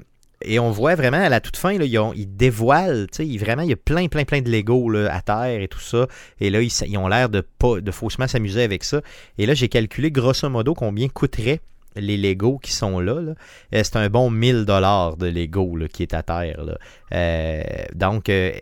et 0.43 0.59
on 0.61 0.71
voit 0.71 0.95
vraiment 0.95 1.21
à 1.21 1.29
la 1.29 1.41
toute 1.41 1.57
fin, 1.57 1.77
là, 1.77 1.85
ils, 1.85 1.99
ont- 1.99 2.13
ils 2.15 2.27
dévoilent, 2.37 3.09
tu 3.11 3.17
sais, 3.19 3.27
ils- 3.27 3.39
vraiment, 3.39 3.63
il 3.63 3.71
y 3.71 3.73
a 3.73 3.77
plein, 3.77 4.07
plein, 4.07 4.25
plein 4.25 4.41
de 4.41 4.49
Lego 4.51 4.89
là, 4.89 5.13
à 5.13 5.21
terre 5.21 5.61
et 5.61 5.67
tout 5.69 5.81
ça. 5.81 6.07
Et 6.41 6.51
là, 6.51 6.61
ils, 6.63 6.99
ont 6.99 7.09
l'air 7.09 7.29
de, 7.29 7.41
pas, 7.41 7.81
de 7.81 7.91
faussement 7.91 8.29
s'amuser 8.29 8.63
avec 8.63 8.85
ça. 8.85 9.01
Et 9.39 9.47
là, 9.47 9.55
j'ai 9.55 9.69
calculé 9.69 10.11
grosso 10.13 10.49
modo 10.49 10.75
combien 10.75 11.09
coûteraient 11.09 11.61
les 11.97 12.17
Lego 12.17 12.59
qui 12.59 12.71
sont 12.73 13.01
là. 13.01 13.21
là. 13.21 13.33
Euh, 13.75 13.81
c'est 13.83 13.97
un 13.97 14.09
bon 14.09 14.31
1000 14.31 14.65
dollars 14.65 15.17
de 15.17 15.27
Lego 15.27 15.75
là, 15.77 15.89
qui 15.89 16.05
est 16.05 16.15
à 16.15 16.23
terre. 16.23 16.63
là. 16.63 16.79
Euh, 17.13 17.63
donc, 17.97 18.29
euh, 18.29 18.53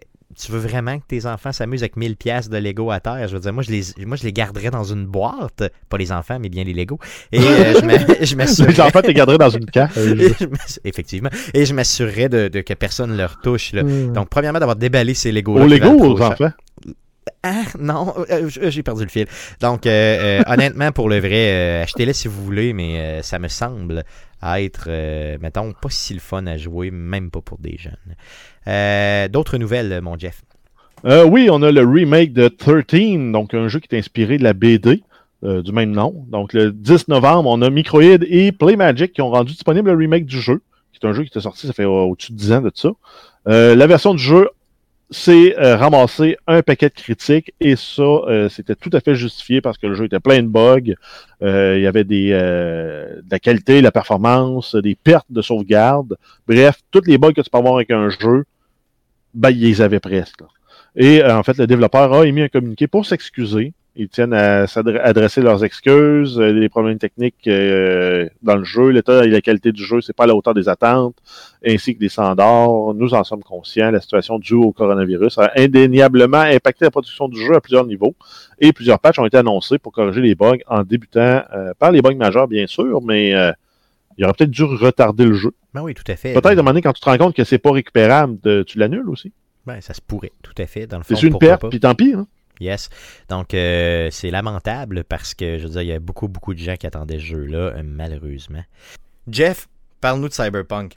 tu 0.40 0.52
veux 0.52 0.58
vraiment 0.58 0.98
que 0.98 1.04
tes 1.08 1.24
enfants 1.26 1.52
s'amusent 1.52 1.82
avec 1.82 1.96
1000 1.96 2.16
pièces 2.16 2.48
de 2.48 2.56
Lego 2.58 2.90
à 2.90 3.00
terre? 3.00 3.26
Je 3.28 3.34
veux 3.34 3.40
dire, 3.40 3.52
moi, 3.52 3.62
je 3.62 3.70
les, 3.70 3.82
moi, 4.06 4.16
je 4.16 4.24
les 4.24 4.32
garderais 4.32 4.70
dans 4.70 4.84
une 4.84 5.06
boîte. 5.06 5.62
Pas 5.88 5.96
les 5.98 6.12
enfants, 6.12 6.38
mais 6.40 6.48
bien 6.48 6.64
les 6.64 6.74
Lego. 6.74 6.98
Et 7.32 7.40
euh, 7.40 7.80
je 7.80 7.84
m'a- 7.86 8.14
je 8.24 8.36
m'assurerais... 8.36 8.72
Les 8.72 8.80
enfants, 8.80 9.00
t'es 9.02 9.14
gardés 9.14 9.38
dans 9.38 9.50
une 9.50 9.66
cage. 9.66 9.90
Effectivement. 10.84 11.30
Et 11.54 11.64
je 11.64 11.74
m'assurerais 11.74 12.28
de, 12.28 12.48
de 12.48 12.60
que 12.60 12.74
personne 12.74 13.10
ne 13.12 13.16
leur 13.16 13.40
touche. 13.40 13.72
là. 13.72 13.82
Donc, 13.82 14.28
premièrement, 14.28 14.58
d'avoir 14.58 14.76
déballé 14.76 15.14
ces 15.14 15.32
Lego-là. 15.32 15.66
Lego 15.66 15.88
ou 15.90 15.96
trop 15.98 16.06
aux 16.18 16.22
enfants? 16.22 16.50
Ah, 17.42 17.64
non, 17.78 18.14
euh, 18.30 18.48
j'ai 18.48 18.82
perdu 18.82 19.02
le 19.02 19.08
fil. 19.08 19.26
Donc, 19.60 19.86
euh, 19.86 19.90
euh, 20.40 20.42
honnêtement, 20.46 20.92
pour 20.92 21.08
le 21.08 21.18
vrai, 21.18 21.80
achetez-le 21.82 22.12
si 22.12 22.28
vous 22.28 22.42
voulez, 22.42 22.72
mais 22.72 23.22
ça 23.22 23.38
me 23.38 23.48
semble 23.48 24.04
être, 24.42 24.88
mettons, 25.40 25.72
pas 25.72 25.90
si 25.90 26.14
le 26.14 26.20
fun 26.20 26.46
à 26.46 26.56
jouer, 26.56 26.90
même 26.90 27.30
pas 27.30 27.40
pour 27.40 27.58
des 27.58 27.78
jeunes. 27.78 29.28
D'autres 29.30 29.58
nouvelles, 29.58 30.00
mon 30.02 30.18
Jeff? 30.18 30.42
oui, 31.04 31.48
on 31.50 31.62
a 31.62 31.70
le 31.70 31.84
remake 31.84 32.32
de 32.32 32.48
13, 32.48 33.32
donc 33.32 33.54
un 33.54 33.68
jeu 33.68 33.80
qui 33.80 33.94
est 33.94 33.98
inspiré 33.98 34.38
de 34.38 34.44
la 34.44 34.52
BD. 34.52 35.02
du 35.42 35.72
même 35.72 35.92
nom. 35.92 36.24
Donc, 36.28 36.52
le 36.52 36.72
10 36.72 37.08
novembre, 37.08 37.48
on 37.48 37.62
a 37.62 37.70
Microid 37.70 38.24
et 38.28 38.50
Playmagic 38.52 39.12
qui 39.12 39.22
ont 39.22 39.30
rendu 39.30 39.52
disponible 39.52 39.90
le 39.90 39.96
remake 39.96 40.26
du 40.26 40.40
jeu, 40.40 40.62
qui 40.92 40.98
est 41.00 41.08
un 41.08 41.12
jeu 41.12 41.22
qui 41.22 41.28
était 41.28 41.40
sorti, 41.40 41.66
ça 41.66 41.72
fait 41.72 41.84
au-dessus 41.84 42.32
de 42.32 42.38
10 42.38 42.52
ans 42.52 42.60
de 42.60 42.72
ça. 42.74 42.90
la 43.46 43.86
version 43.86 44.14
du 44.14 44.22
jeu 44.22 44.48
c'est 45.10 45.56
euh, 45.58 45.76
ramasser 45.76 46.36
un 46.46 46.62
paquet 46.62 46.88
de 46.88 46.94
critiques 46.94 47.54
et 47.60 47.76
ça, 47.76 48.02
euh, 48.02 48.48
c'était 48.48 48.74
tout 48.74 48.90
à 48.92 49.00
fait 49.00 49.14
justifié 49.14 49.60
parce 49.60 49.78
que 49.78 49.86
le 49.86 49.94
jeu 49.94 50.06
était 50.06 50.20
plein 50.20 50.42
de 50.42 50.48
bugs. 50.48 50.94
Euh, 51.42 51.76
il 51.78 51.82
y 51.82 51.86
avait 51.86 52.04
des, 52.04 52.30
de 52.30 53.30
la 53.30 53.38
qualité, 53.38 53.80
la 53.80 53.92
performance, 53.92 54.74
des 54.74 54.96
pertes 54.96 55.30
de 55.30 55.42
sauvegarde. 55.42 56.16
Bref, 56.48 56.80
toutes 56.90 57.06
les 57.06 57.18
bugs 57.18 57.32
que 57.32 57.40
tu 57.40 57.50
peux 57.50 57.58
avoir 57.58 57.76
avec 57.76 57.90
un 57.90 58.08
jeu, 58.08 58.44
ben, 59.34 59.50
ils 59.50 59.60
les 59.60 59.80
avaient 59.80 60.00
presque. 60.00 60.40
Et 60.96 61.22
en 61.22 61.42
fait, 61.42 61.58
le 61.58 61.66
développeur 61.66 62.12
a 62.12 62.26
émis 62.26 62.42
un 62.42 62.48
communiqué 62.48 62.86
pour 62.86 63.04
s'excuser 63.04 63.74
ils 63.96 64.08
tiennent 64.08 64.34
à 64.34 64.66
adresser 65.02 65.40
leurs 65.40 65.64
excuses, 65.64 66.38
euh, 66.38 66.52
les 66.52 66.68
problèmes 66.68 66.98
techniques 66.98 67.48
euh, 67.48 68.28
dans 68.42 68.56
le 68.56 68.64
jeu, 68.64 68.90
l'état 68.90 69.24
et 69.24 69.28
la 69.28 69.40
qualité 69.40 69.72
du 69.72 69.82
jeu, 69.82 70.02
c'est 70.02 70.12
pas 70.12 70.24
à 70.24 70.26
la 70.26 70.34
hauteur 70.34 70.52
des 70.52 70.68
attentes, 70.68 71.16
ainsi 71.66 71.94
que 71.94 72.00
des 72.00 72.10
standards. 72.10 72.94
Nous 72.94 73.14
en 73.14 73.24
sommes 73.24 73.42
conscients. 73.42 73.90
La 73.90 74.00
situation 74.00 74.38
due 74.38 74.54
au 74.54 74.72
coronavirus 74.72 75.38
a 75.38 75.50
indéniablement 75.56 76.38
impacté 76.40 76.84
la 76.84 76.90
production 76.90 77.28
du 77.28 77.40
jeu 77.40 77.54
à 77.54 77.60
plusieurs 77.60 77.86
niveaux 77.86 78.14
et 78.58 78.72
plusieurs 78.72 78.98
patchs 79.00 79.18
ont 79.18 79.24
été 79.24 79.38
annoncés 79.38 79.78
pour 79.78 79.92
corriger 79.92 80.20
les 80.20 80.34
bugs 80.34 80.58
en 80.66 80.82
débutant 80.82 81.42
euh, 81.54 81.72
par 81.78 81.90
les 81.90 82.02
bugs 82.02 82.14
majeurs, 82.14 82.48
bien 82.48 82.66
sûr, 82.66 83.00
mais 83.02 83.30
il 84.18 84.24
aurait 84.24 84.34
peut-être 84.34 84.50
dû 84.50 84.64
retarder 84.64 85.24
le 85.24 85.34
jeu. 85.34 85.52
Ben 85.72 85.82
oui, 85.82 85.94
tout 85.94 86.04
à 86.06 86.16
fait. 86.16 86.34
Peut-être 86.34 86.56
demander 86.56 86.82
quand 86.82 86.92
tu 86.92 87.00
te 87.00 87.08
rends 87.08 87.18
compte 87.18 87.34
que 87.34 87.44
c'est 87.44 87.58
pas 87.58 87.72
récupérable, 87.72 88.38
tu 88.66 88.78
l'annules 88.78 89.08
aussi. 89.08 89.32
Ben, 89.66 89.80
ça 89.80 89.94
se 89.94 90.00
pourrait, 90.00 90.32
tout 90.42 90.54
à 90.58 90.66
fait. 90.66 90.86
Dans 90.86 90.98
le 90.98 91.02
fond, 91.02 91.16
c'est 91.16 91.26
une 91.26 91.38
perte, 91.38 91.68
puis 91.68 91.80
tant 91.80 91.94
pis. 91.94 92.12
Hein? 92.14 92.26
Yes. 92.60 92.88
Donc, 93.28 93.54
euh, 93.54 94.08
c'est 94.10 94.30
lamentable 94.30 95.04
parce 95.04 95.34
que, 95.34 95.58
je 95.58 95.64
veux 95.64 95.70
dire, 95.70 95.82
il 95.82 95.88
y 95.88 95.92
a 95.92 95.98
beaucoup, 95.98 96.28
beaucoup 96.28 96.54
de 96.54 96.58
gens 96.58 96.76
qui 96.76 96.86
attendaient 96.86 97.18
ce 97.18 97.24
jeu-là, 97.24 97.58
euh, 97.58 97.82
malheureusement. 97.84 98.62
Jeff, 99.28 99.68
parle-nous 100.00 100.28
de 100.28 100.32
Cyberpunk. 100.32 100.96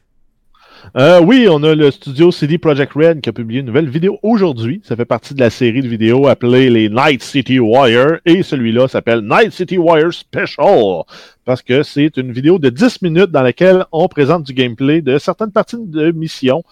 Euh, 0.96 1.20
oui, 1.20 1.48
on 1.50 1.62
a 1.64 1.76
le 1.76 1.92
studio 1.92 2.32
CD 2.32 2.58
Projekt 2.58 2.94
Red 2.94 3.20
qui 3.20 3.28
a 3.28 3.34
publié 3.34 3.60
une 3.60 3.66
nouvelle 3.66 3.90
vidéo 3.90 4.18
aujourd'hui. 4.24 4.80
Ça 4.86 4.96
fait 4.96 5.04
partie 5.04 5.34
de 5.34 5.42
la 5.42 5.50
série 5.50 5.82
de 5.82 5.90
vidéos 5.90 6.28
appelée 6.28 6.70
les 6.70 6.88
Night 6.88 7.22
City 7.22 7.60
Wire. 7.60 8.20
Et 8.26 8.44
celui-là 8.44 8.88
s'appelle 8.88 9.20
Night 9.22 9.52
City 9.52 9.78
Wire 9.78 10.14
Special. 10.14 11.04
Parce 11.44 11.62
que 11.62 11.84
c'est 11.84 12.16
une 12.16 12.32
vidéo 12.32 12.60
de 12.60 12.70
10 12.70 13.02
minutes 13.02 13.32
dans 13.32 13.42
laquelle 13.42 13.84
on 13.92 14.08
présente 14.08 14.44
du 14.44 14.54
gameplay 14.54 15.02
de 15.02 15.18
certaines 15.18 15.52
parties 15.52 15.76
de 15.80 16.12
mission 16.12 16.64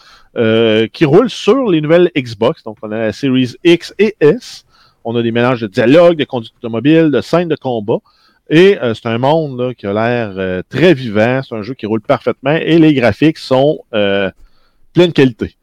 qui 0.93 1.03
roulent 1.03 1.31
sur 1.31 1.67
les 1.67 1.81
nouvelles 1.81 2.11
Xbox. 2.15 2.63
Donc, 2.63 2.77
on 2.83 2.91
a 2.91 2.97
la 2.97 3.11
Series 3.11 3.55
X 3.63 3.93
et 3.99 4.15
S. 4.21 4.66
On 5.09 5.15
a 5.15 5.23
des 5.23 5.31
mélanges 5.31 5.61
de 5.61 5.67
dialogue, 5.67 6.17
de 6.17 6.25
conduite 6.25 6.51
automobile, 6.57 7.11
de 7.11 7.21
scènes 7.21 7.47
de 7.47 7.55
combat. 7.55 7.99
Et 8.49 8.77
euh, 8.83 8.93
c'est 8.93 9.07
un 9.07 9.17
monde 9.17 9.73
qui 9.75 9.87
a 9.87 9.93
l'air 9.93 10.33
euh, 10.35 10.61
très 10.67 10.93
vivant. 10.93 11.39
C'est 11.47 11.55
un 11.55 11.61
jeu 11.61 11.75
qui 11.75 11.85
roule 11.85 12.01
parfaitement 12.01 12.51
et 12.51 12.77
les 12.77 12.93
graphiques 12.93 13.37
sont 13.37 13.79
euh, 13.93 14.29
pleine 14.91 15.13
qualité. 15.13 15.55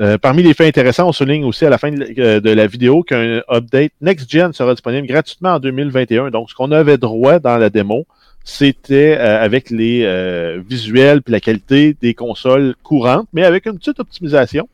Euh, 0.00 0.16
parmi 0.16 0.42
les 0.42 0.54
faits 0.54 0.68
intéressants, 0.68 1.06
on 1.06 1.12
souligne 1.12 1.44
aussi 1.44 1.66
à 1.66 1.68
la 1.68 1.76
fin 1.76 1.90
de, 1.90 2.50
la 2.50 2.66
vidéo 2.66 3.02
qu'un 3.02 3.42
update 3.50 3.92
Next 4.00 4.30
Gen 4.30 4.54
sera 4.54 4.72
disponible 4.72 5.06
gratuitement 5.06 5.56
en 5.56 5.58
2021. 5.58 6.30
Donc, 6.30 6.48
ce 6.48 6.54
qu'on 6.54 6.72
avait 6.72 6.96
droit 6.96 7.40
dans 7.40 7.58
la 7.58 7.68
démo, 7.68 8.06
c'était 8.42 9.16
avec 9.16 9.68
les 9.68 10.58
visuels 10.66 11.20
puis 11.20 11.32
la 11.32 11.40
qualité 11.40 11.94
des 12.00 12.14
consoles 12.14 12.74
courantes, 12.82 13.26
mais 13.34 13.44
avec 13.44 13.66
une 13.66 13.76
petite 13.76 14.00
optimisation. 14.00 14.66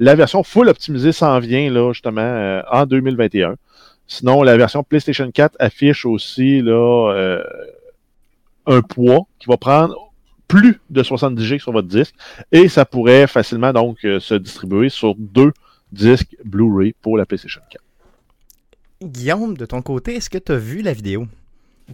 La 0.00 0.14
version 0.14 0.42
full 0.42 0.70
optimisée 0.70 1.12
s'en 1.12 1.38
vient 1.40 1.70
là, 1.70 1.92
justement 1.92 2.22
euh, 2.22 2.62
en 2.72 2.86
2021. 2.86 3.56
Sinon, 4.06 4.42
la 4.42 4.56
version 4.56 4.82
PlayStation 4.82 5.30
4 5.30 5.56
affiche 5.58 6.06
aussi 6.06 6.62
là, 6.62 7.12
euh, 7.12 7.44
un 8.64 8.80
poids 8.80 9.26
qui 9.38 9.46
va 9.46 9.58
prendre 9.58 9.94
plus 10.48 10.80
de 10.88 11.02
70 11.02 11.44
GB 11.44 11.58
sur 11.60 11.72
votre 11.72 11.86
disque 11.86 12.14
et 12.50 12.68
ça 12.68 12.86
pourrait 12.86 13.26
facilement 13.26 13.74
donc 13.74 13.98
euh, 14.06 14.18
se 14.20 14.34
distribuer 14.34 14.88
sur 14.88 15.14
deux 15.16 15.52
disques 15.92 16.34
Blu-ray 16.46 16.94
pour 17.02 17.18
la 17.18 17.26
PlayStation 17.26 17.60
4. 17.70 17.84
Guillaume, 19.02 19.54
de 19.54 19.66
ton 19.66 19.82
côté, 19.82 20.16
est-ce 20.16 20.30
que 20.30 20.38
tu 20.38 20.52
as 20.52 20.56
vu 20.56 20.80
la 20.80 20.94
vidéo? 20.94 21.26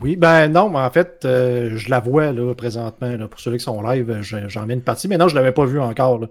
Oui, 0.01 0.17
ben 0.17 0.49
non, 0.49 0.69
mais 0.69 0.79
en 0.79 0.91
fait, 0.91 1.25
euh, 1.25 1.77
je 1.77 1.89
la 1.89 2.01
vois 2.01 2.33
là, 2.33 2.55
présentement. 2.55 3.17
Là, 3.17 3.29
pour 3.29 3.41
ceux 3.41 3.53
qui 3.53 3.61
sont 3.61 3.81
live, 3.83 4.19
j'en 4.23 4.67
viens 4.67 4.75
une 4.75 4.83
partie. 4.83 5.09
Mais 5.09 5.17
non, 5.17 5.29
je 5.29 5.35
ne 5.35 5.41
l'avais 5.41 5.53
pas 5.53 5.65
vu 5.65 5.81
encore. 5.81 6.27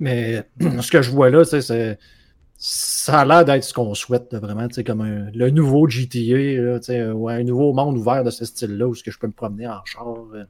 Mais 0.00 0.44
ce 0.80 0.90
que 0.90 1.02
je 1.02 1.10
vois 1.10 1.30
là, 1.30 1.44
c'est 1.44 1.98
ça 2.58 3.20
a 3.20 3.24
l'air 3.24 3.44
d'être 3.44 3.64
ce 3.64 3.74
qu'on 3.74 3.94
souhaite 3.94 4.34
vraiment, 4.34 4.66
comme 4.84 5.02
un, 5.02 5.30
le 5.34 5.50
nouveau 5.50 5.88
GTA, 5.88 6.20
là, 6.58 7.14
ou 7.14 7.28
un 7.28 7.42
nouveau 7.44 7.72
monde 7.72 7.98
ouvert 7.98 8.24
de 8.24 8.30
ce 8.30 8.44
style-là, 8.44 8.86
où 8.86 8.94
-ce 8.94 9.02
que 9.02 9.10
je 9.10 9.18
peux 9.18 9.26
me 9.26 9.32
promener 9.32 9.68
en 9.68 9.84
char. 9.84 10.06
Euh, 10.34 10.44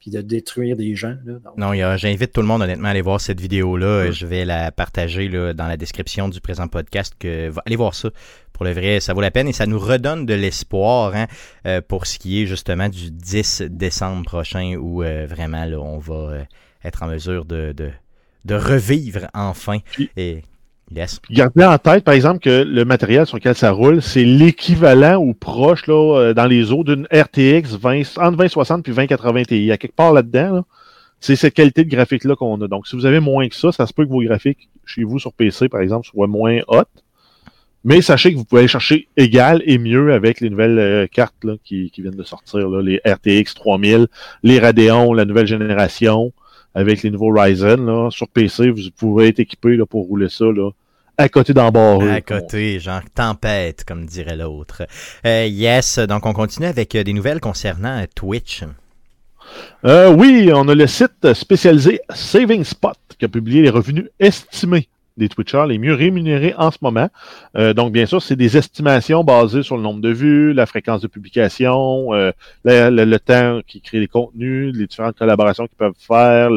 puis 0.00 0.10
de 0.10 0.22
détruire 0.22 0.76
des 0.76 0.94
gens. 0.96 1.14
Là, 1.24 1.38
Non, 1.56 1.96
j'invite 1.96 2.32
tout 2.32 2.40
le 2.40 2.46
monde 2.46 2.62
honnêtement 2.62 2.88
à 2.88 2.90
aller 2.92 3.02
voir 3.02 3.20
cette 3.20 3.40
vidéo-là. 3.40 4.10
Je 4.10 4.26
vais 4.26 4.44
la 4.46 4.72
partager 4.72 5.28
là, 5.28 5.52
dans 5.52 5.68
la 5.68 5.76
description 5.76 6.28
du 6.28 6.40
présent 6.40 6.68
podcast. 6.68 7.14
Que, 7.18 7.52
allez 7.66 7.76
voir 7.76 7.94
ça. 7.94 8.10
Pour 8.54 8.64
le 8.64 8.72
vrai, 8.72 9.00
ça 9.00 9.14
vaut 9.14 9.20
la 9.20 9.30
peine 9.30 9.48
et 9.48 9.52
ça 9.52 9.66
nous 9.66 9.78
redonne 9.78 10.26
de 10.26 10.34
l'espoir 10.34 11.14
hein, 11.14 11.26
euh, 11.66 11.80
pour 11.80 12.06
ce 12.06 12.18
qui 12.18 12.42
est 12.42 12.46
justement 12.46 12.88
du 12.88 13.10
10 13.10 13.62
décembre 13.70 14.22
prochain 14.24 14.74
où 14.76 15.02
euh, 15.02 15.26
vraiment 15.26 15.64
là, 15.64 15.78
on 15.78 15.98
va 15.98 16.14
euh, 16.14 16.44
être 16.84 17.02
en 17.02 17.06
mesure 17.06 17.46
de, 17.46 17.72
de, 17.72 17.90
de 18.44 18.54
revivre 18.54 19.28
enfin. 19.32 19.78
et 20.16 20.42
Gardez 21.30 21.64
en 21.64 21.78
tête, 21.78 22.02
par 22.02 22.14
exemple, 22.14 22.40
que 22.40 22.64
le 22.64 22.84
matériel 22.84 23.24
sur 23.24 23.36
lequel 23.36 23.54
ça 23.54 23.70
roule, 23.70 24.02
c'est 24.02 24.24
l'équivalent 24.24 25.16
ou 25.16 25.34
proche 25.34 25.86
là, 25.86 26.18
euh, 26.18 26.34
dans 26.34 26.46
les 26.46 26.72
eaux 26.72 26.82
d'une 26.82 27.06
RTX 27.12 27.76
20, 27.80 28.18
entre 28.18 28.36
2060 28.36 28.82
puis 28.82 28.92
2080 28.92 29.42
Ti. 29.44 29.56
Il 29.56 29.64
y 29.66 29.72
a 29.72 29.78
quelque 29.78 29.94
part 29.94 30.12
là-dedans, 30.12 30.64
c'est 31.20 31.36
cette 31.36 31.54
qualité 31.54 31.84
de 31.84 31.90
graphique-là 31.90 32.34
qu'on 32.34 32.60
a. 32.60 32.66
Donc, 32.66 32.88
si 32.88 32.96
vous 32.96 33.06
avez 33.06 33.20
moins 33.20 33.48
que 33.48 33.54
ça, 33.54 33.70
ça 33.70 33.86
se 33.86 33.92
peut 33.92 34.04
que 34.04 34.10
vos 34.10 34.22
graphiques 34.22 34.68
chez 34.84 35.04
vous 35.04 35.18
sur 35.18 35.32
PC, 35.32 35.68
par 35.68 35.80
exemple, 35.80 36.08
soient 36.08 36.26
moins 36.26 36.58
hot. 36.66 36.82
Mais 37.84 38.02
sachez 38.02 38.32
que 38.32 38.38
vous 38.38 38.44
pouvez 38.44 38.60
aller 38.60 38.68
chercher 38.68 39.08
égal 39.16 39.62
et 39.64 39.78
mieux 39.78 40.12
avec 40.12 40.40
les 40.40 40.50
nouvelles 40.50 40.78
euh, 40.78 41.06
cartes 41.06 41.44
là, 41.44 41.54
qui, 41.64 41.90
qui, 41.90 42.02
viennent 42.02 42.16
de 42.16 42.24
sortir, 42.24 42.68
là, 42.68 42.82
les 42.82 43.00
RTX 43.06 43.54
3000, 43.54 44.06
les 44.42 44.58
Radeon, 44.58 45.14
la 45.14 45.24
nouvelle 45.24 45.46
génération, 45.46 46.32
avec 46.74 47.02
les 47.02 47.10
nouveaux 47.10 47.32
Ryzen. 47.32 47.86
Là, 47.86 48.10
sur 48.10 48.28
PC, 48.28 48.70
vous 48.70 48.82
pouvez 48.96 49.28
être 49.28 49.40
équipé 49.40 49.76
là, 49.76 49.86
pour 49.86 50.06
rouler 50.06 50.28
ça 50.28 50.46
là, 50.46 50.70
à 51.20 51.28
côté 51.28 51.52
d'embarré. 51.52 52.10
À 52.10 52.20
côté, 52.22 52.80
genre 52.80 53.02
tempête, 53.14 53.84
comme 53.84 54.06
dirait 54.06 54.36
l'autre. 54.36 54.82
Euh, 55.26 55.46
yes, 55.46 55.98
donc 55.98 56.24
on 56.24 56.32
continue 56.32 56.66
avec 56.66 56.94
euh, 56.94 57.04
des 57.04 57.12
nouvelles 57.12 57.40
concernant 57.40 58.02
Twitch. 58.14 58.64
Euh, 59.84 60.10
oui, 60.10 60.50
on 60.54 60.66
a 60.68 60.74
le 60.74 60.86
site 60.86 61.34
spécialisé 61.34 62.00
Saving 62.10 62.64
Spot 62.64 62.96
qui 63.18 63.24
a 63.24 63.28
publié 63.28 63.60
les 63.60 63.70
revenus 63.70 64.08
estimés 64.18 64.88
des 65.16 65.28
Twitchers 65.28 65.66
les 65.68 65.76
mieux 65.76 65.92
rémunérés 65.92 66.54
en 66.56 66.70
ce 66.70 66.78
moment. 66.80 67.10
donc, 67.54 67.92
bien 67.92 68.06
sûr, 68.06 68.22
c'est 68.22 68.36
des 68.36 68.56
estimations 68.56 69.22
basées 69.22 69.62
sur 69.62 69.76
le 69.76 69.82
nombre 69.82 70.00
de 70.00 70.08
vues, 70.08 70.54
la 70.54 70.64
fréquence 70.64 71.02
de 71.02 71.08
publication, 71.08 72.12
le, 72.64 73.16
temps 73.18 73.60
qu'ils 73.66 73.82
créent 73.82 74.00
les 74.00 74.08
contenus, 74.08 74.74
les 74.74 74.86
différentes 74.86 75.18
collaborations 75.18 75.66
qu'ils 75.66 75.76
peuvent 75.76 75.92
faire. 75.98 76.48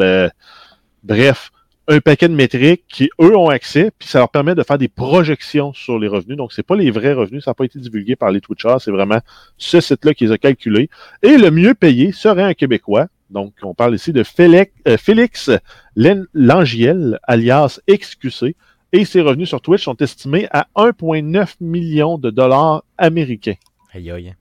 Bref, 1.04 1.52
un 1.88 2.00
paquet 2.00 2.30
de 2.30 2.34
métriques 2.34 2.86
qui, 2.88 3.10
eux, 3.22 3.36
ont 3.36 3.50
accès, 3.50 3.92
puis 3.98 4.08
ça 4.08 4.20
leur 4.20 4.30
permet 4.30 4.56
de 4.56 4.64
faire 4.64 4.78
des 4.78 4.88
projections 4.88 5.74
sur 5.74 6.00
les 6.00 6.08
revenus. 6.08 6.38
Donc, 6.38 6.54
c'est 6.54 6.64
pas 6.64 6.76
les 6.76 6.92
vrais 6.92 7.14
revenus, 7.14 7.44
ça 7.44 7.52
n'a 7.52 7.56
pas 7.56 7.66
été 7.66 7.80
divulgué 7.80 8.16
par 8.16 8.32
les 8.32 8.42
Twitchers, 8.42 8.78
c'est 8.80 8.92
vraiment 8.92 9.20
ce 9.58 9.82
site-là 9.82 10.14
qui 10.14 10.26
les 10.26 10.32
a 10.32 10.38
calculés. 10.38 10.90
Et 11.22 11.38
le 11.38 11.52
mieux 11.52 11.74
payé 11.74 12.12
serait 12.12 12.44
un 12.44 12.54
Québécois. 12.54 13.08
Donc, 13.30 13.54
on 13.64 13.74
parle 13.74 13.96
ici 13.96 14.14
de 14.14 14.24
Félix, 14.24 14.72
euh, 14.88 14.98
Félix 14.98 15.50
Langiel, 15.96 17.20
alias 17.24 17.80
XQC, 17.90 18.56
et 18.94 19.06
ses 19.06 19.22
revenus 19.22 19.50
sur 19.50 19.60
Twitch 19.60 19.84
sont 19.84 19.98
estimés 19.98 20.48
à 20.52 20.68
1,9 20.76 21.56
million 21.60 22.18
de 22.18 22.30
dollars 22.30 22.84
américains. 22.98 23.56
Aïe 23.92 24.12
aïe. 24.12 24.36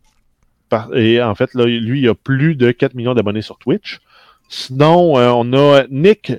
Et 0.94 1.22
en 1.22 1.34
fait, 1.34 1.54
là, 1.54 1.64
lui, 1.64 2.00
il 2.00 2.08
a 2.08 2.14
plus 2.14 2.54
de 2.54 2.70
4 2.70 2.94
millions 2.94 3.14
d'abonnés 3.14 3.42
sur 3.42 3.58
Twitch. 3.58 4.00
Sinon, 4.48 5.18
euh, 5.18 5.30
on 5.30 5.52
a 5.52 5.84
Nick 5.90 6.32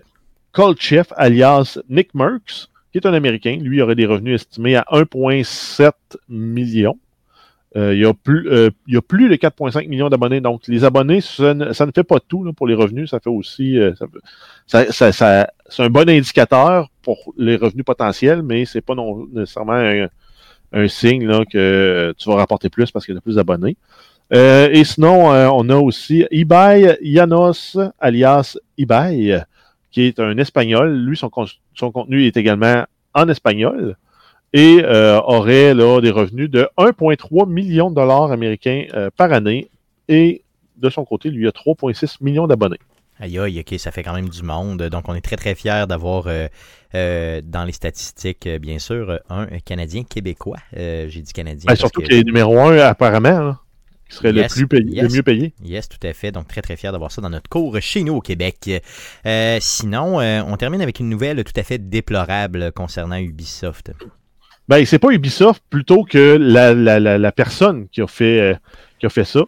Chef, 0.79 1.11
alias 1.15 1.79
Nick 1.89 2.13
Merckx, 2.13 2.69
qui 2.91 2.97
est 2.97 3.05
un 3.05 3.13
Américain. 3.13 3.57
Lui 3.61 3.81
aurait 3.81 3.95
des 3.95 4.05
revenus 4.05 4.35
estimés 4.35 4.75
à 4.75 4.85
1,7 4.91 5.91
million. 6.29 6.97
Euh, 7.75 7.93
il, 7.95 8.01
y 8.01 8.05
a 8.05 8.13
plus, 8.13 8.47
euh, 8.51 8.69
il 8.87 8.93
y 8.93 8.97
a 8.97 9.01
plus 9.01 9.29
de 9.29 9.35
4,5 9.35 9.87
millions 9.87 10.09
d'abonnés. 10.09 10.41
Donc, 10.41 10.61
les 10.67 10.83
abonnés, 10.83 11.21
ça 11.21 11.55
ne, 11.55 11.73
fait 11.73 12.03
pas 12.03 12.19
tout 12.19 12.51
pour 12.53 12.67
les 12.67 12.75
revenus. 12.75 13.09
Ça 13.09 13.19
fait 13.19 13.31
aussi. 13.31 13.79
Euh, 13.79 13.93
c'est 14.67 15.79
un 15.79 15.89
bon 15.89 16.07
indicateur 16.07 16.89
pour 17.01 17.33
les 17.37 17.55
revenus 17.55 17.85
potentiels, 17.85 18.43
mais 18.43 18.65
c'est 18.65 18.81
pas 18.81 18.93
nécessairement 19.33 20.07
un, 20.73 20.87
signe 20.87 21.27
que 21.45 22.13
tu 22.17 22.29
vas 22.29 22.35
rapporter 22.35 22.69
plus 22.69 22.91
parce 22.91 23.05
qu'il 23.05 23.15
y 23.15 23.17
a 23.17 23.21
plus 23.21 23.35
d'abonnés. 23.35 23.75
Et 24.31 24.83
sinon, 24.83 25.27
on 25.29 25.69
a 25.69 25.75
aussi 25.75 26.25
Ibai 26.31 26.97
Janos, 27.03 27.77
alias 27.99 28.57
Ibai, 28.77 29.43
qui 29.93 30.01
est 30.01 30.19
un 30.19 30.37
Espagnol. 30.37 30.93
Lui, 30.93 31.15
son, 31.15 31.31
son 31.75 31.91
contenu 31.91 32.25
est 32.25 32.35
également 32.35 32.83
en 33.13 33.29
espagnol 33.29 33.95
et 34.51 34.81
euh, 34.83 35.19
aurait 35.21 35.73
là, 35.73 36.01
des 36.01 36.11
revenus 36.11 36.49
de 36.49 36.67
1,3 36.77 37.49
million 37.49 37.89
de 37.89 37.95
dollars 37.95 38.31
américains 38.31 38.85
euh, 38.93 39.09
par 39.15 39.31
année. 39.31 39.69
Et 40.09 40.43
de 40.77 40.89
son 40.89 41.05
côté, 41.05 41.29
lui 41.29 41.47
a 41.47 41.51
3,6 41.51 42.17
millions 42.21 42.47
d'abonnés. 42.47 42.79
Aïe 43.19 43.37
aïe, 43.39 43.59
ok, 43.59 43.79
ça 43.79 43.91
fait 43.91 44.03
quand 44.03 44.13
même 44.13 44.29
du 44.29 44.43
monde. 44.43 44.81
Donc 44.83 45.07
on 45.07 45.13
est 45.13 45.21
très 45.21 45.37
très 45.37 45.55
fiers 45.55 45.85
d'avoir 45.87 46.25
euh, 46.27 47.41
dans 47.43 47.63
les 47.63 47.71
statistiques, 47.71 48.49
bien 48.59 48.79
sûr, 48.79 49.19
un 49.29 49.45
Canadien 49.63 50.03
québécois. 50.03 50.57
J'ai 50.73 51.21
dit 51.21 51.31
Canadien. 51.31 51.65
Ben, 51.67 51.75
surtout 51.75 52.01
qu'il 52.01 52.15
est 52.15 52.23
numéro 52.23 52.59
un 52.59 52.77
apparemment, 52.79 53.29
hein, 53.29 53.59
qui 54.13 54.19
serait 54.19 54.33
Yes, 54.33 54.55
le, 54.55 54.55
plus 54.55 54.67
payé, 54.67 54.95
yes. 54.95 55.03
le 55.03 55.15
mieux 55.15 55.23
payé. 55.23 55.53
Yes, 55.63 55.89
tout 55.89 56.07
à 56.07 56.13
fait. 56.13 56.31
Donc, 56.31 56.47
très, 56.47 56.61
très 56.61 56.75
fier 56.75 56.91
d'avoir 56.91 57.11
ça 57.11 57.21
dans 57.21 57.29
notre 57.29 57.49
cours 57.49 57.77
chez 57.81 58.03
nous 58.03 58.15
au 58.15 58.21
Québec. 58.21 58.69
Euh, 59.25 59.57
sinon, 59.59 60.19
euh, 60.19 60.41
on 60.47 60.55
termine 60.57 60.81
avec 60.81 60.99
une 60.99 61.09
nouvelle 61.09 61.43
tout 61.43 61.53
à 61.55 61.63
fait 61.63 61.77
déplorable 61.77 62.71
concernant 62.71 63.17
Ubisoft. 63.17 63.91
Ben, 64.69 64.85
c'est 64.85 64.99
pas 64.99 65.11
Ubisoft 65.11 65.61
plutôt 65.69 66.03
que 66.03 66.37
la, 66.39 66.73
la, 66.73 66.99
la, 66.99 67.17
la 67.17 67.31
personne 67.31 67.87
qui 67.91 68.01
a 68.01 68.07
fait, 68.07 68.39
euh, 68.39 68.53
qui 68.99 69.05
a 69.05 69.09
fait 69.09 69.25
ça. 69.25 69.41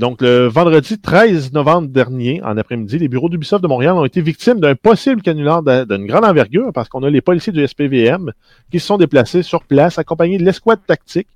Donc, 0.00 0.22
le 0.22 0.46
vendredi 0.46 0.98
13 0.98 1.52
novembre 1.52 1.88
dernier, 1.88 2.42
en 2.42 2.56
après-midi, 2.56 2.98
les 2.98 3.08
bureaux 3.08 3.28
d'Ubisoft 3.28 3.62
de 3.62 3.68
Montréal 3.68 3.92
ont 3.92 4.06
été 4.06 4.22
victimes 4.22 4.58
d'un 4.58 4.74
possible 4.74 5.20
canular 5.20 5.62
d'une 5.62 6.06
grande 6.06 6.24
envergure 6.24 6.72
parce 6.72 6.88
qu'on 6.88 7.02
a 7.02 7.10
les 7.10 7.20
policiers 7.20 7.52
du 7.52 7.66
SPVM 7.66 8.32
qui 8.70 8.80
se 8.80 8.86
sont 8.86 8.96
déplacés 8.96 9.42
sur 9.42 9.64
place 9.64 9.98
accompagnés 9.98 10.38
de 10.38 10.44
l'escouade 10.44 10.80
tactique 10.86 11.28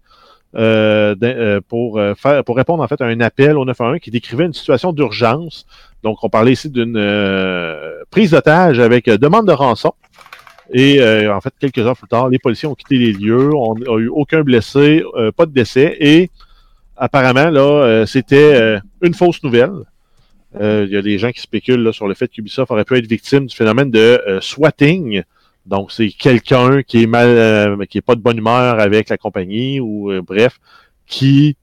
euh, 0.56 1.14
euh, 1.22 1.60
pour, 1.68 1.98
euh, 1.98 2.14
pour 2.44 2.56
répondre 2.56 2.82
en 2.82 2.88
fait 2.88 3.00
à 3.00 3.04
un 3.04 3.20
appel 3.20 3.56
au 3.56 3.64
911 3.64 4.00
qui 4.00 4.10
décrivait 4.10 4.46
une 4.46 4.52
situation 4.52 4.92
d'urgence. 4.92 5.64
Donc, 6.02 6.24
on 6.24 6.28
parlait 6.28 6.52
ici 6.52 6.70
d'une 6.70 6.98
prise 8.10 8.32
d'otage 8.32 8.80
avec 8.80 9.06
demande 9.06 9.46
de 9.46 9.52
rançon. 9.52 9.92
Et 10.72 11.02
en 11.28 11.40
fait, 11.40 11.52
quelques 11.60 11.78
heures 11.78 11.96
plus 11.96 12.08
tard, 12.08 12.28
les 12.28 12.38
policiers 12.38 12.68
ont 12.68 12.74
quitté 12.74 12.96
les 12.96 13.12
lieux. 13.12 13.54
On 13.54 13.74
n'a 13.74 13.96
eu 13.98 14.08
aucun 14.08 14.42
blessé, 14.42 15.04
pas 15.36 15.44
de 15.44 15.52
décès. 15.52 15.96
Et 16.00 16.30
apparemment, 16.96 17.50
là, 17.50 18.06
c'était 18.06 18.78
une 19.02 19.12
fausse 19.12 19.42
nouvelle. 19.42 19.72
Il 20.58 20.88
y 20.88 20.96
a 20.96 21.02
des 21.02 21.18
gens 21.18 21.32
qui 21.32 21.40
spéculent 21.42 21.92
sur 21.92 22.08
le 22.08 22.14
fait 22.14 22.28
qu'Ubisoft 22.28 22.70
aurait 22.70 22.84
pu 22.84 22.96
être 22.96 23.06
victime 23.06 23.44
du 23.46 23.54
phénomène 23.54 23.90
de 23.90 24.38
swatting. 24.40 25.22
Donc, 25.66 25.92
c'est 25.92 26.08
quelqu'un 26.10 26.82
qui 26.82 27.02
est 27.02 27.06
mal, 27.06 27.28
euh, 27.28 27.84
qui 27.86 27.98
est 27.98 28.02
pas 28.02 28.14
de 28.14 28.20
bonne 28.20 28.38
humeur 28.38 28.80
avec 28.80 29.08
la 29.08 29.18
compagnie 29.18 29.78
ou 29.80 30.10
euh, 30.10 30.22
bref, 30.22 30.58
qui 31.06 31.56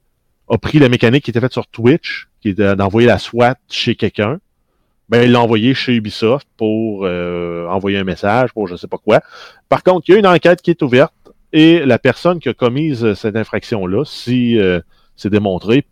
a 0.48 0.56
pris 0.58 0.78
la 0.78 0.88
mécanique 0.88 1.24
qui 1.24 1.30
était 1.30 1.40
faite 1.40 1.52
sur 1.52 1.66
Twitch, 1.66 2.28
qui 2.40 2.50
est 2.50 2.54
de- 2.54 2.74
d'envoyer 2.74 3.06
la 3.08 3.18
SWAT 3.18 3.56
chez 3.68 3.96
quelqu'un. 3.96 4.38
Ben, 5.08 5.22
il 5.24 5.32
l'a 5.32 5.40
envoyé 5.40 5.74
chez 5.74 5.94
Ubisoft 5.94 6.46
pour 6.56 7.04
euh, 7.04 7.66
envoyer 7.68 7.98
un 7.98 8.04
message, 8.04 8.52
pour 8.52 8.68
je 8.68 8.76
sais 8.76 8.86
pas 8.86 8.98
quoi. 8.98 9.20
Par 9.68 9.82
contre, 9.82 10.08
il 10.08 10.12
y 10.12 10.14
a 10.16 10.18
une 10.18 10.26
enquête 10.26 10.60
qui 10.62 10.70
est 10.70 10.82
ouverte 10.82 11.14
et 11.52 11.80
la 11.84 11.98
personne 11.98 12.40
qui 12.40 12.48
a 12.50 12.54
commise 12.54 13.04
euh, 13.04 13.14
cette 13.14 13.36
infraction-là, 13.36 14.04
si 14.04 14.58
euh, 14.58 14.80
c'est 15.16 15.30
démontré, 15.30 15.86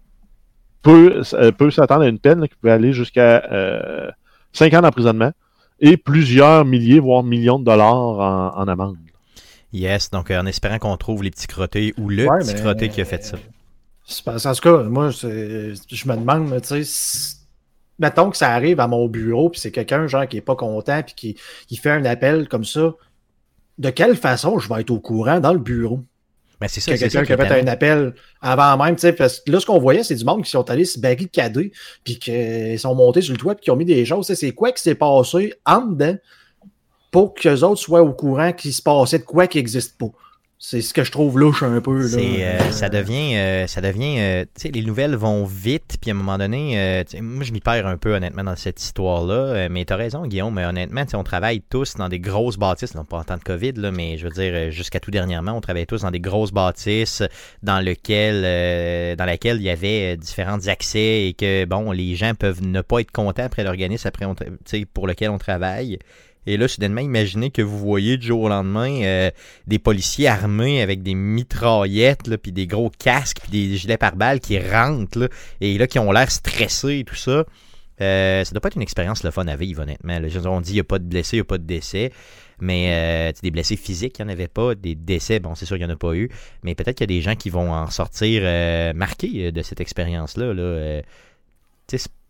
peut, 0.82 1.22
euh, 1.32 1.50
peut 1.50 1.70
s'attendre 1.70 2.02
à 2.02 2.08
une 2.08 2.18
peine 2.18 2.40
là, 2.40 2.48
qui 2.48 2.54
peut 2.60 2.70
aller 2.70 2.92
jusqu'à 2.92 3.42
euh, 3.50 4.10
5 4.52 4.72
ans 4.74 4.82
d'emprisonnement 4.82 5.32
et 5.80 5.96
plusieurs 5.96 6.64
milliers, 6.64 7.00
voire 7.00 7.22
millions 7.22 7.58
de 7.58 7.64
dollars 7.64 7.94
en, 7.94 8.56
en 8.58 8.68
amende. 8.68 8.96
Yes, 9.72 10.10
donc 10.10 10.30
euh, 10.30 10.40
en 10.40 10.46
espérant 10.46 10.78
qu'on 10.78 10.96
trouve 10.96 11.22
les 11.22 11.30
petits 11.30 11.46
crottés 11.46 11.92
ou 11.98 12.08
le 12.08 12.26
Ouais, 12.26 12.38
petit 12.38 12.54
mais- 12.54 12.60
crotté 12.60 12.88
qui 12.88 13.00
a 13.00 13.04
fait 13.04 13.22
ça. 13.24 13.36
En 14.26 14.52
tout 14.54 14.60
cas, 14.62 14.82
moi, 14.84 15.12
c'est- 15.12 15.74
je 15.88 16.08
me 16.08 16.16
demande, 16.16 16.60
tu 16.62 16.84
sais, 16.84 17.36
mettons 17.98 18.30
que 18.30 18.36
ça 18.36 18.52
arrive 18.52 18.78
à 18.80 18.86
mon 18.86 19.08
bureau, 19.08 19.50
puis 19.50 19.60
c'est 19.60 19.72
quelqu'un, 19.72 20.06
genre, 20.06 20.26
qui 20.28 20.36
est 20.36 20.40
pas 20.42 20.54
content, 20.56 21.02
puis 21.02 21.14
qui, 21.14 21.36
qui 21.66 21.76
fait 21.76 21.90
un 21.90 22.04
appel 22.04 22.48
comme 22.48 22.64
ça, 22.64 22.94
de 23.78 23.90
quelle 23.90 24.16
façon 24.16 24.58
je 24.58 24.72
vais 24.72 24.80
être 24.82 24.90
au 24.90 25.00
courant 25.00 25.40
dans 25.40 25.52
le 25.52 25.58
bureau? 25.58 26.00
Ben, 26.60 26.68
c'est 26.68 26.80
ça, 26.80 26.92
Que 26.92 26.98
quelqu'un 26.98 27.24
qui 27.24 27.32
a 27.32 27.36
fait 27.36 27.60
un 27.60 27.66
appel 27.66 28.14
avant 28.40 28.82
même, 28.82 28.96
tu 28.96 29.02
sais, 29.02 29.12
parce 29.12 29.40
que 29.40 29.50
là, 29.50 29.60
ce 29.60 29.66
qu'on 29.66 29.78
voyait, 29.78 30.02
c'est 30.02 30.14
du 30.14 30.24
monde 30.24 30.42
qui 30.42 30.50
sont 30.50 30.68
allés 30.70 30.86
se 30.86 30.98
barricader, 30.98 31.70
puis 32.02 32.18
qu'ils 32.18 32.78
sont 32.78 32.94
montés 32.94 33.20
sur 33.20 33.32
le 33.32 33.38
toit, 33.38 33.54
puis 33.54 33.64
qui 33.64 33.70
ont 33.70 33.76
mis 33.76 33.84
des 33.84 34.04
choses. 34.06 34.32
C'est 34.32 34.52
quoi 34.52 34.72
qui 34.72 34.82
s'est 34.82 34.94
passé 34.94 35.52
en 35.66 35.82
dedans 35.82 36.16
pour 37.10 37.34
qu'eux 37.34 37.62
autres 37.62 37.80
soient 37.80 38.02
au 38.02 38.12
courant 38.12 38.52
qu'il 38.52 38.72
se 38.72 38.82
passait 38.82 39.18
de 39.18 39.24
quoi 39.24 39.46
qui 39.46 39.58
n'existe 39.58 39.98
pas? 39.98 40.10
C'est 40.58 40.80
ce 40.80 40.94
que 40.94 41.04
je 41.04 41.12
trouve 41.12 41.38
louche 41.38 41.62
un 41.62 41.80
peu. 41.82 42.00
Là. 42.00 42.18
Euh, 42.18 42.70
ça 42.70 42.88
devient, 42.88 43.36
euh, 43.36 43.66
ça 43.66 43.82
devient, 43.82 44.18
euh, 44.18 44.44
sais, 44.56 44.70
les 44.70 44.80
nouvelles 44.80 45.14
vont 45.14 45.44
vite, 45.44 45.98
puis 46.00 46.10
à 46.10 46.14
un 46.14 46.16
moment 46.16 46.38
donné, 46.38 46.80
euh, 46.80 47.04
moi 47.20 47.44
je 47.44 47.52
m'y 47.52 47.60
perds 47.60 47.86
un 47.86 47.98
peu 47.98 48.14
honnêtement 48.14 48.42
dans 48.42 48.56
cette 48.56 48.80
histoire-là, 48.80 49.34
euh, 49.34 49.68
mais 49.70 49.84
t'as 49.84 49.96
raison 49.96 50.26
Guillaume, 50.26 50.54
mais 50.54 50.64
honnêtement, 50.64 51.02
on 51.12 51.24
travaille 51.24 51.60
tous 51.60 51.96
dans 51.96 52.08
des 52.08 52.20
grosses 52.20 52.56
bâtisses, 52.56 52.94
non 52.94 53.04
pas 53.04 53.18
en 53.18 53.24
temps 53.24 53.36
de 53.36 53.42
Covid, 53.42 53.72
là, 53.72 53.90
mais 53.90 54.16
je 54.16 54.24
veux 54.24 54.32
dire, 54.32 54.52
euh, 54.54 54.70
jusqu'à 54.70 54.98
tout 54.98 55.10
dernièrement, 55.10 55.52
on 55.52 55.60
travaillait 55.60 55.84
tous 55.84 56.00
dans 56.02 56.10
des 56.10 56.20
grosses 56.20 56.52
bâtisses 56.52 57.22
dans 57.62 57.84
lequel, 57.84 58.42
euh, 58.46 59.14
dans 59.14 59.26
laquelle 59.26 59.58
il 59.58 59.64
y 59.64 59.70
avait 59.70 60.14
euh, 60.14 60.16
différents 60.16 60.66
accès 60.68 61.26
et 61.28 61.34
que, 61.34 61.66
bon, 61.66 61.92
les 61.92 62.16
gens 62.16 62.32
peuvent 62.34 62.62
ne 62.62 62.80
pas 62.80 63.00
être 63.00 63.12
contents 63.12 63.44
après 63.44 63.62
l'organisme 63.62 64.08
après 64.08 64.24
on 64.24 64.34
pour 64.94 65.06
lequel 65.06 65.28
on 65.30 65.38
travaille. 65.38 65.98
Et 66.46 66.56
là, 66.56 66.68
soudainement, 66.68 67.00
imaginez 67.00 67.50
que 67.50 67.62
vous 67.62 67.78
voyez 67.78 68.16
du 68.16 68.28
jour 68.28 68.42
au 68.42 68.48
lendemain 68.48 69.02
euh, 69.02 69.30
des 69.66 69.78
policiers 69.78 70.28
armés 70.28 70.80
avec 70.80 71.02
des 71.02 71.14
mitraillettes, 71.14 72.36
puis 72.36 72.52
des 72.52 72.66
gros 72.66 72.90
casques, 72.90 73.38
puis 73.42 73.50
des 73.50 73.76
gilets 73.76 73.96
pare-balles 73.96 74.40
qui 74.40 74.58
rentrent, 74.58 75.28
et 75.60 75.76
là, 75.78 75.86
qui 75.86 75.98
ont 75.98 76.12
l'air 76.12 76.30
stressés 76.30 76.98
et 76.98 77.04
tout 77.04 77.14
ça. 77.16 77.44
Euh, 78.00 78.44
ça 78.44 78.50
doit 78.52 78.60
pas 78.60 78.68
être 78.68 78.76
une 78.76 78.82
expérience 78.82 79.24
le 79.24 79.30
fun 79.30 79.46
à 79.46 79.56
vivre, 79.56 79.82
honnêtement. 79.82 80.18
on 80.46 80.60
dit 80.60 80.66
qu'il 80.66 80.74
n'y 80.74 80.80
a 80.80 80.84
pas 80.84 80.98
de 80.98 81.04
blessés, 81.04 81.36
il 81.36 81.40
n'y 81.40 81.42
a 81.42 81.44
pas 81.44 81.58
de 81.58 81.64
décès. 81.64 82.12
Mais 82.60 83.30
euh, 83.30 83.32
des 83.42 83.50
blessés 83.50 83.76
physiques, 83.76 84.18
il 84.18 84.24
n'y 84.24 84.30
en 84.30 84.32
avait 84.32 84.48
pas. 84.48 84.74
Des 84.74 84.94
décès, 84.94 85.40
bon, 85.40 85.54
c'est 85.54 85.66
sûr 85.66 85.76
qu'il 85.76 85.86
n'y 85.86 85.92
en 85.92 85.94
a 85.94 85.98
pas 85.98 86.14
eu. 86.14 86.30
Mais 86.62 86.74
peut-être 86.74 86.96
qu'il 86.96 87.10
y 87.10 87.12
a 87.12 87.14
des 87.18 87.22
gens 87.22 87.34
qui 87.36 87.50
vont 87.50 87.72
en 87.72 87.90
sortir 87.90 88.42
euh, 88.44 88.92
marqués 88.94 89.46
euh, 89.46 89.50
de 89.52 89.62
cette 89.62 89.80
expérience-là. 89.80 90.54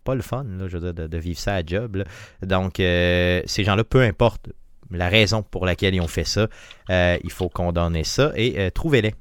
Pas 0.07 0.15
le 0.15 0.23
fun, 0.23 0.45
là, 0.45 0.69
je 0.69 0.79
de, 0.79 1.19
vivre 1.19 1.39
ça 1.39 1.57
à 1.57 1.67
job. 1.67 2.05
Donc, 2.43 2.81
euh, 2.81 3.43
ces 3.45 3.65
gens-là, 3.65 3.85
peu 3.85 4.01
importe 4.03 4.49
la 4.91 5.09
raison 5.09 5.43
pour 5.43 5.67
laquelle 5.67 5.95
ils 5.95 6.01
ont 6.01 6.09
fait 6.09 6.25
ça, 6.25 6.47
euh, 6.91 7.19
il 7.25 7.33
faut 7.33 7.49
condamner 7.49 8.05
ça 8.05 8.33
et 8.37 8.55
euh, 8.59 8.71
trouvez-les, 8.71 9.15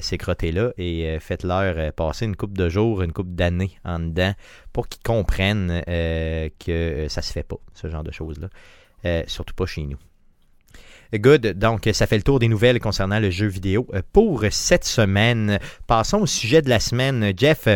ces 0.00 0.16
crottés-là, 0.16 0.70
et 0.78 1.18
faites-leur 1.18 1.92
passer 1.94 2.26
une 2.26 2.36
coupe 2.36 2.56
de 2.56 2.68
jours, 2.68 3.02
une 3.02 3.12
coupe 3.12 3.34
d'années 3.34 3.72
en 3.84 3.98
dedans 3.98 4.32
pour 4.72 4.86
qu'ils 4.86 5.02
comprennent 5.02 5.82
que 5.86 7.06
ça 7.08 7.20
se 7.20 7.32
fait 7.32 7.42
pas, 7.42 7.56
ce 7.74 7.88
genre 7.88 8.04
de 8.04 8.12
choses-là. 8.12 8.48
Surtout 9.26 9.54
pas 9.54 9.66
chez 9.66 9.82
nous. 9.82 9.96
Good, 11.14 11.58
donc 11.58 11.88
ça 11.92 12.06
fait 12.06 12.16
le 12.16 12.22
tour 12.22 12.38
des 12.38 12.46
nouvelles 12.46 12.78
concernant 12.78 13.18
le 13.18 13.30
jeu 13.30 13.48
vidéo 13.48 13.88
pour 14.12 14.44
cette 14.50 14.84
semaine. 14.84 15.58
Passons 15.88 16.20
au 16.20 16.26
sujet 16.26 16.62
de 16.62 16.68
la 16.68 16.78
semaine. 16.78 17.32
Jeff, 17.36 17.66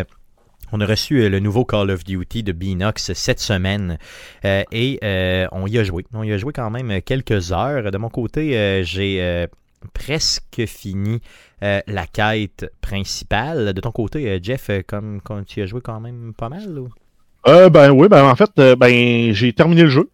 on 0.71 0.81
a 0.81 0.85
reçu 0.85 1.21
euh, 1.21 1.29
le 1.29 1.39
nouveau 1.39 1.65
Call 1.65 1.91
of 1.91 2.03
Duty 2.03 2.43
de 2.43 2.51
Beanox 2.51 3.13
cette 3.13 3.39
semaine 3.39 3.97
euh, 4.45 4.63
et 4.71 4.99
euh, 5.03 5.47
on 5.51 5.67
y 5.67 5.77
a 5.77 5.83
joué. 5.83 6.05
On 6.13 6.23
y 6.23 6.31
a 6.31 6.37
joué 6.37 6.53
quand 6.53 6.69
même 6.69 7.01
quelques 7.01 7.51
heures. 7.51 7.91
De 7.91 7.97
mon 7.97 8.09
côté, 8.09 8.57
euh, 8.57 8.83
j'ai 8.83 9.47
presque 9.93 10.65
fini 10.65 11.21
la 11.61 12.05
quête 12.11 12.71
principale. 12.81 13.73
De 13.73 13.81
ton 13.81 13.91
côté, 13.91 14.39
Jeff, 14.41 14.69
comme, 14.87 15.21
comme 15.21 15.45
tu 15.45 15.61
as 15.61 15.65
joué 15.65 15.81
quand 15.81 15.99
même 15.99 16.33
pas 16.37 16.49
mal 16.49 16.77
ou? 16.79 16.89
Ben 17.45 17.91
oui, 17.91 18.07
ben 18.09 18.25
en 18.25 18.35
fait, 18.35 18.51
ben 18.77 19.33
j'ai 19.33 19.53
terminé 19.53 19.83
le 19.83 19.89
jeu. 19.89 20.09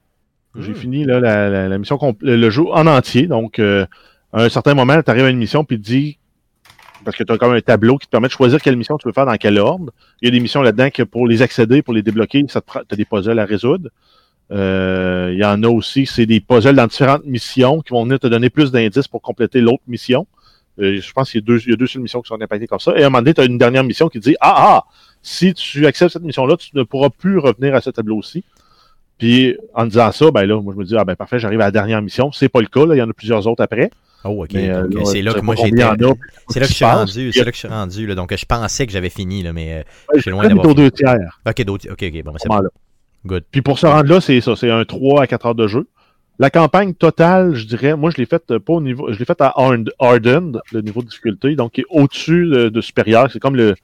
J'ai 0.59 0.71
Hmm. 0.71 0.75
fini 0.75 1.03
là, 1.03 1.19
la, 1.19 1.49
la, 1.49 1.67
la 1.67 1.77
mission 1.79 1.97
le, 2.21 2.49
jeu 2.51 2.63
en 2.71 2.85
entier. 2.85 3.25
Donc, 3.25 3.57
à 3.59 3.87
un 4.33 4.49
certain 4.49 4.75
moment, 4.75 5.01
tu 5.01 5.09
arrives 5.09 5.25
à 5.25 5.29
une 5.29 5.37
mission 5.37 5.63
puis 5.63 5.77
te 5.77 5.83
dis 5.83 6.17
parce 7.03 7.17
que 7.17 7.23
tu 7.23 7.31
as 7.31 7.37
comme 7.37 7.53
un 7.53 7.61
tableau 7.61 7.97
qui 7.97 8.07
te 8.07 8.11
permet 8.11 8.27
de 8.27 8.33
choisir 8.33 8.61
quelle 8.61 8.75
mission 8.75 8.97
tu 8.97 9.07
veux 9.07 9.13
faire 9.13 9.25
dans 9.25 9.35
quel 9.35 9.59
ordre. 9.59 9.91
Il 10.21 10.25
y 10.25 10.27
a 10.27 10.31
des 10.31 10.39
missions 10.39 10.61
là-dedans 10.61 10.89
que 10.89 11.03
pour 11.03 11.27
les 11.27 11.41
accéder, 11.41 11.81
pour 11.81 11.93
les 11.93 12.01
débloquer, 12.01 12.43
tu 12.45 12.57
as 12.57 12.95
des 12.95 13.05
puzzles 13.05 13.39
à 13.39 13.45
résoudre. 13.45 13.89
Euh, 14.51 15.31
il 15.33 15.39
y 15.39 15.45
en 15.45 15.63
a 15.63 15.67
aussi, 15.67 16.05
c'est 16.05 16.25
des 16.25 16.39
puzzles 16.39 16.75
dans 16.75 16.87
différentes 16.87 17.25
missions 17.25 17.81
qui 17.81 17.91
vont 17.91 18.03
venir 18.03 18.19
te 18.19 18.27
donner 18.27 18.49
plus 18.49 18.71
d'indices 18.71 19.07
pour 19.07 19.21
compléter 19.21 19.61
l'autre 19.61 19.83
mission. 19.87 20.27
Euh, 20.79 20.99
je 20.99 21.11
pense 21.13 21.31
qu'il 21.31 21.41
y 21.41 21.43
a 21.43 21.45
deux, 21.45 21.61
il 21.65 21.71
y 21.71 21.73
a 21.73 21.75
deux 21.75 21.87
seules 21.87 22.01
missions 22.01 22.21
qui 22.21 22.27
sont 22.27 22.41
impactées 22.41 22.67
comme 22.67 22.79
ça. 22.79 22.93
Et 22.97 23.03
à 23.03 23.07
un 23.07 23.09
moment 23.09 23.19
donné, 23.19 23.33
tu 23.33 23.41
as 23.41 23.45
une 23.45 23.57
dernière 23.57 23.83
mission 23.83 24.09
qui 24.09 24.19
dit 24.19 24.35
Ah 24.41 24.53
ah, 24.57 24.83
si 25.21 25.53
tu 25.53 25.85
acceptes 25.85 26.13
cette 26.13 26.23
mission-là, 26.23 26.57
tu 26.57 26.69
ne 26.73 26.83
pourras 26.83 27.09
plus 27.09 27.37
revenir 27.37 27.75
à 27.75 27.81
ce 27.81 27.89
tableau-ci. 27.89 28.43
Puis 29.17 29.55
en 29.75 29.85
disant 29.85 30.11
ça, 30.11 30.31
ben 30.31 30.45
là, 30.45 30.59
moi 30.59 30.73
je 30.73 30.79
me 30.79 30.85
dis 30.85 30.97
Ah 30.97 31.05
ben 31.05 31.15
parfait, 31.15 31.39
j'arrive 31.39 31.61
à 31.61 31.65
la 31.65 31.71
dernière 31.71 32.01
mission. 32.01 32.31
C'est 32.31 32.49
pas 32.49 32.61
le 32.61 32.67
cas, 32.67 32.85
il 32.91 32.97
y 32.97 33.01
en 33.01 33.09
a 33.09 33.13
plusieurs 33.13 33.45
autres 33.47 33.63
après. 33.63 33.91
Oh, 34.25 34.43
ok. 34.43 34.55
Euh, 34.55 34.87
c'est 35.05 35.21
là 35.21 35.33
que 35.33 35.41
moi 35.41 35.55
j'étais. 35.55 35.83
C'est 36.49 36.59
là 36.59 36.65
que 36.65 36.71
je 36.71 36.75
suis 36.75 36.85
rendu. 36.85 37.31
C'est 37.31 37.43
là 37.43 37.51
que 37.51 37.55
je 37.55 37.59
suis 37.59 37.67
rendu. 37.67 38.07
Là. 38.07 38.15
Donc 38.15 38.35
je 38.35 38.45
pensais 38.45 38.85
que 38.85 38.91
j'avais 38.91 39.09
fini, 39.09 39.43
là, 39.43 39.53
mais. 39.53 39.73
euh, 39.73 39.77
Ouais, 40.09 40.17
je 40.17 40.21
suis 40.21 40.31
loin 40.31 40.47
d'avoir 40.47 40.73
deux 40.73 40.91
tiers. 40.91 41.39
Ok, 41.47 41.61
d'autres. 41.63 41.87
Ok, 41.91 42.03
ok. 42.03 42.23
Bon, 42.23 42.31
ben, 42.31 42.37
c'est 42.41 42.49
bon. 42.49 42.61
Good. 43.25 43.43
Puis 43.51 43.61
pour 43.61 43.79
se 43.79 43.85
rendre 43.85 44.09
là, 44.09 44.19
c'est 44.19 44.41
ça, 44.41 44.55
c'est 44.55 44.69
un 44.69 44.83
3 44.83 45.21
à 45.23 45.27
4 45.27 45.45
heures 45.45 45.55
de 45.55 45.67
jeu. 45.67 45.87
La 46.39 46.49
campagne 46.49 46.93
totale, 46.93 47.53
je 47.55 47.65
dirais, 47.65 47.95
moi 47.95 48.09
je 48.09 48.17
l'ai 48.17 48.25
faite 48.25 48.57
pas 48.57 48.73
au 48.73 48.81
niveau, 48.81 49.13
je 49.13 49.19
l'ai 49.19 49.25
faite 49.25 49.39
à 49.39 49.53
Hardened, 49.55 50.59
le 50.73 50.81
niveau 50.81 51.01
de 51.01 51.07
difficulté, 51.07 51.55
donc 51.55 51.73
qui 51.73 51.81
est 51.81 51.85
au-dessus 51.89 52.47
de, 52.47 52.69
de 52.69 52.81
supérieur. 52.81 53.29
C'est 53.31 53.39
comme 53.39 53.55
le 53.55 53.75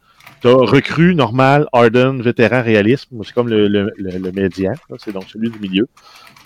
t'as 0.42 0.54
recru, 0.54 1.16
normal, 1.16 1.68
Harden, 1.74 2.22
vétéran, 2.22 2.62
réalisme. 2.64 3.22
C'est 3.24 3.34
comme 3.34 3.50
le, 3.50 3.68
le, 3.68 3.92
le, 3.98 4.32
médian, 4.32 4.74
c'est 4.98 5.12
donc 5.14 5.26
celui 5.30 5.50
du 5.50 5.60
milieu. 5.60 5.88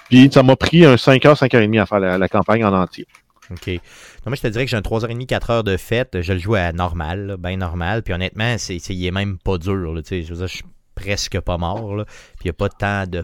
Puis 0.09 0.29
ça 0.31 0.43
m'a 0.43 0.55
pris 0.55 0.85
un 0.85 0.95
5h, 0.95 1.37
5h30 1.39 1.81
à 1.81 1.85
faire 1.85 1.99
la, 1.99 2.27
campagne 2.27 2.65
en 2.65 2.73
entier. 2.73 3.07
OK. 3.53 3.67
Non, 3.67 3.79
moi, 4.27 4.35
je 4.35 4.41
te 4.41 4.47
dirais 4.47 4.65
que 4.65 4.71
j'ai 4.71 4.77
un 4.77 4.81
3h30, 4.81 5.25
4h 5.25 5.63
de 5.63 5.77
fête. 5.77 6.21
Je 6.21 6.33
le 6.33 6.39
joue 6.39 6.55
à 6.55 6.71
normal, 6.71 7.37
bien 7.39 7.57
normal. 7.57 8.03
Puis 8.03 8.13
honnêtement, 8.13 8.55
c'est, 8.57 8.77
il 8.77 9.05
est 9.05 9.11
même 9.11 9.37
pas 9.37 9.57
dur. 9.57 9.93
Là, 9.93 10.01
je, 10.09 10.15
veux 10.15 10.35
dire, 10.35 10.47
je 10.47 10.55
suis 10.55 10.65
presque 10.95 11.39
pas 11.39 11.57
mort. 11.57 11.95
Là. 11.95 12.05
Puis 12.05 12.45
il 12.45 12.47
n'y 12.47 12.51
a 12.51 12.53
pas 12.53 12.69
tant 12.69 13.05
de 13.07 13.23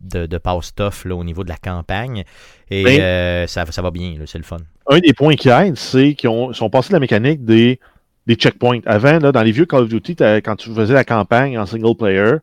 de, 0.00 0.26
de 0.26 0.38
passe-stuff 0.38 1.06
au 1.06 1.24
niveau 1.24 1.44
de 1.44 1.48
la 1.48 1.56
campagne. 1.56 2.24
Et 2.70 2.84
ben, 2.84 3.00
euh, 3.00 3.46
ça, 3.46 3.64
ça 3.66 3.82
va 3.82 3.90
bien, 3.90 4.14
c'est 4.26 4.38
le 4.38 4.44
fun. 4.44 4.58
Un 4.88 4.98
des 5.00 5.12
points 5.12 5.34
qui 5.34 5.48
aide, 5.48 5.76
c'est 5.76 6.14
qu'ils 6.14 6.30
sont 6.52 6.70
passés 6.70 6.88
de 6.88 6.94
la 6.94 7.00
mécanique 7.00 7.44
des, 7.44 7.80
des 8.26 8.34
checkpoints. 8.34 8.80
Avant, 8.86 9.18
là, 9.18 9.32
dans 9.32 9.42
les 9.42 9.52
vieux 9.52 9.66
Call 9.66 9.82
of 9.82 9.88
Duty, 9.88 10.16
quand 10.16 10.56
tu 10.56 10.74
faisais 10.74 10.94
la 10.94 11.04
campagne 11.04 11.58
en 11.58 11.66
single 11.66 11.96
player, 11.96 12.36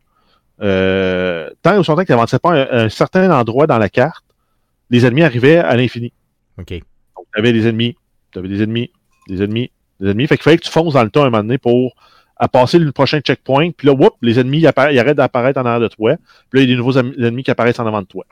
euh, 0.62 1.50
tant 1.62 1.82
que 1.82 2.04
tu 2.04 2.12
n'avançais 2.12 2.40
pas 2.40 2.52
un, 2.52 2.86
un, 2.86 2.90
certain 2.90 3.32
endroit 3.32 3.68
dans 3.68 3.78
la 3.78 3.90
carte, 3.90 4.24
les 4.90 5.06
ennemis 5.06 5.24
arrivaient 5.24 5.58
à 5.58 5.76
l'infini. 5.76 6.14
OK. 6.60 6.80
Donc, 7.36 7.44
tu 7.44 7.50
avais 7.50 7.54
des 7.54 7.68
ennemis, 7.68 7.96
tu 8.32 8.40
avais 8.40 8.48
des 8.48 8.64
ennemis, 8.64 8.92
des 9.28 9.44
ennemis, 9.44 9.72
des 10.00 10.10
ennemis. 10.10 10.28
Fait 10.28 10.38
qu'il 10.38 10.44
fallait 10.44 10.58
que 10.58 10.64
tu 10.64 10.72
fonces 10.72 10.94
dans 10.94 11.04
le 11.04 11.10
temps 11.10 11.24
un 11.24 11.30
moment 11.30 11.44
donné 11.44 11.58
pour 11.58 11.96
à 12.38 12.48
passer 12.48 12.80
le 12.80 12.92
prochain 12.92 13.20
checkpoint. 13.20 13.72
Puis 13.72 13.88
là, 13.88 13.94
whoop, 13.94 14.14
les 14.22 14.40
ennemis 14.40 14.60
ils, 14.60 14.68
arrêtent 14.68 15.18
d'apparaître 15.18 15.60
en 15.60 15.66
arrière 15.66 15.80
de 15.80 15.88
toi. 15.88 16.16
Puis 16.50 16.60
là, 16.60 16.64
il 16.64 16.70
y 16.70 16.74
a 16.74 16.76
des 16.76 16.78
nouveaux 16.78 16.98
ennemis 16.98 17.44
qui 17.44 17.52
apparaissent 17.52 17.80
en 17.80 17.88
avant 17.88 18.02
de 18.02 18.08
toi. 18.08 18.26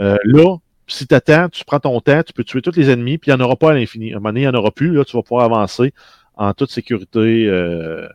Euh, 0.00 0.16
là, 0.24 0.56
si 0.86 1.06
tu 1.06 1.14
attends, 1.14 1.48
tu 1.48 1.64
prends 1.64 1.80
ton 1.80 2.00
temps, 2.00 2.22
tu 2.22 2.32
peux 2.32 2.44
tuer 2.44 2.62
tous 2.62 2.76
les 2.76 2.90
ennemis, 2.90 3.18
puis 3.18 3.30
il 3.30 3.34
n'y 3.34 3.40
en 3.40 3.44
aura 3.44 3.56
pas 3.56 3.70
à 3.70 3.74
l'infini. 3.74 4.12
À 4.12 4.16
un 4.16 4.18
moment 4.18 4.30
donné, 4.30 4.40
il 4.40 4.44
n'y 4.44 4.48
en 4.48 4.58
aura 4.58 4.70
plus. 4.70 4.92
Là, 4.92 5.04
tu 5.04 5.16
vas 5.16 5.22
pouvoir 5.22 5.44
avancer 5.44 5.94
en 6.34 6.52
toute 6.52 6.70
sécurité 6.70 7.46
euh, 7.46 8.08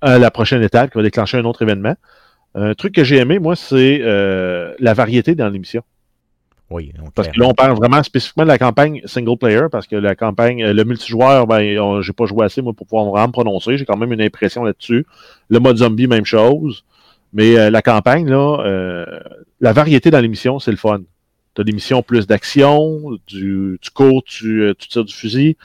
à 0.00 0.18
la 0.18 0.30
prochaine 0.30 0.62
étape 0.62 0.90
qui 0.90 0.98
va 0.98 1.02
déclencher 1.02 1.38
un 1.38 1.44
autre 1.44 1.62
événement. 1.62 1.94
Un 2.54 2.74
truc 2.74 2.94
que 2.94 3.04
j'ai 3.04 3.18
aimé, 3.18 3.38
moi, 3.38 3.54
c'est 3.54 4.00
euh, 4.02 4.74
la 4.78 4.92
variété 4.92 5.34
dans 5.34 5.48
l'émission. 5.48 5.82
Oui, 6.70 6.92
Parce 7.16 7.28
que 7.28 7.40
là, 7.40 7.46
on 7.48 7.54
parle 7.54 7.76
vraiment 7.76 8.00
spécifiquement 8.04 8.44
de 8.44 8.48
la 8.48 8.58
campagne 8.58 9.02
single 9.04 9.36
player, 9.36 9.62
parce 9.72 9.88
que 9.88 9.96
la 9.96 10.14
campagne, 10.14 10.64
le 10.64 10.84
multijoueur, 10.84 11.48
ben, 11.48 12.00
j'ai 12.00 12.12
pas 12.12 12.26
joué 12.26 12.44
assez, 12.44 12.62
moi, 12.62 12.72
pour 12.72 12.86
pouvoir 12.86 13.06
vraiment 13.06 13.26
me 13.26 13.32
prononcer. 13.32 13.76
J'ai 13.76 13.84
quand 13.84 13.96
même 13.96 14.12
une 14.12 14.22
impression 14.22 14.62
là-dessus. 14.62 15.04
Le 15.48 15.58
mode 15.58 15.78
zombie, 15.78 16.06
même 16.06 16.24
chose. 16.24 16.84
Mais 17.32 17.58
euh, 17.58 17.70
la 17.70 17.82
campagne, 17.82 18.28
là, 18.28 18.62
euh, 18.64 19.04
la 19.60 19.72
variété 19.72 20.10
dans 20.10 20.20
l'émission, 20.20 20.58
c'est 20.58 20.70
le 20.70 20.76
fun. 20.76 21.00
Tu 21.54 21.60
as 21.60 21.64
des 21.64 21.72
missions 21.72 22.02
plus 22.02 22.26
d'action, 22.26 23.18
du, 23.26 23.78
tu 23.80 23.90
cours, 23.90 24.22
tu, 24.24 24.62
euh, 24.62 24.74
tu 24.78 24.88
tires 24.88 25.04
du 25.04 25.14
fusil, 25.14 25.56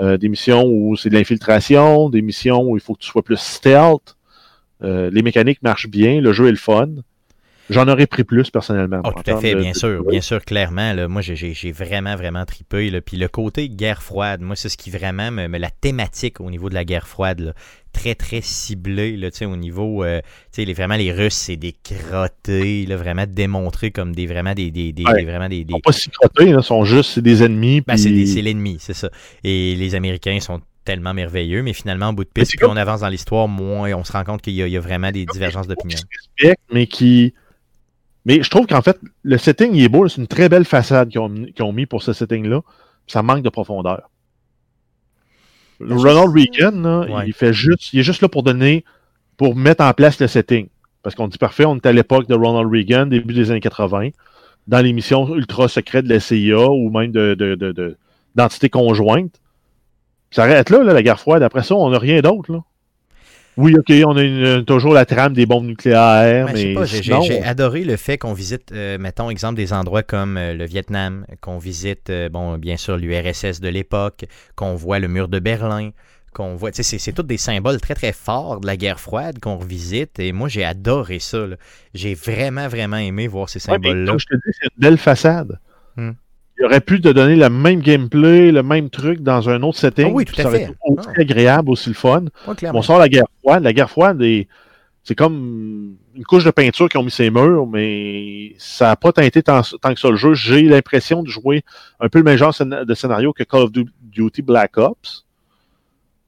des 0.00 0.28
missions 0.28 0.64
où 0.64 0.96
c'est 0.96 1.08
de 1.08 1.14
l'infiltration, 1.14 2.08
des 2.08 2.22
missions 2.22 2.62
où 2.62 2.76
il 2.76 2.80
faut 2.80 2.94
que 2.94 3.00
tu 3.00 3.08
sois 3.08 3.22
plus 3.22 3.36
stealth. 3.36 4.16
les 4.80 5.22
mécaniques 5.22 5.60
marchent 5.60 5.88
bien, 5.88 6.20
le 6.20 6.32
jeu 6.32 6.46
est 6.46 6.52
le 6.52 6.56
fun. 6.56 6.88
J'en 7.70 7.86
aurais 7.88 8.06
pris 8.06 8.24
plus 8.24 8.50
personnellement. 8.50 9.00
Oh, 9.04 9.10
tout 9.12 9.30
à 9.30 9.40
fait, 9.40 9.54
bien 9.54 9.74
sûr, 9.74 10.04
bien 10.04 10.20
sûr, 10.20 10.44
clairement. 10.44 10.92
Là, 10.92 11.08
moi, 11.08 11.22
j'ai 11.22 11.72
vraiment, 11.72 12.16
vraiment 12.16 12.44
tripé. 12.44 12.90
Là. 12.90 13.00
Puis 13.00 13.16
le 13.16 13.28
côté 13.28 13.68
guerre 13.68 14.02
froide, 14.02 14.40
moi, 14.40 14.56
c'est 14.56 14.68
ce 14.68 14.76
qui 14.76 14.90
vraiment 14.90 15.30
me, 15.30 15.46
la 15.58 15.70
thématique 15.70 16.40
au 16.40 16.50
niveau 16.50 16.68
de 16.68 16.74
la 16.74 16.84
guerre 16.84 17.06
froide, 17.06 17.40
là, 17.40 17.52
très, 17.92 18.14
très 18.14 18.40
ciblée, 18.40 19.16
là, 19.16 19.28
au 19.42 19.56
niveau, 19.56 20.04
euh, 20.04 20.20
les, 20.56 20.72
vraiment, 20.72 20.96
les 20.96 21.12
Russes, 21.12 21.34
c'est 21.34 21.56
des 21.56 21.72
crottés, 21.72 22.86
là, 22.86 22.96
vraiment 22.96 23.24
démontrés 23.26 23.90
comme 23.90 24.14
des, 24.14 24.26
vraiment 24.26 24.54
des, 24.54 24.70
des, 24.70 24.92
des, 24.92 25.02
vraiment 25.02 25.48
des, 25.48 25.64
des... 25.64 25.72
Sont 25.72 25.80
pas 25.80 25.92
si 25.92 26.10
crottés, 26.10 26.52
là, 26.52 26.62
sont 26.62 26.84
juste, 26.84 27.18
des 27.18 27.42
ennemis. 27.42 27.82
Ben, 27.82 27.96
c'est 27.96 28.10
l'ennemi, 28.10 28.76
c'est 28.80 28.94
ça. 28.94 29.10
Et 29.44 29.74
les 29.74 29.94
Américains 29.94 30.40
sont 30.40 30.60
tellement 30.84 31.12
merveilleux, 31.12 31.62
mais 31.62 31.74
finalement, 31.74 32.08
au 32.08 32.12
bout 32.12 32.24
de 32.24 32.30
piste, 32.30 32.56
plus 32.56 32.66
on 32.66 32.76
avance 32.76 33.00
dans 33.00 33.08
l'histoire, 33.08 33.46
moins 33.46 33.92
on 33.92 34.04
se 34.04 34.12
rend 34.12 34.24
compte 34.24 34.40
qu'il 34.40 34.54
y, 34.54 34.56
y, 34.56 34.76
a 34.76 34.80
vraiment 34.80 35.10
des 35.10 35.26
divergences 35.26 35.66
d'opinion. 35.66 35.98
Mais 36.72 36.86
qui 36.86 37.34
mais 38.28 38.42
je 38.42 38.50
trouve 38.50 38.66
qu'en 38.66 38.82
fait, 38.82 39.00
le 39.22 39.38
setting 39.38 39.74
il 39.74 39.82
est 39.82 39.88
beau, 39.88 40.06
c'est 40.06 40.20
une 40.20 40.26
très 40.26 40.50
belle 40.50 40.66
façade 40.66 41.08
qu'ils 41.08 41.18
ont, 41.62 41.72
mis 41.72 41.86
pour 41.86 42.02
ce 42.02 42.12
setting-là. 42.12 42.60
Ça 43.06 43.22
manque 43.22 43.42
de 43.42 43.48
profondeur. 43.48 44.10
Ronald 45.80 46.34
Reagan, 46.34 47.22
il 47.24 47.32
fait 47.32 47.54
juste, 47.54 47.94
il 47.94 48.00
est 48.00 48.02
juste 48.02 48.20
là 48.20 48.28
pour 48.28 48.42
donner, 48.42 48.84
pour 49.38 49.56
mettre 49.56 49.82
en 49.82 49.94
place 49.94 50.20
le 50.20 50.26
setting. 50.26 50.68
Parce 51.02 51.14
qu'on 51.14 51.26
dit 51.26 51.38
parfait, 51.38 51.64
on 51.64 51.76
est 51.76 51.86
à 51.86 51.92
l'époque 51.92 52.28
de 52.28 52.34
Ronald 52.34 52.70
Reagan, 52.70 53.06
début 53.06 53.32
des 53.32 53.50
années 53.50 53.60
80, 53.60 54.10
dans 54.66 54.80
l'émission 54.84 55.34
ultra 55.34 55.66
secrète 55.66 56.04
de 56.04 56.12
la 56.12 56.20
CIA 56.20 56.68
ou 56.68 56.90
même 56.90 57.10
de, 57.10 57.96
d'entité 58.34 58.68
conjointe. 58.68 59.40
Ça 60.32 60.42
arrête 60.42 60.68
là, 60.68 60.82
là, 60.82 60.92
la 60.92 61.02
guerre 61.02 61.18
froide. 61.18 61.42
Après 61.42 61.62
ça, 61.62 61.74
on 61.76 61.88
n'a 61.88 61.98
rien 61.98 62.20
d'autre. 62.20 62.60
Oui, 63.58 63.74
OK, 63.76 63.92
on 64.06 64.16
a 64.16 64.62
toujours 64.62 64.94
la 64.94 65.04
trame 65.04 65.32
des 65.32 65.44
bombes 65.44 65.66
nucléaires, 65.66 66.48
mais, 66.54 66.76
j'ai 66.86 67.42
adoré 67.42 67.82
le 67.82 67.96
fait 67.96 68.16
qu'on 68.16 68.32
visite, 68.32 68.70
euh, 68.70 68.98
mettons, 68.98 69.30
exemple, 69.30 69.56
des 69.56 69.72
endroits 69.72 70.04
comme 70.04 70.36
euh, 70.36 70.54
le 70.54 70.64
Vietnam, 70.64 71.26
qu'on 71.40 71.58
visite, 71.58 72.08
euh, 72.08 72.28
bon, 72.28 72.56
bien 72.56 72.76
sûr, 72.76 72.96
l'URSS 72.96 73.60
de 73.60 73.68
l'époque, 73.68 74.26
qu'on 74.54 74.76
voit 74.76 75.00
le 75.00 75.08
mur 75.08 75.26
de 75.26 75.40
Berlin, 75.40 75.90
qu'on 76.32 76.54
voit, 76.54 76.70
c'est 76.72 77.12
tous 77.12 77.24
des 77.24 77.36
symboles 77.36 77.80
très, 77.80 77.96
très 77.96 78.12
forts 78.12 78.60
de 78.60 78.66
la 78.68 78.76
guerre 78.76 79.00
froide 79.00 79.40
qu'on 79.40 79.56
revisite, 79.56 80.20
et 80.20 80.30
moi, 80.30 80.48
j'ai 80.48 80.64
adoré 80.64 81.18
ça. 81.18 81.44
J'ai 81.94 82.14
vraiment, 82.14 82.68
vraiment 82.68 82.98
aimé 82.98 83.26
voir 83.26 83.48
ces 83.48 83.58
symboles-là. 83.58 84.14
je 84.18 84.26
te 84.26 84.36
dis, 84.36 84.52
c'est 84.52 84.66
une 84.66 84.80
belle 84.80 84.98
façade. 84.98 85.58
Hmm 85.96 86.12
il 86.58 86.64
aurait 86.64 86.80
pu 86.80 87.00
te 87.00 87.08
donner 87.08 87.36
le 87.36 87.48
même 87.48 87.80
gameplay, 87.80 88.50
le 88.50 88.62
même 88.62 88.90
truc 88.90 89.20
dans 89.20 89.48
un 89.48 89.62
autre 89.62 89.78
setting. 89.78 90.08
Ah 90.08 90.12
oui, 90.12 90.24
tout 90.24 90.34
à 90.40 90.44
ça 90.44 90.50
fait. 90.50 90.74
aussi 90.82 91.08
ah. 91.08 91.20
agréable, 91.20 91.70
aussi 91.70 91.88
le 91.88 91.94
fun. 91.94 92.24
on 92.46 92.82
sort 92.82 92.98
la 92.98 93.08
guerre 93.08 93.26
froide. 93.40 93.62
La 93.62 93.72
guerre 93.72 93.90
froide, 93.90 94.22
c'est 95.04 95.14
comme 95.14 95.96
une 96.14 96.24
couche 96.24 96.44
de 96.44 96.50
peinture 96.50 96.88
qui 96.88 96.96
ont 96.96 97.04
mis 97.04 97.12
ses 97.12 97.30
murs, 97.30 97.66
mais 97.66 98.54
ça 98.58 98.86
n'a 98.88 98.96
pas 98.96 99.12
teinté 99.12 99.42
tant, 99.42 99.62
que 99.62 100.00
ça 100.00 100.10
le 100.10 100.16
jeu. 100.16 100.34
J'ai 100.34 100.62
l'impression 100.62 101.22
de 101.22 101.28
jouer 101.28 101.62
un 102.00 102.08
peu 102.08 102.18
le 102.18 102.24
même 102.24 102.36
genre 102.36 102.54
de 102.60 102.94
scénario 102.94 103.32
que 103.32 103.44
Call 103.44 103.62
of 103.62 103.70
Duty 103.72 104.42
Black 104.42 104.76
Ops 104.78 105.24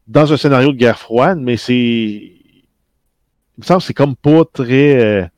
dans 0.06 0.32
un 0.32 0.36
scénario 0.36 0.72
de 0.72 0.76
guerre 0.76 0.98
froide, 0.98 1.38
mais 1.40 1.56
c'est. 1.56 1.74
Il 1.74 3.62
me 3.62 3.64
semble 3.64 3.80
que 3.80 3.86
c'est 3.86 3.94
comme 3.94 4.16
pas 4.16 4.44
très. 4.52 5.30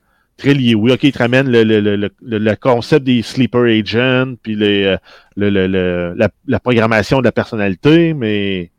Très 0.43 0.55
lié. 0.55 0.74
Oui, 0.74 0.90
OK, 0.90 1.05
il 1.05 1.12
te 1.12 1.18
ramène 1.18 1.49
le, 1.49 1.62
le, 1.62 1.80
le, 1.80 2.11
le 2.20 2.57
concept 2.57 3.05
des 3.05 3.22
sleeper 3.22 3.62
agents, 3.62 4.34
puis 4.43 4.57
les, 4.57 4.84
euh, 4.84 6.14
la, 6.16 6.28
la, 6.47 6.61
programmation 6.61 7.20
de 7.20 7.24
la 7.24 7.30
personnalité, 7.30 8.12
mais 8.12 8.72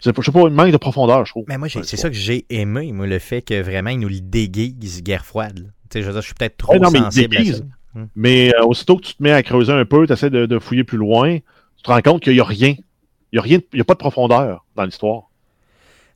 je 0.00 0.04
sais 0.04 0.12
pas, 0.12 0.40
il 0.48 0.50
manque 0.50 0.72
de 0.72 0.76
profondeur, 0.76 1.24
je 1.24 1.30
trouve. 1.30 1.44
Mais 1.46 1.56
moi, 1.56 1.68
c'est 1.68 1.96
ça 1.96 2.08
que 2.08 2.16
j'ai 2.16 2.46
aimé, 2.50 2.90
moi, 2.92 3.06
le 3.06 3.20
fait 3.20 3.42
que 3.42 3.62
vraiment, 3.62 3.90
il 3.90 4.00
nous 4.00 4.08
le 4.08 4.20
déguise 4.20 5.04
guerre 5.04 5.24
froide. 5.24 5.72
Tu 5.88 5.98
sais, 5.98 6.02
je, 6.02 6.06
veux 6.06 6.12
dire, 6.12 6.22
je 6.22 6.26
suis 6.26 6.34
peut-être 6.34 6.56
trop 6.56 6.76
non, 6.78 6.90
sensible 6.90 7.36
mais, 7.38 7.50
à 7.50 7.54
ça. 7.54 7.62
Hmm. 7.94 8.06
mais 8.16 8.54
euh, 8.54 8.64
aussitôt 8.64 8.96
que 8.96 9.02
tu 9.02 9.14
te 9.14 9.22
mets 9.22 9.32
à 9.32 9.42
creuser 9.44 9.72
un 9.72 9.84
peu, 9.84 10.06
tu 10.06 10.12
essaies 10.12 10.30
de, 10.30 10.46
de, 10.46 10.58
fouiller 10.58 10.84
plus 10.84 10.98
loin, 10.98 11.38
tu 11.76 11.82
te 11.82 11.90
rends 11.90 12.00
compte 12.00 12.22
qu'il 12.22 12.32
n'y 12.32 12.40
a 12.40 12.44
rien. 12.44 12.74
Il 13.32 13.36
n'y 13.36 13.38
a 13.38 13.42
rien, 13.42 13.58
il 13.72 13.78
y 13.78 13.80
a 13.80 13.84
pas 13.84 13.94
de 13.94 13.98
profondeur 13.98 14.64
dans 14.74 14.84
l'histoire. 14.84 15.29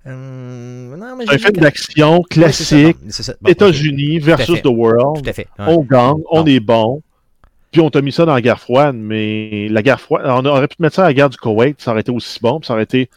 Euh, 0.06 0.96
un 1.00 1.38
film 1.38 1.52
d'action 1.52 2.22
classique, 2.22 2.96
États-Unis 3.46 4.18
versus 4.18 4.60
the 4.62 4.66
world. 4.66 5.28
On 5.58 5.82
gagne, 5.82 6.22
on 6.30 6.44
est 6.44 6.60
bon. 6.60 7.02
Puis 7.70 7.80
on 7.80 7.90
t'a 7.90 8.02
mis 8.02 8.12
ça 8.12 8.24
dans 8.24 8.34
la 8.34 8.40
guerre 8.40 8.60
froide, 8.60 8.94
mais 8.94 9.68
la 9.68 9.82
guerre 9.82 10.00
froide, 10.00 10.22
on 10.26 10.44
aurait 10.44 10.68
pu 10.68 10.76
mettre 10.78 10.96
ça 10.96 11.04
à 11.04 11.06
la 11.06 11.14
guerre 11.14 11.30
du 11.30 11.36
Koweït, 11.36 11.80
ça 11.80 11.90
aurait 11.90 12.02
été 12.02 12.12
aussi 12.12 12.38
bon, 12.40 12.60
puis 12.60 12.68
ça 12.68 12.74
aurait 12.74 12.84
été 12.84 13.10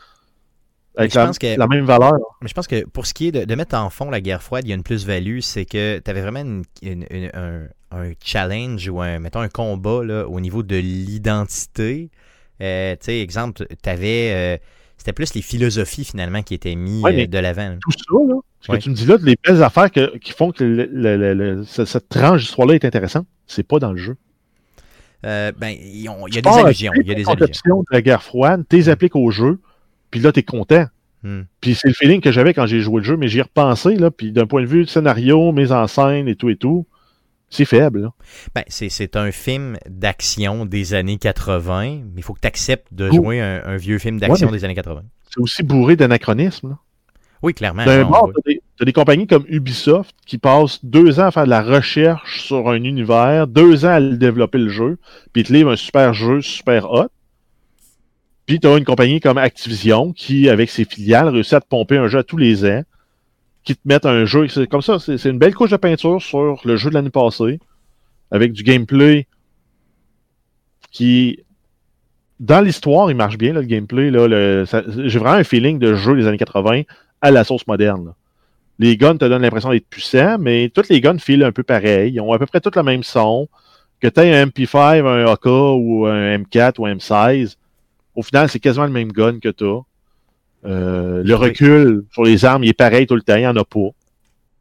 avec 0.95 1.13
la, 1.13 1.31
la, 1.57 1.67
même 1.67 1.85
valeur. 1.85 2.13
Mais 2.41 2.47
je 2.47 2.55
pense 2.55 2.65
que 2.65 2.83
pour 2.85 3.05
ce 3.05 3.13
qui 3.13 3.27
est 3.27 3.31
de, 3.31 3.55
mettre 3.55 3.75
en 3.75 3.89
fond 3.91 4.09
la 4.09 4.19
guerre 4.19 4.41
froide, 4.41 4.63
il 4.65 4.69
y 4.69 4.71
a 4.71 4.75
une 4.75 4.83
plus-value, 4.83 5.39
c'est 5.41 5.65
que 5.65 5.99
tu 5.99 6.09
avais 6.09 6.21
vraiment 6.21 6.63
un, 6.81 8.11
challenge 8.23 8.89
ou 8.89 8.99
un, 8.99 9.19
mettons, 9.19 9.41
un 9.41 9.49
combat 9.49 10.03
là, 10.03 10.27
au 10.27 10.39
niveau 10.39 10.63
de 10.63 10.75
l'identité. 10.75 12.09
Euh, 12.61 12.93
tu 12.93 13.05
sais, 13.05 13.19
exemple, 13.19 13.67
tu 13.67 13.89
avais. 13.89 14.31
Euh, 14.33 14.57
c'était 15.07 15.13
plus 15.13 15.35
les 15.35 15.41
philosophies 15.41 16.03
finalement 16.03 16.43
qui 16.43 16.53
étaient 16.53 16.75
mis 16.75 17.01
euh, 17.05 17.27
de 17.27 17.37
l'avant. 17.37 17.77
Tout 17.81 17.91
ça, 17.91 18.27
là, 18.27 18.35
ce 18.59 18.71
que 18.73 18.77
tu 18.77 18.89
me 18.89 18.93
dis 18.93 19.05
là, 19.05 19.15
les 19.23 19.37
belles 19.41 19.63
affaires 19.63 19.89
qui 19.89 20.31
font 20.33 20.51
que 20.51 21.63
cette 21.65 22.09
tranche 22.09 22.41
d'histoire-là 22.41 22.75
est 22.75 22.83
intéressante, 22.83 23.25
c'est 23.45 23.65
pas 23.65 23.79
dans 23.79 23.93
le 23.93 23.97
jeu. 23.97 24.17
Euh, 25.25 25.53
ben, 25.57 25.69
il 25.69 26.01
y 26.01 26.09
a 26.09 26.41
des 26.41 26.49
allusions. 26.49 26.91
Il 26.99 27.07
y 27.07 27.11
a 27.11 27.15
des 27.15 27.29
allusions. 27.29 27.79
de 27.79 27.85
la 27.93 28.01
guerre 28.01 28.21
froide, 28.21 28.65
tu 28.69 28.75
les 28.75 28.89
appliques 28.89 29.15
au 29.15 29.31
jeu, 29.31 29.61
puis 30.11 30.19
là, 30.19 30.33
tu 30.33 30.41
es 30.41 30.43
content. 30.43 30.87
Hmm. 31.23 31.43
Puis 31.61 31.75
c'est 31.75 31.87
le 31.87 31.93
feeling 31.93 32.19
que 32.19 32.33
j'avais 32.33 32.53
quand 32.53 32.65
j'ai 32.65 32.81
joué 32.81 32.97
le 32.97 33.05
jeu, 33.05 33.15
mais 33.15 33.29
j'y 33.29 33.39
ai 33.39 33.43
repensé, 33.43 33.95
là, 33.95 34.11
puis 34.11 34.33
d'un 34.33 34.45
point 34.45 34.61
de 34.61 34.67
vue 34.67 34.85
scénario, 34.87 35.53
mise 35.53 35.71
en 35.71 35.87
scène 35.87 36.27
et 36.27 36.35
tout 36.35 36.49
et 36.49 36.57
tout, 36.57 36.85
c'est 37.49 37.65
faible. 37.65 38.11
Ben, 38.53 38.63
c'est 38.67 39.15
un 39.15 39.31
film 39.31 39.77
d'action 39.87 40.65
des 40.65 40.93
années 40.93 41.17
80, 41.17 41.81
mais 41.81 42.01
il 42.17 42.23
faut 42.23 42.33
que 42.33 42.41
tu 42.41 42.47
acceptes 42.47 42.93
de 42.93 43.09
jouer 43.09 43.39
un, 43.39 43.77
vieux 43.77 43.99
film 43.99 44.19
d'action 44.19 44.51
des 44.51 44.65
années 44.65 44.75
80. 44.75 45.03
C'est 45.29 45.39
aussi 45.39 45.63
bourré 45.63 45.95
d'anachronisme. 45.95 46.77
Oui, 47.43 47.53
clairement. 47.53 47.85
D'un 47.85 48.03
bord, 48.03 48.31
Tu 48.45 48.59
as 48.81 48.85
des 48.85 48.93
compagnies 48.93 49.27
comme 49.27 49.45
Ubisoft 49.47 50.15
qui 50.25 50.37
passent 50.37 50.83
deux 50.83 51.19
ans 51.19 51.27
à 51.27 51.31
faire 51.31 51.45
de 51.45 51.49
la 51.49 51.61
recherche 51.61 52.41
sur 52.43 52.67
un 52.69 52.83
univers, 52.83 53.47
deux 53.47 53.85
ans 53.85 53.91
à 53.91 54.01
développer 54.01 54.57
le 54.57 54.69
jeu, 54.69 54.97
puis 55.31 55.43
ils 55.43 55.47
te 55.47 55.53
livrent 55.53 55.71
un 55.71 55.77
super 55.77 56.13
jeu 56.13 56.41
super 56.41 56.91
hot. 56.91 57.09
Puis 58.47 58.59
tu 58.59 58.67
as 58.67 58.77
une 58.77 58.85
compagnie 58.85 59.19
comme 59.19 59.37
Activision 59.37 60.13
qui, 60.13 60.49
avec 60.49 60.69
ses 60.69 60.85
filiales, 60.85 61.27
réussit 61.27 61.53
à 61.53 61.61
te 61.61 61.67
pomper 61.67 61.97
un 61.97 62.07
jeu 62.07 62.19
à 62.19 62.23
tous 62.23 62.37
les 62.37 62.65
ans, 62.65 62.81
qui 63.67 63.75
te 63.75 63.85
mettent 63.85 64.05
un 64.05 64.23
jeu. 64.23 64.47
C'est 64.47 64.65
comme 64.65 64.81
ça, 64.81 64.97
c'est 64.97 65.25
une 65.25 65.39
belle 65.39 65.53
couche 65.53 65.71
de 65.71 65.75
peinture 65.75 66.21
sur 66.21 66.61
le 66.63 66.77
jeu 66.77 66.89
de 66.89 66.93
l'année 66.93 67.09
passée, 67.09 67.59
avec 68.31 68.53
du 68.53 68.63
gameplay 68.63 69.27
qui 70.89 71.43
dans 72.39 72.61
l'histoire, 72.61 73.11
il 73.11 73.17
marche 73.17 73.37
bien, 73.37 73.51
le 73.51 73.63
gameplay. 73.63 74.09
J'ai 74.09 75.19
vraiment 75.19 75.35
un 75.35 75.43
feeling 75.43 75.79
de 75.79 75.95
jeu 75.95 76.15
des 76.15 76.27
années 76.27 76.37
80 76.37 76.83
à 77.21 77.29
la 77.29 77.43
sauce 77.43 77.67
moderne. 77.67 78.13
Les 78.79 78.95
guns 78.95 79.17
te 79.17 79.25
donnent 79.25 79.41
l'impression 79.41 79.71
d'être 79.71 79.89
puissants, 79.89 80.37
mais 80.39 80.71
tous 80.73 80.87
les 80.89 81.01
guns 81.01 81.17
filent 81.17 81.43
un 81.43 81.51
peu 81.51 81.63
pareil. 81.63 82.13
Ils 82.13 82.21
ont 82.21 82.31
à 82.31 82.39
peu 82.39 82.45
près 82.45 82.61
tous 82.61 82.73
le 82.73 82.83
même 82.83 83.03
son. 83.03 83.49
Que 83.99 84.07
tu 84.07 84.21
aies 84.21 84.33
un 84.33 84.45
MP5, 84.45 85.05
un 85.05 85.25
AK 85.25 85.45
ou 85.45 86.05
un 86.05 86.37
M4 86.37 86.75
ou 86.79 86.85
un 86.85 86.93
M16, 86.93 87.57
au 88.15 88.21
final, 88.21 88.47
c'est 88.47 88.61
quasiment 88.61 88.85
le 88.85 88.93
même 88.93 89.11
gun 89.11 89.39
que 89.39 89.49
tu. 89.49 89.65
Euh, 90.65 91.23
le 91.23 91.35
recul 91.35 92.05
sur 92.11 92.23
les 92.23 92.45
armes, 92.45 92.63
il 92.63 92.69
est 92.69 92.73
pareil 92.73 93.07
tout 93.07 93.15
le 93.15 93.21
temps, 93.21 93.35
il 93.35 93.41
n'y 93.41 93.47
en 93.47 93.55
a 93.55 93.63
pas 93.63 93.91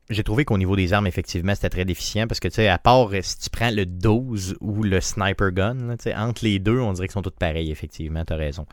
j'ai 0.08 0.22
trouvé 0.22 0.44
qu'au 0.44 0.58
niveau 0.58 0.76
des 0.76 0.92
armes, 0.92 1.06
effectivement, 1.06 1.54
c'était 1.54 1.70
très 1.70 1.84
déficient 1.84 2.26
parce 2.26 2.40
que, 2.40 2.48
tu 2.48 2.54
sais, 2.54 2.68
à 2.68 2.78
part 2.78 3.08
euh, 3.12 3.20
si 3.22 3.38
tu 3.38 3.50
prends 3.50 3.70
le 3.70 3.86
12 3.86 4.56
ou 4.60 4.82
le 4.82 5.00
sniper 5.00 5.50
gun, 5.50 5.96
entre 6.16 6.44
les 6.44 6.58
deux, 6.58 6.78
on 6.78 6.92
dirait 6.92 7.08
qu'ils 7.08 7.14
sont 7.14 7.22
tous 7.22 7.30
pareils, 7.30 7.70
effectivement, 7.70 8.24
tu 8.24 8.32
as 8.32 8.36
raison. 8.36 8.66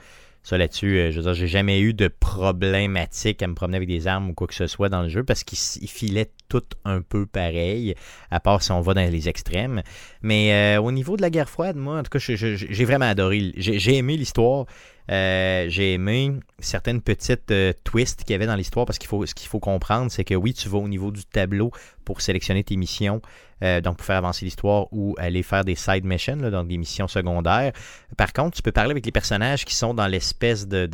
Ça 0.43 0.57
là-dessus, 0.57 0.97
euh, 0.97 1.11
je 1.11 1.17
veux 1.17 1.23
dire, 1.23 1.33
j'ai 1.33 1.47
jamais 1.47 1.79
eu 1.79 1.93
de 1.93 2.09
problématique 2.09 3.41
à 3.41 3.47
me 3.47 3.55
promener 3.55 3.77
avec 3.77 3.87
des 3.87 4.07
armes 4.07 4.29
ou 4.29 4.33
quoi 4.33 4.45
que 4.45 4.53
ce 4.53 4.67
soit 4.67 4.89
dans 4.89 5.01
le 5.01 5.07
jeu 5.07 5.23
parce 5.23 5.45
qu'ils 5.45 5.87
filaient 5.87 6.31
tout 6.49 6.63
un 6.83 7.01
peu 7.01 7.25
pareil, 7.25 7.95
à 8.29 8.41
part 8.41 8.61
si 8.61 8.71
on 8.73 8.81
va 8.81 8.93
dans 8.93 9.09
les 9.09 9.29
extrêmes. 9.29 9.81
Mais 10.21 10.77
euh, 10.77 10.81
au 10.81 10.91
niveau 10.91 11.15
de 11.15 11.21
la 11.21 11.29
guerre 11.29 11.49
froide, 11.49 11.77
moi, 11.77 11.99
en 11.99 12.03
tout 12.03 12.09
cas, 12.09 12.19
j'ai 12.19 12.85
vraiment 12.85 13.05
adoré. 13.05 13.53
J'ai 13.55 13.95
aimé 13.95 14.17
l'histoire. 14.17 14.65
Euh, 15.11 15.65
j'ai 15.67 15.93
aimé 15.93 16.31
certaines 16.59 17.01
petites 17.01 17.51
euh, 17.51 17.73
twists 17.83 18.23
qu'il 18.23 18.31
y 18.31 18.35
avait 18.35 18.45
dans 18.45 18.55
l'histoire 18.55 18.85
parce 18.85 18.97
qu'il 18.97 19.09
faut 19.09 19.25
ce 19.25 19.35
qu'il 19.35 19.49
faut 19.49 19.59
comprendre, 19.59 20.09
c'est 20.09 20.23
que 20.23 20.33
oui, 20.33 20.53
tu 20.53 20.69
vas 20.69 20.77
au 20.77 20.87
niveau 20.87 21.11
du 21.11 21.25
tableau 21.25 21.71
pour 22.05 22.21
sélectionner 22.21 22.63
tes 22.63 22.77
missions, 22.77 23.21
euh, 23.63 23.81
donc 23.81 23.97
pour 23.97 24.05
faire 24.05 24.17
avancer 24.17 24.45
l'histoire 24.45 24.87
ou 24.91 25.15
aller 25.17 25.43
faire 25.43 25.65
des 25.65 25.75
side 25.75 26.05
missions, 26.05 26.37
donc 26.37 26.67
des 26.67 26.77
missions 26.77 27.07
secondaires. 27.07 27.73
Par 28.15 28.31
contre, 28.31 28.55
tu 28.55 28.61
peux 28.61 28.71
parler 28.71 28.91
avec 28.91 29.05
les 29.05 29.11
personnages 29.11 29.65
qui 29.65 29.75
sont 29.75 29.93
dans 29.93 30.07
l'espèce 30.07 30.67
de, 30.67 30.85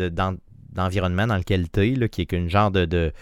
d'environnement 0.71 1.27
dans 1.27 1.37
lequel 1.37 1.69
tu 1.69 1.81
es, 1.81 2.09
qui 2.09 2.21
est 2.21 2.31
une 2.31 2.49
genre 2.49 2.71
de 2.71 3.13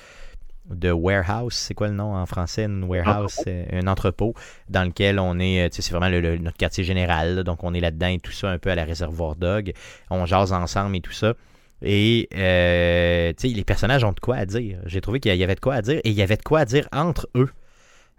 warehouse, 0.69 1.53
c'est 1.53 1.73
quoi 1.73 1.87
le 1.87 1.93
nom 1.93 2.15
en 2.15 2.25
français? 2.25 2.65
Une 2.65 2.83
warehouse, 2.83 3.39
un 3.71 3.87
entrepôt 3.87 4.33
dans 4.69 4.83
lequel 4.83 5.19
on 5.19 5.39
est, 5.39 5.65
euh, 5.65 5.69
c'est 5.71 5.89
vraiment 5.91 6.09
notre 6.09 6.57
quartier 6.57 6.83
général, 6.83 7.43
donc 7.43 7.63
on 7.63 7.73
est 7.73 7.79
là-dedans 7.79 8.07
et 8.07 8.19
tout 8.19 8.31
ça, 8.31 8.49
un 8.49 8.57
peu 8.57 8.69
à 8.69 8.75
la 8.75 8.83
réservoir 8.83 9.35
dog. 9.35 9.73
On 10.09 10.25
jase 10.25 10.53
ensemble 10.53 10.95
et 10.95 11.01
tout 11.01 11.13
ça. 11.13 11.33
Et 11.81 12.27
euh, 12.35 13.33
les 13.43 13.63
personnages 13.63 14.03
ont 14.03 14.11
de 14.11 14.19
quoi 14.19 14.37
à 14.37 14.45
dire. 14.45 14.79
J'ai 14.85 15.01
trouvé 15.01 15.19
qu'il 15.19 15.35
y 15.35 15.43
avait 15.43 15.55
de 15.55 15.59
quoi 15.59 15.75
à 15.75 15.81
dire 15.81 15.99
et 16.03 16.09
il 16.09 16.15
y 16.15 16.21
avait 16.21 16.37
de 16.37 16.43
quoi 16.43 16.61
à 16.61 16.65
dire 16.65 16.87
entre 16.91 17.27
eux. 17.35 17.49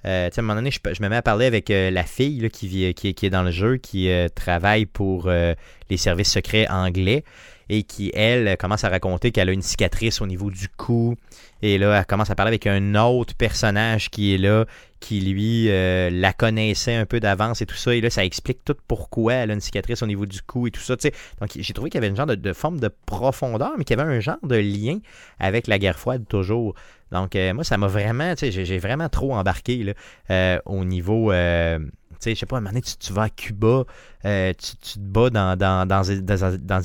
Euh, 0.05 0.29
à 0.29 0.41
un 0.41 0.43
moment 0.43 0.55
donné, 0.55 0.71
je, 0.71 1.03
me 1.03 1.09
mets 1.09 1.17
à 1.17 1.23
parler 1.23 1.47
avec 1.47 1.71
euh, 1.71 1.91
la 1.91 2.05
fille 2.05 2.49
qui, 2.51 2.95
qui, 2.95 3.15
qui, 3.15 3.27
est 3.27 3.31
dans 3.31 3.43
le 3.43 3.51
jeu, 3.51 3.79
qui 3.79 4.11
travaille 4.35 4.87
pour 4.87 5.29
les 5.29 5.97
services 5.97 6.31
secrets 6.31 6.69
anglais 6.69 7.25
et 7.69 7.83
qui, 7.83 8.11
elle, 8.15 8.57
commence 8.57 8.85
à 8.85 8.89
raconter 8.89 9.31
qu'elle 9.31 9.49
a 9.49 9.53
une 9.53 9.63
cicatrice 9.63 10.21
au 10.21 10.27
niveau 10.27 10.51
du 10.51 10.69
cou. 10.69 11.17
Et 11.61 11.77
là, 11.77 11.99
elle 11.99 12.07
commence 12.07 12.31
à 12.31 12.35
parler 12.35 12.51
avec 12.51 12.67
un 12.67 12.95
autre 12.95 13.35
personnage 13.35 14.11
qui 14.11 14.35
est 14.35 14.39
là, 14.39 14.65
qui 15.01 15.21
lui 15.21 15.69
euh, 15.69 16.09
la 16.11 16.33
connaissait 16.33 16.95
un 16.95 17.05
peu 17.05 17.21
d'avance 17.21 17.61
et 17.61 17.67
tout 17.67 17.77
ça. 17.77 17.95
Et 17.95 18.01
là, 18.01 18.11
ça 18.11 18.25
explique 18.25 18.65
tout 18.65 18.77
pourquoi 18.87 19.35
elle 19.35 19.51
a 19.51 19.55
une 19.55 19.61
cicatrice 19.61 20.03
au 20.03 20.07
niveau 20.07 20.25
du 20.25 20.41
cou 20.43 20.67
et 20.67 20.71
tout 20.71 20.81
ça. 20.81 20.95
Donc, 21.41 21.51
j'ai 21.57 21.75
trouvé 21.75 21.91
qu'il 21.91 21.99
y 21.99 22.03
avait 22.03 22.09
une 22.09 22.17
genre 22.17 22.27
de, 22.27 22.53
forme 22.53 22.81
de 22.81 22.91
profondeur, 23.07 23.73
mais 23.77 23.85
qu'il 23.85 23.97
y 23.97 24.01
avait 24.01 24.17
un 24.17 24.21
genre 24.21 24.39
de 24.43 24.57
lien 24.57 24.99
avec 25.39 25.67
la 25.67 25.79
guerre 25.79 25.99
froide 25.99 26.25
toujours. 26.29 26.75
Donc, 27.13 27.37
euh, 27.37 27.55
moi, 27.55 27.65
ça 27.65 27.77
m'a 27.77 27.87
vraiment, 27.87 28.35
j'ai 28.41 28.79
vraiment 28.79 29.09
trop 29.09 29.35
embarqué 29.35 29.83
là, 29.83 29.93
euh, 30.31 30.59
au 30.67 30.85
niveau 30.85 31.33
tu 31.33 32.31
sais, 32.31 32.35
je 32.35 32.41
sais 32.41 32.47
pas, 32.47 32.57
à 32.57 32.59
un 32.59 32.63
moment 32.63 32.71
donné, 32.71 32.83
tu, 32.83 33.13
vas 33.13 33.23
à 33.23 33.31
Cuba, 33.31 33.85
tu, 34.25 34.77
te 34.77 34.99
bats 34.99 35.31
dans, 35.31 35.57
dans, 35.57 35.87
dans, 35.87 36.03
dans, 36.03 36.81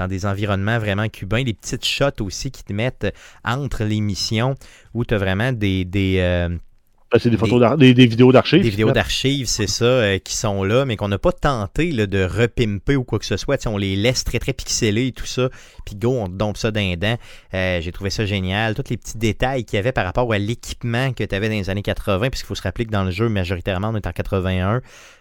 dans 0.00 0.08
des 0.08 0.24
environnements 0.24 0.78
vraiment 0.78 1.08
cubains, 1.08 1.42
des 1.42 1.52
petites 1.52 1.84
shots 1.84 2.22
aussi 2.22 2.50
qui 2.50 2.64
te 2.64 2.72
mettent 2.72 3.14
entre 3.44 3.84
les 3.84 4.00
missions 4.00 4.54
où 4.94 5.04
tu 5.04 5.14
as 5.14 5.18
vraiment 5.18 5.52
des. 5.52 5.84
des 5.84 6.16
euh, 6.20 6.48
ben, 7.12 7.18
c'est 7.18 7.28
des, 7.28 7.36
photos 7.36 7.76
des, 7.76 7.92
des, 7.92 8.06
vidéos 8.06 8.30
d'archives. 8.30 8.62
Des 8.62 8.70
vidéos 8.70 8.92
d'archives, 8.92 9.48
c'est 9.48 9.66
ça, 9.66 9.84
euh, 9.84 10.18
qui 10.18 10.36
sont 10.36 10.62
là, 10.62 10.84
mais 10.84 10.96
qu'on 10.96 11.08
n'a 11.08 11.18
pas 11.18 11.32
tenté 11.32 11.90
de 11.90 12.22
repimper 12.24 12.94
ou 12.94 13.02
quoi 13.02 13.18
que 13.18 13.26
ce 13.26 13.36
soit. 13.36 13.66
on 13.66 13.76
les 13.76 13.96
laisse 13.96 14.22
très 14.22 14.38
très 14.38 14.52
pixelés 14.52 15.08
et 15.08 15.12
tout 15.12 15.26
ça. 15.26 15.48
Puis 15.84 15.96
go, 15.96 16.12
on 16.12 16.28
dompe 16.28 16.56
ça 16.56 16.70
d'un 16.70 16.94
dent. 16.96 17.16
Euh, 17.52 17.80
j'ai 17.80 17.90
trouvé 17.90 18.10
ça 18.10 18.24
génial. 18.26 18.76
Tous 18.76 18.84
les 18.90 18.96
petits 18.96 19.18
détails 19.18 19.64
qu'il 19.64 19.76
y 19.76 19.80
avait 19.80 19.90
par 19.90 20.04
rapport 20.04 20.32
à 20.32 20.38
l'équipement 20.38 21.12
que 21.12 21.24
tu 21.24 21.34
avais 21.34 21.48
dans 21.48 21.56
les 21.56 21.68
années 21.68 21.82
80, 21.82 22.30
puisqu'il 22.30 22.46
faut 22.46 22.54
se 22.54 22.62
rappeler 22.62 22.86
que 22.86 22.92
dans 22.92 23.02
le 23.02 23.10
jeu, 23.10 23.28
majoritairement, 23.28 23.88
on 23.88 23.96
est 23.96 24.06
en 24.06 24.12
81. 24.12 24.80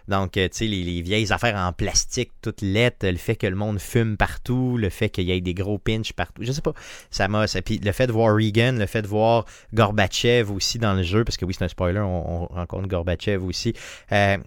Donc, 0.09 0.37
euh, 0.37 0.49
tu 0.49 0.57
sais, 0.57 0.65
les, 0.65 1.01
vieilles 1.01 1.31
affaires 1.31 1.55
en 1.55 1.71
plastique, 1.71 2.31
toutes 2.41 2.61
lettres, 2.61 3.07
le 3.07 3.17
fait 3.17 3.35
que 3.35 3.45
le 3.45 3.55
monde 3.55 3.79
fume 3.79 4.17
partout, 4.17 4.75
le 4.75 4.89
fait 4.89 5.09
qu'il 5.09 5.25
y 5.25 5.31
ait 5.31 5.39
des 5.39 5.53
gros 5.53 5.77
pinches 5.77 6.13
partout, 6.13 6.41
je 6.43 6.51
sais 6.51 6.61
pas, 6.61 6.73
ça 7.11 7.27
m'a... 7.27 7.45
Puis 7.63 7.77
le 7.77 7.91
fait 7.91 8.07
de 8.07 8.11
voir 8.11 8.35
Reagan, 8.35 8.73
le 8.73 8.87
fait 8.87 9.03
de 9.03 9.07
voir 9.07 9.45
Gorbatchev 9.73 10.51
aussi 10.51 10.79
dans 10.79 10.95
le 10.95 11.03
jeu, 11.03 11.23
parce 11.23 11.37
que 11.37 11.45
oui, 11.45 11.53
c'est 11.55 11.63
un 11.63 11.67
spoiler, 11.67 11.99
on, 11.99 12.47
rencontre 12.47 12.87
Gorbatchev 12.87 13.45
aussi. 13.45 13.73
Euh, 14.11 14.37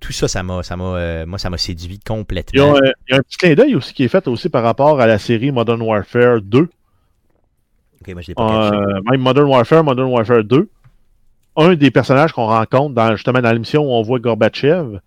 tout 0.00 0.12
ça, 0.12 0.28
ça 0.28 0.42
m'a, 0.42 0.62
ça 0.62 0.76
m'a, 0.76 0.84
euh, 0.84 1.26
moi, 1.26 1.38
ça 1.38 1.48
m'a 1.48 1.58
séduit 1.58 1.98
complètement. 1.98 2.76
Il 2.76 2.92
y, 3.08 3.14
a, 3.14 3.16
un 3.16 3.22
petit 3.22 3.38
clin 3.38 3.54
d'œil 3.54 3.74
aussi 3.74 3.94
qui 3.94 4.04
est 4.04 4.08
fait 4.08 4.28
aussi 4.28 4.50
par 4.50 4.62
rapport 4.62 5.00
à 5.00 5.06
la 5.06 5.18
série 5.18 5.50
Modern 5.50 5.80
Warfare 5.80 6.42
2. 6.42 6.68
Ok, 8.02 8.12
moi 8.12 8.20
je 8.20 8.28
l'ai 8.28 8.34
pas 8.34 8.70
Même 9.10 9.20
Modern 9.22 9.48
Warfare, 9.48 9.82
Modern 9.82 10.10
Warfare 10.10 10.44
2 10.44 10.68
un 11.56 11.74
des 11.74 11.90
personnages 11.90 12.32
qu'on 12.32 12.46
rencontre 12.46 12.94
dans, 12.94 13.12
justement 13.16 13.40
dans 13.40 13.52
l'émission 13.52 13.84
où 13.84 13.90
on 13.90 14.02
voit 14.02 14.18
Gorbatchev, 14.18 15.00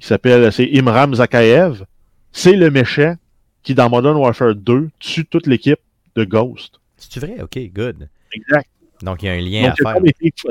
qui 0.00 0.06
s'appelle, 0.06 0.52
c'est 0.52 0.64
Imram 0.64 1.14
Zakaev, 1.14 1.84
c'est 2.32 2.56
le 2.56 2.70
méchant 2.70 3.16
qui, 3.62 3.74
dans 3.74 3.88
Modern 3.88 4.16
Warfare 4.16 4.54
2, 4.54 4.90
tue 4.98 5.24
toute 5.24 5.46
l'équipe 5.46 5.78
de 6.16 6.24
Ghost. 6.24 6.80
C'est 6.96 7.20
vrai? 7.20 7.36
Ok, 7.40 7.58
good. 7.74 8.08
Exact. 8.32 8.68
Donc, 9.02 9.22
il 9.22 9.26
y 9.26 9.28
a 9.28 9.32
un 9.32 9.40
lien 9.40 9.70
à 9.70 9.74
faire. 9.74 9.96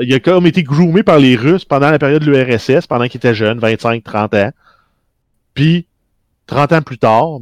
il 0.00 0.14
a 0.14 0.20
comme 0.20 0.46
été 0.46 0.62
groomé 0.62 1.02
par 1.02 1.18
les 1.18 1.34
Russes 1.36 1.64
pendant 1.64 1.90
la 1.90 1.98
période 1.98 2.22
de 2.22 2.30
l'URSS, 2.30 2.86
pendant 2.86 3.06
qu'il 3.06 3.18
était 3.18 3.34
jeune, 3.34 3.58
25-30 3.58 4.46
ans. 4.46 4.52
Puis, 5.54 5.86
30 6.46 6.72
ans 6.72 6.82
plus 6.82 6.98
tard. 6.98 7.38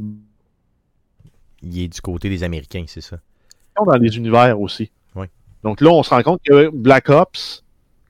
Il 1.61 1.81
est 1.81 1.87
du 1.87 2.01
côté 2.01 2.29
des 2.29 2.43
Américains, 2.43 2.85
c'est 2.87 3.01
ça. 3.01 3.17
Dans 3.75 3.95
les 3.95 4.17
univers 4.17 4.59
aussi. 4.59 4.91
Oui. 5.15 5.27
Donc 5.63 5.81
là, 5.81 5.89
on 5.91 6.03
se 6.03 6.09
rend 6.09 6.21
compte 6.21 6.41
que 6.45 6.69
Black 6.69 7.09
Ops, 7.09 7.62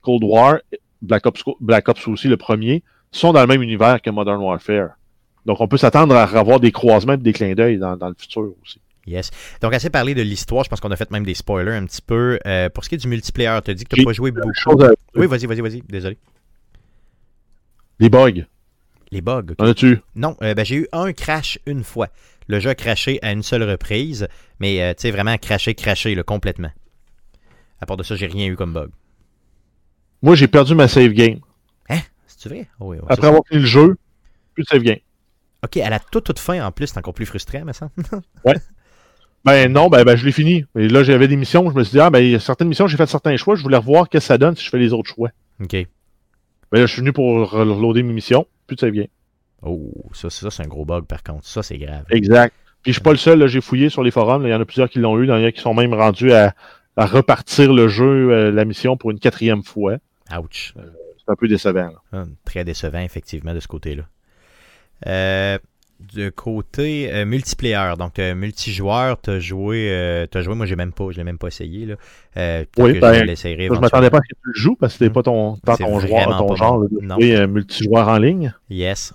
Cold 0.04 0.22
War, 0.22 0.58
Black 1.02 1.26
Ops, 1.26 1.42
Black 1.60 1.88
Ops 1.88 2.06
aussi, 2.08 2.28
le 2.28 2.36
premier, 2.36 2.82
sont 3.10 3.32
dans 3.32 3.40
le 3.40 3.46
même 3.46 3.62
univers 3.62 4.00
que 4.02 4.10
Modern 4.10 4.40
Warfare. 4.40 4.90
Donc, 5.46 5.60
on 5.60 5.68
peut 5.68 5.76
s'attendre 5.76 6.14
à 6.14 6.24
avoir 6.24 6.60
des 6.60 6.72
croisements 6.72 7.14
et 7.14 7.18
des 7.18 7.32
clins 7.32 7.54
d'œil 7.54 7.78
dans, 7.78 7.96
le 7.96 8.14
futur 8.16 8.54
aussi. 8.62 8.80
Yes. 9.06 9.30
Donc, 9.60 9.74
assez 9.74 9.90
parlé 9.90 10.14
de 10.14 10.22
l'histoire, 10.22 10.64
je 10.64 10.70
pense 10.70 10.80
qu'on 10.80 10.90
a 10.90 10.96
fait 10.96 11.10
même 11.10 11.24
des 11.24 11.34
spoilers 11.34 11.74
un 11.74 11.84
petit 11.84 12.00
peu. 12.00 12.38
Euh, 12.46 12.70
pour 12.70 12.84
ce 12.84 12.88
qui 12.88 12.94
est 12.94 12.98
du 12.98 13.08
multiplayer, 13.08 13.58
tu 13.62 13.70
as 13.70 13.74
dit 13.74 13.84
que 13.84 13.94
tu 13.94 14.00
n'as 14.00 14.06
pas 14.06 14.12
joué 14.14 14.30
beaucoup. 14.30 14.50
Oui, 15.14 15.26
vas-y, 15.26 15.46
vas-y, 15.46 15.60
vas-y. 15.60 15.82
Désolé. 15.82 16.18
Les 18.00 18.08
bugs. 18.08 18.46
Les 19.10 19.20
bugs. 19.20 19.54
En 19.58 19.66
as-tu? 19.66 20.00
Non, 20.16 20.36
euh, 20.42 20.54
ben, 20.54 20.64
j'ai 20.64 20.76
eu 20.76 20.88
un 20.92 21.12
crash 21.12 21.58
une 21.66 21.84
fois. 21.84 22.08
Le 22.48 22.58
jeu 22.58 22.70
a 22.70 22.74
craché 22.74 23.18
à 23.22 23.32
une 23.32 23.42
seule 23.42 23.62
reprise, 23.62 24.26
mais 24.58 24.82
euh, 24.82 24.94
tu 24.94 25.02
sais, 25.02 25.10
vraiment 25.10 25.36
craché, 25.36 25.74
craché 25.74 26.14
complètement. 26.24 26.70
À 27.80 27.86
part 27.86 27.96
de 27.96 28.02
ça, 28.02 28.16
j'ai 28.16 28.26
rien 28.26 28.46
eu 28.46 28.56
comme 28.56 28.72
bug. 28.72 28.90
Moi, 30.24 30.34
j'ai 30.34 30.48
perdu 30.48 30.74
ma 30.74 30.88
save 30.88 31.12
game. 31.12 31.38
Hein? 31.90 32.00
C'est 32.26 32.48
vrai? 32.48 32.66
oui, 32.80 32.96
Après 33.08 33.26
avoir 33.26 33.42
fini 33.46 33.60
le 33.60 33.66
jeu, 33.66 33.96
plus 34.54 34.62
de 34.62 34.68
save 34.68 34.82
game. 34.82 34.98
Ok, 35.62 35.76
à 35.76 35.90
la 35.90 35.98
toute, 35.98 36.24
toute 36.24 36.38
fin, 36.38 36.64
en 36.64 36.72
plus, 36.72 36.86
c'est 36.86 36.98
encore 36.98 37.14
plus 37.14 37.26
frustrant, 37.26 37.62
mais 37.64 37.74
ça. 37.74 37.90
ouais. 38.44 38.54
Ben 39.44 39.70
non, 39.70 39.88
ben, 39.88 40.02
ben 40.04 40.16
je 40.16 40.24
l'ai 40.24 40.32
fini. 40.32 40.64
Et 40.76 40.88
là, 40.88 41.02
j'avais 41.02 41.28
des 41.28 41.36
missions, 41.36 41.70
je 41.70 41.76
me 41.76 41.84
suis 41.84 41.92
dit, 41.92 42.00
ah, 42.00 42.08
ben, 42.08 42.20
il 42.20 42.30
y 42.30 42.34
a 42.34 42.40
certaines 42.40 42.68
missions, 42.68 42.86
j'ai 42.86 42.96
fait 42.96 43.06
certains 43.06 43.36
choix, 43.36 43.54
je 43.54 43.62
voulais 43.62 43.76
revoir 43.76 44.08
qu'est-ce 44.08 44.24
que 44.24 44.28
ça 44.28 44.38
donne 44.38 44.56
si 44.56 44.64
je 44.64 44.70
fais 44.70 44.78
les 44.78 44.94
autres 44.94 45.10
choix. 45.14 45.28
Ok. 45.62 45.72
Ben 45.72 46.80
là, 46.80 46.86
je 46.86 46.92
suis 46.92 47.00
venu 47.00 47.12
pour 47.12 47.50
reloader 47.50 48.02
mes 48.02 48.14
missions, 48.14 48.46
plus 48.66 48.76
de 48.76 48.80
save 48.80 48.92
game. 48.92 49.06
Oh, 49.60 49.92
ça, 50.14 50.30
ça 50.30 50.50
c'est 50.50 50.62
un 50.62 50.68
gros 50.68 50.86
bug 50.86 51.04
par 51.04 51.22
contre. 51.22 51.46
Ça, 51.46 51.62
c'est 51.62 51.76
grave. 51.76 52.04
Exact. 52.10 52.54
Puis 52.82 52.92
je 52.92 52.94
suis 52.94 53.02
pas 53.02 53.12
le 53.12 53.18
seul, 53.18 53.46
j'ai 53.46 53.60
fouillé 53.60 53.90
sur 53.90 54.02
les 54.02 54.10
forums, 54.10 54.46
il 54.46 54.50
y 54.50 54.54
en 54.54 54.60
a 54.60 54.64
plusieurs 54.64 54.88
qui 54.88 54.98
l'ont 54.98 55.18
eu, 55.18 55.24
il 55.24 55.28
y 55.28 55.32
en 55.32 55.44
a 55.44 55.52
qui 55.52 55.60
sont 55.60 55.74
même 55.74 55.92
rendus 55.92 56.32
à, 56.32 56.54
repartir 56.96 57.72
le 57.72 57.88
jeu, 57.88 58.30
euh, 58.30 58.50
la 58.50 58.64
mission 58.64 58.96
pour 58.96 59.10
une 59.10 59.18
quatrième 59.18 59.62
fois. 59.62 59.96
Ouch. 60.32 60.74
Euh, 60.76 60.82
c'est 61.18 61.32
un 61.32 61.36
peu 61.36 61.48
décevant. 61.48 61.90
Ah, 62.12 62.24
très 62.44 62.64
décevant, 62.64 63.00
effectivement, 63.00 63.54
de 63.54 63.60
ce 63.60 63.68
côté-là. 63.68 64.04
Euh, 65.06 65.58
de 66.14 66.28
côté 66.28 67.12
euh, 67.12 67.24
multiplayer, 67.24 67.94
donc 67.98 68.18
euh, 68.18 68.34
multijoueur, 68.34 69.18
t'as 69.20 69.38
joué, 69.38 69.88
euh, 69.90 70.26
t'as 70.26 70.42
joué, 70.42 70.54
moi 70.54 70.66
j'ai 70.66 70.76
même 70.76 70.92
pas, 70.92 71.04
je 71.10 71.16
l'ai 71.16 71.24
même 71.24 71.38
pas 71.38 71.48
essayé 71.48 71.86
là. 71.86 71.94
Oui, 72.78 72.94
que 72.94 73.00
ben, 73.00 73.14
je 73.14 73.24
l'essayerai 73.24 73.68
Je 73.72 73.80
m'attendais 73.80 74.10
pas 74.10 74.18
à 74.18 74.20
ce 74.20 74.34
que 74.34 74.40
tu 74.40 74.48
le 74.48 74.60
joues 74.60 74.76
parce 74.76 74.94
que 74.94 74.98
c'était 74.98 75.12
pas 75.12 75.22
ton, 75.22 75.56
pas 75.56 75.76
C'est 75.76 75.84
ton, 75.84 76.00
joueur, 76.00 76.36
ton 76.36 76.48
pas 76.48 76.54
genre 76.56 76.80
de 76.80 76.88
jouer 76.88 77.46
multijoueur 77.46 78.08
en 78.08 78.18
ligne. 78.18 78.52
Yes. 78.68 79.14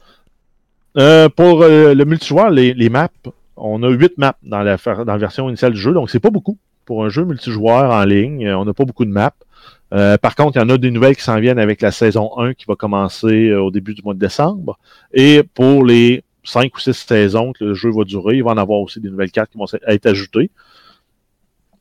Pour 0.93 1.63
le 1.63 2.03
multijoueur, 2.03 2.49
les, 2.49 2.73
les 2.73 2.89
maps, 2.89 3.09
on 3.55 3.83
a 3.83 3.89
8 3.89 4.17
maps 4.17 4.37
dans 4.43 4.61
la, 4.61 4.77
dans 4.77 5.05
la 5.05 5.17
version 5.17 5.47
initiale 5.49 5.73
du 5.73 5.79
jeu, 5.79 5.93
donc 5.93 6.09
c'est 6.09 6.19
pas 6.19 6.31
beaucoup. 6.31 6.57
Pour 6.85 7.05
un 7.05 7.09
jeu 7.09 7.23
multijoueur 7.23 7.91
en 7.91 8.03
ligne, 8.03 8.49
on 8.49 8.65
n'a 8.65 8.73
pas 8.73 8.85
beaucoup 8.85 9.05
de 9.05 9.11
maps. 9.11 9.35
Euh, 9.93 10.17
par 10.17 10.35
contre, 10.35 10.57
il 10.57 10.59
y 10.59 10.63
en 10.63 10.69
a 10.69 10.77
des 10.77 10.91
nouvelles 10.91 11.15
qui 11.15 11.23
s'en 11.23 11.39
viennent 11.39 11.59
avec 11.59 11.81
la 11.81 11.91
saison 11.91 12.37
1 12.37 12.53
qui 12.53 12.65
va 12.67 12.75
commencer 12.75 13.49
euh, 13.49 13.61
au 13.61 13.71
début 13.71 13.93
du 13.93 14.01
mois 14.03 14.13
de 14.13 14.19
décembre. 14.19 14.77
Et 15.13 15.41
pour 15.43 15.83
les 15.83 16.23
5 16.43 16.75
ou 16.75 16.79
6 16.79 16.93
saisons 16.93 17.53
que 17.53 17.63
le 17.63 17.73
jeu 17.73 17.89
va 17.91 18.03
durer, 18.03 18.37
il 18.37 18.43
va 18.43 18.51
en 18.51 18.57
avoir 18.57 18.79
aussi 18.79 18.99
des 18.99 19.09
nouvelles 19.09 19.31
cartes 19.31 19.51
qui 19.51 19.57
vont 19.57 19.65
être 19.87 20.05
ajoutées. 20.05 20.51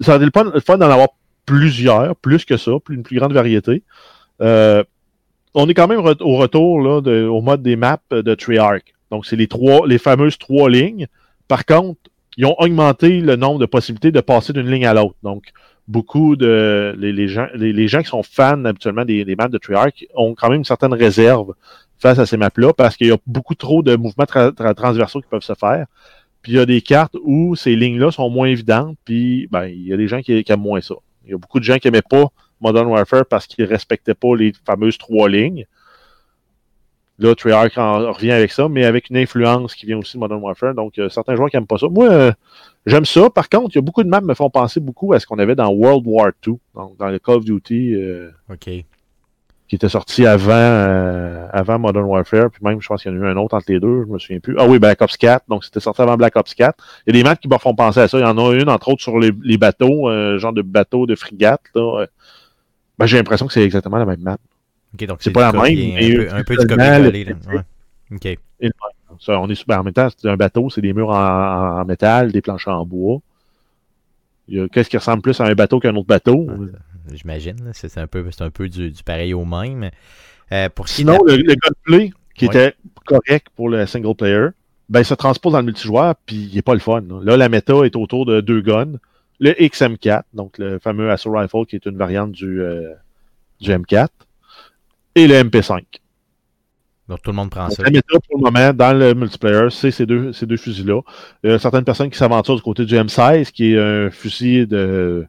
Ça 0.01 0.16
va 0.16 0.24
être 0.24 0.35
le 0.55 0.60
fun- 0.60 0.78
d'en 0.78 0.90
avoir 0.90 1.09
plusieurs, 1.44 2.14
plus 2.16 2.44
que 2.44 2.56
ça, 2.56 2.72
plus, 2.85 2.94
une 2.94 3.02
plus 3.02 3.18
grande 3.18 3.32
variété. 3.32 3.82
Euh, 4.40 4.82
on 5.55 5.68
est 5.68 5.74
quand 5.74 5.89
même 5.89 6.01
au 6.01 6.36
retour 6.36 6.74
au 6.76 7.40
mode 7.43 7.62
des 7.62 7.76
maps 7.76 7.98
de 8.10 8.35
Treyarch. 8.35 8.85
Donc, 9.10 9.26
c'est 9.26 9.36
les 9.36 9.48
les 9.86 9.98
fameuses 9.98 10.39
trois 10.39 10.68
lignes. 10.70 11.06
Par 11.48 11.64
contre, 11.64 11.98
ils 12.36 12.44
ont 12.47 12.55
augmenté 12.59 13.20
le 13.20 13.36
nombre 13.36 13.59
de 13.59 13.66
possibilités 13.66 14.12
de 14.12 14.20
passer 14.20 14.52
d'une 14.52 14.70
ligne 14.70 14.86
à 14.86 14.94
l'autre. 14.94 15.16
Donc, 15.22 15.44
beaucoup 15.89 16.36
de 16.36 16.94
les, 16.98 17.12
les 17.12 17.28
gens, 17.28 17.48
les, 17.55 17.73
les 17.73 17.89
gens 17.89 18.02
qui 18.02 18.09
sont 18.09 18.23
fans 18.23 18.65
habituellement 18.66 19.05
des, 19.05 19.24
des 19.24 19.35
maps 19.35 19.48
de 19.48 19.59
Treyarch 19.59 20.06
ont 20.15 20.35
quand 20.35 20.51
même 20.51 20.59
une 20.59 20.65
certaine 20.65 20.93
réserve 20.93 21.55
face 21.98 22.19
à 22.19 22.27
ces 22.27 22.36
maps-là 22.36 22.73
parce 22.74 22.97
qu'il 22.97 23.09
y 23.09 23.12
a 23.12 23.16
beaucoup 23.27 23.55
trop 23.55 23.82
de 23.82 23.97
mouvements 23.97 24.24
tra- 24.24 24.52
tra- 24.52 24.74
transversaux 24.74 25.20
qui 25.20 25.28
peuvent 25.28 25.43
se 25.43 25.55
faire. 25.55 25.86
Puis 26.43 26.52
il 26.52 26.55
y 26.56 26.60
a 26.60 26.66
des 26.66 26.82
cartes 26.82 27.16
où 27.24 27.56
ces 27.56 27.74
lignes-là 27.74 28.12
sont 28.12 28.31
moins 28.31 28.47
évidentes, 28.47 28.97
puis 29.05 29.48
ben, 29.51 29.65
il 29.65 29.86
y 29.86 29.93
a 29.93 29.97
des 29.97 30.06
gens 30.06 30.20
qui, 30.20 30.44
aiment 30.47 30.60
moins 30.60 30.81
ça. 30.81 30.94
Il 31.24 31.32
y 31.32 31.35
a 31.35 31.39
beaucoup 31.39 31.59
de 31.59 31.65
gens 31.65 31.78
qui 31.78 31.89
n'aimaient 31.89 32.02
pas 32.02 32.27
Modern 32.60 32.86
Warfare 32.86 33.27
parce 33.27 33.47
qu'ils 33.47 33.65
ne 33.65 33.70
respectaient 33.70 34.15
pas 34.15 34.36
les 34.36 34.52
fameuses 34.65 34.98
trois 34.98 35.28
lignes. 35.28 35.66
Là, 37.19 37.35
Treyarch 37.35 37.77
en 37.77 38.12
revient 38.12 38.31
avec 38.31 38.52
ça, 38.52 38.69
mais 38.69 38.85
avec 38.85 39.10
une 39.10 39.16
influence 39.16 39.74
qui 39.74 39.86
vient 39.86 39.98
aussi 39.98 40.15
de 40.15 40.20
Modern 40.20 40.40
Warfare. 40.40 40.74
Donc, 40.74 40.98
euh, 40.98 41.09
certains 41.09 41.35
joueurs 41.35 41.51
qui 41.51 41.56
n'aiment 41.56 41.66
pas 41.66 41.78
ça. 41.78 41.89
Moi, 41.89 42.09
euh, 42.09 42.32
j'aime 42.89 43.05
ça. 43.05 43.31
Par 43.31 43.48
contre, 43.48 43.70
il 43.74 43.77
y 43.77 43.78
a 43.78 43.82
beaucoup 43.82 44.02
de 44.02 44.09
maps 44.09 44.20
qui 44.20 44.27
me 44.27 44.35
font 44.35 44.51
penser 44.51 44.81
beaucoup 44.81 45.12
à 45.12 45.20
ce 45.20 45.27
qu'on 45.27 45.39
avait 45.39 45.55
dans 45.55 45.69
World 45.70 46.05
War 46.06 46.31
II, 46.47 46.55
donc 46.74 46.97
dans 46.97 47.09
le 47.09 47.19
Call 47.19 47.36
of 47.36 47.44
Duty 47.44 47.94
euh, 47.94 48.31
OK. 48.51 48.65
qui 48.65 48.85
était 49.70 49.89
sorti 49.89 50.27
avant, 50.27 50.52
euh, 50.52 51.47
avant 51.52 51.78
Modern 51.78 52.05
Warfare. 52.05 52.51
Puis 52.51 52.60
même, 52.65 52.81
je 52.81 52.89
pense 52.89 53.02
qu'il 53.02 53.12
y 53.12 53.15
en 53.16 53.23
a 53.23 53.27
eu 53.27 53.28
un 53.31 53.36
autre 53.36 53.56
entre 53.56 53.70
les 53.70 53.81
deux, 53.81 54.05
je 54.06 54.12
me 54.12 54.19
souviens 54.19 54.40
plus. 54.40 54.56
Ah 54.59 54.66
oui, 54.66 54.78
Black 54.78 55.01
Ops 55.02 55.16
4. 55.16 55.44
Donc, 55.48 55.65
c'était 55.65 55.81
sorti 55.81 56.02
avant 56.02 56.16
Black 56.16 56.36
Ops 56.36 56.55
4. 56.55 57.02
Il 57.06 57.15
y 57.15 57.19
a 57.19 57.23
des 57.23 57.28
maps 57.28 57.36
qui 57.36 57.48
me 57.48 57.59
font 57.59 57.74
penser 57.74 58.01
à 58.01 58.09
ça. 58.09 58.19
Il 58.19 58.23
y 58.23 58.24
en 58.24 58.39
a 58.39 58.55
une, 58.55 58.69
entre 58.69 58.89
autres, 58.89 59.02
sur 59.02 59.19
les, 59.19 59.32
les 59.43 59.59
bateaux, 59.59 60.09
euh, 60.09 60.39
genre 60.39 60.52
de 60.52 60.62
bateau 60.62 61.06
de 61.06 61.15
frégate. 61.15 61.62
Là. 61.74 62.06
Ben, 62.98 63.06
j'ai 63.06 63.16
l'impression 63.16 63.47
que 63.47 63.52
c'est 63.52 63.62
exactement 63.62 63.98
la 63.98 64.06
même 64.06 64.20
map. 64.20 64.39
OK, 64.94 65.06
donc 65.06 65.19
C'est 65.20 65.31
pas 65.31 65.52
la 65.52 65.62
même, 65.62 65.74
mais 65.74 66.12
Un 66.12 66.16
peu, 66.16 66.35
un 66.35 66.44
peu 66.44 66.56
du 66.56 66.66
copier-coller. 66.66 67.36
Ouais. 67.48 67.60
OK. 68.12 68.39
Ça, 69.20 69.40
on 69.40 69.48
est 69.48 69.66
ben, 69.66 69.80
en 69.80 69.85
même 69.85 69.94
temps, 69.94 70.09
c'est 70.16 70.28
un 70.28 70.36
bateau, 70.36 70.70
c'est 70.70 70.80
des 70.80 70.93
murs 70.93 71.10
en, 71.10 71.80
en 71.80 71.85
métal, 71.85 72.32
des 72.32 72.40
planches 72.40 72.68
en 72.68 72.85
bois. 72.85 73.20
Qu'est-ce 74.72 74.89
qui 74.89 74.97
ressemble 74.97 75.22
plus 75.22 75.40
à 75.40 75.44
un 75.44 75.55
bateau 75.55 75.80
qu'un 75.80 75.94
autre 75.97 76.06
bateau? 76.06 76.47
Ouais, 76.47 76.68
J'imagine. 77.12 77.70
C'est 77.74 77.98
un 77.98 78.06
peu, 78.06 78.24
un 78.40 78.51
peu 78.51 78.68
du, 78.68 78.90
du 78.90 79.02
pareil 79.02 79.35
au 79.35 79.44
même. 79.44 79.90
Euh, 80.52 80.68
pour 80.70 80.89
Sinon, 80.89 81.18
le, 81.26 81.36
le 81.36 81.55
gunplay, 81.55 82.12
qui 82.35 82.47
était 82.47 82.74
correct 83.05 83.48
pour 83.55 83.68
le 83.68 83.86
single 83.86 84.14
player, 84.14 84.48
ben, 84.89 85.01
il 85.01 85.05
se 85.05 85.14
transpose 85.14 85.52
dans 85.52 85.59
le 85.59 85.66
multijoueur, 85.66 86.14
puis 86.24 86.48
il 86.51 86.55
n'est 86.55 86.62
pas 86.62 86.74
le 86.74 86.80
fun. 86.80 87.02
Là. 87.02 87.20
Là, 87.22 87.36
la 87.36 87.48
méta 87.48 87.74
est 87.85 87.97
autour 87.97 88.24
de 88.24 88.40
deux 88.40 88.60
guns. 88.60 88.98
Le 89.40 89.52
XM4, 89.52 90.22
donc 90.35 90.59
le 90.59 90.78
fameux 90.78 91.10
Assault 91.10 91.32
Rifle, 91.32 91.66
qui 91.66 91.76
est 91.76 91.86
une 91.86 91.97
variante 91.97 92.32
du, 92.32 92.60
euh, 92.60 92.93
du 93.60 93.70
M4, 93.70 94.09
et 95.14 95.28
le 95.28 95.35
MP5. 95.35 95.82
Donc 97.09 97.22
tout 97.22 97.30
le 97.30 97.36
monde 97.36 97.51
prend 97.51 97.68
Donc, 97.68 97.76
ça. 97.76 97.82
la 97.82 97.90
méta, 97.90 98.18
pour 98.28 98.39
le 98.39 98.44
moment, 98.44 98.72
dans 98.74 98.97
le 98.97 99.14
multiplayer, 99.14 99.70
c'est 99.70 99.90
ces 99.90 100.05
deux, 100.05 100.32
ces 100.32 100.44
deux 100.47 100.59
fusils-là. 100.59 101.01
Il 101.43 101.51
y 101.51 101.52
a 101.55 101.59
certaines 101.59 101.85
personnes 101.85 102.10
qui 102.10 102.18
s'aventurent 102.18 102.56
du 102.56 102.62
côté 102.62 102.85
du 102.85 102.94
M16, 102.94 103.51
qui 103.51 103.72
est 103.72 103.78
un 103.78 104.10
fusil 104.10 104.66
de, 104.66 105.26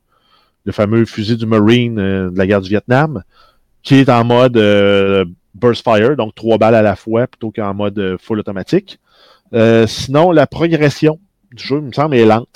le 0.65 0.71
fameux 0.71 1.05
fusil 1.05 1.37
du 1.37 1.45
Marine 1.45 1.99
euh, 1.99 2.29
de 2.29 2.37
la 2.37 2.45
guerre 2.47 2.61
du 2.61 2.69
Vietnam, 2.69 3.23
qui 3.81 3.95
est 3.95 4.09
en 4.09 4.23
mode 4.23 4.57
euh, 4.57 5.25
burst 5.55 5.83
fire, 5.83 6.15
donc 6.15 6.35
trois 6.35 6.57
balles 6.57 6.75
à 6.75 6.81
la 6.81 6.95
fois, 6.95 7.27
plutôt 7.27 7.51
qu'en 7.51 7.73
mode 7.73 7.97
euh, 7.97 8.17
full 8.19 8.39
automatique. 8.39 8.99
Sinon, 9.87 10.31
la 10.31 10.45
progression 10.45 11.19
du 11.51 11.63
jeu, 11.63 11.77
il 11.77 11.85
me 11.85 11.91
semble, 11.91 12.15
est 12.15 12.25
lente. 12.25 12.49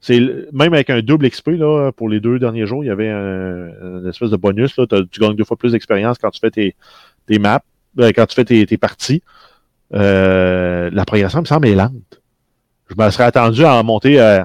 C'est 0.00 0.20
même 0.52 0.72
avec 0.72 0.90
un 0.90 1.00
double 1.00 1.28
XP 1.28 1.48
là, 1.58 1.90
pour 1.90 2.08
les 2.08 2.20
deux 2.20 2.38
derniers 2.38 2.66
jours, 2.66 2.84
il 2.84 2.86
y 2.86 2.90
avait 2.90 3.08
un, 3.08 3.70
une 3.82 4.06
espèce 4.08 4.30
de 4.30 4.36
bonus. 4.36 4.76
Là, 4.76 4.86
tu 4.86 5.20
gagnes 5.20 5.34
deux 5.34 5.42
fois 5.42 5.56
plus 5.56 5.72
d'expérience 5.72 6.18
quand 6.18 6.30
tu 6.30 6.38
fais 6.38 6.52
tes, 6.52 6.76
tes 7.26 7.40
maps, 7.40 7.64
quand 7.96 8.26
tu 8.26 8.34
fais 8.34 8.44
tes, 8.44 8.66
tes 8.66 8.76
parties. 8.78 9.22
Euh, 9.94 10.90
la 10.92 11.04
progression, 11.04 11.38
il 11.40 11.42
me 11.42 11.46
semble, 11.46 11.68
est 11.68 11.74
lente. 11.74 12.20
Je 12.88 12.94
me 12.96 13.10
serais 13.10 13.24
attendu 13.24 13.64
à 13.64 13.74
en 13.74 13.84
monter 13.84 14.20
euh, 14.20 14.42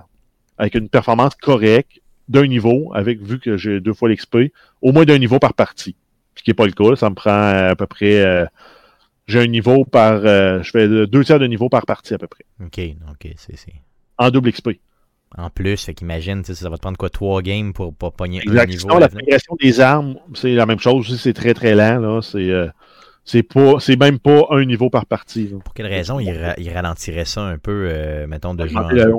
avec 0.58 0.76
une 0.76 0.90
performance 0.90 1.36
correcte 1.36 2.00
d'un 2.28 2.48
niveau, 2.48 2.92
avec 2.94 3.22
vu 3.22 3.40
que 3.40 3.58
j'ai 3.58 3.80
deux 3.82 3.94
fois 3.94 4.10
l'XP, 4.10 4.38
au 4.82 4.92
moins 4.92 5.06
d'un 5.06 5.18
niveau 5.18 5.40
par 5.40 5.54
partie. 5.54 5.96
Ce 6.36 6.44
qui 6.44 6.50
n'est 6.50 6.56
pas 6.56 6.66
le 6.66 6.72
cas. 6.72 6.96
Ça 6.96 7.10
me 7.10 7.16
prend 7.16 7.32
à 7.70 7.76
peu 7.76 7.86
près. 7.88 8.22
euh, 8.24 8.46
j'ai 9.28 9.40
un 9.40 9.48
niveau 9.48 9.86
par. 9.86 10.22
euh, 10.26 10.62
je 10.64 10.72
fais 10.72 10.88
deux 11.08 11.24
tiers 11.24 11.40
de 11.40 11.48
niveau 11.48 11.70
par 11.70 11.86
partie 11.86 12.14
à 12.14 12.18
peu 12.18 12.28
près. 12.28 12.46
OK, 12.64 12.80
OK, 13.12 13.32
c'est... 13.38 13.56
En 14.18 14.30
double 14.30 14.52
XP. 14.52 14.70
En 15.38 15.50
plus, 15.50 15.84
fait 15.86 15.94
qu'imagine, 15.94 16.44
ça 16.44 16.70
va 16.70 16.76
te 16.78 16.82
prendre 16.82 16.98
quoi, 16.98 17.10
trois 17.10 17.42
games 17.42 17.72
pour 17.74 17.94
pas 17.94 18.12
pogner 18.12 18.40
un 18.40 18.52
Exact. 18.52 18.70
niveau. 18.70 19.00
La 19.00 19.08
progression 19.08 19.56
des 19.62 19.80
armes, 19.80 20.16
c'est 20.34 20.54
la 20.54 20.66
même 20.66 20.80
chose 20.80 21.10
aussi, 21.10 21.18
c'est 21.18 21.34
très 21.34 21.54
très 21.54 21.74
lent. 21.74 22.00
Là. 22.00 22.22
C'est, 22.22 22.50
euh, 22.50 22.68
c'est 23.24 23.44
pas. 23.44 23.76
C'est 23.80 23.96
même 24.00 24.20
pas 24.20 24.48
un 24.52 24.66
niveau 24.66 24.90
par 24.90 25.06
partie. 25.06 25.48
là. 25.48 25.58
Pour 25.64 25.74
quelle 25.74 25.86
raison 25.88 26.20
il, 26.20 26.32
ra- 26.32 26.56
il 26.58 26.70
ralentirait 26.72 27.26
ça 27.26 27.42
un 27.42 27.58
peu, 27.58 27.88
euh, 27.92 28.28
mettons, 28.28 28.54
de 28.54 28.66
jeu 28.68 28.76
en 28.78 28.90
jeu. 28.96 29.12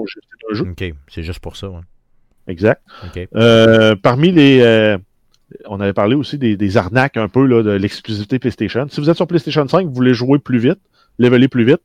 OK, 0.71 0.85
c'est 1.09 1.23
juste 1.23 1.41
pour 1.41 1.57
ça. 1.57 1.69
ouais. 1.69 1.81
Exact. 2.49 2.83
Euh, 3.37 3.95
parmi 3.95 4.33
les. 4.33 4.61
euh, 4.61 4.99
on 5.67 5.81
avait 5.81 5.93
parlé 5.93 6.15
aussi 6.17 6.39
des, 6.39 6.57
des 6.57 6.77
arnaques 6.77 7.17
un 7.17 7.29
peu 7.29 7.47
là, 7.47 7.63
de 7.63 7.71
l'exclusivité 7.71 8.39
PlayStation. 8.39 8.87
Si 8.91 9.01
vous 9.01 9.11
êtes 9.11 9.17
sur 9.17 9.27
PlayStation 9.27 9.67
5, 9.69 9.87
vous 9.87 9.93
voulez 9.95 10.15
jouer 10.15 10.39
plus 10.39 10.59
vite, 10.59 10.79
leveler 11.19 11.47
plus 11.49 11.65
vite, 11.65 11.81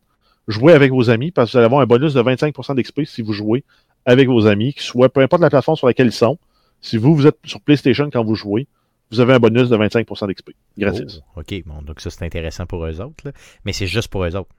jouez 0.48 0.74
avec 0.74 0.92
vos 0.92 1.10
amis 1.10 1.32
parce 1.32 1.50
que 1.50 1.52
vous 1.54 1.58
allez 1.60 1.66
avoir 1.66 1.82
un 1.82 1.86
bonus 1.86 2.14
de 2.14 2.22
25% 2.22 2.76
d'XP 2.76 3.02
si 3.06 3.22
vous 3.22 3.34
jouez 3.34 3.64
avec 4.06 4.28
vos 4.30 4.48
amis, 4.48 4.74
qui 4.74 4.84
soit 4.84 5.10
peu 5.10 5.20
importe 5.20 5.42
la 5.42 5.50
plateforme 5.50 5.76
sur 5.78 5.86
laquelle 5.86 6.08
ils 6.08 6.12
sont. 6.14 6.38
Si 6.80 6.96
vous, 6.98 7.14
vous 7.14 7.28
êtes 7.28 7.38
sur 7.44 7.60
PlayStation 7.62 8.10
quand 8.12 8.24
vous 8.24 8.36
jouez, 8.36 8.68
vous 9.12 9.20
avez 9.20 9.34
un 9.34 9.40
bonus 9.40 9.70
de 9.70 9.78
25% 9.78 10.28
d'XP. 10.32 10.52
Gratis. 10.78 11.22
Oh, 11.36 11.40
OK, 11.42 11.64
bon, 11.66 11.82
donc 11.82 12.02
ça, 12.02 12.10
c'est 12.10 12.26
intéressant 12.26 12.66
pour 12.66 12.86
eux 12.86 13.00
autres. 13.02 13.26
là. 13.26 13.32
Mais 13.66 13.74
c'est 13.74 13.88
juste 13.88 14.10
pour 14.10 14.24
eux 14.26 14.36
autres. 14.36 14.50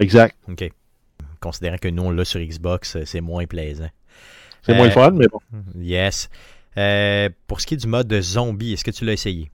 Exact. 0.00 0.36
OK. 0.48 0.70
Considérant 1.40 1.76
que 1.78 1.88
nous, 1.88 2.02
on 2.02 2.10
l'a 2.10 2.24
sur 2.24 2.40
Xbox, 2.40 2.96
euh, 2.96 3.04
c'est 3.04 3.20
moins 3.20 3.46
plaisant. 3.46 3.90
C'est 4.62 4.74
moins 4.74 4.86
Euh, 4.88 4.90
fun, 4.90 5.10
mais 5.10 5.26
bon. 5.28 5.40
Yes. 5.78 6.30
Euh, 6.78 7.28
pour 7.46 7.60
ce 7.60 7.66
qui 7.66 7.74
est 7.74 7.76
du 7.78 7.86
mode 7.86 8.12
zombie, 8.20 8.72
est-ce 8.72 8.84
que 8.84 8.90
tu 8.90 9.04
l'as 9.04 9.12
essayé? 9.12 9.50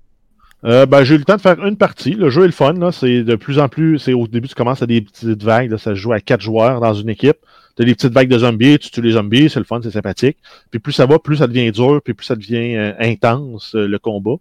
Euh, 0.64 0.84
ben, 0.84 1.04
j'ai 1.04 1.14
eu 1.14 1.18
le 1.18 1.24
temps 1.24 1.36
de 1.36 1.40
faire 1.40 1.64
une 1.64 1.76
partie. 1.76 2.12
Le 2.12 2.28
jeu 2.28 2.42
est 2.42 2.46
le 2.46 2.52
fun. 2.52 2.90
C'est 2.92 3.22
de 3.22 3.34
plus 3.36 3.58
en 3.58 3.68
plus. 3.68 3.98
C'est 3.98 4.12
au 4.12 4.26
début, 4.26 4.48
tu 4.48 4.54
commences 4.54 4.82
à 4.82 4.86
des 4.86 5.00
petites 5.00 5.42
vagues. 5.42 5.76
Ça 5.76 5.90
se 5.90 5.94
joue 5.94 6.12
à 6.12 6.20
quatre 6.20 6.42
joueurs 6.42 6.80
dans 6.80 6.94
une 6.94 7.08
équipe. 7.08 7.38
Tu 7.76 7.82
as 7.82 7.84
des 7.86 7.94
petites 7.94 8.12
vagues 8.12 8.28
de 8.28 8.38
zombies, 8.38 8.78
tu 8.78 8.90
tues 8.90 9.00
les 9.00 9.12
zombies, 9.12 9.48
c'est 9.48 9.60
le 9.60 9.64
fun, 9.64 9.80
c'est 9.82 9.92
sympathique. 9.92 10.38
Puis 10.70 10.80
plus 10.80 10.92
ça 10.92 11.06
va, 11.06 11.18
plus 11.18 11.36
ça 11.36 11.46
devient 11.46 11.70
dur, 11.70 12.00
puis 12.04 12.14
plus 12.14 12.26
ça 12.26 12.34
devient 12.34 12.76
euh, 12.76 12.92
intense, 12.98 13.74
euh, 13.74 13.86
le 13.86 13.98
combat. 13.98 14.36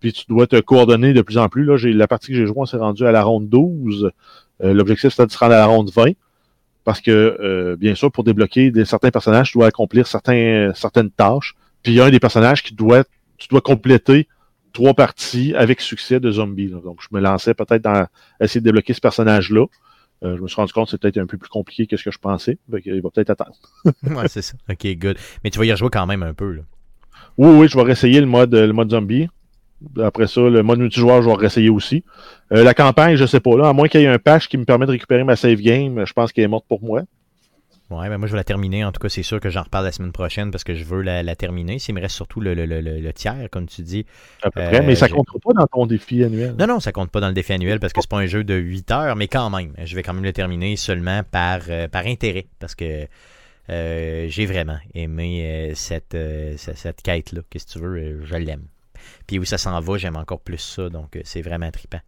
Puis 0.00 0.12
tu 0.12 0.24
dois 0.28 0.46
te 0.46 0.60
coordonner 0.60 1.12
de 1.12 1.22
plus 1.22 1.38
en 1.38 1.48
plus. 1.48 1.64
Là, 1.64 1.76
la 1.82 2.08
partie 2.08 2.28
que 2.28 2.34
j'ai 2.34 2.46
jouée, 2.46 2.58
on 2.58 2.66
s'est 2.66 2.76
rendu 2.76 3.06
à 3.06 3.12
la 3.12 3.22
ronde 3.22 3.48
12. 3.48 4.10
Euh, 4.62 4.74
L'objectif, 4.74 5.10
c'était 5.10 5.26
de 5.26 5.32
se 5.32 5.38
rendre 5.38 5.54
à 5.54 5.58
la 5.58 5.66
ronde 5.66 5.90
20. 5.94 6.12
Parce 6.84 7.00
que, 7.00 7.76
bien 7.78 7.94
sûr, 7.94 8.10
pour 8.10 8.24
débloquer 8.24 8.72
certains 8.84 9.12
personnages, 9.12 9.52
tu 9.52 9.58
dois 9.58 9.68
accomplir 9.68 10.08
certaines 10.08 11.10
tâches. 11.16 11.54
Puis 11.80 11.92
il 11.92 11.94
y 11.94 12.00
a 12.00 12.06
un 12.06 12.10
des 12.10 12.18
personnages 12.18 12.64
qui 12.64 12.74
doit, 12.74 13.04
tu 13.38 13.46
dois 13.46 13.60
compléter 13.60 14.26
trois 14.72 14.94
parties 14.94 15.54
avec 15.54 15.80
succès 15.80 16.20
de 16.20 16.30
zombies. 16.30 16.68
là. 16.68 16.78
Donc, 16.82 17.00
je 17.00 17.08
me 17.12 17.20
lançais 17.20 17.54
peut-être 17.54 17.82
dans 17.82 18.06
essayer 18.40 18.60
de 18.60 18.64
débloquer 18.64 18.94
ce 18.94 19.00
personnage-là. 19.00 19.66
Euh, 20.24 20.36
je 20.36 20.42
me 20.42 20.48
suis 20.48 20.56
rendu 20.56 20.72
compte 20.72 20.86
que 20.86 20.92
c'est 20.92 21.00
peut-être 21.00 21.18
un 21.18 21.26
peu 21.26 21.36
plus 21.36 21.48
compliqué 21.48 21.86
que 21.86 21.96
ce 21.96 22.04
que 22.04 22.10
je 22.10 22.18
pensais. 22.18 22.58
Fait 22.70 22.82
qu'il 22.82 23.00
va 23.02 23.10
peut-être 23.10 23.30
attendre. 23.30 23.56
ouais, 24.04 24.28
c'est 24.28 24.42
ça. 24.42 24.54
OK, 24.70 24.86
good. 24.96 25.16
Mais 25.42 25.50
tu 25.50 25.58
vas 25.58 25.64
y 25.64 25.72
rejouer 25.72 25.90
quand 25.90 26.06
même 26.06 26.22
un 26.22 26.34
peu. 26.34 26.52
Là. 26.52 26.62
Oui, 27.38 27.50
oui, 27.58 27.68
je 27.68 27.76
vais 27.76 27.82
réessayer 27.82 28.20
le 28.20 28.26
mode, 28.26 28.54
le 28.54 28.72
mode 28.72 28.90
zombie. 28.90 29.28
Après 30.00 30.28
ça, 30.28 30.42
le 30.42 30.62
mode 30.62 30.78
multijoueur, 30.78 31.22
je 31.22 31.28
vais 31.28 31.34
réessayer 31.34 31.70
aussi. 31.70 32.04
Euh, 32.52 32.62
la 32.62 32.72
campagne, 32.72 33.16
je 33.16 33.26
sais 33.26 33.40
pas. 33.40 33.56
Là, 33.56 33.68
à 33.68 33.72
moins 33.72 33.88
qu'il 33.88 34.00
y 34.00 34.04
ait 34.04 34.08
un 34.08 34.18
patch 34.18 34.46
qui 34.46 34.56
me 34.56 34.64
permet 34.64 34.86
de 34.86 34.92
récupérer 34.92 35.24
ma 35.24 35.34
save 35.34 35.60
game, 35.60 36.04
je 36.06 36.12
pense 36.12 36.32
qu'elle 36.32 36.44
est 36.44 36.48
morte 36.48 36.66
pour 36.68 36.82
moi. 36.82 37.02
Ouais, 37.92 38.08
ben 38.08 38.18
moi 38.18 38.26
je 38.26 38.32
vais 38.32 38.38
la 38.38 38.44
terminer. 38.44 38.84
En 38.84 38.92
tout 38.92 39.00
cas, 39.00 39.08
c'est 39.08 39.22
sûr 39.22 39.40
que 39.40 39.50
j'en 39.50 39.62
reparle 39.62 39.84
la 39.84 39.92
semaine 39.92 40.12
prochaine 40.12 40.50
parce 40.50 40.64
que 40.64 40.74
je 40.74 40.84
veux 40.84 41.02
la, 41.02 41.22
la 41.22 41.36
terminer. 41.36 41.78
S'il 41.78 41.94
me 41.94 42.00
reste 42.00 42.16
surtout 42.16 42.40
le, 42.40 42.54
le, 42.54 42.66
le, 42.66 42.80
le, 42.80 43.12
tiers, 43.12 43.48
comme 43.50 43.66
tu 43.66 43.82
dis. 43.82 44.06
À 44.42 44.50
peu 44.50 44.60
près, 44.60 44.82
mais 44.82 44.94
ça 44.94 45.08
compte 45.08 45.26
pas 45.42 45.52
dans 45.54 45.66
ton 45.66 45.86
défi 45.86 46.24
annuel. 46.24 46.54
Non, 46.58 46.66
non, 46.66 46.80
ça 46.80 46.92
compte 46.92 47.10
pas 47.10 47.20
dans 47.20 47.28
le 47.28 47.34
défi 47.34 47.52
annuel 47.52 47.80
parce 47.80 47.92
que 47.92 48.00
c'est 48.00 48.10
pas 48.10 48.18
un 48.18 48.26
jeu 48.26 48.44
de 48.44 48.54
8 48.54 48.90
heures, 48.90 49.16
mais 49.16 49.28
quand 49.28 49.50
même, 49.50 49.72
je 49.84 49.94
vais 49.94 50.02
quand 50.02 50.14
même 50.14 50.24
le 50.24 50.32
terminer 50.32 50.76
seulement 50.76 51.22
par, 51.30 51.60
par 51.90 52.06
intérêt 52.06 52.46
parce 52.58 52.74
que 52.74 53.06
euh, 53.70 54.26
j'ai 54.28 54.46
vraiment 54.46 54.78
aimé 54.94 55.72
cette, 55.74 56.16
cette, 56.56 56.76
cette 56.76 57.02
quête-là. 57.02 57.42
Qu'est-ce 57.50 57.66
que 57.66 57.72
tu 57.72 57.78
veux, 57.78 58.24
je 58.24 58.36
l'aime. 58.36 58.64
Puis 59.26 59.38
où 59.38 59.44
ça 59.44 59.58
s'en 59.58 59.78
va, 59.80 59.98
j'aime 59.98 60.16
encore 60.16 60.40
plus 60.40 60.58
ça. 60.58 60.88
Donc, 60.88 61.18
c'est 61.24 61.42
vraiment 61.42 61.70
trippant. 61.70 62.00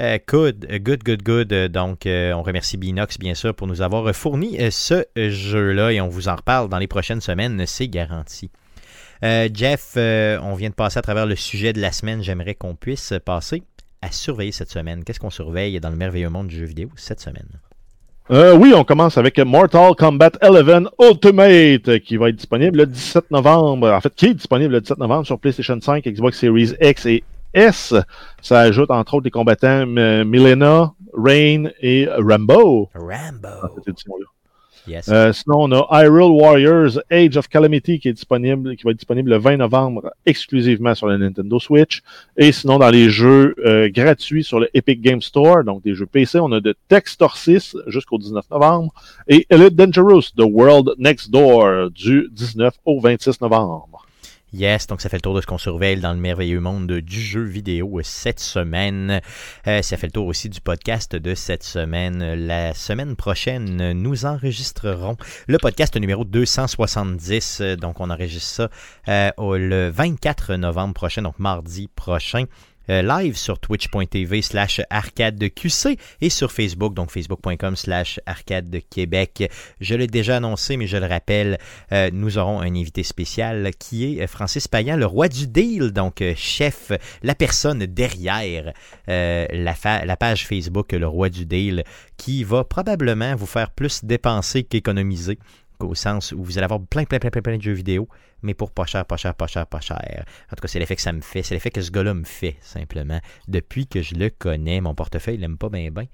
Euh, 0.00 0.18
good, 0.26 0.66
good, 0.82 1.04
good, 1.04 1.22
good. 1.22 1.52
Donc, 1.72 2.02
on 2.06 2.42
remercie 2.42 2.76
Binox, 2.76 3.18
bien 3.18 3.34
sûr, 3.34 3.54
pour 3.54 3.66
nous 3.66 3.82
avoir 3.82 4.14
fourni 4.14 4.58
ce 4.70 5.04
jeu-là 5.16 5.92
et 5.92 6.00
on 6.00 6.08
vous 6.08 6.28
en 6.28 6.36
reparle 6.36 6.68
dans 6.68 6.78
les 6.78 6.86
prochaines 6.86 7.20
semaines. 7.20 7.64
C'est 7.66 7.88
garanti. 7.88 8.50
Euh, 9.24 9.48
Jeff, 9.52 9.92
on 9.96 10.54
vient 10.54 10.70
de 10.70 10.74
passer 10.74 10.98
à 10.98 11.02
travers 11.02 11.26
le 11.26 11.36
sujet 11.36 11.72
de 11.72 11.80
la 11.80 11.92
semaine. 11.92 12.22
J'aimerais 12.22 12.54
qu'on 12.54 12.74
puisse 12.74 13.14
passer 13.24 13.62
à 14.02 14.10
surveiller 14.10 14.52
cette 14.52 14.70
semaine. 14.70 15.04
Qu'est-ce 15.04 15.20
qu'on 15.20 15.30
surveille 15.30 15.80
dans 15.80 15.90
le 15.90 15.96
merveilleux 15.96 16.28
monde 16.28 16.48
du 16.48 16.56
jeu 16.56 16.66
vidéo 16.66 16.90
cette 16.96 17.20
semaine? 17.20 17.48
Euh, 18.28 18.56
oui, 18.56 18.72
on 18.74 18.82
commence 18.82 19.18
avec 19.18 19.38
Mortal 19.38 19.94
Kombat 19.94 20.32
11 20.42 20.90
Ultimate 21.00 22.00
qui 22.00 22.16
va 22.16 22.28
être 22.28 22.36
disponible 22.36 22.78
le 22.78 22.86
17 22.86 23.30
novembre. 23.30 23.92
En 23.92 24.00
fait, 24.00 24.12
qui 24.16 24.26
est 24.26 24.34
disponible 24.34 24.74
le 24.74 24.80
17 24.80 24.98
novembre 24.98 25.26
sur 25.26 25.38
PlayStation 25.38 25.78
5, 25.80 26.04
Xbox 26.04 26.40
Series 26.40 26.72
X 26.80 27.06
et 27.06 27.22
S. 27.54 27.94
Ça 28.42 28.60
ajoute 28.60 28.90
entre 28.90 29.14
autres 29.14 29.24
les 29.24 29.30
combattants 29.30 29.86
euh, 29.96 30.24
Milena, 30.24 30.92
Rain 31.14 31.70
et 31.80 32.08
Rambo. 32.18 32.90
Rambo. 32.94 33.48
Euh, 35.08 35.32
sinon, 35.32 35.64
on 35.64 35.72
a 35.72 35.86
Hyrule 35.90 36.32
Warriors 36.32 36.98
Age 37.10 37.36
of 37.36 37.48
Calamity 37.48 37.98
qui 37.98 38.08
est 38.08 38.12
disponible, 38.12 38.76
qui 38.76 38.84
va 38.84 38.90
être 38.90 38.98
disponible 38.98 39.30
le 39.30 39.38
20 39.38 39.56
novembre 39.58 40.10
exclusivement 40.24 40.94
sur 40.94 41.06
la 41.06 41.18
Nintendo 41.18 41.58
Switch. 41.58 42.02
Et 42.36 42.52
sinon, 42.52 42.78
dans 42.78 42.90
les 42.90 43.10
jeux 43.10 43.54
euh, 43.64 43.88
gratuits 43.88 44.44
sur 44.44 44.60
le 44.60 44.68
Epic 44.74 45.00
Game 45.00 45.22
Store, 45.22 45.64
donc 45.64 45.82
des 45.82 45.94
jeux 45.94 46.06
PC, 46.06 46.38
on 46.38 46.52
a 46.52 46.60
de 46.60 46.74
Textor 46.88 47.36
6 47.36 47.76
jusqu'au 47.86 48.18
19 48.18 48.44
novembre 48.50 48.92
et 49.28 49.46
Elite 49.50 49.74
Dangerous, 49.74 50.32
The 50.36 50.42
World 50.42 50.94
Next 50.98 51.30
Door 51.30 51.90
du 51.90 52.28
19 52.32 52.74
au 52.84 53.00
26 53.00 53.40
novembre. 53.40 53.95
Yes, 54.52 54.86
donc 54.86 55.00
ça 55.00 55.08
fait 55.08 55.16
le 55.16 55.22
tour 55.22 55.34
de 55.34 55.40
ce 55.40 55.46
qu'on 55.46 55.58
surveille 55.58 55.98
dans 55.98 56.12
le 56.12 56.20
merveilleux 56.20 56.60
monde 56.60 56.86
du 56.86 57.20
jeu 57.20 57.42
vidéo 57.42 58.00
cette 58.04 58.38
semaine. 58.38 59.20
Euh, 59.66 59.82
ça 59.82 59.96
fait 59.96 60.06
le 60.06 60.12
tour 60.12 60.26
aussi 60.26 60.48
du 60.48 60.60
podcast 60.60 61.16
de 61.16 61.34
cette 61.34 61.64
semaine. 61.64 62.34
La 62.34 62.72
semaine 62.72 63.16
prochaine, 63.16 63.92
nous 63.92 64.24
enregistrerons 64.24 65.16
le 65.48 65.58
podcast 65.58 65.96
numéro 65.96 66.24
270. 66.24 67.60
Donc 67.80 67.98
on 67.98 68.08
enregistre 68.08 68.46
ça 68.46 68.70
euh, 69.08 69.58
le 69.58 69.90
24 69.90 70.54
novembre 70.54 70.94
prochain, 70.94 71.22
donc 71.22 71.40
mardi 71.40 71.88
prochain. 71.88 72.44
Euh, 72.88 73.02
live 73.02 73.36
sur 73.36 73.58
twitch.tv 73.58 74.42
slash 74.42 74.80
arcadeqc 74.90 75.98
et 76.20 76.30
sur 76.30 76.52
Facebook, 76.52 76.94
donc 76.94 77.10
facebook.com 77.10 77.74
slash 77.74 78.20
arcade 78.26 78.80
Québec. 78.90 79.50
Je 79.80 79.94
l'ai 79.94 80.06
déjà 80.06 80.36
annoncé, 80.36 80.76
mais 80.76 80.86
je 80.86 80.96
le 80.96 81.06
rappelle, 81.06 81.58
euh, 81.92 82.10
nous 82.12 82.38
aurons 82.38 82.60
un 82.60 82.74
invité 82.74 83.02
spécial 83.02 83.70
qui 83.78 84.18
est 84.18 84.26
Francis 84.26 84.68
Payan, 84.68 84.96
le 84.96 85.06
roi 85.06 85.28
du 85.28 85.48
deal, 85.48 85.90
donc 85.92 86.20
euh, 86.20 86.34
chef, 86.36 86.92
la 87.22 87.34
personne 87.34 87.86
derrière 87.86 88.72
la 89.08 90.16
page 90.16 90.46
Facebook 90.46 90.92
Le 90.92 91.06
Roi 91.06 91.28
du 91.28 91.46
deal, 91.46 91.84
qui 92.16 92.44
va 92.44 92.64
probablement 92.64 93.34
vous 93.34 93.46
faire 93.46 93.70
plus 93.70 94.04
dépenser 94.04 94.64
qu'économiser 94.64 95.38
au 95.84 95.94
sens 95.94 96.32
où 96.32 96.42
vous 96.42 96.58
allez 96.58 96.64
avoir 96.64 96.80
plein, 96.80 97.04
plein, 97.04 97.18
plein, 97.18 97.30
plein, 97.30 97.42
plein 97.42 97.56
de 97.56 97.62
jeux 97.62 97.72
vidéo, 97.72 98.08
mais 98.42 98.54
pour 98.54 98.70
pas 98.70 98.86
cher, 98.86 99.04
pas 99.04 99.16
cher, 99.16 99.34
pas 99.34 99.46
cher, 99.46 99.66
pas 99.66 99.80
cher. 99.80 100.24
En 100.52 100.56
tout 100.56 100.60
cas, 100.62 100.68
c'est 100.68 100.78
l'effet 100.78 100.96
que 100.96 101.02
ça 101.02 101.12
me 101.12 101.20
fait. 101.20 101.42
C'est 101.42 101.54
l'effet 101.54 101.70
que 101.70 101.80
ce 101.80 101.90
gars-là 101.90 102.14
me 102.14 102.24
fait, 102.24 102.56
simplement. 102.60 103.20
Depuis 103.48 103.86
que 103.86 104.02
je 104.02 104.14
le 104.14 104.30
connais, 104.30 104.80
mon 104.80 104.94
portefeuille, 104.94 105.34
il 105.34 105.40
l'aime 105.40 105.58
pas 105.58 105.68
bien, 105.68 105.90
bien. 105.90 106.06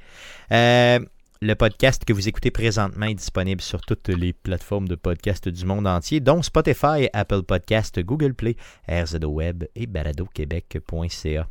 Euh, 0.52 0.98
le 1.40 1.54
podcast 1.54 2.04
que 2.04 2.12
vous 2.12 2.28
écoutez 2.28 2.52
présentement 2.52 3.06
est 3.06 3.14
disponible 3.14 3.60
sur 3.60 3.80
toutes 3.80 4.08
les 4.08 4.32
plateformes 4.32 4.86
de 4.86 4.94
podcast 4.94 5.48
du 5.48 5.64
monde 5.66 5.88
entier, 5.88 6.20
dont 6.20 6.40
Spotify, 6.40 7.08
Apple 7.12 7.42
Podcast, 7.42 7.98
Google 7.98 8.34
Play, 8.34 8.56
RZO 8.88 9.26
Web 9.26 9.64
et 9.74 9.88
baladoquebec.ca. 9.88 11.48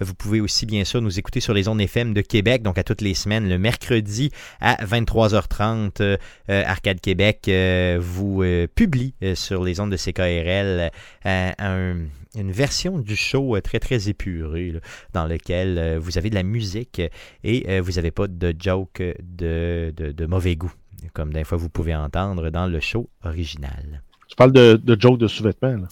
Vous 0.00 0.14
pouvez 0.14 0.40
aussi, 0.40 0.66
bien 0.66 0.84
sûr, 0.84 1.02
nous 1.02 1.18
écouter 1.18 1.40
sur 1.40 1.54
les 1.54 1.68
ondes 1.68 1.80
FM 1.80 2.14
de 2.14 2.20
Québec, 2.20 2.62
donc 2.62 2.78
à 2.78 2.84
toutes 2.84 3.00
les 3.00 3.14
semaines, 3.14 3.48
le 3.48 3.58
mercredi 3.58 4.30
à 4.60 4.84
23h30. 4.84 6.02
Euh, 6.02 6.16
Arcade 6.46 7.00
Québec 7.00 7.46
euh, 7.48 7.98
vous 8.00 8.42
euh, 8.42 8.66
publie 8.72 9.14
sur 9.34 9.64
les 9.64 9.80
ondes 9.80 9.90
de 9.90 9.96
CKRL 9.96 10.90
une 12.34 12.52
version 12.52 12.98
du 12.98 13.16
show 13.16 13.58
très 13.60 13.80
très 13.80 14.08
épurée 14.08 14.74
dans 15.12 15.26
lequel 15.26 15.98
vous 15.98 16.18
avez 16.18 16.30
de 16.30 16.34
la 16.34 16.42
musique 16.42 17.00
et 17.42 17.80
vous 17.80 17.92
n'avez 17.92 18.10
pas 18.10 18.28
de 18.28 18.54
joke 18.56 19.02
de, 19.20 19.92
de, 19.96 20.26
mauvais 20.26 20.54
goût, 20.54 20.72
comme 21.14 21.32
des 21.32 21.44
fois 21.44 21.58
vous 21.58 21.70
pouvez 21.70 21.94
entendre 21.94 22.50
dans 22.50 22.66
le 22.66 22.80
show 22.80 23.08
original. 23.24 24.02
Tu 24.28 24.36
parles 24.36 24.52
de, 24.52 24.76
de 24.76 25.00
joke 25.00 25.18
de 25.18 25.26
sous-vêtements? 25.26 25.88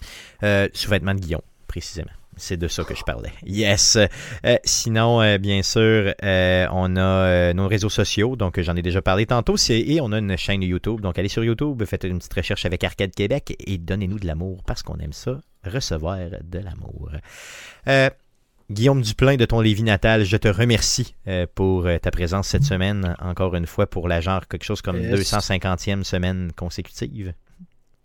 sous-vêtements 0.73 1.15
de 1.15 1.21
Guillaume, 1.21 1.43
précisément. 1.67 2.16
C'est 2.37 2.59
de 2.59 2.69
ça 2.69 2.85
que 2.85 2.95
je 2.95 3.03
parlais. 3.03 3.33
Yes. 3.45 3.97
Euh, 3.97 4.57
sinon, 4.65 5.23
euh, 5.23 5.39
bien 5.39 5.63
sûr, 5.63 6.13
euh, 6.23 6.67
on 6.71 6.97
a 6.97 7.55
nos 7.55 7.67
réseaux 7.67 7.89
sociaux. 7.89 8.37
Donc, 8.37 8.61
j'en 8.61 8.77
ai 8.77 8.83
déjà 8.83 9.01
parlé 9.01 9.25
tantôt. 9.25 9.57
Et 9.71 10.01
on 10.03 10.13
a 10.13 10.19
une 10.19 10.37
chaîne 10.37 10.63
YouTube. 10.63 11.01
Donc, 11.01 11.19
allez 11.19 11.29
sur 11.29 11.43
YouTube, 11.43 11.83
faites 11.87 12.05
une 12.05 12.19
petite 12.19 12.35
recherche 12.35 12.67
avec 12.67 12.85
Arcade 12.85 13.13
Québec 13.13 13.57
et 13.59 13.79
donnez-nous 13.79 14.19
de 14.19 14.27
l'amour 14.27 14.63
parce 14.67 14.83
qu'on 14.83 14.99
aime 14.99 15.15
ça, 15.15 15.41
recevoir 15.65 16.19
de 16.45 16.59
l'amour. 16.59 17.11
Guillaume 18.69 19.01
Duplain 19.01 19.37
de 19.37 19.45
ton 19.45 19.61
Lévis 19.61 19.85
natal, 19.85 20.25
je 20.25 20.37
te 20.37 20.49
remercie 20.49 21.15
pour 21.55 21.87
ta 22.03 22.11
présence 22.11 22.49
cette 22.49 22.65
semaine, 22.65 23.17
encore 23.21 23.55
une 23.55 23.67
fois, 23.67 23.87
pour 23.87 24.09
la 24.09 24.21
genre 24.21 24.47
quelque 24.49 24.65
chose 24.65 24.83
comme 24.83 24.99
250e 24.99 26.03
semaine 26.03 26.51
consécutive. 26.55 27.33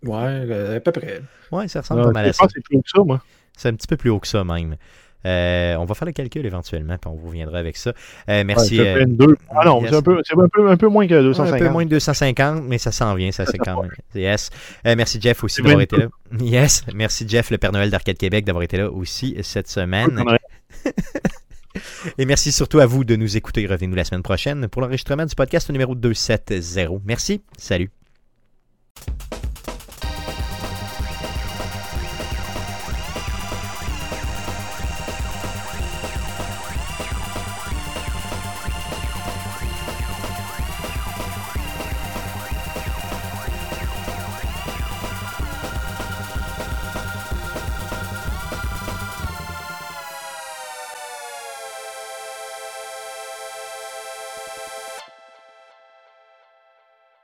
Ouais, 0.04 0.76
à 0.76 0.80
peu 0.80 0.92
près. 0.92 1.22
Ouais, 1.50 1.68
ça 1.68 1.80
ressemble 1.80 2.04
pas 2.04 2.10
mal 2.12 2.26
à 2.26 2.32
ça. 2.32 2.46
C'est 2.52 2.62
plus 2.62 2.78
que 2.78 2.88
ça, 2.88 3.02
moi. 3.04 3.22
C'est 3.56 3.68
un 3.68 3.74
petit 3.74 3.86
peu 3.86 3.96
plus 3.96 4.10
haut 4.10 4.20
que 4.20 4.28
ça 4.28 4.44
même. 4.44 4.76
Euh, 5.24 5.76
on 5.76 5.84
va 5.84 5.94
faire 5.94 6.06
le 6.06 6.12
calcul 6.12 6.44
éventuellement, 6.44 6.98
puis 6.98 7.10
on 7.10 7.14
vous 7.14 7.28
reviendra 7.28 7.58
avec 7.58 7.76
ça. 7.76 7.92
Euh, 8.28 8.42
merci. 8.44 8.80
Euh, 8.80 9.04
ah 9.50 9.64
non, 9.64 9.80
c'est 9.86 9.94
un, 9.94 10.02
peu, 10.02 10.20
un, 10.66 10.76
peu, 10.76 10.88
moins 10.88 11.06
que 11.06 11.22
250. 11.22 11.54
un 11.54 11.64
peu 11.64 11.72
moins 11.72 11.84
que 11.84 11.90
250, 11.90 12.64
mais 12.64 12.78
ça 12.78 12.90
s'en 12.90 13.14
vient, 13.14 13.30
ça 13.30 13.46
c'est 13.46 13.58
quand 13.58 13.82
même. 13.82 13.90
Yes. 14.14 14.50
merci 14.84 15.18
Jeff 15.20 15.42
aussi 15.42 15.62
d'avoir 15.62 15.80
été 15.80 15.96
là. 15.96 16.06
Yes. 16.40 16.84
Merci 16.94 17.26
Jeff, 17.28 17.50
le 17.50 17.58
Père 17.58 17.72
Noël 17.72 17.90
d'Arcade 17.90 18.16
Québec, 18.16 18.44
d'avoir 18.44 18.62
été 18.62 18.76
là 18.76 18.90
aussi 18.90 19.36
cette 19.42 19.68
semaine. 19.68 20.22
Et 22.18 22.26
merci 22.26 22.52
surtout 22.52 22.80
à 22.80 22.86
vous 22.86 23.04
de 23.04 23.16
nous 23.16 23.36
écouter. 23.36 23.66
Revenez-nous 23.66 23.94
la 23.94 24.04
semaine 24.04 24.22
prochaine 24.22 24.68
pour 24.68 24.82
l'enregistrement 24.82 25.24
du 25.24 25.34
podcast 25.34 25.70
numéro 25.70 25.94
270. 25.94 27.00
Merci. 27.06 27.42
Salut. 27.56 27.90